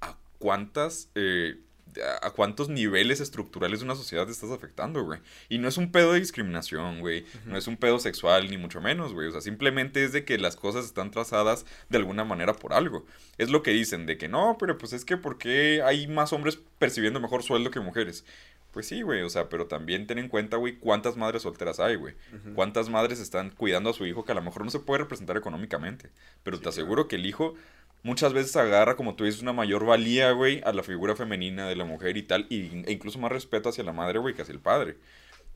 ¿a 0.01 0.18
cuántas... 0.38 1.11
eh, 1.14 1.61
a 2.22 2.30
cuántos 2.30 2.68
niveles 2.68 3.20
estructurales 3.20 3.80
de 3.80 3.84
una 3.84 3.95
sociedad 3.95 4.26
te 4.26 4.32
estás 4.32 4.51
afectando, 4.51 5.03
güey. 5.05 5.20
Y 5.49 5.59
no 5.59 5.68
es 5.68 5.76
un 5.76 5.93
pedo 5.93 6.12
de 6.12 6.20
discriminación, 6.20 7.01
güey. 7.01 7.24
No 7.47 7.57
es 7.57 7.66
un 7.66 7.76
pedo 7.76 7.99
sexual, 7.99 8.51
ni 8.51 8.59
mucho 8.59 8.80
menos, 8.80 9.12
güey. 9.12 9.28
O 9.28 9.32
sea, 9.32 9.41
simplemente 9.41 10.05
es 10.05 10.12
de 10.12 10.24
que 10.24 10.38
las 10.38 10.57
cosas 10.57 10.84
están 10.84 11.11
trazadas 11.11 11.66
de 11.88 11.99
alguna 11.99 12.24
manera 12.24 12.55
por 12.55 12.72
algo. 12.72 13.07
Es 13.38 13.51
lo 13.51 13.62
que 13.62 13.70
dicen, 13.70 14.07
de 14.07 14.18
que 14.18 14.28
no, 14.28 14.57
pero 14.59 14.78
pues 14.78 14.93
es 14.93 15.05
que 15.05 15.16
¿por 15.16 15.38
qué 15.38 15.82
hay 15.82 16.07
más 16.07 16.32
hombres 16.32 16.59
percibiendo 16.78 17.20
mejor 17.20 17.43
sueldo 17.43 17.70
que 17.70 17.80
mujeres? 17.80 18.24
Pues 18.72 18.86
sí, 18.86 19.03
güey, 19.03 19.22
o 19.22 19.30
sea, 19.30 19.49
pero 19.49 19.66
también 19.66 20.07
ten 20.07 20.18
en 20.18 20.28
cuenta, 20.28 20.57
güey, 20.57 20.76
cuántas 20.76 21.16
madres 21.16 21.43
solteras 21.43 21.80
hay, 21.80 21.97
güey. 21.97 22.14
Cuántas 22.55 22.88
madres 22.88 23.18
están 23.18 23.51
cuidando 23.51 23.91
a 23.91 23.93
su 23.93 24.07
hijo 24.07 24.24
que 24.24 24.30
a 24.30 24.36
lo 24.36 24.43
mejor 24.43 24.64
no 24.64 24.70
se 24.70 24.78
puede 24.78 25.01
representar 25.01 25.36
económicamente. 25.36 26.11
Pero 26.45 26.61
te 26.61 26.68
aseguro 26.68 27.09
que 27.09 27.16
el 27.16 27.26
hijo 27.26 27.55
muchas 28.03 28.32
veces 28.32 28.57
agarra, 28.57 28.96
como 28.96 29.14
tú 29.16 29.24
dices, 29.24 29.42
una 29.42 29.53
mayor 29.53 29.84
valía, 29.84 30.30
güey, 30.32 30.61
a 30.64 30.72
la 30.72 30.82
figura 30.82 31.16
femenina 31.16 31.68
de 31.68 31.76
la 31.76 31.84
mujer 31.84 32.16
y 32.16 32.22
tal, 32.22 32.46
y, 32.48 32.82
e 32.86 32.92
incluso 32.92 33.18
más 33.18 33.30
respeto 33.32 33.68
hacia 33.68 33.84
la 33.84 33.92
madre, 33.92 34.18
güey, 34.18 34.34
que 34.34 34.42
hacia 34.42 34.53
el 34.53 34.61
padre. 34.61 34.96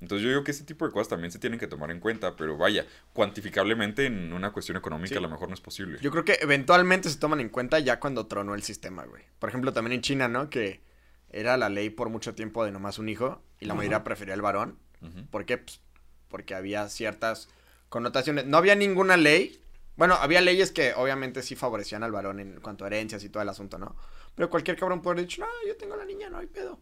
Entonces 0.01 0.22
yo 0.24 0.28
digo 0.30 0.45
que 0.45 0.51
ese 0.51 0.64
tipo 0.64 0.84
de 0.86 0.92
cosas 0.92 1.09
también 1.09 1.30
se 1.30 1.38
tienen 1.38 1.59
que 1.59 1.66
tomar 1.66 1.90
en 1.90 2.01
cuenta, 2.01 2.36
pero 2.36 2.59
vaya, 2.59 2.84
cuantificablemente 3.14 4.05
en 4.07 4.32
una 4.32 4.53
cuestión 4.53 4.76
económica 4.76 5.11
Sí. 5.14 5.16
a 5.16 5.20
lo 5.20 5.30
mejor 5.30 5.49
no 5.49 5.55
es 5.55 5.61
posible. 5.61 5.99
Yo 6.03 6.11
creo 6.11 6.24
que 6.24 6.36
eventualmente 6.42 7.09
se 7.09 7.18
toman 7.18 7.40
en 7.40 7.49
cuenta 7.49 7.78
ya 7.78 8.01
cuando 8.01 8.26
tronó 8.26 8.55
el 8.55 8.62
sistema, 8.62 9.05
güey. 9.05 9.22
Por 9.38 9.49
ejemplo, 9.49 9.72
también 9.72 9.92
en 9.95 10.01
China, 10.03 10.28
¿no? 10.28 10.51
Que 10.51 10.82
era 11.30 11.57
la 11.57 11.68
ley 11.70 11.90
por 11.90 12.11
mucho 12.11 12.34
tiempo 12.34 12.64
de 12.64 12.70
nomás 12.72 12.99
un 12.99 13.09
hijo 13.09 13.40
y 13.61 13.64
la 13.64 13.74
mayoría 13.74 14.05
prefería 14.05 14.34
el 14.34 14.42
varón. 14.42 14.78
Ujú. 15.01 15.24
¿Por 15.30 15.47
qué? 15.47 15.59
Pues 15.59 15.80
porque 16.28 16.55
había 16.55 16.88
ciertas 16.88 17.49
connotaciones. 17.88 18.45
No 18.47 18.57
había 18.59 18.74
ninguna 18.74 19.16
ley. 19.16 19.61
Bueno, 19.97 20.14
había 20.14 20.40
leyes 20.40 20.72
que 20.72 20.92
obviamente 20.95 21.42
sí 21.42 21.55
favorecían 21.55 22.03
al 22.03 22.12
varón 22.12 22.40
en 22.40 22.61
cuanto 22.61 22.84
a 22.84 22.88
herencias 22.88 23.22
y 23.22 23.28
todo 23.28 23.42
el 23.42 23.49
asunto, 23.49 23.78
¿no? 23.78 23.95
Pero 24.34 24.51
cualquier 24.51 24.76
cabrón 24.76 25.03
puede 25.03 25.14
haber 25.14 25.26
dicho, 25.26 25.40
no, 25.40 25.47
yo 25.66 25.76
tengo 25.76 25.97
la 25.97 26.05
niña, 26.05 26.28
no 26.30 26.38
hay 26.38 26.47
pedo. 26.47 26.80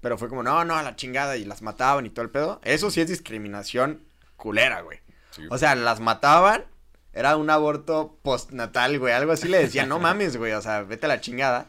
Pero 0.00 0.18
fue 0.18 0.28
como, 0.28 0.42
no, 0.42 0.64
no, 0.64 0.74
a 0.76 0.82
la 0.82 0.96
chingada 0.96 1.36
y 1.36 1.44
las 1.44 1.62
mataban 1.62 2.06
y 2.06 2.10
todo 2.10 2.24
el 2.24 2.30
pedo. 2.30 2.60
Eso 2.64 2.90
sí 2.90 3.00
es 3.00 3.08
discriminación 3.08 4.02
culera, 4.36 4.80
güey. 4.80 4.98
Sí, 5.30 5.42
O 5.50 5.58
sea, 5.58 5.74
las 5.74 6.00
mataban. 6.00 6.64
Era 7.12 7.36
un 7.36 7.50
aborto 7.50 8.18
postnatal, 8.22 8.98
güey. 8.98 9.12
Algo 9.12 9.32
así 9.32 9.48
le 9.48 9.58
decían, 9.58 9.88
no 9.88 9.98
mames, 9.98 10.36
güey. 10.36 10.52
O 10.52 10.62
sea, 10.62 10.82
vete 10.82 11.06
a 11.06 11.08
la 11.08 11.20
chingada. 11.20 11.66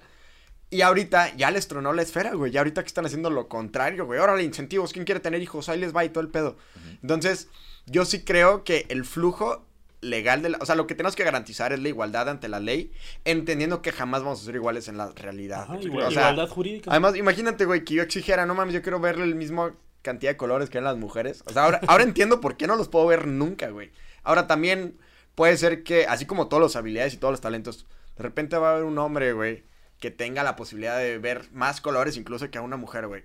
Y 0.69 0.81
ahorita 0.81 1.35
ya 1.35 1.51
les 1.51 1.67
tronó 1.67 1.91
la 1.93 2.03
esfera, 2.03 2.33
güey. 2.33 2.51
Ya 2.51 2.61
ahorita 2.61 2.83
que 2.83 2.87
están 2.87 3.05
haciendo 3.05 3.29
lo 3.29 3.49
contrario, 3.49 4.05
güey. 4.05 4.19
Órale, 4.19 4.43
incentivos. 4.43 4.93
¿Quién 4.93 5.03
quiere 5.03 5.19
tener 5.19 5.41
hijos? 5.41 5.67
Ahí 5.67 5.79
les 5.79 5.95
va 5.95 6.05
y 6.05 6.09
todo 6.09 6.21
el 6.23 6.29
pedo. 6.29 6.57
Entonces, 7.01 7.49
yo 7.87 8.05
sí 8.05 8.23
creo 8.23 8.63
que 8.63 8.85
el 8.89 9.03
flujo 9.03 9.65
legal 10.01 10.41
de 10.41 10.49
la... 10.49 10.57
O 10.59 10.65
sea, 10.65 10.75
lo 10.75 10.87
que 10.87 10.95
tenemos 10.95 11.15
que 11.15 11.23
garantizar 11.23 11.71
es 11.73 11.79
la 11.79 11.89
igualdad 11.89 12.27
ante 12.29 12.47
la 12.49 12.59
ley, 12.59 12.91
entendiendo 13.23 13.81
que 13.81 13.91
jamás 13.91 14.23
vamos 14.23 14.41
a 14.41 14.45
ser 14.45 14.55
iguales 14.55 14.87
en 14.87 14.97
la 14.97 15.11
realidad. 15.11 15.63
Ajá, 15.63 15.73
¿Me 15.73 15.83
igual- 15.83 16.05
explico? 16.05 16.07
O 16.07 16.11
sea, 16.11 16.31
igualdad 16.31 16.49
jurídica. 16.53 16.91
Además, 16.91 17.15
imagínate, 17.15 17.65
güey, 17.65 17.83
que 17.85 17.93
yo 17.95 18.03
exigiera, 18.03 18.45
no 18.45 18.55
mames, 18.55 18.73
yo 18.73 18.81
quiero 18.81 18.99
verle 18.99 19.23
el 19.25 19.35
mismo 19.35 19.71
cantidad 20.01 20.31
de 20.31 20.37
colores 20.37 20.69
que 20.69 20.79
en 20.79 20.83
las 20.83 20.97
mujeres. 20.97 21.43
O 21.45 21.53
sea, 21.53 21.63
ahora, 21.65 21.79
ahora 21.87 22.03
entiendo 22.03 22.41
por 22.41 22.57
qué 22.57 22.67
no 22.67 22.75
los 22.75 22.87
puedo 22.89 23.05
ver 23.07 23.27
nunca, 23.27 23.69
güey. 23.69 23.91
Ahora 24.23 24.47
también 24.47 24.97
puede 25.35 25.55
ser 25.57 25.83
que, 25.83 26.07
así 26.07 26.25
como 26.25 26.47
todas 26.47 26.63
las 26.63 26.75
habilidades 26.75 27.13
y 27.13 27.17
todos 27.17 27.31
los 27.33 27.41
talentos, 27.41 27.85
de 28.17 28.23
repente 28.23 28.57
va 28.57 28.69
a 28.69 28.73
haber 28.73 28.83
un 28.85 28.97
hombre, 28.97 29.33
güey, 29.33 29.63
que 29.99 30.09
tenga 30.11 30.43
la 30.43 30.55
posibilidad 30.55 30.97
de 30.97 31.19
ver 31.19 31.47
más 31.53 31.79
colores 31.81 32.17
incluso 32.17 32.49
que 32.49 32.57
a 32.57 32.61
una 32.61 32.77
mujer, 32.77 33.07
güey. 33.07 33.23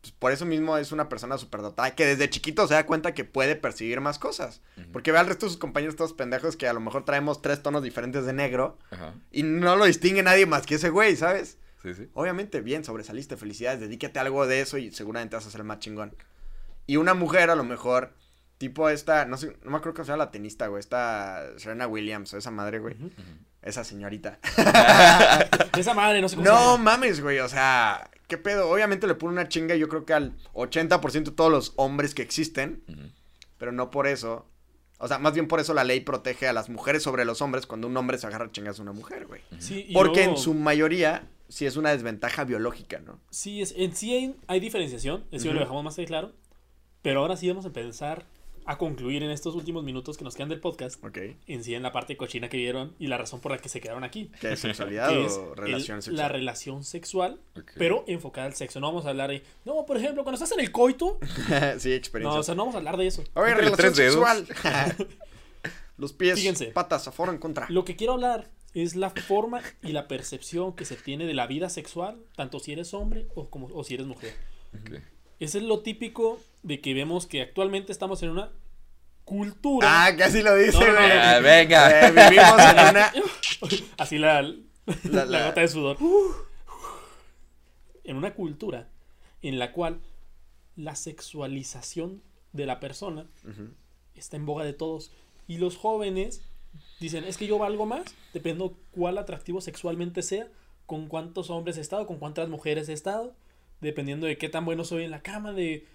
Pues 0.00 0.12
por 0.12 0.30
eso 0.30 0.46
mismo 0.46 0.76
es 0.78 0.92
una 0.92 1.08
persona 1.08 1.38
superdotada 1.38 1.94
que 1.94 2.06
desde 2.06 2.30
chiquito 2.30 2.68
se 2.68 2.74
da 2.74 2.86
cuenta 2.86 3.14
que 3.14 3.24
puede 3.24 3.56
percibir 3.56 4.00
más 4.00 4.18
cosas. 4.18 4.60
Porque 4.92 5.10
ve 5.10 5.18
al 5.18 5.26
resto 5.26 5.46
de 5.46 5.50
sus 5.50 5.58
compañeros 5.58 5.96
todos 5.96 6.12
pendejos 6.12 6.56
que 6.56 6.68
a 6.68 6.72
lo 6.72 6.80
mejor 6.80 7.04
traemos 7.04 7.42
tres 7.42 7.62
tonos 7.62 7.82
diferentes 7.82 8.24
de 8.24 8.32
negro 8.32 8.78
y 9.32 9.42
no 9.42 9.74
lo 9.76 9.84
distingue 9.86 10.22
nadie 10.22 10.46
más 10.46 10.66
que 10.66 10.76
ese 10.76 10.90
güey, 10.90 11.16
¿sabes? 11.16 11.58
Sí, 11.82 11.94
sí. 11.94 12.08
Obviamente, 12.14 12.60
bien, 12.60 12.84
sobresaliste, 12.84 13.36
felicidades, 13.36 13.80
dedícate 13.80 14.18
a 14.18 14.22
algo 14.22 14.46
de 14.46 14.60
eso 14.60 14.78
y 14.78 14.90
seguramente 14.92 15.36
vas 15.36 15.46
a 15.46 15.50
ser 15.50 15.60
el 15.60 15.66
más 15.66 15.78
chingón. 15.80 16.14
Y 16.86 16.96
una 16.96 17.14
mujer, 17.14 17.50
a 17.50 17.54
lo 17.56 17.64
mejor, 17.64 18.14
tipo 18.58 18.88
esta, 18.88 19.24
no 19.26 19.36
sé, 19.36 19.56
no 19.62 19.70
me 19.70 19.76
acuerdo 19.76 19.94
cómo 19.94 20.04
se 20.04 20.12
llama 20.12 20.24
la 20.24 20.30
tenista, 20.30 20.66
güey, 20.68 20.80
esta 20.80 21.44
Serena 21.56 21.86
Williams 21.86 22.32
o 22.34 22.38
esa 22.38 22.50
madre, 22.50 22.78
güey. 22.78 22.96
Esa 23.62 23.84
señorita. 23.84 24.38
Esa 25.76 25.94
madre, 25.94 26.20
no 26.20 26.28
sé 26.28 26.36
cómo 26.36 26.46
se 26.46 26.52
no 26.52 26.72
llama. 26.72 26.76
mames, 26.78 27.20
güey, 27.20 27.38
o 27.40 27.48
sea, 27.48 28.08
¿qué 28.28 28.38
pedo? 28.38 28.70
Obviamente 28.70 29.06
le 29.08 29.14
pone 29.16 29.32
una 29.32 29.48
chinga, 29.48 29.74
yo 29.74 29.88
creo 29.88 30.04
que 30.04 30.12
al 30.12 30.36
80% 30.54 31.24
de 31.24 31.30
todos 31.32 31.50
los 31.50 31.72
hombres 31.76 32.14
que 32.14 32.22
existen, 32.22 32.82
pero 33.58 33.72
no 33.72 33.90
por 33.90 34.06
eso. 34.06 34.46
O 35.00 35.08
sea, 35.08 35.18
más 35.18 35.32
bien 35.34 35.48
por 35.48 35.60
eso 35.60 35.74
la 35.74 35.84
ley 35.84 36.00
protege 36.00 36.46
a 36.48 36.52
las 36.52 36.68
mujeres 36.68 37.02
sobre 37.02 37.24
los 37.24 37.40
hombres 37.42 37.66
cuando 37.66 37.86
un 37.86 37.96
hombre 37.96 38.18
se 38.18 38.26
agarra 38.26 38.50
chingas 38.52 38.78
a 38.78 38.82
una 38.82 38.92
mujer, 38.92 39.26
güey. 39.26 39.40
Sí, 39.58 39.88
Porque 39.92 40.20
luego- 40.20 40.32
en 40.32 40.36
su 40.38 40.54
mayoría 40.54 41.26
sí 41.48 41.66
es 41.66 41.76
una 41.76 41.90
desventaja 41.90 42.44
biológica, 42.44 42.98
¿no? 43.00 43.18
Sí, 43.30 43.62
es, 43.62 43.74
en 43.76 43.94
sí 43.94 44.12
hay, 44.14 44.36
hay 44.48 44.60
diferenciación, 44.60 45.24
eso 45.30 45.46
Ujú. 45.46 45.54
lo 45.54 45.60
dejamos 45.60 45.84
más 45.84 45.96
que 45.96 46.04
claro. 46.04 46.32
Pero 47.00 47.20
ahora 47.20 47.36
sí 47.36 47.48
vamos 47.48 47.64
a 47.64 47.68
empezar 47.68 48.24
a 48.70 48.76
concluir 48.76 49.22
en 49.22 49.30
estos 49.30 49.54
últimos 49.54 49.82
minutos 49.82 50.18
que 50.18 50.24
nos 50.24 50.34
quedan 50.34 50.50
del 50.50 50.60
podcast. 50.60 51.02
Ok. 51.02 51.18
En 51.46 51.64
sí, 51.64 51.74
en 51.74 51.82
la 51.82 51.90
parte 51.90 52.16
cochina 52.18 52.48
que 52.50 52.58
vieron 52.58 52.94
y 52.98 53.06
la 53.06 53.16
razón 53.16 53.40
por 53.40 53.50
la 53.50 53.58
que 53.58 53.68
se 53.70 53.80
quedaron 53.80 54.04
aquí. 54.04 54.30
¿Qué 54.40 54.52
es 54.52 54.60
sexualidad 54.60 55.08
que 55.08 55.16
o 55.26 55.54
relación 55.54 55.96
el- 55.96 56.02
sexual? 56.02 56.16
La 56.16 56.28
relación 56.28 56.84
sexual, 56.84 57.40
pero 57.76 58.04
enfocada 58.06 58.46
al 58.46 58.54
sexo. 58.54 58.78
No 58.80 58.88
vamos 58.88 59.06
a 59.06 59.10
hablar 59.10 59.30
de. 59.30 59.42
No, 59.64 59.86
por 59.86 59.96
ejemplo, 59.96 60.22
cuando 60.22 60.36
estás 60.42 60.52
en 60.56 60.60
el 60.64 60.70
coito. 60.70 61.18
sí, 61.78 61.92
experiencia. 61.92 62.34
No, 62.36 62.40
o 62.40 62.42
sea, 62.42 62.54
no 62.54 62.62
vamos 62.62 62.74
a 62.74 62.78
hablar 62.78 62.96
de 62.98 63.06
eso. 63.06 63.24
Oye, 63.34 63.50
Entre 63.52 63.64
relación 63.64 63.76
tres 63.94 63.96
dedos. 63.96 64.38
sexual. 64.48 65.08
Los 65.96 66.12
pies, 66.12 66.36
Fíjense. 66.38 66.66
patas, 66.66 67.08
a 67.08 67.12
favor 67.12 67.30
o 67.30 67.32
en 67.32 67.38
contra. 67.38 67.66
Lo 67.70 67.84
que 67.84 67.96
quiero 67.96 68.12
hablar 68.12 68.50
es 68.74 68.94
la 68.94 69.10
forma 69.10 69.60
y 69.82 69.92
la 69.92 70.06
percepción 70.06 70.74
que 70.76 70.84
se 70.84 70.94
tiene 70.94 71.26
de 71.26 71.34
la 71.34 71.46
vida 71.46 71.70
sexual, 71.70 72.18
tanto 72.36 72.60
si 72.60 72.72
eres 72.72 72.94
hombre 72.94 73.26
o, 73.34 73.48
como, 73.50 73.66
o 73.72 73.82
si 73.82 73.94
eres 73.94 74.06
mujer. 74.06 74.34
Ok. 74.74 75.00
Ese 75.40 75.58
es 75.58 75.64
lo 75.64 75.80
típico 75.80 76.40
de 76.62 76.80
que 76.80 76.94
vemos 76.94 77.26
que 77.26 77.42
actualmente 77.42 77.92
estamos 77.92 78.22
en 78.22 78.30
una 78.30 78.50
cultura. 79.24 80.06
Ah, 80.06 80.16
casi 80.16 80.42
lo 80.42 80.54
dice, 80.56 80.72
No, 80.78 80.86
no, 80.86 80.92
no, 80.92 80.98
güey. 80.98 81.08
no. 81.08 81.14
Ah, 81.22 81.38
venga. 81.40 82.08
Eh, 82.08 82.10
vivimos 82.12 82.60
en 82.60 82.78
una. 82.90 83.12
Así 83.98 84.18
la, 84.18 84.42
la, 84.42 84.54
La- 85.04 85.24
la- 85.26 85.46
gota 85.48 85.60
de 85.60 85.68
sudor. 85.68 85.96
En 88.04 88.16
una 88.16 88.34
cultura 88.34 88.88
en 89.42 89.58
la 89.58 89.72
cual 89.72 90.00
la 90.76 90.94
sexualización 90.96 92.22
de 92.52 92.66
la 92.66 92.80
persona 92.80 93.26
está 94.14 94.36
en 94.36 94.46
boga 94.46 94.64
de 94.64 94.72
todos. 94.72 95.12
Y 95.46 95.58
los 95.58 95.76
jóvenes 95.76 96.42
dicen, 97.00 97.24
es 97.24 97.36
que 97.36 97.46
yo 97.46 97.58
valgo 97.58 97.86
más, 97.86 98.02
dependo 98.32 98.76
cuál 98.92 99.18
atractivo 99.18 99.60
sexualmente 99.60 100.22
sea, 100.22 100.48
con 100.86 101.06
cuántos 101.06 101.50
hombres 101.50 101.76
he 101.76 101.80
estado, 101.82 102.06
con 102.06 102.18
cuántas 102.18 102.48
mujeres 102.48 102.88
he 102.88 102.92
estado, 102.94 103.34
dependiendo 103.80 104.26
de 104.26 104.36
qué 104.38 104.48
tan 104.48 104.64
bueno 104.64 104.84
soy 104.84 105.04
en 105.04 105.10
la 105.10 105.22
cama, 105.22 105.52
de 105.52 105.86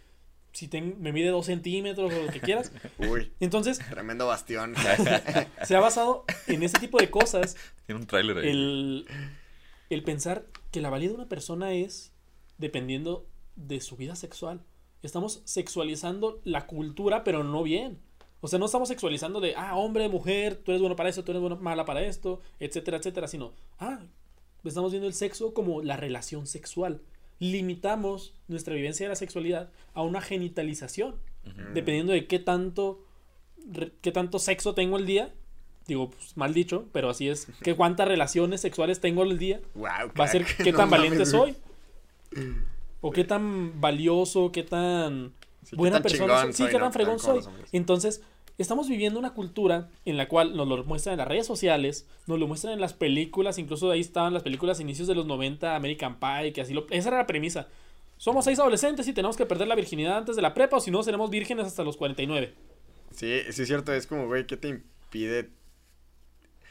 si 0.52 0.68
ten- 0.68 0.96
me 1.02 1.12
mide 1.12 1.30
dos 1.30 1.48
centímetros 1.48 2.14
o 2.14 2.24
lo 2.26 2.32
que 2.32 2.40
quieras. 2.40 2.72
Uy, 3.00 3.32
Entonces, 3.40 3.80
tremendo 3.90 4.28
bastión. 4.28 4.76
se 5.64 5.76
ha 5.76 5.80
basado 5.80 6.26
en 6.48 6.62
ese 6.64 6.80
tipo 6.80 7.00
de 7.00 7.10
cosas 7.10 7.56
Tiene 7.88 8.02
un 8.02 8.08
tráiler 8.08 8.38
ahí. 8.38 8.50
el, 8.50 9.06
el 9.90 10.04
pensar 10.04 10.46
que 10.72 10.82
la 10.82 10.90
valía 10.90 11.10
de 11.10 11.16
una 11.16 11.28
persona 11.30 11.74
es 11.74 12.12
dependiendo 12.58 13.26
de 13.56 13.82
su 13.82 13.96
vida 13.98 14.16
sexual. 14.16 14.62
Estamos 15.02 15.42
sexualizando 15.46 16.40
la 16.44 16.66
cultura, 16.68 17.24
pero 17.24 17.44
no 17.44 17.64
bien. 17.64 18.00
O 18.42 18.48
sea, 18.48 18.60
no 18.60 18.66
estamos 18.66 18.90
sexualizando 18.90 19.40
de, 19.42 19.54
ah, 19.56 19.76
hombre, 19.76 20.08
mujer, 20.10 20.56
tú 20.58 20.72
eres 20.72 20.82
bueno 20.82 20.96
para 20.96 21.10
eso, 21.10 21.24
tú 21.24 21.32
eres 21.32 21.42
bueno, 21.42 21.56
mala 21.58 21.86
para 21.86 22.02
esto, 22.04 22.42
etcétera, 22.60 22.98
etcétera, 22.98 23.28
sino, 23.28 23.54
ah, 23.80 24.00
estamos 24.64 24.92
viendo 24.92 25.08
el 25.08 25.14
sexo 25.14 25.54
como 25.54 25.82
la 25.82 25.98
relación 25.98 26.46
sexual. 26.48 27.02
Limitamos 27.52 28.34
nuestra 28.48 28.74
vivencia 28.74 29.06
de 29.06 29.10
la 29.10 29.16
sexualidad 29.16 29.70
a 29.94 30.02
una 30.02 30.22
genitalización, 30.22 31.16
dependiendo 31.74 32.14
de 32.14 32.26
qué 32.26 32.40
tanto, 32.40 33.04
re- 33.70 33.92
qué 34.02 34.12
tanto 34.14 34.40
sexo 34.40 34.74
tengo 34.74 34.98
el 34.98 35.06
día. 35.06 35.34
Digo, 35.86 36.10
pues, 36.12 36.38
mal 36.38 36.54
dicho, 36.54 36.86
pero 36.94 37.10
así 37.10 37.28
es. 37.28 37.48
Que 37.62 37.76
cuántas 37.76 38.08
relaciones 38.08 38.62
sexuales 38.62 39.02
tengo 39.02 39.24
el 39.24 39.38
día 39.38 39.60
Wow, 39.76 39.88
va 40.18 40.24
a 40.24 40.28
ser 40.30 40.46
qué 40.58 40.72
No 40.72 40.78
tan 40.78 40.90
mames, 40.90 41.10
valiente 41.10 41.26
soy. 41.26 41.56
O 43.02 43.12
qué 43.12 43.26
tan 43.26 43.82
valioso, 43.82 44.52
qué 44.52 44.64
tan 44.64 45.34
Sí, 45.64 45.72
qué 45.72 45.76
buena 45.76 45.96
tan 45.98 46.04
persona 46.04 46.42
soy. 46.44 46.54
Sí, 46.54 46.66
qué 46.72 46.78
tan 46.80 46.94
fregón 46.94 47.20
soy. 47.20 47.42
Entonces, 47.74 48.22
estamos 48.58 48.88
viviendo 48.88 49.20
una 49.20 49.34
cultura 49.34 49.90
en 50.06 50.18
la 50.18 50.28
cual 50.28 50.56
nos 50.56 50.68
lo 50.68 50.84
muestran 50.84 51.14
en 51.14 51.20
las 51.20 51.28
redes 51.28 51.46
sociales, 51.48 52.08
nos 52.28 52.40
lo 52.40 52.48
muestran 52.48 52.74
en 52.74 52.82
las 52.82 52.94
películas, 52.94 53.58
incluso 53.58 53.90
ahí 53.92 54.00
estaban 54.02 54.34
las 54.34 54.44
películas 54.44 54.80
inicios 54.80 55.08
de 55.08 55.16
los 55.16 55.26
90, 55.26 55.76
American 55.76 56.20
Pie, 56.20 56.54
que 56.54 56.62
así 56.62 56.74
lo... 56.74 56.86
Esa 56.90 57.10
era 57.10 57.18
la 57.18 57.28
premisa. 57.28 57.68
Somos 58.18 58.46
seis 58.46 58.60
adolescentes 58.60 59.08
y 59.08 59.14
tenemos 59.14 59.36
que 59.36 59.46
perder 59.46 59.68
la 59.68 59.76
virginidad 59.76 60.18
antes 60.18 60.36
de 60.36 60.42
la 60.42 60.54
prepa 60.54 60.78
o 60.78 60.80
si 60.80 60.92
no 60.92 61.04
seremos 61.04 61.30
vírgenes 61.30 61.66
hasta 61.66 61.84
los 61.84 61.98
49. 61.98 62.54
Sí, 63.12 63.40
sí 63.52 63.62
es 63.62 63.68
cierto, 63.68 63.94
es 63.94 64.08
como, 64.08 64.28
güey, 64.28 64.46
¿qué 64.48 64.56
te 64.58 64.70
impide? 64.70 65.50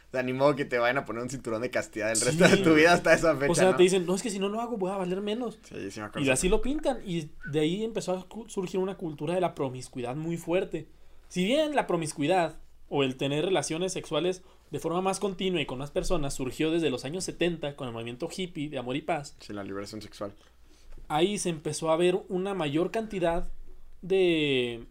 O 0.09 0.11
sea, 0.12 0.22
ni 0.22 0.33
modo 0.35 0.55
que 0.55 0.64
te 0.66 0.78
vayan 0.78 0.99
a 0.99 1.05
poner 1.07 1.22
un 1.22 1.30
cinturón 1.30 1.62
de 1.62 1.70
castidad 1.70 2.11
el 2.12 2.20
resto 2.20 2.45
Sí. 2.47 2.51
de 2.51 2.57
tu 2.59 2.74
vida 2.74 2.93
hasta 2.93 3.14
esa 3.14 3.35
fecha, 3.37 3.51
o 3.53 3.55
sea, 3.55 3.70
¿no? 3.70 3.76
te 3.76 3.83
dicen, 3.83 4.05
no, 4.05 4.14
es 4.14 4.22
que 4.22 4.28
si 4.30 4.39
no 4.39 4.49
lo 4.49 4.61
hago 4.61 4.76
voy 4.76 4.91
a 4.91 4.97
valer 4.97 5.20
menos. 5.22 5.59
Sí, 5.62 5.91
sí 5.91 6.01
me 6.01 6.07
acuerdo. 6.07 6.26
Y 6.26 6.30
así 6.30 6.49
lo 6.51 6.61
pintan. 6.61 6.99
Y 7.07 7.30
de 7.51 7.61
ahí 7.61 7.83
empezó 7.83 8.12
a 8.12 8.26
surgir 8.49 8.78
una 8.78 8.97
cultura 8.97 9.35
de 9.35 9.41
la 9.41 9.55
promiscuidad 9.55 10.14
muy 10.14 10.37
fuerte. 10.37 10.87
Si 11.33 11.47
bien 11.47 11.74
la 11.74 11.87
promiscuidad 11.87 12.57
o 12.91 13.05
el 13.05 13.16
tener 13.16 13.47
relaciones 13.47 13.95
sexuales 13.95 14.43
de 14.70 14.78
forma 14.78 15.01
más 15.01 15.18
continua 15.18 15.62
y 15.62 15.64
con 15.64 15.78
más 15.78 15.91
personas 15.91 16.35
surgió 16.35 16.70
desde 16.70 16.91
los 16.91 17.07
años 17.07 17.24
70 17.24 17.74
con 17.74 17.89
el 17.89 17.95
movimiento 17.95 18.28
hippie 18.28 18.68
de 18.68 18.76
amor 18.76 18.97
y 18.97 19.01
paz, 19.01 19.35
Sí, 19.41 19.55
la 19.55 19.64
liberación 19.64 20.03
sexual. 20.03 20.35
ahí 21.09 21.39
se 21.39 21.49
empezó 21.49 21.91
a 21.91 21.97
ver 21.97 22.22
una 22.28 22.53
mayor 22.53 22.91
cantidad 22.91 23.49
de, 24.03 24.85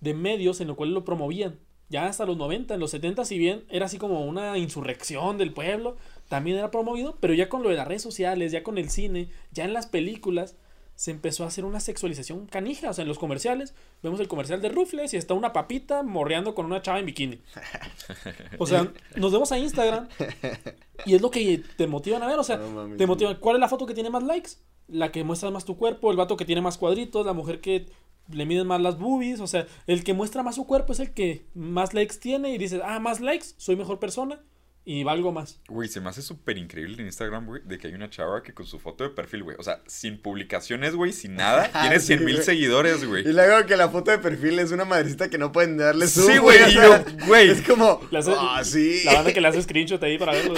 de 0.00 0.14
medios 0.14 0.62
en 0.62 0.68
los 0.68 0.76
cuales 0.78 0.94
lo 0.94 1.04
promovían. 1.04 1.58
Ya 1.90 2.06
hasta 2.06 2.24
los 2.24 2.38
90, 2.38 2.72
en 2.72 2.80
los 2.80 2.90
70, 2.92 3.26
si 3.26 3.36
bien 3.36 3.64
era 3.68 3.84
así 3.84 3.98
como 3.98 4.24
una 4.24 4.56
insurrección 4.56 5.36
del 5.36 5.52
pueblo, 5.52 5.98
también 6.30 6.56
era 6.56 6.70
promovido, 6.70 7.18
pero 7.20 7.34
ya 7.34 7.50
con 7.50 7.62
lo 7.62 7.68
de 7.68 7.76
las 7.76 7.86
redes 7.86 8.00
sociales, 8.00 8.52
ya 8.52 8.62
con 8.62 8.78
el 8.78 8.88
cine, 8.88 9.28
ya 9.52 9.66
en 9.66 9.74
las 9.74 9.86
películas, 9.86 10.56
se 11.00 11.10
empezó 11.10 11.44
a 11.44 11.46
hacer 11.46 11.64
una 11.64 11.80
sexualización 11.80 12.44
canija. 12.44 12.90
O 12.90 12.92
sea, 12.92 13.00
en 13.00 13.08
los 13.08 13.18
comerciales, 13.18 13.72
vemos 14.02 14.20
el 14.20 14.28
comercial 14.28 14.60
de 14.60 14.68
Rufles 14.68 15.14
y 15.14 15.16
está 15.16 15.32
una 15.32 15.50
papita 15.50 16.02
morreando 16.02 16.54
con 16.54 16.66
una 16.66 16.82
chava 16.82 16.98
en 16.98 17.06
bikini. 17.06 17.40
O 18.58 18.66
sea, 18.66 18.92
nos 19.16 19.32
vemos 19.32 19.50
a 19.50 19.58
Instagram 19.58 20.08
y 21.06 21.14
es 21.14 21.22
lo 21.22 21.30
que 21.30 21.62
te 21.78 21.86
motivan 21.86 22.22
a 22.22 22.26
ver. 22.26 22.38
O 22.38 22.44
sea, 22.44 22.58
No 22.58 22.96
te 22.98 23.06
motivan. 23.06 23.36
¿Cuál 23.36 23.56
es 23.56 23.60
la 23.60 23.68
foto 23.70 23.86
que 23.86 23.94
tiene 23.94 24.10
más 24.10 24.24
likes? 24.24 24.50
La 24.88 25.10
que 25.10 25.24
muestra 25.24 25.50
más 25.50 25.64
tu 25.64 25.78
cuerpo, 25.78 26.10
el 26.10 26.18
vato 26.18 26.36
que 26.36 26.44
tiene 26.44 26.60
más 26.60 26.76
cuadritos, 26.76 27.24
la 27.24 27.32
mujer 27.32 27.62
que 27.62 27.86
le 28.30 28.44
miden 28.44 28.66
más 28.66 28.82
las 28.82 28.98
boobies. 28.98 29.40
O 29.40 29.46
sea, 29.46 29.66
el 29.86 30.04
que 30.04 30.12
muestra 30.12 30.42
más 30.42 30.56
su 30.56 30.66
cuerpo 30.66 30.92
es 30.92 31.00
el 31.00 31.14
que 31.14 31.46
más 31.54 31.94
likes 31.94 32.16
tiene 32.16 32.52
y 32.52 32.58
dices, 32.58 32.82
ah, 32.84 33.00
más 33.00 33.20
likes, 33.20 33.46
soy 33.56 33.74
mejor 33.74 34.00
persona 34.00 34.42
y 34.84 35.04
valgo 35.04 35.30
más. 35.30 35.60
Güey, 35.68 35.88
se 35.88 36.00
me 36.00 36.08
hace 36.08 36.22
súper 36.22 36.56
increíble 36.56 36.96
en 37.00 37.06
Instagram, 37.06 37.46
güey, 37.46 37.62
de 37.64 37.78
que 37.78 37.88
hay 37.88 37.94
una 37.94 38.08
chava 38.08 38.42
que 38.42 38.54
con 38.54 38.66
su 38.66 38.78
foto 38.78 39.04
de 39.04 39.10
perfil, 39.10 39.42
güey, 39.42 39.56
o 39.58 39.62
sea, 39.62 39.82
sin 39.86 40.18
publicaciones, 40.18 40.94
güey, 40.94 41.12
sin 41.12 41.36
nada, 41.36 41.70
tiene 41.80 42.00
Sí, 42.00 42.06
100 42.08 42.24
mil 42.24 42.42
seguidores, 42.42 43.04
güey. 43.04 43.28
Y 43.28 43.32
luego 43.32 43.66
que 43.66 43.76
la 43.76 43.88
foto 43.88 44.10
de 44.10 44.18
perfil 44.18 44.58
es 44.58 44.72
una 44.72 44.84
madrecita 44.84 45.28
que 45.28 45.38
no 45.38 45.52
pueden 45.52 45.76
darle 45.76 46.06
zoom. 46.06 46.32
Sí, 46.32 46.38
güey, 46.38 46.58
güey. 47.26 47.50
Es 47.50 47.62
como, 47.62 48.00
ah, 48.38 48.62
sí. 48.64 49.02
La 49.04 49.14
banda 49.14 49.32
que 49.32 49.40
le 49.40 49.48
hace 49.48 49.62
screenshot 49.62 50.02
ahí 50.02 50.18
para 50.18 50.32
verlo. 50.32 50.54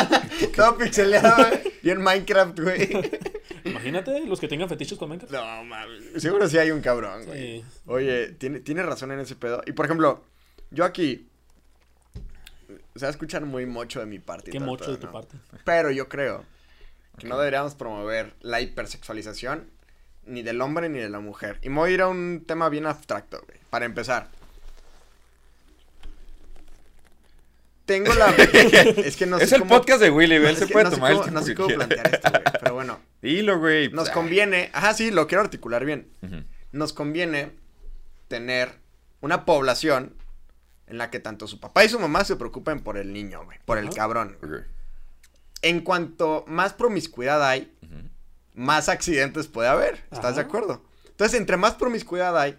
Todo 0.56 0.76
pixeleado, 0.76 1.48
güey. 1.48 1.72
Y 1.82 1.90
en 1.90 2.02
Minecraft, 2.02 2.60
güey. 2.60 2.90
Imagínate 3.64 4.26
los 4.26 4.38
que 4.38 4.48
tengan 4.48 4.68
fetiches 4.68 4.98
con 4.98 5.08
Minecraft. 5.08 5.32
No, 5.32 5.64
mames. 5.64 6.22
Seguro 6.22 6.48
sí 6.48 6.58
hay 6.58 6.70
un 6.70 6.80
cabrón, 6.82 7.24
güey. 7.26 7.60
Sí. 7.60 7.64
Oye, 7.86 8.28
tiene, 8.32 8.60
tiene 8.60 8.82
razón 8.82 9.12
en 9.12 9.20
ese 9.20 9.34
pedo. 9.34 9.62
Y 9.66 9.72
por 9.72 9.86
ejemplo, 9.86 10.24
yo 10.70 10.84
aquí. 10.84 11.28
Se 12.94 13.00
va 13.02 13.08
a 13.08 13.10
escuchar 13.10 13.44
muy 13.46 13.64
mocho 13.66 14.00
de 14.00 14.06
mi 14.06 14.18
parte. 14.18 14.50
Qué 14.50 14.60
pedo, 14.60 14.76
de 14.76 14.96
tu 14.98 15.06
¿no? 15.06 15.12
parte. 15.12 15.36
Pero 15.64 15.90
yo 15.90 16.08
creo 16.08 16.44
que 17.18 17.26
no 17.26 17.38
deberíamos 17.38 17.74
promover 17.74 18.34
la 18.40 18.60
hipersexualización 18.60 19.70
ni 20.24 20.42
del 20.42 20.60
hombre 20.60 20.88
ni 20.88 20.98
de 20.98 21.08
la 21.08 21.20
mujer. 21.20 21.58
Y 21.62 21.68
me 21.70 21.76
voy 21.76 21.90
a 21.90 21.94
ir 21.94 22.02
a 22.02 22.08
un 22.08 22.44
tema 22.46 22.68
bien 22.68 22.86
abstracto, 22.86 23.42
güey. 23.46 23.58
Para 23.70 23.84
empezar. 23.86 24.28
Tengo 27.84 28.14
la. 28.14 28.30
es 29.04 29.16
que 29.16 29.26
no 29.26 29.38
sé 29.38 29.44
es 29.44 29.52
el 29.52 29.60
cómo- 29.60 29.76
podcast 29.76 30.00
de 30.00 30.10
Willy, 30.10 30.36
él 30.36 30.44
es 30.46 30.58
se 30.58 30.66
que 30.66 30.72
puede 30.72 30.84
no 30.84 30.90
sé 30.90 30.96
tomar 30.96 31.12
cómo- 31.12 31.24
el 31.26 31.34
No 31.34 31.42
sé 31.42 31.54
cómo 31.54 31.68
plantear 31.74 32.14
esto, 32.14 32.30
güey. 32.30 32.42
Pero 32.60 32.74
bueno. 32.74 33.00
Dilo, 33.22 33.58
güey. 33.58 33.90
Nos 33.90 34.10
conviene. 34.10 34.70
Ajá, 34.72 34.94
sí, 34.94 35.10
lo 35.10 35.26
quiero 35.26 35.42
articular 35.42 35.84
bien. 35.84 36.08
Nos 36.72 36.92
conviene 36.92 37.52
tener 38.28 38.72
una 39.20 39.44
población 39.44 40.14
en 40.92 40.98
la 40.98 41.10
que 41.10 41.20
tanto 41.20 41.48
su 41.48 41.58
papá 41.58 41.84
y 41.84 41.88
su 41.88 41.98
mamá 41.98 42.22
se 42.24 42.36
preocupen 42.36 42.80
por 42.80 42.98
el 42.98 43.12
niño, 43.12 43.44
güey. 43.44 43.58
Por 43.64 43.78
el 43.78 43.86
Ajá. 43.86 43.96
cabrón. 43.96 44.36
En 45.62 45.80
cuanto 45.80 46.44
más 46.46 46.74
promiscuidad 46.74 47.46
hay, 47.46 47.74
más 48.54 48.88
accidentes 48.88 49.48
puede 49.48 49.68
haber. 49.68 50.04
¿Estás 50.12 50.36
de 50.36 50.42
acuerdo? 50.42 50.84
Entonces, 51.08 51.38
entre 51.38 51.56
más 51.56 51.74
promiscuidad 51.74 52.38
hay, 52.38 52.58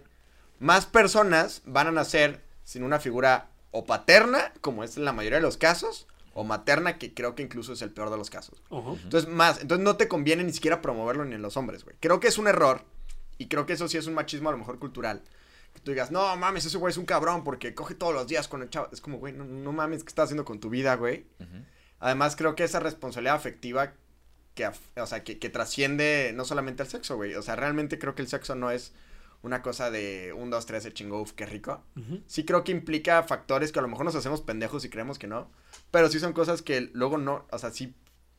más 0.58 0.86
personas 0.86 1.62
van 1.64 1.86
a 1.86 1.92
nacer 1.92 2.44
sin 2.64 2.82
una 2.82 2.98
figura 2.98 3.50
o 3.70 3.84
paterna, 3.84 4.52
como 4.60 4.84
es 4.84 4.96
en 4.96 5.04
la 5.04 5.12
mayoría 5.12 5.38
de 5.38 5.42
los 5.42 5.56
casos, 5.56 6.06
o 6.32 6.42
materna, 6.42 6.98
que 6.98 7.14
creo 7.14 7.36
que 7.36 7.42
incluso 7.42 7.72
es 7.72 7.82
el 7.82 7.90
peor 7.90 8.10
de 8.10 8.16
los 8.16 8.30
casos. 8.30 8.62
Entonces, 8.70 9.30
más, 9.30 9.60
entonces 9.60 9.84
no 9.84 9.96
te 9.96 10.08
conviene 10.08 10.42
ni 10.42 10.52
siquiera 10.52 10.82
promoverlo 10.82 11.24
ni 11.24 11.36
en 11.36 11.42
los 11.42 11.56
hombres, 11.56 11.84
güey. 11.84 11.96
Creo 12.00 12.18
que 12.18 12.28
es 12.28 12.38
un 12.38 12.48
error, 12.48 12.82
y 13.38 13.46
creo 13.46 13.66
que 13.66 13.74
eso 13.74 13.86
sí 13.86 13.96
es 13.96 14.06
un 14.06 14.14
machismo 14.14 14.48
a 14.48 14.52
lo 14.52 14.58
mejor 14.58 14.80
cultural. 14.80 15.22
Que 15.74 15.80
tú 15.80 15.90
digas, 15.90 16.10
no 16.10 16.36
mames, 16.36 16.64
ese 16.64 16.78
güey 16.78 16.90
es 16.90 16.96
un 16.96 17.04
cabrón 17.04 17.44
porque 17.44 17.74
coge 17.74 17.94
todos 17.94 18.14
los 18.14 18.26
días 18.26 18.48
con 18.48 18.62
el 18.62 18.70
chavo. 18.70 18.88
Es 18.92 19.00
como, 19.00 19.18
güey, 19.18 19.32
no, 19.32 19.44
no 19.44 19.72
mames, 19.72 20.02
¿qué 20.04 20.08
estás 20.08 20.24
haciendo 20.24 20.44
con 20.44 20.60
tu 20.60 20.70
vida, 20.70 20.94
güey? 20.94 21.26
Además, 21.98 22.36
creo 22.36 22.54
que 22.54 22.64
esa 22.64 22.80
responsabilidad 22.80 23.36
afectiva 23.36 23.94
que, 24.54 24.66
o 24.66 25.06
sea, 25.06 25.24
que, 25.24 25.38
que 25.38 25.50
trasciende 25.50 26.32
no 26.34 26.44
solamente 26.44 26.82
al 26.82 26.88
sexo, 26.88 27.16
güey. 27.16 27.34
O 27.34 27.42
sea, 27.42 27.56
realmente 27.56 27.98
creo 27.98 28.14
que 28.14 28.22
el 28.22 28.28
sexo 28.28 28.54
no 28.54 28.70
es 28.70 28.92
una 29.42 29.60
cosa 29.60 29.90
de 29.90 30.32
un, 30.32 30.48
dos, 30.48 30.64
tres, 30.64 30.84
de 30.84 30.92
chingo, 30.94 31.20
uf, 31.20 31.32
qué 31.32 31.44
rico. 31.44 31.84
Sí 32.26 32.44
creo 32.46 32.64
que 32.64 32.72
implica 32.72 33.22
factores 33.24 33.72
que 33.72 33.78
a 33.78 33.82
lo 33.82 33.88
mejor 33.88 34.06
nos 34.06 34.14
hacemos 34.14 34.40
pendejos 34.40 34.84
y 34.84 34.88
creemos 34.88 35.18
que 35.18 35.26
no. 35.26 35.50
Pero 35.90 36.08
sí 36.08 36.18
son 36.18 36.32
cosas 36.32 36.62
que 36.62 36.90
luego 36.94 37.18
no, 37.18 37.46
o 37.50 37.58
sea, 37.58 37.70
sí, 37.70 37.94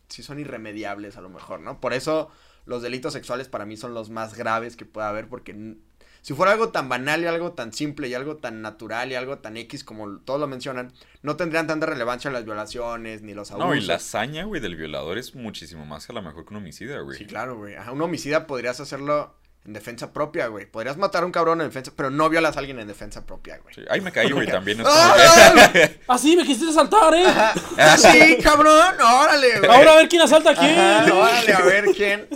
sí 0.10 0.24
son 0.24 0.40
irremediables 0.40 1.16
a 1.16 1.22
lo 1.22 1.30
mejor, 1.30 1.60
¿no? 1.60 1.80
Por 1.80 1.94
eso 1.94 2.32
los 2.66 2.82
delitos 2.82 3.14
sexuales 3.14 3.48
para 3.48 3.66
mí 3.68 3.78
son 3.78 3.94
los 3.94 4.10
más 4.10 4.36
graves 4.36 4.76
que 4.76 4.86
pueda 4.86 5.10
haber 5.10 5.30
porque... 5.30 5.78
Si 6.26 6.34
fuera 6.34 6.54
algo 6.54 6.70
tan 6.70 6.90
banal 6.90 7.22
y 7.22 7.28
algo 7.28 7.52
tan 7.52 7.72
simple 7.72 8.08
y 8.08 8.16
algo 8.16 8.38
tan 8.38 8.64
natural 8.64 9.12
y 9.12 9.16
algo 9.16 9.38
tan 9.38 9.58
X 9.58 9.84
como 9.84 10.18
todos 10.22 10.40
lo 10.40 10.48
mencionan, 10.48 10.92
no 11.22 11.36
tendrían 11.36 11.68
tanta 11.68 11.86
relevancia 11.86 12.32
las 12.32 12.46
violaciones 12.46 13.22
ni 13.22 13.36
los 13.36 13.52
abusos. 13.52 13.70
No, 13.70 13.76
y 13.76 13.82
la 13.82 13.96
hazaña, 13.98 14.44
güey, 14.46 14.60
del 14.60 14.76
violador 14.76 15.20
es 15.20 15.36
muchísimo 15.36 15.86
más 15.86 16.08
que 16.08 16.14
a 16.14 16.16
lo 16.16 16.24
mejor 16.24 16.44
que 16.46 16.50
un 16.56 16.58
homicida, 16.58 17.00
güey. 17.02 17.16
Sí, 17.20 17.28
claro, 17.28 17.58
güey. 17.58 17.76
Ajá, 17.76 17.92
un 17.92 18.02
homicida 18.02 18.48
podrías 18.48 18.80
hacerlo 18.80 19.36
en 19.66 19.74
defensa 19.74 20.14
propia, 20.14 20.48
güey. 20.48 20.66
Podrías 20.66 20.98
matar 20.98 21.22
a 21.22 21.26
un 21.28 21.32
cabrón 21.32 21.62
en 21.62 21.68
defensa, 21.68 21.92
pero 21.96 22.10
no 22.10 22.28
violas 22.28 22.56
a 22.56 22.60
alguien 22.60 22.80
en 22.80 22.88
defensa 22.88 23.24
propia, 23.24 23.60
güey. 23.60 23.76
Sí. 23.76 23.82
Ay, 23.88 24.02
me 24.02 24.12
caí, 24.12 24.32
güey, 24.32 24.48
también. 24.48 24.80
es 24.80 24.88
como 24.88 24.98
¡Ah! 25.00 25.70
que- 25.74 26.00
Ah, 26.08 26.18
sí, 26.18 26.36
me 26.36 26.44
quisiste 26.44 26.74
saltar, 26.74 27.14
¿eh? 27.14 27.24
¡Ah, 27.28 27.98
sí, 28.00 28.40
cabrón! 28.42 28.96
¡Órale, 29.00 29.60
güey! 29.60 29.72
Ahora 29.72 29.94
a 29.94 29.96
ver 29.98 30.10
quién 30.10 30.24
asalta 30.24 30.50
a 30.50 30.56
quién. 30.56 30.72
Ajá, 30.80 31.14
órale, 31.14 31.54
a 31.54 31.62
ver 31.62 31.86
quién. 31.96 32.28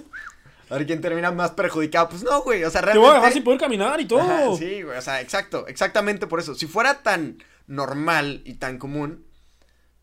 A 0.69 0.75
ver 0.75 0.85
quién 0.85 1.01
termina 1.01 1.31
más 1.31 1.51
perjudicado. 1.51 2.09
Pues 2.09 2.23
no, 2.23 2.41
güey. 2.43 2.63
O 2.63 2.69
sea, 2.69 2.81
Te 2.81 2.85
realmente. 2.87 3.07
voy 3.07 3.15
a 3.15 3.19
dejar 3.19 3.33
sin 3.33 3.43
poder 3.43 3.59
caminar 3.59 3.99
y 3.99 4.05
todo. 4.05 4.19
Ajá, 4.21 4.55
sí, 4.57 4.83
güey. 4.83 4.97
O 4.97 5.01
sea, 5.01 5.19
exacto. 5.21 5.67
Exactamente 5.67 6.27
por 6.27 6.39
eso. 6.39 6.53
Si 6.55 6.67
fuera 6.67 7.01
tan 7.01 7.43
normal 7.67 8.41
y 8.45 8.55
tan 8.55 8.77
común, 8.77 9.25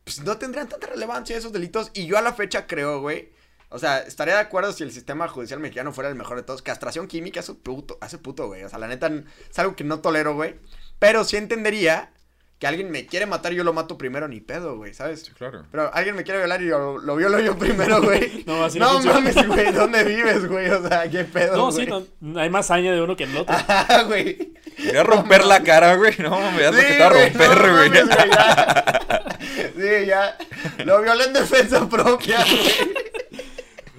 pues 0.04 0.20
no 0.22 0.38
tendrían 0.38 0.68
tanta 0.68 0.86
relevancia 0.86 1.36
esos 1.36 1.52
delitos. 1.52 1.90
Y 1.94 2.06
yo 2.06 2.18
a 2.18 2.22
la 2.22 2.32
fecha 2.32 2.66
creo, 2.66 3.00
güey. 3.00 3.32
O 3.68 3.78
sea, 3.78 3.98
estaría 3.98 4.34
de 4.34 4.40
acuerdo 4.40 4.72
si 4.72 4.84
el 4.84 4.92
sistema 4.92 5.26
judicial 5.28 5.58
mexicano 5.60 5.92
fuera 5.92 6.08
el 6.08 6.14
mejor 6.16 6.36
de 6.36 6.42
todos. 6.44 6.62
Castración 6.62 7.08
química 7.08 7.40
hace 7.40 7.54
puto, 7.54 7.98
hace 8.00 8.18
puto, 8.18 8.46
güey. 8.46 8.62
O 8.62 8.68
sea, 8.68 8.78
la 8.78 8.86
neta 8.86 9.10
es 9.50 9.58
algo 9.58 9.74
que 9.74 9.84
no 9.84 10.00
tolero, 10.00 10.34
güey. 10.34 10.56
Pero 10.98 11.24
sí 11.24 11.36
entendería 11.36 12.12
que 12.58 12.66
alguien 12.66 12.90
me 12.90 13.04
quiere 13.06 13.26
matar 13.26 13.52
yo 13.52 13.64
lo 13.64 13.72
mato 13.74 13.98
primero, 13.98 14.28
ni 14.28 14.40
pedo, 14.40 14.76
güey, 14.78 14.94
¿sabes? 14.94 15.24
Sí, 15.24 15.32
claro. 15.36 15.66
Pero 15.70 15.92
alguien 15.92 16.16
me 16.16 16.24
quiere 16.24 16.38
violar 16.38 16.62
y 16.62 16.68
yo 16.68 16.96
lo 16.98 17.16
violo 17.16 17.38
yo 17.40 17.58
primero, 17.58 18.00
güey. 18.02 18.44
No, 18.46 18.64
así 18.64 18.78
no 18.78 18.98
no 19.02 19.12
mames, 19.12 19.46
güey, 19.46 19.72
¿dónde 19.72 20.04
vives, 20.04 20.48
güey? 20.48 20.70
O 20.70 20.88
sea, 20.88 21.10
qué 21.10 21.24
pedo, 21.24 21.54
No, 21.56 21.70
güey. 21.70 21.86
sí, 21.86 21.92
no, 22.20 22.40
hay 22.40 22.48
más 22.48 22.66
saña 22.68 22.92
de 22.92 23.02
uno 23.02 23.14
que 23.14 23.24
el 23.24 23.36
otro. 23.36 23.54
Ajá, 23.54 24.02
güey. 24.04 24.54
Voy 24.78 24.96
a 24.96 25.02
romper 25.02 25.44
la 25.44 25.62
cara, 25.62 25.96
güey. 25.96 26.14
No, 26.18 26.50
me 26.52 26.62
das 26.62 26.74
lo 26.74 26.80
que 26.80 26.86
Sí, 26.86 26.92
te 26.94 26.98
va 26.98 27.06
a 27.06 27.10
romper, 27.10 27.58
no 27.58 27.76
güey. 27.76 27.90
Sí, 29.76 30.06
ya. 30.06 30.36
Lo 30.84 31.02
violé 31.02 31.24
en 31.24 31.32
defensa 31.34 31.86
propia, 31.88 32.38
güey. 32.42 32.72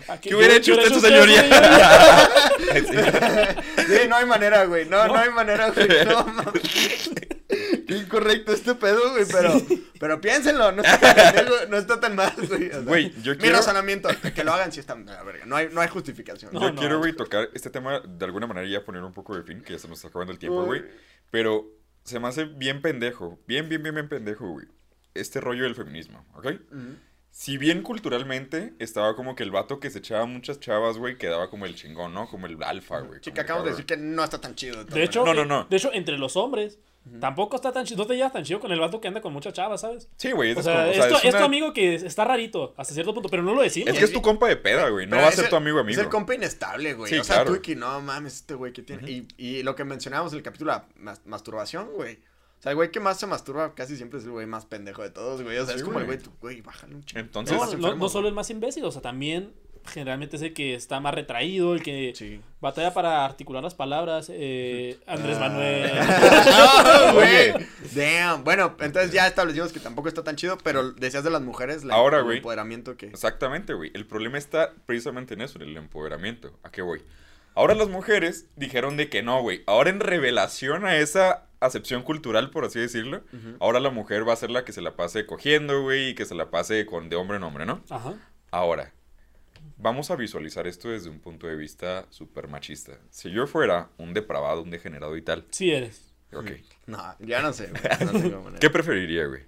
Aquí- 0.08 0.30
¿Qué 0.30 0.36
hubiera 0.36 0.56
hecho 0.56 0.74
usted, 0.74 0.88
su 0.88 0.94
hecho 1.00 1.08
señoría? 1.08 1.44
Sí, 3.88 4.08
no 4.10 4.16
hay 4.16 4.26
manera, 4.26 4.66
güey. 4.66 4.86
No, 4.86 5.08
no, 5.08 5.16
hay 5.16 5.30
manera, 5.30 5.70
güey. 5.70 5.88
No, 6.06 6.24
mames. 6.26 7.12
Qué 7.88 7.98
incorrecto 7.98 8.52
este 8.52 8.76
pedo, 8.76 9.12
güey. 9.12 9.26
Pero, 9.32 9.54
pero 10.00 10.22
piénsenlo. 10.22 10.72
No 10.74 10.82
está, 10.84 11.00
tan 11.16 11.46
no 11.70 11.78
está 11.78 12.00
tan 12.00 12.16
mal, 12.16 12.34
güey. 12.48 12.68
O 12.68 12.72
sea, 12.72 12.80
Güey, 12.82 13.14
yo 13.24 13.34
Mi 13.34 13.38
quiero- 13.40 13.56
razonamiento, 13.58 14.10
que 14.36 14.44
lo 14.44 14.54
hagan 14.54 14.72
si 14.72 14.80
está 14.80 14.96
de 14.96 15.06
la 15.06 15.24
verga. 15.24 15.46
No 15.46 15.56
hay, 15.56 15.70
no 15.72 15.82
hay 15.82 15.88
justificación. 15.88 16.54
No, 16.54 16.60
Yo 16.62 16.72
no. 16.74 16.80
quiero, 16.80 17.00
güey, 17.00 17.14
tocar 17.14 17.50
este 17.54 17.70
tema 17.70 18.00
de 18.02 18.26
alguna 18.26 18.46
manera 18.48 18.68
y 18.68 18.72
ya 18.72 18.84
poner 18.84 19.04
un 19.04 19.14
poco 19.14 19.36
de 19.36 19.44
fin, 19.44 19.62
que 19.62 19.74
ya 19.74 19.80
se 19.80 19.88
nos 19.88 19.98
está 20.00 20.10
acabando 20.10 20.34
el 20.34 20.40
tiempo, 20.40 20.60
Uy. 20.62 20.66
güey. 20.66 20.84
Pero 21.32 21.66
se 22.04 22.20
me 22.20 22.28
hace 22.28 22.46
bien 22.46 22.82
pendejo, 22.82 23.40
bien, 23.48 23.70
bien, 23.70 23.82
bien, 23.84 23.96
bien 23.96 24.10
pendejo, 24.10 24.48
güey. 24.50 24.68
Este 25.14 25.42
rollo 25.42 25.64
del 25.64 25.76
feminismo, 25.76 26.26
¿ok? 26.36 26.48
Si 27.32 27.58
bien 27.60 27.84
culturalmente 27.84 28.74
estaba 28.80 29.16
como 29.16 29.36
que 29.36 29.44
el 29.44 29.52
vato 29.52 29.80
que 29.80 29.92
se 29.92 30.00
echaba 30.00 30.26
muchas 30.26 30.60
chavas, 30.60 30.98
güey, 30.98 31.18
quedaba 31.18 31.50
como 31.52 31.66
el 31.68 31.76
chingón, 31.76 32.14
¿no? 32.14 32.28
Como 32.28 32.48
el 32.48 32.62
alfa, 32.64 33.00
güey. 33.02 33.20
Sí, 33.24 33.30
el 33.32 33.40
acabamos 33.40 33.66
de 33.66 33.72
decir 33.72 33.86
que 33.86 33.96
no 33.98 34.24
está 34.24 34.42
tan 34.42 34.56
chido. 34.56 34.84
De 34.86 35.04
hecho, 35.04 35.24
No, 35.24 35.34
no, 35.36 35.46
no. 35.46 35.66
de 35.70 35.78
hecho, 35.78 35.92
entre 35.94 36.18
los 36.18 36.36
hombres, 36.36 36.80
tampoco 37.20 37.56
está 37.56 37.72
tan 37.72 37.86
chido. 37.86 37.98
No 38.04 38.08
te 38.08 38.16
llevas 38.16 38.34
tan 38.34 38.44
chido 38.44 38.60
con 38.60 38.72
el 38.72 38.80
vato 38.80 39.00
que 39.02 39.08
anda 39.08 39.22
con 39.22 39.34
muchas 39.34 39.54
chavas, 39.54 39.82
¿sabes? 39.82 40.10
Sí, 40.18 40.32
güey. 40.32 40.54
O 40.54 40.60
es 40.60 40.64
sea, 40.66 40.74
como- 40.76 40.90
o 40.90 40.94
sea, 40.94 41.04
esto, 41.06 41.18
es 41.18 41.24
es 41.26 41.32
tu 41.32 41.38
una- 41.38 41.46
amigo 41.46 41.74
que 41.74 41.96
está 41.96 42.26
rarito 42.26 42.74
hasta 42.78 42.94
cierto 42.94 43.14
punto, 43.14 43.30
pero 43.30 43.44
no 43.44 43.54
lo 43.54 43.62
decimos. 43.62 43.90
Es 43.90 44.00
que 44.00 44.06
es 44.06 44.14
tu 44.14 44.22
compa 44.22 44.48
de 44.48 44.56
peda, 44.58 44.90
güey. 44.90 45.06
No 45.06 45.12
Pero 45.12 45.24
va 45.24 45.28
a 45.30 45.32
ser 45.32 45.46
el- 45.46 45.50
tu 45.50 45.56
amigo 45.56 45.80
amigo. 45.80 46.00
Es 46.00 46.06
el 46.06 46.12
compa 46.12 46.36
inestable, 46.36 46.94
güey. 46.94 47.12
Sí, 47.12 47.18
o 47.20 47.24
sea, 47.24 47.36
claro. 47.38 47.52
tú 47.52 47.56
y 47.58 47.62
que 47.62 47.76
no 47.76 48.02
mames, 48.02 48.36
este 48.36 48.54
güey 48.54 48.74
que 48.74 48.82
tiene. 48.82 49.10
y, 49.10 49.28
y 49.38 49.64
lo 49.64 49.76
que 49.76 49.84
mencionábamos 49.84 50.34
en 50.34 50.38
el 50.38 50.44
capítulo, 50.44 50.72
la 50.72 50.86
mas- 50.98 51.22
masturbación, 51.26 51.90
güey. 51.94 52.16
O 52.60 52.62
sea, 52.62 52.72
el 52.72 52.76
güey 52.76 52.90
que 52.90 53.00
más 53.00 53.20
se 53.20 53.28
masturba 53.28 53.76
casi 53.76 53.96
siempre 53.98 54.18
es 54.18 54.26
el 54.26 54.32
güey 54.32 54.48
más 54.48 54.66
pendejo 54.66 55.04
de 55.04 55.12
todos, 55.12 55.44
güey. 55.44 55.58
O 55.60 55.66
sea, 55.66 55.76
Sí, 55.76 55.80
es 55.82 55.86
como 55.86 56.00
el 56.00 56.06
güey. 56.08 56.18
tú, 56.18 56.32
güey, 56.42 56.62
bájale 56.62 56.96
un 56.96 57.04
chingo. 57.04 57.20
Entonces, 57.20 57.56
no, 57.56 57.64
Estás 57.64 57.78
no, 57.80 57.86
enfermo, 57.88 58.04
no 58.06 58.10
solo 58.10 58.28
el 58.28 58.34
más 58.34 58.50
imbécil, 58.50 58.84
o 58.84 58.92
sea, 58.92 59.02
también 59.04 59.54
generalmente 59.88 60.36
es 60.36 60.42
el 60.42 60.54
que 60.54 60.74
está 60.76 61.00
más 61.00 61.14
retraído, 61.14 61.74
el 61.74 61.82
que 61.84 62.14
Sí. 62.16 62.42
batalla 62.62 62.94
para 62.94 63.26
articular 63.26 63.64
las 63.64 63.74
palabras. 63.76 64.28
eh, 64.32 64.98
Andrés 65.08 65.38
Ah. 65.40 65.50
Manuel. 65.50 65.92
Oye. 67.18 67.52
güey. 67.54 67.68
Damn. 67.96 68.44
Bueno, 68.44 68.76
entonces 68.80 69.12
ya 69.12 69.28
establecimos 69.28 69.72
que 69.74 69.80
tampoco 69.80 70.08
está 70.08 70.24
tan 70.24 70.36
chido, 70.36 70.58
pero 70.64 70.92
decías 70.92 71.24
de 71.24 71.30
las 71.30 71.42
mujeres, 71.42 71.84
la- 71.84 71.96
Ahora, 71.96 72.18
el 72.20 72.24
güey. 72.24 72.38
empoderamiento 72.38 72.98
que. 72.98 73.08
Exactamente, 73.08 73.74
güey. 73.74 73.92
El 73.94 74.06
problema 74.06 74.38
está 74.38 74.74
precisamente 74.86 75.34
en 75.34 75.42
eso, 75.42 75.58
en 75.62 75.70
el 75.70 75.78
empoderamiento. 75.78 76.58
¿A 76.64 76.72
qué 76.72 76.82
voy? 76.82 77.02
Ahora 77.56 77.74
las 77.74 77.90
mujeres 77.90 78.46
dijeron 78.56 78.98
de 78.98 79.10
que 79.10 79.24
no, 79.24 79.42
güey. 79.42 79.64
Ahora 79.66 79.90
en 79.90 80.00
revelación 80.00 80.86
a 80.86 80.98
esa 80.98 81.46
acepción 81.60 82.04
cultural, 82.04 82.52
por 82.52 82.66
así 82.66 82.80
decirlo, 82.80 83.24
ahora 83.60 83.80
la 83.80 83.90
mujer 83.90 84.28
va 84.30 84.34
a 84.34 84.36
ser 84.36 84.52
la 84.52 84.64
que 84.64 84.74
se 84.74 84.82
la 84.82 84.96
pase 84.96 85.26
cogiendo, 85.26 85.82
güey, 85.82 86.10
y 86.10 86.14
que 86.14 86.26
se 86.26 86.36
la 86.36 86.52
pase 86.52 86.86
con 86.86 87.10
de 87.10 87.16
hombre 87.16 87.38
en 87.38 87.44
hombre, 87.44 87.66
¿no? 87.66 87.82
Ajá. 87.90 88.14
Ahora, 88.52 88.94
vamos 89.78 90.12
a 90.12 90.16
visualizar 90.16 90.68
esto 90.68 90.90
desde 90.90 91.10
un 91.10 91.20
punto 91.20 91.48
de 91.48 91.56
vista 91.56 92.06
súper 92.10 92.48
machista. 92.48 93.00
Si 93.10 93.32
yo 93.32 93.48
fuera 93.48 93.90
un 93.98 94.14
depravado, 94.14 94.62
un 94.62 94.70
degenerado 94.72 95.16
y 95.18 95.22
tal, 95.22 95.46
Sí 95.52 95.72
eres. 95.72 96.14
ok. 96.34 96.52
No, 96.88 97.16
ya 97.20 97.42
no 97.42 97.54
sé. 97.54 97.70
No. 97.70 98.54
¿Qué 98.60 98.70
preferiría, 98.70 99.26
güey? 99.26 99.44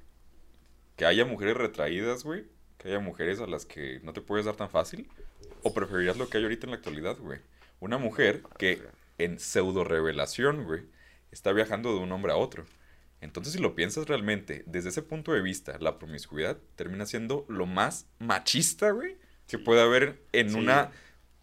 ¿Que 0.95 1.05
haya 1.05 1.25
mujeres 1.25 1.55
retraídas, 1.57 2.23
güey? 2.23 2.45
¿Que 2.77 2.89
haya 2.89 2.99
mujeres 2.99 3.39
a 3.39 3.47
las 3.47 3.65
que 3.65 3.99
no 4.03 4.13
te 4.13 4.21
puedes 4.21 4.45
dar 4.45 4.55
tan 4.55 4.69
fácil? 4.69 5.09
¿O 5.63 5.73
preferirías 5.73 6.17
lo 6.17 6.29
que 6.29 6.37
hay 6.37 6.43
ahorita 6.43 6.65
en 6.65 6.71
la 6.71 6.77
actualidad, 6.77 7.17
güey? 7.17 7.39
Una 7.79 7.97
mujer 7.97 8.43
que 8.57 8.81
en 9.17 9.39
pseudo 9.39 9.83
revelación, 9.83 10.63
güey, 10.65 10.83
está 11.31 11.51
viajando 11.51 11.93
de 11.93 11.99
un 11.99 12.11
hombre 12.11 12.31
a 12.31 12.37
otro. 12.37 12.65
Entonces, 13.21 13.53
si 13.53 13.59
lo 13.59 13.75
piensas 13.75 14.07
realmente, 14.07 14.63
desde 14.65 14.89
ese 14.89 15.01
punto 15.01 15.33
de 15.33 15.41
vista, 15.41 15.77
la 15.79 15.99
promiscuidad 15.99 16.57
termina 16.75 17.05
siendo 17.05 17.45
lo 17.49 17.65
más 17.65 18.07
machista, 18.19 18.91
güey, 18.91 19.17
que 19.49 19.57
puede 19.57 19.81
haber 19.81 20.21
en 20.31 20.51
Sí. 20.51 20.55
una... 20.55 20.91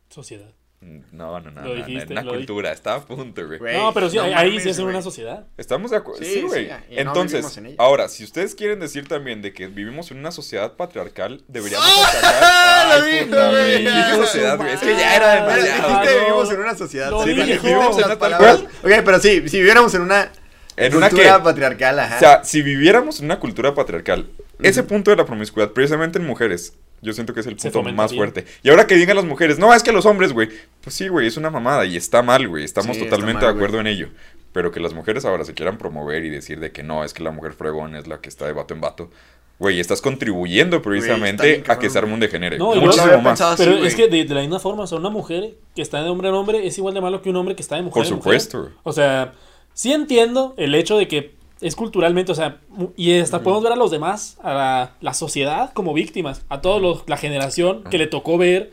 Sociedad. 0.08 0.50
No, 0.80 1.40
no, 1.40 1.50
no, 1.50 1.62
Lo 1.62 1.68
no, 1.68 1.74
dijiste, 1.74 2.04
en 2.04 2.12
una 2.12 2.22
lo 2.22 2.32
di- 2.32 2.38
cultura. 2.38 2.70
Está 2.70 2.94
a 2.94 3.00
punto, 3.04 3.44
güey. 3.46 3.58
Güey, 3.58 3.76
no, 3.76 3.92
pero 3.92 4.08
sí, 4.08 4.18
no 4.18 4.22
ahí- 4.22 4.60
sí 4.60 4.68
es 4.68 4.76
en 4.78 4.84
güey. 4.84 4.94
una 4.94 5.02
sociedad. 5.02 5.46
Estamos 5.56 5.90
de 5.90 5.96
acuerdo. 5.96 6.22
Sí, 6.22 6.42
güey. 6.42 6.66
sí, 6.66 6.72
Entonces, 6.90 7.56
en 7.56 7.74
ahora, 7.78 8.08
si 8.08 8.22
ustedes 8.22 8.54
quieren 8.54 8.78
decir 8.78 9.08
también 9.08 9.42
de 9.42 9.52
que 9.52 9.66
vivimos 9.66 10.10
en 10.12 10.18
una 10.18 10.30
sociedad 10.30 10.74
patriarcal, 10.76 11.42
deberíamos 11.48 11.88
¡Ah! 11.90 12.08
atacar. 12.08 12.98
Lo 13.00 13.04
güey. 13.04 13.26
güey. 13.28 13.84
Ya, 13.84 13.96
Dije 13.96 14.10
su 14.16 14.22
sociedad, 14.26 14.56
güey. 14.58 14.72
Es 14.74 14.80
que 14.80 14.94
ya 14.96 15.16
era 15.16 15.34
demasiado. 15.34 15.88
dijiste 15.88 16.14
no. 16.14 16.20
vivimos 16.20 16.50
en 16.52 16.60
una 16.60 16.74
sociedad. 16.76 17.10
Lo 17.10 17.24
sí, 17.24 17.30
vivimos 17.32 17.98
en 17.98 18.04
una 18.04 18.18
tal 18.18 18.36
cual. 18.38 18.68
Ok, 18.84 18.90
pero 19.04 19.18
sí, 19.18 19.48
si 19.48 19.58
viviéramos 19.58 19.94
en 19.94 20.02
una 20.02 20.30
En 20.76 20.94
una 20.94 21.08
cultura 21.08 21.38
que- 21.38 21.42
patriarcal, 21.42 21.98
ajá. 21.98 22.16
O 22.16 22.18
sea, 22.20 22.44
si 22.44 22.62
viviéramos 22.62 23.18
en 23.18 23.24
una 23.24 23.40
cultura 23.40 23.74
patriarcal, 23.74 24.28
ese 24.62 24.82
punto 24.84 25.10
de 25.10 25.16
la 25.16 25.24
promiscuidad, 25.26 25.72
precisamente 25.72 26.18
en 26.18 26.26
mujeres, 26.26 26.74
yo 27.06 27.12
siento 27.14 27.32
que 27.32 27.40
es 27.40 27.46
el 27.46 27.56
punto 27.56 27.82
más 27.84 28.10
bien. 28.10 28.18
fuerte. 28.20 28.44
Y 28.62 28.68
ahora 28.68 28.86
que 28.86 28.96
digan 28.96 29.16
las 29.16 29.24
mujeres, 29.24 29.58
no, 29.58 29.72
es 29.72 29.82
que 29.82 29.92
los 29.92 30.04
hombres, 30.04 30.32
güey. 30.32 30.48
Pues 30.82 30.94
sí, 30.94 31.08
güey, 31.08 31.26
es 31.26 31.36
una 31.38 31.48
mamada 31.50 31.86
y 31.86 31.96
está 31.96 32.22
mal, 32.22 32.46
güey. 32.48 32.64
Estamos 32.64 32.96
Sí, 32.96 33.02
totalmente 33.04 33.34
mal, 33.40 33.46
de 33.46 33.52
güey. 33.52 33.56
acuerdo 33.64 33.80
en 33.80 33.86
ello. 33.86 34.08
Pero 34.52 34.72
que 34.72 34.80
las 34.80 34.92
mujeres 34.94 35.24
ahora 35.24 35.44
se 35.44 35.54
quieran 35.54 35.78
promover 35.78 36.24
y 36.24 36.30
decir 36.30 36.60
de 36.60 36.72
que 36.72 36.82
no, 36.82 37.04
es 37.04 37.14
que 37.14 37.22
la 37.22 37.30
mujer 37.30 37.52
fregón 37.52 37.94
es 37.94 38.06
la 38.06 38.20
que 38.20 38.28
está 38.28 38.46
de 38.46 38.52
vato 38.52 38.74
en 38.74 38.80
vato. 38.80 39.10
Güey, 39.58 39.80
estás 39.80 40.02
contribuyendo 40.02 40.82
precisamente 40.82 41.64
a 41.66 41.78
que 41.78 41.88
se 41.88 41.98
arme 41.98 42.12
un 42.14 42.20
degenere. 42.20 42.58
No, 42.58 42.74
Muchísimo 42.74 43.20
más. 43.22 43.40
así, 43.40 43.62
Pero 43.64 43.76
güey. 43.76 43.86
es 43.86 43.94
que 43.94 44.08
de, 44.08 44.24
de 44.24 44.34
la 44.34 44.40
misma 44.42 44.58
forma, 44.58 44.82
o 44.82 44.86
sea, 44.86 44.98
una 44.98 45.08
mujer 45.10 45.54
que 45.74 45.80
está 45.82 46.02
de 46.02 46.10
hombre 46.10 46.28
en 46.28 46.34
hombre 46.34 46.66
es 46.66 46.76
igual 46.76 46.92
de 46.94 47.00
malo 47.00 47.22
que 47.22 47.30
un 47.30 47.36
hombre 47.36 47.54
que 47.56 47.62
está 47.62 47.76
de 47.76 47.82
mujer 47.82 48.02
Por 48.02 48.06
en 48.06 48.16
mujer. 48.16 48.40
supuesto. 48.40 48.70
O 48.82 48.92
sea, 48.92 49.32
sí 49.72 49.92
entiendo 49.92 50.52
el 50.58 50.74
hecho 50.74 50.98
de 50.98 51.08
que 51.08 51.35
es 51.60 51.74
culturalmente, 51.76 52.32
o 52.32 52.34
sea, 52.34 52.60
y 52.96 53.18
hasta 53.18 53.42
podemos 53.42 53.62
ver 53.62 53.72
a 53.72 53.76
los 53.76 53.90
demás, 53.90 54.38
a 54.42 54.52
la, 54.52 54.96
la 55.00 55.14
sociedad 55.14 55.72
como 55.72 55.94
víctimas, 55.94 56.44
a 56.48 56.60
toda 56.60 57.00
la 57.06 57.16
generación 57.16 57.84
que 57.84 57.98
le 57.98 58.06
tocó 58.06 58.38
ver 58.38 58.72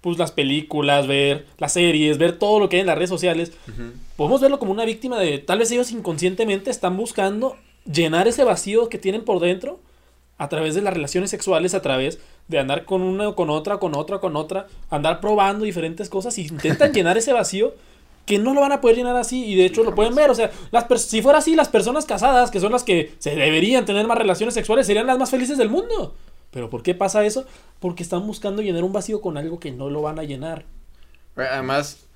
Pues 0.00 0.18
las 0.18 0.32
películas, 0.32 1.06
ver 1.06 1.46
las 1.58 1.72
series, 1.72 2.18
ver 2.18 2.38
todo 2.38 2.60
lo 2.60 2.68
que 2.68 2.76
hay 2.76 2.80
en 2.80 2.86
las 2.86 2.96
redes 2.96 3.10
sociales, 3.10 3.52
podemos 4.16 4.40
verlo 4.40 4.58
como 4.58 4.72
una 4.72 4.84
víctima 4.84 5.18
de 5.18 5.38
tal 5.38 5.58
vez 5.58 5.70
ellos 5.70 5.90
inconscientemente 5.90 6.70
están 6.70 6.96
buscando 6.96 7.56
llenar 7.84 8.28
ese 8.28 8.44
vacío 8.44 8.88
que 8.88 8.98
tienen 8.98 9.24
por 9.24 9.40
dentro 9.40 9.80
a 10.36 10.48
través 10.48 10.74
de 10.74 10.82
las 10.82 10.94
relaciones 10.94 11.30
sexuales, 11.30 11.74
a 11.74 11.82
través 11.82 12.20
de 12.46 12.58
andar 12.58 12.84
con 12.84 13.02
una, 13.02 13.32
con 13.32 13.50
otra, 13.50 13.78
con 13.78 13.96
otra, 13.96 14.20
con 14.20 14.36
otra, 14.36 14.68
andar 14.88 15.20
probando 15.20 15.64
diferentes 15.64 16.08
cosas 16.08 16.38
y 16.38 16.46
intentan 16.46 16.92
llenar 16.94 17.18
ese 17.18 17.32
vacío 17.32 17.74
que 18.24 18.38
no 18.38 18.52
lo 18.52 18.60
van 18.60 18.72
a 18.72 18.80
poder 18.80 18.98
llenar 18.98 19.16
así 19.16 19.46
y 19.46 19.56
de 19.56 19.64
hecho 19.64 19.82
lo 19.82 19.94
pueden 19.94 20.14
ver, 20.14 20.30
o 20.30 20.34
sea, 20.34 20.50
las 20.70 20.86
si 21.00 21.22
fuera 21.22 21.38
así, 21.38 21.56
las 21.56 21.68
personas 21.68 22.04
casadas, 22.04 22.50
que 22.50 22.60
son 22.60 22.72
las 22.72 22.84
que 22.84 23.14
se 23.18 23.34
deberían 23.34 23.86
tener 23.86 24.06
más 24.06 24.18
relaciones 24.18 24.54
sexuales, 24.54 24.86
serían 24.86 25.06
las 25.06 25.18
más 25.18 25.30
felices 25.30 25.56
del 25.56 25.70
mundo. 25.70 26.14
Pero 26.50 26.70
¿por 26.70 26.82
qué 26.82 26.94
pasa 26.94 27.24
eso? 27.24 27.46
Porque 27.80 28.02
están 28.02 28.26
buscando 28.26 28.62
llenar 28.62 28.84
un 28.84 28.92
vacío 28.92 29.20
con 29.20 29.36
algo 29.36 29.60
que 29.60 29.70
no 29.70 29.90
lo 29.90 30.02
van 30.02 30.18
a 30.18 30.24
llenar. 30.24 30.64
Además, 31.36 32.06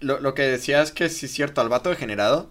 lo, 0.00 0.20
lo 0.20 0.34
que 0.34 0.42
decías 0.42 0.92
que 0.92 1.08
sí 1.08 1.26
es 1.26 1.32
cierto, 1.32 1.60
al 1.60 1.68
vato 1.68 1.90
degenerado, 1.90 2.50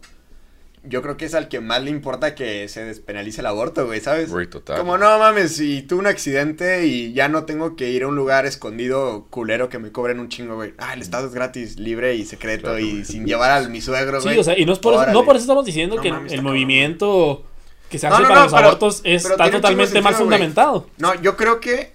yo 0.84 1.02
creo 1.02 1.18
que 1.18 1.26
es 1.26 1.34
al 1.34 1.50
que 1.50 1.60
más 1.60 1.84
le 1.84 1.90
importa 1.90 2.34
que 2.36 2.68
se 2.70 2.84
despenalice 2.86 3.42
el 3.42 3.48
aborto, 3.48 3.86
güey, 3.86 4.00
¿sabes? 4.00 4.32
Güey, 4.32 4.48
total. 4.48 4.78
Como 4.78 4.98
no 4.98 5.20
mames, 5.20 5.56
si 5.56 5.82
tuve 5.82 6.00
un 6.00 6.08
accidente 6.08 6.86
y 6.88 7.14
ya 7.14 7.28
no 7.28 7.46
tengo 7.46 7.76
que 7.76 7.90
ir 7.90 8.04
a 8.04 8.08
un 8.08 8.16
lugar 8.16 8.46
escondido 8.46 9.28
culero 9.30 9.70
que 9.70 9.80
me 9.80 9.92
cobren 9.92 10.20
un 10.20 10.30
chingo, 10.30 10.56
güey. 10.56 10.74
Ah, 10.78 10.94
el 10.94 11.02
estado 11.02 11.28
es 11.28 11.34
gratis, 11.34 11.78
libre 11.78 12.16
y 12.16 12.26
secreto 12.26 12.64
Claro, 12.64 12.80
y 12.80 12.92
güey. 12.92 13.06
sin 13.06 13.26
llevar 13.26 13.52
a 13.52 13.68
mi 13.68 13.82
suegro, 13.82 14.22
güey. 14.22 14.36
Sí, 14.36 14.40
o 14.40 14.44
sea, 14.44 14.58
y 14.58 14.66
no, 14.66 14.74
es 14.74 14.80
por 14.80 14.94
eso, 14.94 15.08
no 15.08 15.26
por 15.26 15.36
eso 15.36 15.44
estamos 15.44 15.66
diciendo 15.66 15.98
No 15.98 16.02
que 16.02 16.12
mames, 16.12 16.32
el 16.32 16.38
cabrón. 16.40 16.54
Que 17.90 18.00
se 18.00 18.08
No, 18.10 18.16
hace 18.16 18.24
no, 18.24 18.30
para 18.30 18.40
no, 18.42 18.46
los 18.46 18.54
pero- 18.54 18.68
abortos 18.68 19.02
pero 19.04 19.16
está 19.16 19.52
totalmente 19.52 20.02
mal 20.02 20.16
fundamentado. 20.16 20.90
No, 20.98 21.14
yo 21.22 21.38
creo 21.38 21.60
que 21.60 21.94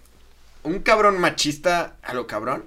un 0.62 0.78
cabrón 0.80 1.18
machista 1.20 1.96
a 2.02 2.14
lo 2.14 2.26
cabrón 2.26 2.64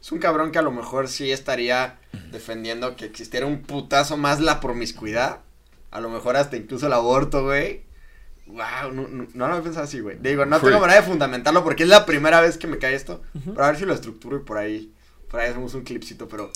es 0.00 0.12
un 0.12 0.18
cabrón 0.18 0.52
que 0.52 0.58
a 0.58 0.62
lo 0.62 0.70
mejor 0.70 1.08
sí 1.08 1.30
estaría 1.32 1.98
defendiendo 2.30 2.96
que 2.96 3.04
existiera 3.06 3.46
un 3.46 3.62
putazo 3.62 4.16
más 4.16 4.40
la 4.40 4.60
promiscuidad. 4.60 5.40
A 5.90 6.00
lo 6.00 6.08
mejor 6.10 6.36
hasta 6.36 6.56
incluso 6.56 6.86
el 6.86 6.92
aborto, 6.92 7.44
güey. 7.44 7.82
Wow, 8.46 8.92
no, 8.92 9.08
no, 9.08 9.26
no 9.34 9.46
lo 9.48 9.52
había 9.54 9.64
pensado 9.64 9.84
así, 9.84 9.98
güey. 10.00 10.16
Digo, 10.20 10.46
no 10.46 10.60
tengo 10.60 10.78
manera 10.78 11.00
de 11.00 11.06
fundamentarlo 11.06 11.64
porque 11.64 11.82
es 11.82 11.88
la 11.88 12.06
primera 12.06 12.40
vez 12.40 12.56
que 12.58 12.68
me 12.68 12.78
cae 12.78 12.94
esto. 12.94 13.22
Pero 13.44 13.64
a 13.64 13.68
ver 13.68 13.76
si 13.78 13.84
lo 13.86 13.94
estructuro 13.94 14.36
y 14.36 14.40
por 14.40 14.58
ahí. 14.58 14.92
Por 15.28 15.40
ahí 15.40 15.50
hacemos 15.50 15.74
un 15.74 15.82
clipcito, 15.82 16.28
pero. 16.28 16.52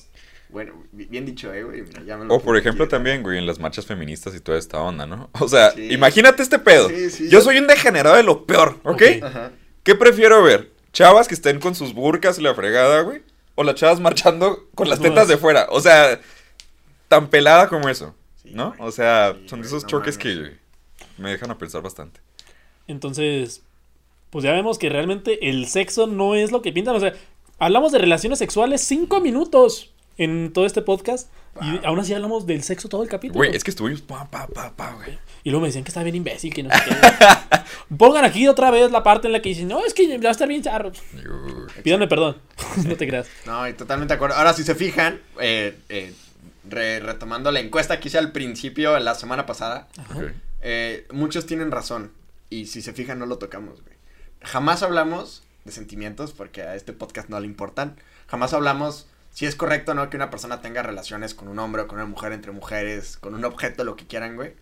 Bueno, 0.53 0.73
bi- 0.93 1.07
bien 1.07 1.25
dicho, 1.27 1.53
eh, 1.53 1.63
güey. 1.65 1.83
Mira, 1.83 2.03
ya 2.03 2.17
me 2.17 2.25
lo 2.25 2.35
O 2.35 2.41
por 2.41 2.57
ejemplo 2.57 2.89
también, 2.89 3.23
güey, 3.23 3.39
en 3.39 3.47
las 3.47 3.59
marchas 3.59 3.87
feministas 3.87 4.35
y 4.35 4.41
toda 4.41 4.59
esta 4.59 4.81
onda, 4.81 5.07
¿no? 5.07 5.31
O 5.41 5.49
sea, 5.49 5.71
Sí. 5.73 5.93
imagínate 5.93 6.43
este 6.43 6.59
pedo. 6.59 6.89
Sí, 6.89 7.11
sí, 7.11 7.29
Yo 7.31 7.41
soy 7.41 7.59
un 7.59 7.67
degenerado 7.67 8.17
de 8.17 8.23
lo 8.23 8.47
peor, 8.47 8.79
¿ok? 8.85 8.91
Ok. 8.95 9.03
Ajá. 9.23 9.53
¿Qué 9.83 9.95
prefiero 9.95 10.43
ver? 10.43 10.71
¿Chavas 10.93 11.29
que 11.29 11.35
estén 11.35 11.61
con 11.61 11.75
sus 11.75 11.95
burcas 11.95 12.39
y 12.39 12.43
la 12.43 12.55
fregada, 12.55 13.01
güey? 13.03 13.23
¿O 13.55 13.63
las 13.65 13.75
chavas 13.77 14.01
marchando 14.01 14.69
con 14.75 14.89
las 14.89 15.01
tetas 15.01 15.29
de 15.29 15.37
fuera? 15.37 15.67
O 15.71 15.81
sea, 15.81 16.21
tan 17.09 17.29
pelada 17.29 17.69
como 17.69 17.89
eso, 17.89 18.15
Sí, 18.43 18.51
¿no? 18.53 18.75
güey. 18.77 18.89
O 18.89 18.93
sea, 18.93 19.35
Sí, 19.41 19.49
son 19.49 19.61
esos 19.65 19.83
no 19.85 19.89
choques 19.89 20.19
que 20.19 20.57
me 21.19 21.31
dejan 21.31 21.51
a 21.51 21.59
pensar 21.59 21.83
bastante. 21.83 22.21
Entonces, 22.89 23.63
pues 24.31 24.45
ya 24.45 24.53
vemos 24.53 24.79
que 24.79 24.89
realmente 24.89 25.49
el 25.49 25.67
sexo 25.67 26.07
no 26.07 26.35
es 26.35 26.51
lo 26.53 26.63
que 26.63 26.73
pintan. 26.73 26.97
O 26.97 27.01
sea, 27.01 27.15
hablamos 27.59 27.93
de 27.93 27.99
relaciones 27.99 28.39
sexuales 28.39 28.81
cinco 28.83 29.21
minutos 29.21 29.93
en 30.23 30.53
todo 30.53 30.67
este 30.67 30.83
podcast. 30.83 31.31
Y 31.63 31.85
aún 31.85 31.99
así 31.99 32.13
hablamos 32.15 32.47
del 32.47 32.63
sexo 32.63 32.89
todo 32.89 33.03
el 33.03 33.09
capítulo. 33.09 33.39
Güey, 33.39 33.57
es 33.57 33.65
que 33.65 33.71
estuvimos 33.71 34.03
pa, 34.03 34.31
pa, 34.31 34.47
pa, 34.47 34.77
pa, 34.77 34.93
güey. 34.93 35.19
Y 35.43 35.51
luego 35.51 35.63
me 35.63 35.69
decían 35.69 35.83
que 35.83 35.89
está 35.89 36.03
bien 36.03 36.15
imbécil, 36.15 36.53
que 36.53 36.63
no 36.63 36.71
sé 36.71 36.81
qué. 36.87 37.57
Pongan 37.97 38.25
aquí 38.25 38.47
otra 38.47 38.71
vez 38.71 38.91
la 38.93 39.03
parte 39.03 39.27
en 39.27 39.33
la 39.33 39.41
que 39.43 39.49
dicen, 39.49 39.67
no, 39.67 39.85
es 39.85 39.95
que 39.95 40.19
va 40.19 40.29
a 40.29 40.33
estar 40.33 40.47
bien 40.47 40.63
charro. 40.63 40.93
Pídanme 41.83 42.07
perdón. 42.07 42.37
no 42.87 42.97
te 42.97 43.09
creas. 43.09 43.29
No, 43.47 43.67
y 43.67 43.73
totalmente 43.73 44.13
de 44.13 44.17
acuerdo. 44.17 44.37
Ahora, 44.37 44.53
si 44.53 44.63
se 44.63 44.75
fijan, 44.75 45.21
eh, 45.41 45.77
eh, 45.89 46.13
re- 46.69 47.01
retomando 47.01 47.51
la 47.51 47.61
encuesta 47.61 47.99
que 47.99 48.09
hice 48.09 48.19
al 48.19 48.31
principio, 48.33 48.99
la 48.99 49.15
semana 49.15 49.47
pasada, 49.47 49.89
eh, 50.61 51.07
muchos 51.11 51.47
tienen 51.47 51.71
razón. 51.71 52.13
Y 52.51 52.67
si 52.67 52.83
se 52.83 52.93
fijan, 52.93 53.19
no 53.19 53.27
lo 53.27 53.39
tocamos, 53.39 53.81
güey. 53.83 53.95
Jamás 54.43 54.83
hablamos 54.83 55.43
de 55.65 55.73
sentimientos, 55.73 56.33
porque 56.33 56.63
a 56.63 56.75
este 56.75 56.93
podcast 56.93 57.29
no 57.29 57.39
le 57.41 57.47
importan. 57.47 57.97
Jamás 58.29 58.53
hablamos 58.55 59.07
si 59.31 59.47
es 59.47 59.57
correcto 59.57 59.93
o 59.93 59.95
no 59.95 60.11
que 60.11 60.17
una 60.17 60.31
persona 60.31 60.61
tenga 60.61 60.83
relaciones 60.83 61.35
con 61.35 61.49
un 61.49 61.59
hombre 61.59 61.83
o 61.83 61.89
con 61.89 61.99
una 61.99 62.07
mujer, 62.07 62.33
entre 62.33 62.53
mujeres, 62.53 63.17
con 63.17 63.35
un 63.35 63.45
objeto, 63.45 63.85
lo 63.85 63.97
que 63.97 64.07
quieran, 64.07 64.37
güey. 64.37 64.55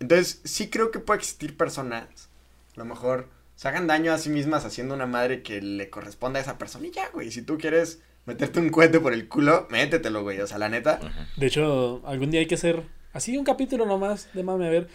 Entonces, 0.00 0.40
sí 0.44 0.70
creo 0.70 0.90
que 0.90 0.98
puede 0.98 1.18
existir 1.18 1.56
personas, 1.56 2.28
a 2.74 2.80
lo 2.80 2.84
mejor 2.84 3.28
se 3.54 3.68
hagan 3.68 3.86
daño 3.86 4.12
a 4.12 4.18
sí 4.18 4.30
mismas 4.30 4.64
haciendo 4.64 4.94
una 4.94 5.06
madre 5.06 5.42
que 5.42 5.60
le 5.60 5.90
corresponda 5.90 6.38
a 6.38 6.42
esa 6.42 6.58
persona. 6.58 6.86
Y 6.86 6.90
ya, 6.90 7.08
güey, 7.10 7.30
si 7.30 7.42
tú 7.42 7.58
quieres 7.58 8.00
meterte 8.24 8.60
un 8.60 8.70
cohete 8.70 8.98
por 8.98 9.12
el 9.12 9.28
culo, 9.28 9.68
métetelo, 9.70 10.22
güey. 10.22 10.40
O 10.40 10.46
sea, 10.46 10.58
la 10.58 10.68
neta. 10.68 10.98
De 11.36 11.46
hecho, 11.46 12.02
algún 12.04 12.30
día 12.30 12.40
hay 12.40 12.46
que 12.46 12.56
hacer 12.56 12.82
así 13.12 13.36
un 13.36 13.44
capítulo 13.44 13.86
nomás 13.86 14.28
de 14.32 14.42
mame, 14.42 14.66
a 14.66 14.70
ver. 14.70 14.88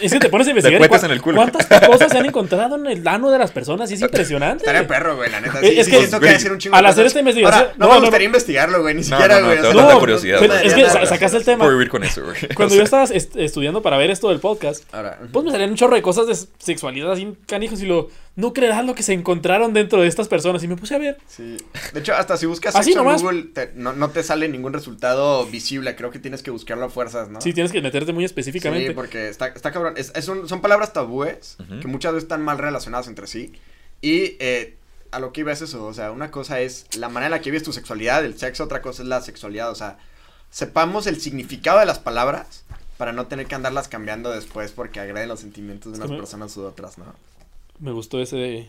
Es 0.00 0.12
que 0.12 0.20
te 0.20 0.28
pones 0.28 0.46
a 0.46 0.50
investigar. 0.50 0.80
cua- 0.80 1.04
en 1.04 1.10
el 1.10 1.20
culo. 1.20 1.36
¿Cuántas 1.36 1.66
cosas 1.86 2.10
se 2.12 2.18
han 2.18 2.26
encontrado 2.26 2.76
en 2.76 2.86
el 2.86 3.06
ano 3.08 3.30
de 3.30 3.38
las 3.38 3.50
personas? 3.50 3.90
Y 3.90 3.94
es 3.94 4.00
impresionante. 4.02 4.58
Estaría 4.58 4.86
perro, 4.86 5.16
güey, 5.16 5.30
la 5.30 5.40
neta. 5.40 5.58
Sí, 5.60 5.66
es 5.78 5.86
sí 5.86 5.90
que, 5.90 5.98
siento 5.98 6.20
que 6.20 6.50
un 6.50 6.58
chingo 6.58 6.76
al 6.76 6.86
hacer 6.86 7.06
esta 7.06 7.18
investigación- 7.18 7.60
Ahora, 7.62 7.74
no, 7.76 7.86
no, 7.86 7.92
me 7.92 7.94
no, 7.96 8.00
gustaría 8.02 8.28
no. 8.28 8.30
investigarlo, 8.30 8.82
güey, 8.82 8.94
ni 8.94 9.00
No, 9.00 9.06
siquiera, 9.08 9.34
no, 9.34 9.40
no, 9.40 9.46
güey. 9.48 9.58
o 9.58 9.62
te 9.62 9.66
sea, 9.66 9.76
va 9.76 9.82
a 9.82 9.84
dar 9.86 9.94
No, 9.94 10.00
curiosidad, 10.00 10.36
pero 10.40 10.54
güey. 10.54 10.66
es 10.66 10.74
que 10.74 10.90
sa- 10.90 11.06
sacaste 11.06 11.36
el 11.38 11.44
tema. 11.44 11.58
Puedo 11.64 11.72
vivir 11.76 11.90
con 11.90 12.04
eso, 12.04 12.22
güey. 12.22 12.36
Cuando 12.54 12.74
O 12.74 12.78
yo 12.78 12.82
estaba 12.84 13.04
est- 13.04 13.36
estudiando 13.36 13.82
para 13.82 13.98
ver 13.98 14.10
esto 14.10 14.28
del 14.28 14.38
podcast, 14.38 14.84
Ahora, 14.94 15.18
pues 15.32 15.44
me 15.44 15.50
salían 15.50 15.70
un 15.70 15.76
chorro 15.76 15.96
de 15.96 16.02
cosas 16.02 16.26
de 16.28 16.36
sexualidad 16.64 17.12
así 17.12 17.36
canijos 17.46 17.82
y 17.82 17.86
lo 17.86 18.08
no 18.36 18.52
creerás 18.52 18.84
lo 18.84 18.94
que 18.94 19.02
se 19.04 19.12
encontraron 19.12 19.72
dentro 19.72 20.00
de 20.02 20.08
estas 20.08 20.26
personas 20.28 20.62
y 20.64 20.68
me 20.68 20.76
puse 20.76 20.94
a 20.94 20.98
ver. 20.98 21.18
sí. 21.28 21.56
De 21.92 22.00
hecho, 22.00 22.14
hasta 22.14 22.36
si 22.36 22.46
buscas 22.46 22.74
sexo 22.74 23.00
en. 23.00 23.22
Google, 23.22 23.42
te- 23.54 23.72
no, 23.76 23.92
no 23.92 24.10
te 24.10 24.22
sale 24.22 24.48
ningún 24.48 24.72
resultado 24.72 25.46
visible. 25.46 25.94
Creo 25.96 26.10
que 26.10 26.18
tienes 26.18 26.42
que 26.42 26.50
buscarlo 26.50 26.84
a 26.86 26.90
fuerzas, 26.90 27.28
¿no? 27.28 27.40
Sí, 27.40 27.52
tienes 27.52 27.70
que 27.72 27.80
meterte 27.80 28.12
muy 28.12 28.24
específicamente. 28.24 28.88
Sí, 28.88 28.94
porque 28.94 29.28
está, 29.28 29.46
está 29.48 29.70
cabrón. 29.70 29.94
Es, 29.96 30.10
es 30.16 30.26
un- 30.28 30.48
son 30.48 30.60
palabras 30.60 30.92
tabúes 30.92 31.56
que 31.80 31.86
muchas 31.88 32.12
veces 32.12 32.24
están 32.24 32.42
mal 32.42 32.58
relacionadas 32.58 33.06
entre 33.08 33.26
sí. 33.26 33.52
Y 34.02 34.36
eh, 34.40 34.76
a 35.12 35.20
lo 35.20 35.32
que 35.32 35.40
iba 35.42 35.52
es 35.52 35.62
eso. 35.62 35.84
O 35.86 35.94
sea, 35.94 36.10
una 36.10 36.30
cosa 36.32 36.60
es 36.60 36.86
la 36.96 37.08
manera 37.08 37.26
en 37.26 37.30
la 37.32 37.40
que 37.40 37.50
vives 37.50 37.62
tu 37.62 37.72
sexualidad, 37.72 38.24
el 38.24 38.36
sexo, 38.38 38.64
otra 38.64 38.82
cosa 38.82 39.02
es 39.02 39.08
la 39.08 39.20
sexualidad. 39.20 39.70
O 39.70 39.74
sea, 39.76 39.98
sepamos 40.50 41.06
el 41.06 41.20
significado 41.20 41.78
de 41.78 41.86
las 41.86 41.98
palabras 42.00 42.64
para 42.98 43.12
no 43.12 43.26
tener 43.26 43.46
que 43.46 43.54
andarlas 43.54 43.88
cambiando 43.88 44.30
después 44.30 44.72
porque 44.72 45.00
agreden 45.00 45.28
los 45.28 45.40
sentimientos 45.40 45.92
de 45.92 45.98
unas 45.98 46.10
personas 46.16 46.56
u 46.56 46.62
otras, 46.64 46.98
¿no? 46.98 47.06
Me 47.78 47.92
gustó 47.92 48.20
ese 48.20 48.36
de 48.36 48.68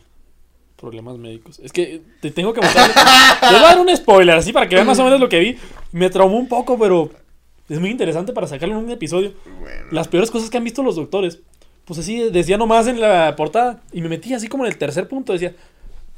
problemas 0.77 1.17
médicos. 1.17 1.59
Es 1.59 1.71
que 1.71 2.01
te 2.21 2.31
tengo 2.31 2.53
que 2.53 2.61
mostrar. 2.61 2.91
Te 3.39 3.47
voy 3.47 3.55
a 3.57 3.61
dar 3.61 3.79
un 3.79 3.95
spoiler 3.95 4.35
así 4.35 4.51
para 4.51 4.67
que 4.67 4.75
vean 4.75 4.87
más 4.87 4.99
o 4.99 5.03
menos 5.03 5.19
lo 5.19 5.29
que 5.29 5.39
vi. 5.39 5.57
Me 5.91 6.09
traumó 6.09 6.37
un 6.37 6.47
poco, 6.47 6.77
pero 6.77 7.11
es 7.69 7.79
muy 7.79 7.89
interesante 7.89 8.33
para 8.33 8.47
sacarlo 8.47 8.77
en 8.77 8.85
un 8.85 8.91
episodio. 8.91 9.33
Bueno. 9.59 9.85
Las 9.91 10.07
peores 10.07 10.31
cosas 10.31 10.49
que 10.49 10.57
han 10.57 10.63
visto 10.63 10.83
los 10.83 10.95
doctores. 10.95 11.39
Pues 11.85 11.99
así 11.99 12.29
decía 12.31 12.57
nomás 12.57 12.87
en 12.87 12.99
la 12.99 13.35
portada. 13.35 13.81
Y 13.93 14.01
me 14.01 14.09
metí 14.09 14.33
así 14.33 14.47
como 14.47 14.65
en 14.65 14.71
el 14.71 14.77
tercer 14.77 15.07
punto. 15.07 15.33
Decía: 15.33 15.55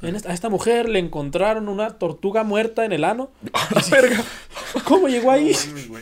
en 0.02 0.16
esta- 0.16 0.30
A 0.30 0.34
esta 0.34 0.48
mujer 0.48 0.88
le 0.88 0.98
encontraron 0.98 1.68
una 1.68 1.98
tortuga 1.98 2.42
muerta 2.42 2.84
en 2.84 2.92
el 2.92 3.04
ano. 3.04 3.30
verga. 3.90 4.22
¿Cómo 4.84 5.08
llegó 5.08 5.30
ahí? 5.30 5.52
No. 5.88 5.98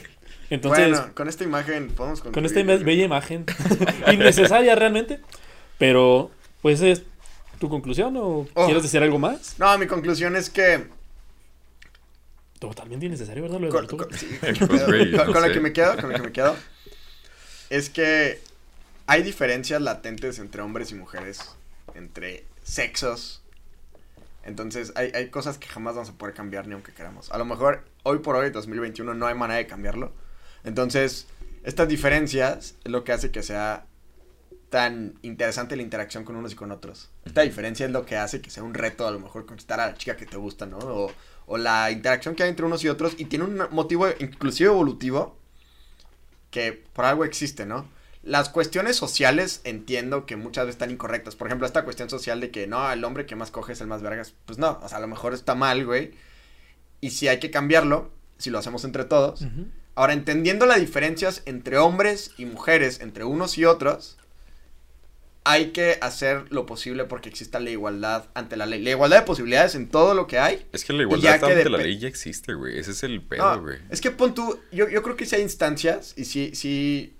Entonces, 0.48 0.90
bueno, 0.90 1.14
con 1.14 1.28
esta 1.28 1.42
imagen 1.42 1.88
podemos 1.88 2.20
con 2.22 2.44
esta 2.46 2.62
bella 2.62 3.04
imagen, 3.04 3.44
innecesaria 4.12 4.76
realmente. 4.76 5.20
Pero, 5.78 6.30
pues 6.66 6.80
es 6.82 7.02
tu 7.60 7.68
conclusión 7.68 8.16
o 8.16 8.44
Oh. 8.54 8.64
quieres 8.64 8.82
decir 8.82 9.00
algo 9.00 9.20
más? 9.20 9.56
No, 9.56 9.78
mi 9.78 9.86
conclusión 9.86 10.34
es 10.34 10.50
que 10.50 10.88
Totalmente 12.58 13.06
innecesario, 13.06 13.44
¿verdad? 13.44 13.60
Lo 13.60 13.66
de 13.66 13.86
con, 13.86 13.98
con- 13.98 14.12
sí, 14.18 14.26
con- 14.58 14.66
con- 14.68 15.32
no 15.42 15.52
que 15.52 15.60
me 15.60 15.72
quedo, 15.72 15.94
con 15.96 16.10
lo 16.10 16.16
que 16.16 16.22
me 16.22 16.32
quedo, 16.32 16.56
es 17.70 17.88
que 17.88 18.40
hay 19.06 19.22
diferencias 19.22 19.80
latentes 19.80 20.40
entre 20.40 20.60
hombres 20.60 20.90
y 20.90 20.96
mujeres, 20.96 21.38
entre 21.94 22.44
sexos. 22.64 23.42
Entonces, 24.42 24.92
hay, 24.96 25.12
hay 25.14 25.28
cosas 25.30 25.58
que 25.58 25.68
jamás 25.68 25.94
vamos 25.94 26.10
a 26.10 26.14
poder 26.14 26.34
cambiar 26.34 26.66
ni 26.66 26.74
aunque 26.74 26.92
queramos. 26.92 27.30
A 27.30 27.38
lo 27.38 27.44
mejor, 27.44 27.84
hoy 28.02 28.18
por 28.18 28.34
hoy, 28.34 28.50
2021, 28.50 29.14
no 29.14 29.26
hay 29.28 29.36
manera 29.36 29.58
de 29.58 29.68
cambiarlo. 29.68 30.10
Entonces, 30.64 31.28
estas 31.62 31.86
diferencias 31.86 32.74
es 32.82 32.90
lo 32.90 33.04
que 33.04 33.12
hace 33.12 33.30
que 33.30 33.44
sea 33.44 33.86
tan 34.70 35.14
interesante 35.22 35.76
la 35.76 35.82
interacción 35.82 36.24
con 36.24 36.36
unos 36.36 36.52
y 36.52 36.56
con 36.56 36.70
otros. 36.70 37.10
Esta 37.24 37.42
diferencia 37.42 37.86
es 37.86 37.92
lo 37.92 38.04
que 38.04 38.16
hace 38.16 38.40
que 38.40 38.50
sea 38.50 38.62
un 38.62 38.74
reto, 38.74 39.06
a 39.06 39.10
lo 39.10 39.20
mejor, 39.20 39.46
conquistar 39.46 39.80
a 39.80 39.86
la 39.86 39.94
chica 39.94 40.16
que 40.16 40.26
te 40.26 40.36
gusta, 40.36 40.66
¿no? 40.66 40.78
O, 40.78 41.12
o 41.46 41.56
la 41.56 41.90
interacción 41.90 42.34
que 42.34 42.42
hay 42.42 42.50
entre 42.50 42.66
unos 42.66 42.82
y 42.84 42.88
otros 42.88 43.14
y 43.18 43.26
tiene 43.26 43.44
un 43.44 43.62
motivo 43.70 44.06
inclusive 44.18 44.70
evolutivo 44.70 45.36
que 46.50 46.72
por 46.72 47.04
algo 47.04 47.24
existe, 47.24 47.66
¿no? 47.66 47.88
Las 48.22 48.48
cuestiones 48.48 48.96
sociales 48.96 49.60
entiendo 49.62 50.26
que 50.26 50.34
muchas 50.34 50.66
veces 50.66 50.74
están 50.74 50.90
incorrectas. 50.90 51.36
Por 51.36 51.46
ejemplo, 51.46 51.64
esta 51.64 51.84
cuestión 51.84 52.10
social 52.10 52.40
de 52.40 52.50
que 52.50 52.66
no, 52.66 52.90
el 52.90 53.04
hombre 53.04 53.24
que 53.24 53.36
más 53.36 53.52
coge 53.52 53.74
es 53.74 53.80
el 53.80 53.86
más 53.86 54.02
vergas. 54.02 54.34
Pues 54.46 54.58
no, 54.58 54.80
o 54.82 54.88
sea, 54.88 54.98
a 54.98 55.00
lo 55.00 55.06
mejor 55.06 55.32
está 55.32 55.54
mal, 55.54 55.86
güey. 55.86 56.14
Y 57.00 57.10
si 57.10 57.28
hay 57.28 57.38
que 57.38 57.52
cambiarlo, 57.52 58.10
si 58.36 58.50
lo 58.50 58.58
hacemos 58.58 58.84
entre 58.84 59.04
todos. 59.04 59.42
Ujú. 59.42 59.66
Ahora, 59.94 60.12
entendiendo 60.12 60.66
las 60.66 60.80
diferencias 60.80 61.42
entre 61.46 61.78
hombres 61.78 62.32
y 62.36 62.46
mujeres, 62.46 63.00
entre 63.00 63.22
unos 63.22 63.58
y 63.58 63.64
otros, 63.64 64.18
hay 65.48 65.66
que 65.70 65.96
hacer 66.00 66.44
lo 66.50 66.66
posible 66.66 67.04
porque 67.04 67.28
exista 67.28 67.60
la 67.60 67.70
igualdad 67.70 68.26
ante 68.34 68.56
la 68.56 68.66
ley. 68.66 68.82
La 68.82 68.90
igualdad 68.90 69.20
de 69.20 69.22
posibilidades 69.26 69.76
en 69.76 69.88
todo 69.88 70.12
lo 70.14 70.26
que 70.26 70.40
hay. 70.40 70.66
Es 70.72 70.84
que 70.84 70.92
la 70.92 71.02
igualdad 71.02 71.34
ante 71.44 71.70
la 71.70 71.78
ley 71.78 71.98
ya 71.98 72.08
existe, 72.08 72.52
güey. 72.54 72.78
Ese 72.78 72.90
es 72.90 73.02
el 73.04 73.22
pedo, 73.22 73.54
No, 73.54 73.62
güey. 73.62 73.78
es 73.90 74.00
que 74.00 74.10
pon 74.10 74.34
tú, 74.34 74.58
yo, 74.72 74.88
yo 74.88 75.02
creo 75.04 75.14
que 75.14 75.24
sí 75.24 75.36
hay 75.36 75.42
instancias 75.42 76.14
y 76.16 76.24
sí, 76.24 76.50
sí, 76.54 77.16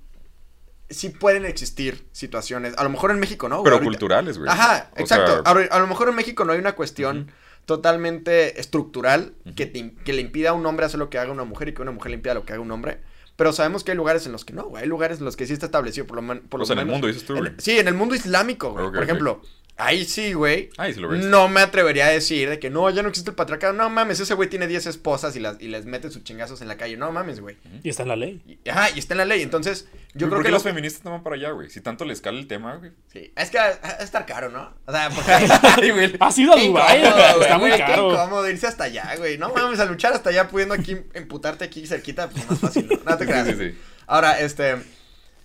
sí 0.91 1.11
pueden 1.11 1.45
existir 1.47 2.05
situaciones. 2.11 2.75
A 2.79 2.83
lo 2.83 2.91
mejor 2.91 3.13
en 3.13 3.21
México, 3.21 3.49
¿no? 3.49 3.57
güey? 3.59 3.65
Pero 3.65 3.77
Ahorita- 3.77 3.91
culturales, 3.91 4.39
güey. 4.39 4.51
Ajá, 4.51 4.91
O 4.97 5.01
exacto. 5.01 5.43
sea, 5.45 5.53
a, 5.71 5.77
a 5.77 5.79
lo 5.79 5.87
mejor 5.87 6.09
en 6.09 6.17
México 6.17 6.45
no 6.45 6.53
hay 6.53 6.59
una 6.59 6.75
cuestión 6.75 7.31
totalmente 7.65 8.61
estructural 8.61 9.35
que, 9.57 9.67
te 9.67 9.93
que 10.05 10.13
le 10.13 10.23
impida 10.23 10.51
a 10.51 10.53
un 10.53 10.65
hombre 10.67 10.87
hacer 10.87 10.99
lo 10.99 11.11
que 11.11 11.19
haga 11.19 11.33
una 11.33 11.45
mujer 11.45 11.69
y 11.69 11.75
que 11.75 11.83
una 11.83 11.91
mujer 11.93 12.11
le 12.11 12.17
impida 12.17 12.35
lo 12.35 12.45
que 12.45 12.53
haga 12.53 12.63
un 12.63 12.71
hombre. 12.71 12.99
Pero 13.37 13.53
sabemos 13.53 13.85
que 13.85 13.91
hay 13.93 13.97
lugares 13.97 14.25
en 14.27 14.33
los 14.33 14.45
que 14.45 14.53
no, 14.55 14.65
güey. 14.65 14.83
Hay 14.83 14.89
lugares 14.89 15.19
en 15.19 15.25
los 15.27 15.37
que 15.37 15.47
sí 15.47 15.53
está 15.53 15.67
establecido, 15.67 16.07
por 16.07 16.17
lo, 16.17 16.23
men- 16.23 16.41
por 16.49 16.59
O 16.59 16.63
lo 16.63 16.67
sea, 16.67 16.73
en 16.75 16.79
el 16.81 16.87
menos- 16.87 16.95
mundo, 17.01 17.07
dices 17.09 17.25
tú, 17.27 17.37
güey. 17.37 17.53
sí, 17.59 17.79
en 17.79 17.87
el 17.89 17.95
mundo 17.95 18.15
islámico, 18.15 18.73
güey. 18.73 18.91
Por 18.91 19.03
ejemplo, 19.03 19.43
Ahí 19.79 20.07
sí, 20.07 20.33
güey. 20.33 20.71
Ahí 20.79 20.95
sí 20.95 21.01
lo 21.01 21.09
ves. 21.09 21.23
No 21.27 21.49
me 21.49 21.61
atrevería 21.61 22.07
a 22.07 22.11
decir 22.11 22.49
de 22.49 22.59
que 22.59 22.71
no, 22.71 22.89
ya 22.89 23.03
no 23.03 23.11
existe 23.11 23.29
el 23.31 23.37
patriarcado. 23.37 23.75
No 23.75 23.91
mames, 23.91 24.19
ese 24.21 24.33
güey 24.33 24.49
tiene 24.49 24.67
10 24.67 24.87
esposas 24.87 25.37
y, 25.37 25.41
las, 25.41 25.61
y 25.61 25.69
les 25.69 25.85
mete 25.85 26.11
sus 26.11 26.25
chingazos 26.25 26.63
en 26.63 26.69
la 26.69 26.79
calle. 26.79 26.97
No 26.97 27.13
mames, 27.13 27.41
güey. 27.41 27.59
Y 27.83 27.91
está 27.91 28.03
en 28.05 28.09
la 28.09 28.17
ley. 28.17 28.43
Y- 28.65 28.71
Ajá, 28.71 28.89
y 28.95 28.99
está 28.99 29.13
en 29.13 29.19
la 29.19 29.25
ley. 29.27 29.43
Entonces, 29.43 29.87
yo 30.15 30.29
creo 30.29 30.31
¿Por 30.31 30.39
que 30.39 30.45
qué 30.45 30.53
los 30.53 30.65
lo- 30.65 30.71
feministas 30.71 31.05
no 31.05 31.11
van 31.11 31.23
para 31.23 31.37
allá, 31.37 31.51
güey? 31.51 31.69
Si 31.69 31.83
tanto 31.83 32.07
les 32.07 32.23
cala 32.23 32.39
el 32.39 32.47
tema, 32.47 32.77
güey. 32.77 32.93
Sí, 33.13 33.33
es 33.37 33.51
que 33.51 33.59
va 33.59 33.65
a 33.83 34.03
estar 34.03 34.25
caro, 34.25 34.49
¿no? 34.49 34.73
O 34.87 34.93
sea, 34.93 35.11
porque. 35.11 35.31
Ay, 35.83 35.91
güey. 35.91 36.15
¿Has 36.21 36.39
ido 36.39 36.55
a 36.55 36.57
Dubái? 36.57 37.03
Está 37.43 37.59
muy 37.59 37.71
caro. 37.73 38.09
Qué 38.09 38.15
incómodo 38.15 38.49
irse 38.49 38.67
hasta 38.67 38.85
allá, 38.85 39.15
güey. 39.19 39.37
No 39.37 39.53
mames, 39.53 39.79
a 39.81 39.85
luchar 39.85 40.15
hasta 40.15 40.31
allá 40.31 40.49
pudiendo 40.49 40.73
aquí 40.75 40.97
emputarte 41.13 41.65
aquí 41.67 41.87
cerquita, 41.87 42.31
pues 42.31 42.49
más 42.49 42.59
fácil, 42.61 42.89
¿no? 42.89 43.11
No 43.11 43.19
te 43.19 43.25
Sí, 43.25 43.31
creas. 43.31 43.47
sí, 43.49 43.55
sí. 43.59 43.79
Ahora, 44.07 44.41
este. 44.41 44.77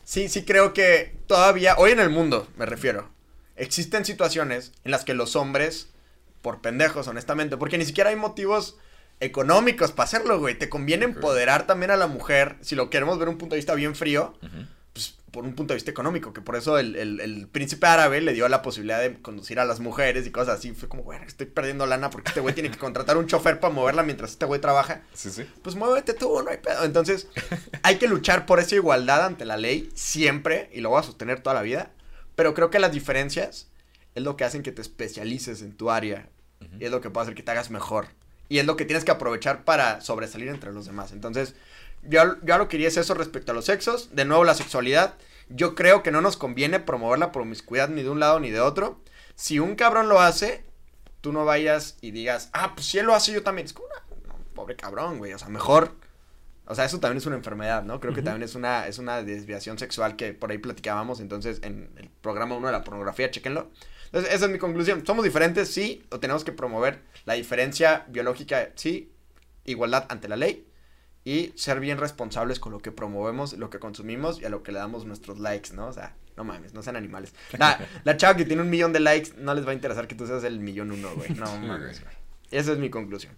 Sí, 0.05 0.29
sí 0.29 0.43
creo 0.45 0.73
que 0.73 1.15
todavía, 1.27 1.75
hoy 1.77 1.91
en 1.91 1.99
el 1.99 2.09
mundo, 2.09 2.47
me 2.57 2.65
refiero, 2.65 3.09
existen 3.61 4.05
situaciones 4.05 4.71
en 4.83 4.91
las 4.91 5.05
que 5.05 5.13
los 5.13 5.35
hombres, 5.35 5.89
por 6.41 6.61
pendejos, 6.61 7.07
honestamente, 7.07 7.57
porque 7.57 7.77
ni 7.77 7.85
siquiera 7.85 8.09
hay 8.09 8.15
motivos 8.15 8.77
económicos 9.19 9.91
para 9.91 10.05
hacerlo, 10.05 10.39
güey. 10.39 10.57
Te 10.57 10.69
conviene 10.69 11.05
empoderar 11.05 11.67
también 11.67 11.91
a 11.91 11.95
la 11.95 12.07
mujer, 12.07 12.55
si 12.61 12.75
lo 12.75 12.89
queremos 12.89 13.19
ver 13.19 13.29
un 13.29 13.37
punto 13.37 13.53
de 13.55 13.59
vista 13.59 13.75
bien 13.75 13.95
frío, 13.95 14.33
pues, 14.93 15.15
por 15.31 15.45
un 15.45 15.53
punto 15.53 15.73
de 15.73 15.75
vista 15.75 15.91
económico, 15.91 16.33
que 16.33 16.41
por 16.41 16.55
eso 16.55 16.77
el, 16.79 16.95
el- 16.95 17.19
el 17.21 17.47
príncipe 17.47 17.85
árabe 17.87 18.19
le 18.19 18.33
dio 18.33 18.49
la 18.49 18.61
posibilidad 18.63 18.99
de 18.99 19.21
conducir 19.21 19.59
a 19.59 19.65
las 19.65 19.79
mujeres 19.79 20.25
y 20.25 20.31
cosas 20.31 20.57
así. 20.57 20.73
Fue 20.73 20.89
como, 20.89 21.03
güey, 21.03 21.19
estoy 21.25 21.45
perdiendo 21.45 21.85
lana 21.85 22.09
porque 22.09 22.29
este 22.29 22.41
güey 22.41 22.53
tiene 22.55 22.71
que 22.71 22.77
contratar 22.79 23.15
un 23.15 23.27
chofer 23.27 23.59
para 23.59 23.73
moverla 23.73 24.01
mientras 24.03 24.31
este 24.31 24.45
güey 24.45 24.59
trabaja. 24.59 25.03
Sí, 25.13 25.29
sí. 25.29 25.45
Pues 25.61 25.75
muévete 25.75 26.13
tú, 26.15 26.41
no 26.43 26.49
hay 26.49 26.57
pedo. 26.57 26.83
Entonces, 26.83 27.27
hay 27.83 27.97
que 27.97 28.07
luchar 28.07 28.45
por 28.47 28.59
esa 28.59 28.75
igualdad 28.75 29.23
ante 29.23 29.45
la 29.45 29.55
ley 29.55 29.89
siempre, 29.93 30.69
y 30.73 30.81
lo 30.81 30.89
voy 30.89 30.99
a 30.99 31.03
sostener 31.03 31.41
toda 31.41 31.53
la 31.53 31.61
vida. 31.61 31.91
Pero 32.35 32.53
creo 32.53 32.69
que 32.69 32.79
las 32.79 32.91
diferencias 32.91 33.67
es 34.15 34.23
lo 34.23 34.35
que 34.35 34.43
hacen 34.43 34.63
que 34.63 34.71
te 34.71 34.81
especialices 34.81 35.61
en 35.61 35.75
tu 35.75 35.89
área. 35.91 36.29
Y 36.79 36.85
es 36.85 36.91
lo 36.91 37.01
que 37.01 37.09
puede 37.09 37.23
hacer 37.23 37.35
que 37.35 37.43
te 37.43 37.51
hagas 37.51 37.71
mejor. 37.71 38.07
Y 38.47 38.59
es 38.59 38.65
lo 38.65 38.75
que 38.75 38.85
tienes 38.85 39.03
que 39.03 39.11
aprovechar 39.11 39.63
para 39.63 40.01
sobresalir 40.01 40.49
entre 40.49 40.71
los 40.71 40.85
demás. 40.85 41.11
Entonces, 41.11 41.55
yo, 42.03 42.35
yo 42.43 42.57
lo 42.57 42.65
que 42.67 42.73
quería 42.73 42.87
es 42.89 42.97
eso 42.97 43.13
respecto 43.13 43.51
a 43.51 43.55
los 43.55 43.65
sexos. 43.65 44.13
De 44.15 44.25
nuevo, 44.25 44.43
la 44.43 44.53
sexualidad. 44.53 45.15
Yo 45.49 45.73
creo 45.75 46.03
que 46.03 46.11
no 46.11 46.21
nos 46.21 46.37
conviene 46.37 46.79
promover 46.79 47.19
la 47.19 47.31
promiscuidad 47.31 47.89
ni 47.89 48.03
de 48.03 48.09
un 48.09 48.19
lado 48.19 48.39
ni 48.39 48.51
de 48.51 48.59
otro. 48.59 49.01
Si 49.35 49.59
un 49.59 49.75
cabrón 49.75 50.07
lo 50.07 50.21
hace, 50.21 50.63
tú 51.21 51.31
no 51.31 51.45
vayas 51.45 51.97
y 52.01 52.11
digas, 52.11 52.49
ah, 52.53 52.73
pues 52.75 52.87
si 52.87 52.99
él 52.99 53.05
lo 53.07 53.15
hace, 53.15 53.31
yo 53.33 53.43
también. 53.43 53.65
Es 53.65 53.73
como, 53.73 53.87
"No, 53.87 54.27
no, 54.27 54.39
pobre 54.53 54.75
cabrón, 54.75 55.17
güey. 55.17 55.33
O 55.33 55.39
sea, 55.39 55.49
mejor. 55.49 55.95
O 56.71 56.75
sea, 56.75 56.85
eso 56.85 57.01
también 57.01 57.17
es 57.17 57.25
una 57.25 57.35
enfermedad, 57.35 57.83
¿no? 57.83 57.99
Creo 57.99 58.13
que 58.13 58.21
también 58.21 58.43
es 58.43 58.55
una, 58.55 58.87
es 58.87 58.97
una 58.97 59.21
desviación 59.23 59.77
sexual 59.77 60.15
que 60.15 60.31
por 60.31 60.51
ahí 60.51 60.57
platicábamos. 60.57 61.19
Entonces, 61.19 61.59
en 61.63 61.91
el 61.97 62.09
programa 62.21 62.55
1 62.55 62.67
de 62.67 62.71
la 62.71 62.85
pornografía, 62.85 63.29
chéquenlo. 63.29 63.69
Entonces, 64.05 64.33
esa 64.33 64.45
es 64.45 64.51
mi 64.51 64.57
conclusión. 64.57 65.05
Somos 65.05 65.25
diferentes, 65.25 65.67
sí, 65.67 66.01
o 66.11 66.21
tenemos 66.21 66.45
que 66.45 66.53
promover 66.53 67.01
la 67.25 67.33
diferencia 67.33 68.05
biológica, 68.07 68.69
sí, 68.75 69.11
igualdad 69.65 70.05
ante 70.07 70.29
la 70.29 70.37
ley 70.37 70.65
y 71.25 71.51
ser 71.55 71.81
bien 71.81 71.97
responsables 71.97 72.61
con 72.61 72.71
lo 72.71 72.79
que 72.79 72.93
promovemos, 72.93 73.51
lo 73.57 73.69
que 73.69 73.79
consumimos 73.79 74.41
y 74.41 74.45
a 74.45 74.49
lo 74.49 74.63
que 74.63 74.71
le 74.71 74.79
damos 74.79 75.03
nuestros 75.03 75.39
likes, 75.39 75.73
¿no? 75.73 75.87
O 75.87 75.93
sea, 75.93 76.15
no 76.37 76.45
mames, 76.45 76.73
no 76.73 76.81
sean 76.83 76.95
animales. 76.95 77.33
La, 77.57 77.85
la 78.05 78.15
chava 78.15 78.37
que 78.37 78.45
tiene 78.45 78.61
un 78.61 78.69
millón 78.69 78.93
de 78.93 79.01
likes 79.01 79.31
no 79.37 79.53
les 79.53 79.67
va 79.67 79.71
a 79.71 79.73
interesar 79.73 80.07
que 80.07 80.15
tú 80.15 80.25
seas 80.25 80.45
el 80.45 80.61
millón 80.61 80.91
uno, 80.91 81.13
güey. 81.15 81.31
No 81.31 81.53
mames, 81.57 82.01
güey. 82.01 82.15
Esa 82.49 82.71
es 82.71 82.77
mi 82.77 82.89
conclusión. 82.89 83.33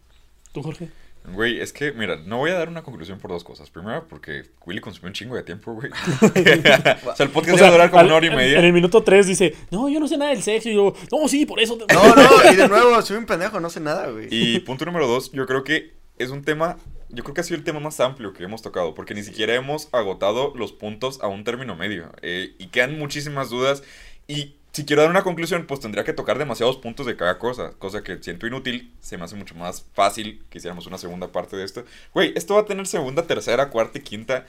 ¿Tú, 0.51 0.61
Jorge? 0.61 0.91
Güey, 1.31 1.61
es 1.61 1.71
que, 1.71 1.93
mira, 1.93 2.17
no 2.25 2.37
voy 2.39 2.51
a 2.51 2.55
dar 2.55 2.67
una 2.67 2.83
conclusión 2.83 3.17
por 3.17 3.31
dos 3.31 3.43
cosas. 3.43 3.69
Primero, 3.69 4.07
porque 4.09 4.43
Willy 4.65 4.81
consumió 4.81 5.07
un 5.07 5.13
chingo 5.13 5.35
de 5.35 5.43
tiempo, 5.43 5.73
güey. 5.73 5.89
o 6.21 7.15
sea, 7.15 7.25
el 7.25 7.29
podcast 7.31 7.57
iba 7.59 7.67
a 7.67 7.71
durar 7.71 7.89
como 7.89 7.99
al- 8.01 8.05
una 8.07 8.15
hora 8.15 8.27
y 8.27 8.29
media. 8.35 8.59
En 8.59 8.65
el 8.65 8.73
minuto 8.73 9.03
3 9.03 9.27
dice, 9.27 9.55
no, 9.71 9.87
yo 9.89 9.99
no 9.99 10.07
sé 10.07 10.17
nada 10.17 10.31
del 10.31 10.43
sexo. 10.43 10.69
Y 10.69 10.75
yo, 10.75 10.93
no, 11.11 11.27
sí, 11.27 11.45
por 11.45 11.59
eso. 11.59 11.77
No, 11.77 11.85
no, 12.15 12.51
y 12.51 12.55
de 12.55 12.67
nuevo, 12.67 13.01
soy 13.01 13.17
un 13.17 13.25
pendejo, 13.25 13.59
no 13.59 13.69
sé 13.69 13.79
nada, 13.79 14.07
güey. 14.09 14.27
Y 14.31 14.59
punto 14.59 14.85
número 14.85 15.07
dos, 15.07 15.31
yo 15.31 15.45
creo 15.45 15.63
que 15.63 15.93
es 16.17 16.29
un 16.29 16.43
tema, 16.43 16.77
yo 17.09 17.23
creo 17.23 17.33
que 17.33 17.41
ha 17.41 17.43
sido 17.43 17.57
el 17.57 17.63
tema 17.63 17.79
más 17.79 17.99
amplio 17.99 18.33
que 18.33 18.43
hemos 18.43 18.61
tocado, 18.61 18.93
porque 18.93 19.13
ni 19.13 19.23
siquiera 19.23 19.55
hemos 19.55 19.87
agotado 19.93 20.53
los 20.55 20.73
puntos 20.73 21.19
a 21.21 21.27
un 21.27 21.43
término 21.43 21.75
medio. 21.75 22.11
eh, 22.21 22.53
y 22.59 22.67
quedan 22.67 22.97
muchísimas 22.99 23.49
dudas. 23.49 23.81
Y 24.27 24.55
si 24.73 24.85
quiero 24.85 25.03
dar 25.03 25.11
una 25.11 25.23
conclusión, 25.23 25.65
pues 25.67 25.79
tendría 25.79 26.03
que 26.03 26.13
tocar 26.13 26.37
demasiados 26.39 26.77
puntos 26.77 27.05
de 27.05 27.15
cada 27.15 27.37
cosa, 27.39 27.73
cosa 27.77 28.03
que 28.03 28.21
siento 28.21 28.47
inútil. 28.47 28.91
Se 28.99 29.17
me 29.17 29.23
hace 29.25 29.35
mucho 29.35 29.55
más 29.55 29.85
fácil 29.93 30.43
que 30.49 30.57
hiciéramos 30.57 30.87
una 30.87 30.97
segunda 30.97 31.31
parte 31.31 31.55
de 31.55 31.63
esto. 31.63 31.85
Güey, 32.13 32.33
esto 32.35 32.55
va 32.55 32.61
a 32.61 32.65
tener 32.65 32.87
segunda, 32.87 33.27
tercera, 33.27 33.69
cuarta 33.69 33.99
y 33.99 34.01
quinta. 34.01 34.45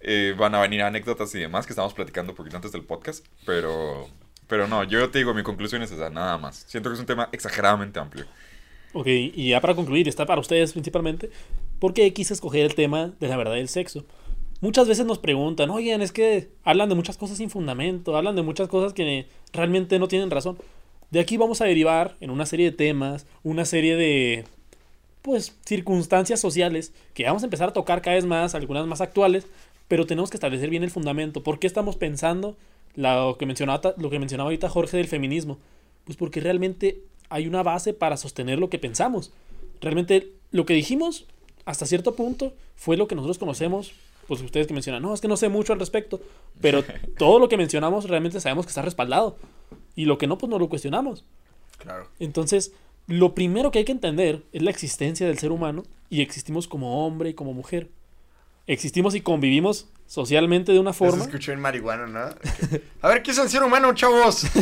eh, 0.00 0.34
van 0.38 0.54
a 0.54 0.60
venir 0.60 0.82
anécdotas 0.82 1.34
y 1.34 1.38
demás 1.40 1.66
que 1.66 1.72
estamos 1.72 1.94
platicando 1.94 2.32
un 2.32 2.36
poquito 2.36 2.56
antes 2.56 2.72
del 2.72 2.84
podcast, 2.84 3.24
pero... 3.44 4.08
Pero 4.48 4.68
no, 4.68 4.84
yo 4.84 5.10
te 5.10 5.18
digo, 5.18 5.34
mi 5.34 5.42
conclusión 5.42 5.82
es 5.82 5.90
esa, 5.90 6.08
nada 6.10 6.38
más. 6.38 6.64
Siento 6.68 6.88
que 6.88 6.94
es 6.94 7.00
un 7.00 7.06
tema 7.06 7.28
exageradamente 7.32 7.98
amplio. 7.98 8.26
Ok, 8.92 9.06
y 9.08 9.50
ya 9.50 9.60
para 9.60 9.74
concluir, 9.74 10.08
está 10.08 10.24
para 10.26 10.40
ustedes 10.40 10.72
principalmente, 10.72 11.30
¿por 11.80 11.92
qué 11.92 12.12
quise 12.12 12.32
escoger 12.32 12.64
el 12.64 12.74
tema 12.74 13.14
de 13.20 13.28
la 13.28 13.36
verdad 13.36 13.54
del 13.54 13.68
sexo? 13.68 14.06
Muchas 14.60 14.88
veces 14.88 15.04
nos 15.04 15.18
preguntan, 15.18 15.68
oigan, 15.70 16.00
es 16.00 16.12
que 16.12 16.48
hablan 16.64 16.88
de 16.88 16.94
muchas 16.94 17.18
cosas 17.18 17.36
sin 17.36 17.50
fundamento, 17.50 18.16
hablan 18.16 18.36
de 18.36 18.42
muchas 18.42 18.68
cosas 18.68 18.94
que 18.94 19.26
realmente 19.52 19.98
no 19.98 20.08
tienen 20.08 20.30
razón. 20.30 20.56
De 21.10 21.20
aquí 21.20 21.36
vamos 21.36 21.60
a 21.60 21.66
derivar 21.66 22.16
en 22.20 22.30
una 22.30 22.46
serie 22.46 22.70
de 22.70 22.76
temas, 22.76 23.26
una 23.42 23.66
serie 23.66 23.96
de, 23.96 24.44
pues, 25.20 25.54
circunstancias 25.64 26.40
sociales 26.40 26.92
que 27.12 27.24
vamos 27.24 27.42
a 27.42 27.46
empezar 27.46 27.68
a 27.68 27.72
tocar 27.72 28.00
cada 28.00 28.16
vez 28.16 28.24
más, 28.24 28.54
algunas 28.54 28.86
más 28.86 29.00
actuales, 29.02 29.46
pero 29.88 30.06
tenemos 30.06 30.30
que 30.30 30.36
establecer 30.36 30.70
bien 30.70 30.82
el 30.82 30.90
fundamento. 30.90 31.42
¿Por 31.42 31.58
qué 31.58 31.66
estamos 31.66 31.96
pensando 31.96 32.56
lo 32.94 33.36
que 33.38 33.44
mencionaba, 33.44 33.94
lo 33.98 34.08
que 34.08 34.18
mencionaba 34.18 34.48
ahorita 34.48 34.70
Jorge 34.70 34.96
del 34.96 35.06
feminismo? 35.06 35.58
Pues 36.04 36.16
porque 36.16 36.40
realmente 36.40 37.02
hay 37.28 37.46
una 37.46 37.62
base 37.62 37.92
para 37.92 38.16
sostener 38.16 38.58
lo 38.58 38.70
que 38.70 38.78
pensamos. 38.78 39.32
Realmente 39.80 40.32
lo 40.50 40.64
que 40.64 40.74
dijimos 40.74 41.26
hasta 41.66 41.84
cierto 41.84 42.14
punto 42.14 42.54
fue 42.74 42.96
lo 42.96 43.06
que 43.06 43.14
nosotros 43.14 43.38
conocemos. 43.38 43.92
Pues 44.26 44.40
ustedes 44.40 44.66
que 44.66 44.74
mencionan, 44.74 45.02
no, 45.02 45.14
es 45.14 45.20
que 45.20 45.28
no 45.28 45.36
sé 45.36 45.48
mucho 45.48 45.72
al 45.72 45.78
respecto. 45.78 46.20
Pero 46.60 46.84
todo 47.18 47.38
lo 47.38 47.48
que 47.48 47.56
mencionamos 47.56 48.08
realmente 48.08 48.40
sabemos 48.40 48.66
que 48.66 48.70
está 48.70 48.82
respaldado. 48.82 49.36
Y 49.94 50.04
lo 50.04 50.18
que 50.18 50.26
no, 50.26 50.38
pues 50.38 50.50
no 50.50 50.58
lo 50.58 50.68
cuestionamos. 50.68 51.24
Claro. 51.78 52.08
Entonces, 52.18 52.72
lo 53.06 53.34
primero 53.34 53.70
que 53.70 53.78
hay 53.78 53.84
que 53.84 53.92
entender 53.92 54.42
es 54.52 54.62
la 54.62 54.70
existencia 54.70 55.26
del 55.26 55.38
ser 55.38 55.52
humano 55.52 55.84
y 56.10 56.22
existimos 56.22 56.68
como 56.68 57.06
hombre 57.06 57.30
y 57.30 57.34
como 57.34 57.52
mujer. 57.52 57.88
Existimos 58.66 59.14
y 59.14 59.20
convivimos 59.20 59.88
socialmente 60.06 60.72
de 60.72 60.80
una 60.80 60.90
Eso 60.90 61.04
forma. 61.04 61.24
escuchó 61.24 61.52
en 61.52 61.60
marihuana, 61.60 62.06
¿no? 62.06 62.78
A 63.02 63.08
ver, 63.08 63.22
¿qué 63.22 63.30
es 63.30 63.38
el 63.38 63.48
ser 63.48 63.62
humano, 63.62 63.94
chavos? 63.94 64.46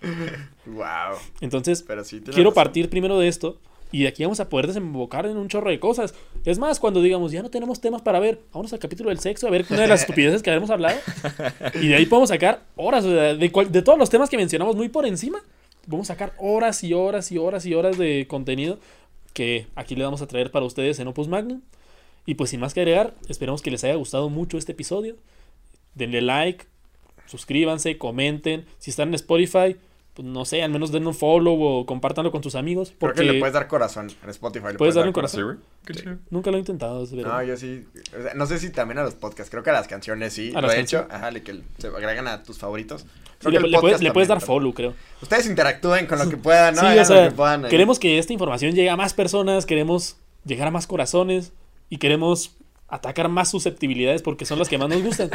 wow. 0.66 1.16
Entonces, 1.40 1.84
sí, 2.04 2.20
quiero 2.20 2.50
razón. 2.50 2.54
partir 2.54 2.90
primero 2.90 3.18
de 3.18 3.28
esto 3.28 3.60
y 3.92 4.02
de 4.02 4.08
aquí 4.08 4.22
vamos 4.24 4.40
a 4.40 4.48
poder 4.48 4.66
desembocar 4.66 5.26
en 5.26 5.36
un 5.36 5.48
chorro 5.48 5.70
de 5.70 5.78
cosas. 5.80 6.14
Es 6.44 6.58
más, 6.58 6.80
cuando 6.80 7.00
digamos, 7.02 7.32
ya 7.32 7.42
no 7.42 7.50
tenemos 7.50 7.80
temas 7.80 8.02
para 8.02 8.18
ver, 8.20 8.40
vamos 8.52 8.72
al 8.72 8.78
capítulo 8.78 9.10
del 9.10 9.18
sexo, 9.20 9.46
a 9.46 9.50
ver 9.50 9.64
una 9.70 9.82
de 9.82 9.86
las 9.88 10.00
estupideces 10.02 10.42
que 10.42 10.50
habíamos 10.50 10.70
hablado. 10.70 10.98
Y 11.80 11.88
de 11.88 11.94
ahí 11.96 12.06
podemos 12.06 12.28
sacar 12.30 12.62
horas, 12.76 13.04
o 13.04 13.10
sea, 13.10 13.34
de, 13.34 13.52
cual- 13.52 13.70
de 13.70 13.82
todos 13.82 13.98
los 13.98 14.10
temas 14.10 14.28
que 14.30 14.36
mencionamos 14.36 14.74
muy 14.76 14.88
por 14.88 15.06
encima, 15.06 15.40
vamos 15.86 16.10
a 16.10 16.14
sacar 16.14 16.32
horas 16.38 16.82
y 16.84 16.92
horas 16.94 17.30
y 17.32 17.38
horas 17.38 17.64
y 17.66 17.74
horas 17.74 17.96
de 17.96 18.26
contenido 18.28 18.78
que 19.32 19.66
aquí 19.76 19.94
le 19.94 20.04
vamos 20.04 20.22
a 20.22 20.26
traer 20.26 20.50
para 20.50 20.64
ustedes 20.66 20.98
en 20.98 21.08
Opus 21.08 21.28
Magnum. 21.28 21.60
Y 22.24 22.34
pues 22.34 22.50
sin 22.50 22.58
más 22.60 22.74
que 22.74 22.80
agregar, 22.80 23.14
esperamos 23.28 23.62
que 23.62 23.70
les 23.70 23.84
haya 23.84 23.94
gustado 23.94 24.28
mucho 24.30 24.58
este 24.58 24.72
episodio. 24.72 25.16
Denle 25.94 26.22
like, 26.22 26.64
suscríbanse, 27.26 27.98
comenten. 27.98 28.66
Si 28.78 28.90
están 28.90 29.08
en 29.08 29.14
Spotify, 29.14 29.76
pues 30.16 30.26
no 30.26 30.46
sé, 30.46 30.62
al 30.62 30.70
menos 30.70 30.90
denle 30.92 31.08
un 31.08 31.14
follow 31.14 31.62
o 31.62 31.84
compártanlo 31.84 32.32
con 32.32 32.42
sus 32.42 32.54
amigos. 32.54 32.88
Creo 32.88 32.98
Porque 32.98 33.20
que 33.20 33.32
le 33.32 33.38
puedes 33.38 33.52
dar 33.52 33.68
corazón 33.68 34.10
en 34.22 34.30
Spotify. 34.30 34.68
Le 34.68 34.74
Puedes 34.74 34.94
darle 34.94 35.02
dar 35.02 35.08
un 35.08 35.12
corazón. 35.12 35.40
¿Sí, 35.40 35.44
güey? 35.44 35.56
Qué 35.84 35.92
chido. 35.92 36.16
nunca 36.30 36.50
lo 36.50 36.56
he 36.56 36.60
intentado. 36.60 37.04
es. 37.04 37.12
No, 37.12 37.42
yo 37.42 37.54
sí. 37.58 37.86
o 38.18 38.22
sea, 38.22 38.32
no 38.32 38.46
sé 38.46 38.58
si 38.58 38.70
también 38.70 38.98
a 38.98 39.02
los 39.02 39.12
podcasts. 39.12 39.50
Creo 39.50 39.62
que 39.62 39.68
a 39.68 39.74
las 39.74 39.88
canciones 39.88 40.32
sí. 40.32 40.54
A 40.56 40.62
lo 40.62 40.70
he 40.70 40.80
hecho. 40.80 41.00
canciones. 41.00 41.14
Ajá, 41.14 41.30
le, 41.30 41.42
que 41.42 41.60
se 41.76 41.88
agregan 41.88 42.26
a 42.28 42.42
tus 42.42 42.56
favoritos. 42.56 43.02
Sí, 43.02 43.08
Creo 43.40 43.60
le, 43.60 43.68
le 43.68 43.78
puedes, 43.78 44.00
le 44.00 44.10
puedes 44.10 44.28
dar 44.28 44.40
follow, 44.40 44.72
creo. 44.72 44.94
Ustedes 45.20 45.46
interactúen 45.46 46.06
con 46.06 46.18
lo 46.18 46.30
que 46.30 46.38
puedan, 46.38 46.74
¿no? 46.74 46.80
sí, 46.80 46.98
o 46.98 47.04
sea, 47.04 47.24
lo 47.24 47.30
que 47.30 47.36
puedan 47.36 47.64
queremos 47.64 47.98
que 47.98 48.18
esta 48.18 48.32
información 48.32 48.74
llegue 48.74 48.88
a 48.88 48.96
más 48.96 49.12
personas, 49.12 49.66
queremos 49.66 50.16
llegar 50.46 50.68
a 50.68 50.70
más 50.70 50.86
corazones 50.86 51.52
y 51.90 51.98
queremos 51.98 52.56
atacar 52.88 53.28
más 53.28 53.50
susceptibilidades 53.50 54.22
porque 54.22 54.44
son 54.44 54.58
las 54.58 54.68
que 54.68 54.78
más 54.78 54.88
nos 54.88 55.02
gustan. 55.02 55.30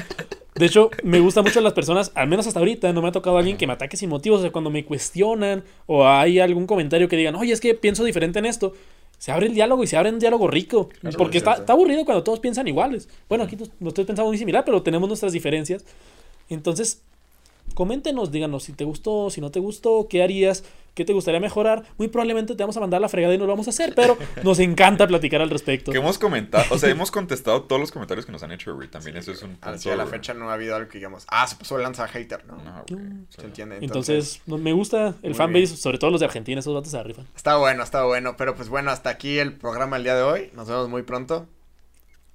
De 0.55 0.65
hecho, 0.65 0.89
me 1.03 1.19
gusta 1.19 1.41
mucho 1.41 1.59
las 1.61 1.73
personas, 1.73 2.11
al 2.15 2.27
menos 2.27 2.47
hasta 2.47 2.59
ahorita, 2.59 2.91
no 2.93 3.01
me 3.01 3.07
ha 3.09 3.11
tocado 3.11 3.37
alguien 3.37 3.57
que 3.57 3.67
me 3.67 3.73
ataque 3.73 3.97
sin 3.97 4.09
motivos. 4.09 4.39
O 4.39 4.41
sea, 4.43 4.51
cuando 4.51 4.69
me 4.69 4.85
cuestionan 4.85 5.63
o 5.85 6.07
hay 6.07 6.39
algún 6.39 6.67
comentario 6.67 7.07
que 7.09 7.17
digan, 7.17 7.35
oye, 7.35 7.51
es 7.53 7.59
que 7.61 7.73
pienso 7.73 8.03
diferente 8.03 8.39
en 8.39 8.45
esto. 8.45 8.73
Se 9.17 9.31
abre 9.31 9.47
el 9.47 9.53
diálogo 9.53 9.83
y 9.83 9.87
se 9.87 9.97
abre 9.97 10.09
un 10.09 10.19
diálogo 10.19 10.47
rico. 10.47 10.89
porque 11.17 11.37
está, 11.37 11.51
está 11.61 11.73
aburrido 11.73 12.05
cuando 12.05 12.23
todos 12.23 12.39
piensan 12.39 12.67
iguales. 12.67 13.07
Bueno, 13.29 13.43
aquí 13.43 13.55
nos- 13.55 13.69
nosotros 13.79 14.07
pensamos 14.07 14.29
muy 14.31 14.37
similar, 14.37 14.63
pero 14.65 14.81
tenemos 14.81 15.07
nuestras 15.07 15.31
diferencias. 15.33 15.85
Entonces, 16.49 17.01
Coméntenos, 17.73 18.31
díganos 18.31 18.63
si 18.63 18.73
te 18.73 18.83
gustó, 18.83 19.29
si 19.29 19.41
no 19.41 19.51
te 19.51 19.59
gustó, 19.59 20.07
qué 20.09 20.23
harías, 20.23 20.63
qué 20.93 21.05
te 21.05 21.13
gustaría 21.13 21.39
mejorar. 21.39 21.83
Muy 21.97 22.07
probablemente 22.07 22.55
te 22.55 22.63
vamos 22.63 22.77
a 22.77 22.79
mandar 22.79 23.01
la 23.01 23.09
fregada 23.09 23.33
y 23.33 23.37
no 23.37 23.45
lo 23.45 23.51
vamos 23.51 23.67
a 23.67 23.71
hacer, 23.71 23.93
pero 23.95 24.17
nos 24.43 24.59
encanta 24.59 25.07
platicar 25.07 25.41
al 25.41 25.49
respecto. 25.49 25.91
Que 25.91 25.97
hemos 25.97 26.17
comentado, 26.17 26.65
o 26.69 26.77
sea, 26.77 26.89
hemos 26.89 27.11
contestado 27.11 27.63
todos 27.63 27.79
los 27.79 27.91
comentarios 27.91 28.25
que 28.25 28.31
nos 28.31 28.43
han 28.43 28.51
hecho, 28.51 28.75
güey. 28.75 28.87
También 28.87 29.17
eso 29.17 29.31
es 29.31 29.41
un 29.43 29.51
punto. 29.51 29.69
Así 29.69 29.89
a 29.89 29.95
la 29.95 30.05
fecha 30.05 30.33
no 30.33 30.49
ha 30.49 30.53
habido 30.53 30.75
algo 30.75 30.89
que 30.89 30.97
digamos, 30.97 31.25
ah, 31.29 31.47
se 31.47 31.55
puso 31.55 31.77
lanza 31.77 32.07
hater, 32.07 32.45
¿no? 32.45 32.57
No, 32.57 32.83
güey. 32.89 33.05
Se 33.29 33.43
entiende. 33.43 33.77
Entonces, 33.81 34.41
me 34.45 34.73
gusta 34.73 35.15
el 35.21 35.35
fanbase, 35.35 35.77
sobre 35.77 35.97
todo 35.97 36.11
los 36.11 36.19
de 36.19 36.25
Argentina, 36.25 36.59
esos 36.59 36.73
datos 36.73 36.91
se 36.91 37.01
rifan. 37.03 37.27
Está 37.35 37.57
bueno, 37.57 37.83
está 37.83 38.03
bueno. 38.03 38.35
Pero 38.37 38.55
pues 38.55 38.69
bueno, 38.69 38.91
hasta 38.91 39.09
aquí 39.09 39.39
el 39.39 39.53
programa 39.53 39.97
el 39.97 40.03
día 40.03 40.15
de 40.15 40.23
hoy. 40.23 40.49
Nos 40.53 40.67
vemos 40.67 40.89
muy 40.89 41.03
pronto. 41.03 41.47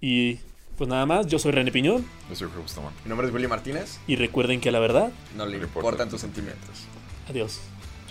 Y 0.01 0.39
pues 0.77 0.89
nada 0.89 1.07
más, 1.07 1.27
yo 1.27 1.39
soy 1.39 1.53
René 1.53 1.71
Piñón 1.73 2.05
Yo 2.29 2.35
soy 2.37 2.47
Jorge 2.49 2.63
Bustamante. 2.63 3.01
Mi 3.05 3.09
nombre 3.09 3.27
es 3.29 3.33
Willy 3.35 3.49
Martínez. 3.49 3.99
y 4.07 4.17
recuerden 4.17 4.61
que 4.61 4.71
la 4.71 4.79
verdad, 4.79 5.11
No 5.37 5.47
le 5.47 5.59
No 5.59 5.65
importan 5.65 6.09
tus 6.09 6.21
sentimientos. 6.21 6.85
adiós. 7.29 7.61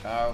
Chao. 0.02 0.34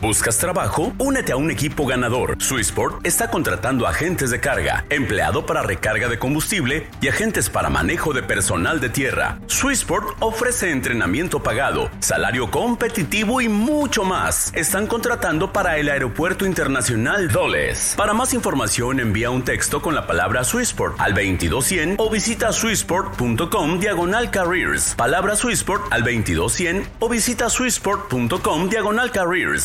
¿Buscas 0.00 0.38
trabajo? 0.38 0.92
Únete 0.98 1.32
a 1.32 1.36
un 1.36 1.50
equipo 1.50 1.86
ganador. 1.86 2.36
Swissport 2.40 3.06
está 3.06 3.30
contratando 3.30 3.86
agentes 3.86 4.30
de 4.30 4.40
carga, 4.40 4.84
empleado 4.90 5.46
para 5.46 5.62
recarga 5.62 6.08
de 6.08 6.18
combustible 6.18 6.88
y 7.00 7.08
agentes 7.08 7.48
para 7.48 7.70
manejo 7.70 8.12
de 8.12 8.22
personal 8.22 8.80
de 8.80 8.88
tierra. 8.88 9.38
Swissport 9.46 10.16
ofrece 10.20 10.70
entrenamiento 10.70 11.42
pagado, 11.42 11.90
salario 12.00 12.50
competitivo 12.50 13.40
y 13.40 13.48
mucho 13.48 14.02
más. 14.04 14.52
Están 14.54 14.86
contratando 14.86 15.52
para 15.52 15.78
el 15.78 15.88
Aeropuerto 15.88 16.46
Internacional 16.46 17.30
Doles. 17.30 17.94
Para 17.96 18.12
más 18.12 18.34
información 18.34 18.98
envía 18.98 19.30
un 19.30 19.44
texto 19.44 19.80
con 19.80 19.94
la 19.94 20.06
palabra 20.06 20.42
Swissport 20.42 21.00
al 21.00 21.14
2200 21.14 22.04
o 22.04 22.10
visita 22.10 22.52
swissport.com 22.52 23.78
diagonal 23.78 24.30
careers. 24.30 24.94
Palabra 24.96 25.36
Swissport 25.36 25.92
al 25.92 26.02
2200 26.02 26.88
o 26.98 27.08
visita 27.08 27.48
swissport.com 27.48 28.68
diagonal 28.68 29.12
careers. 29.12 29.61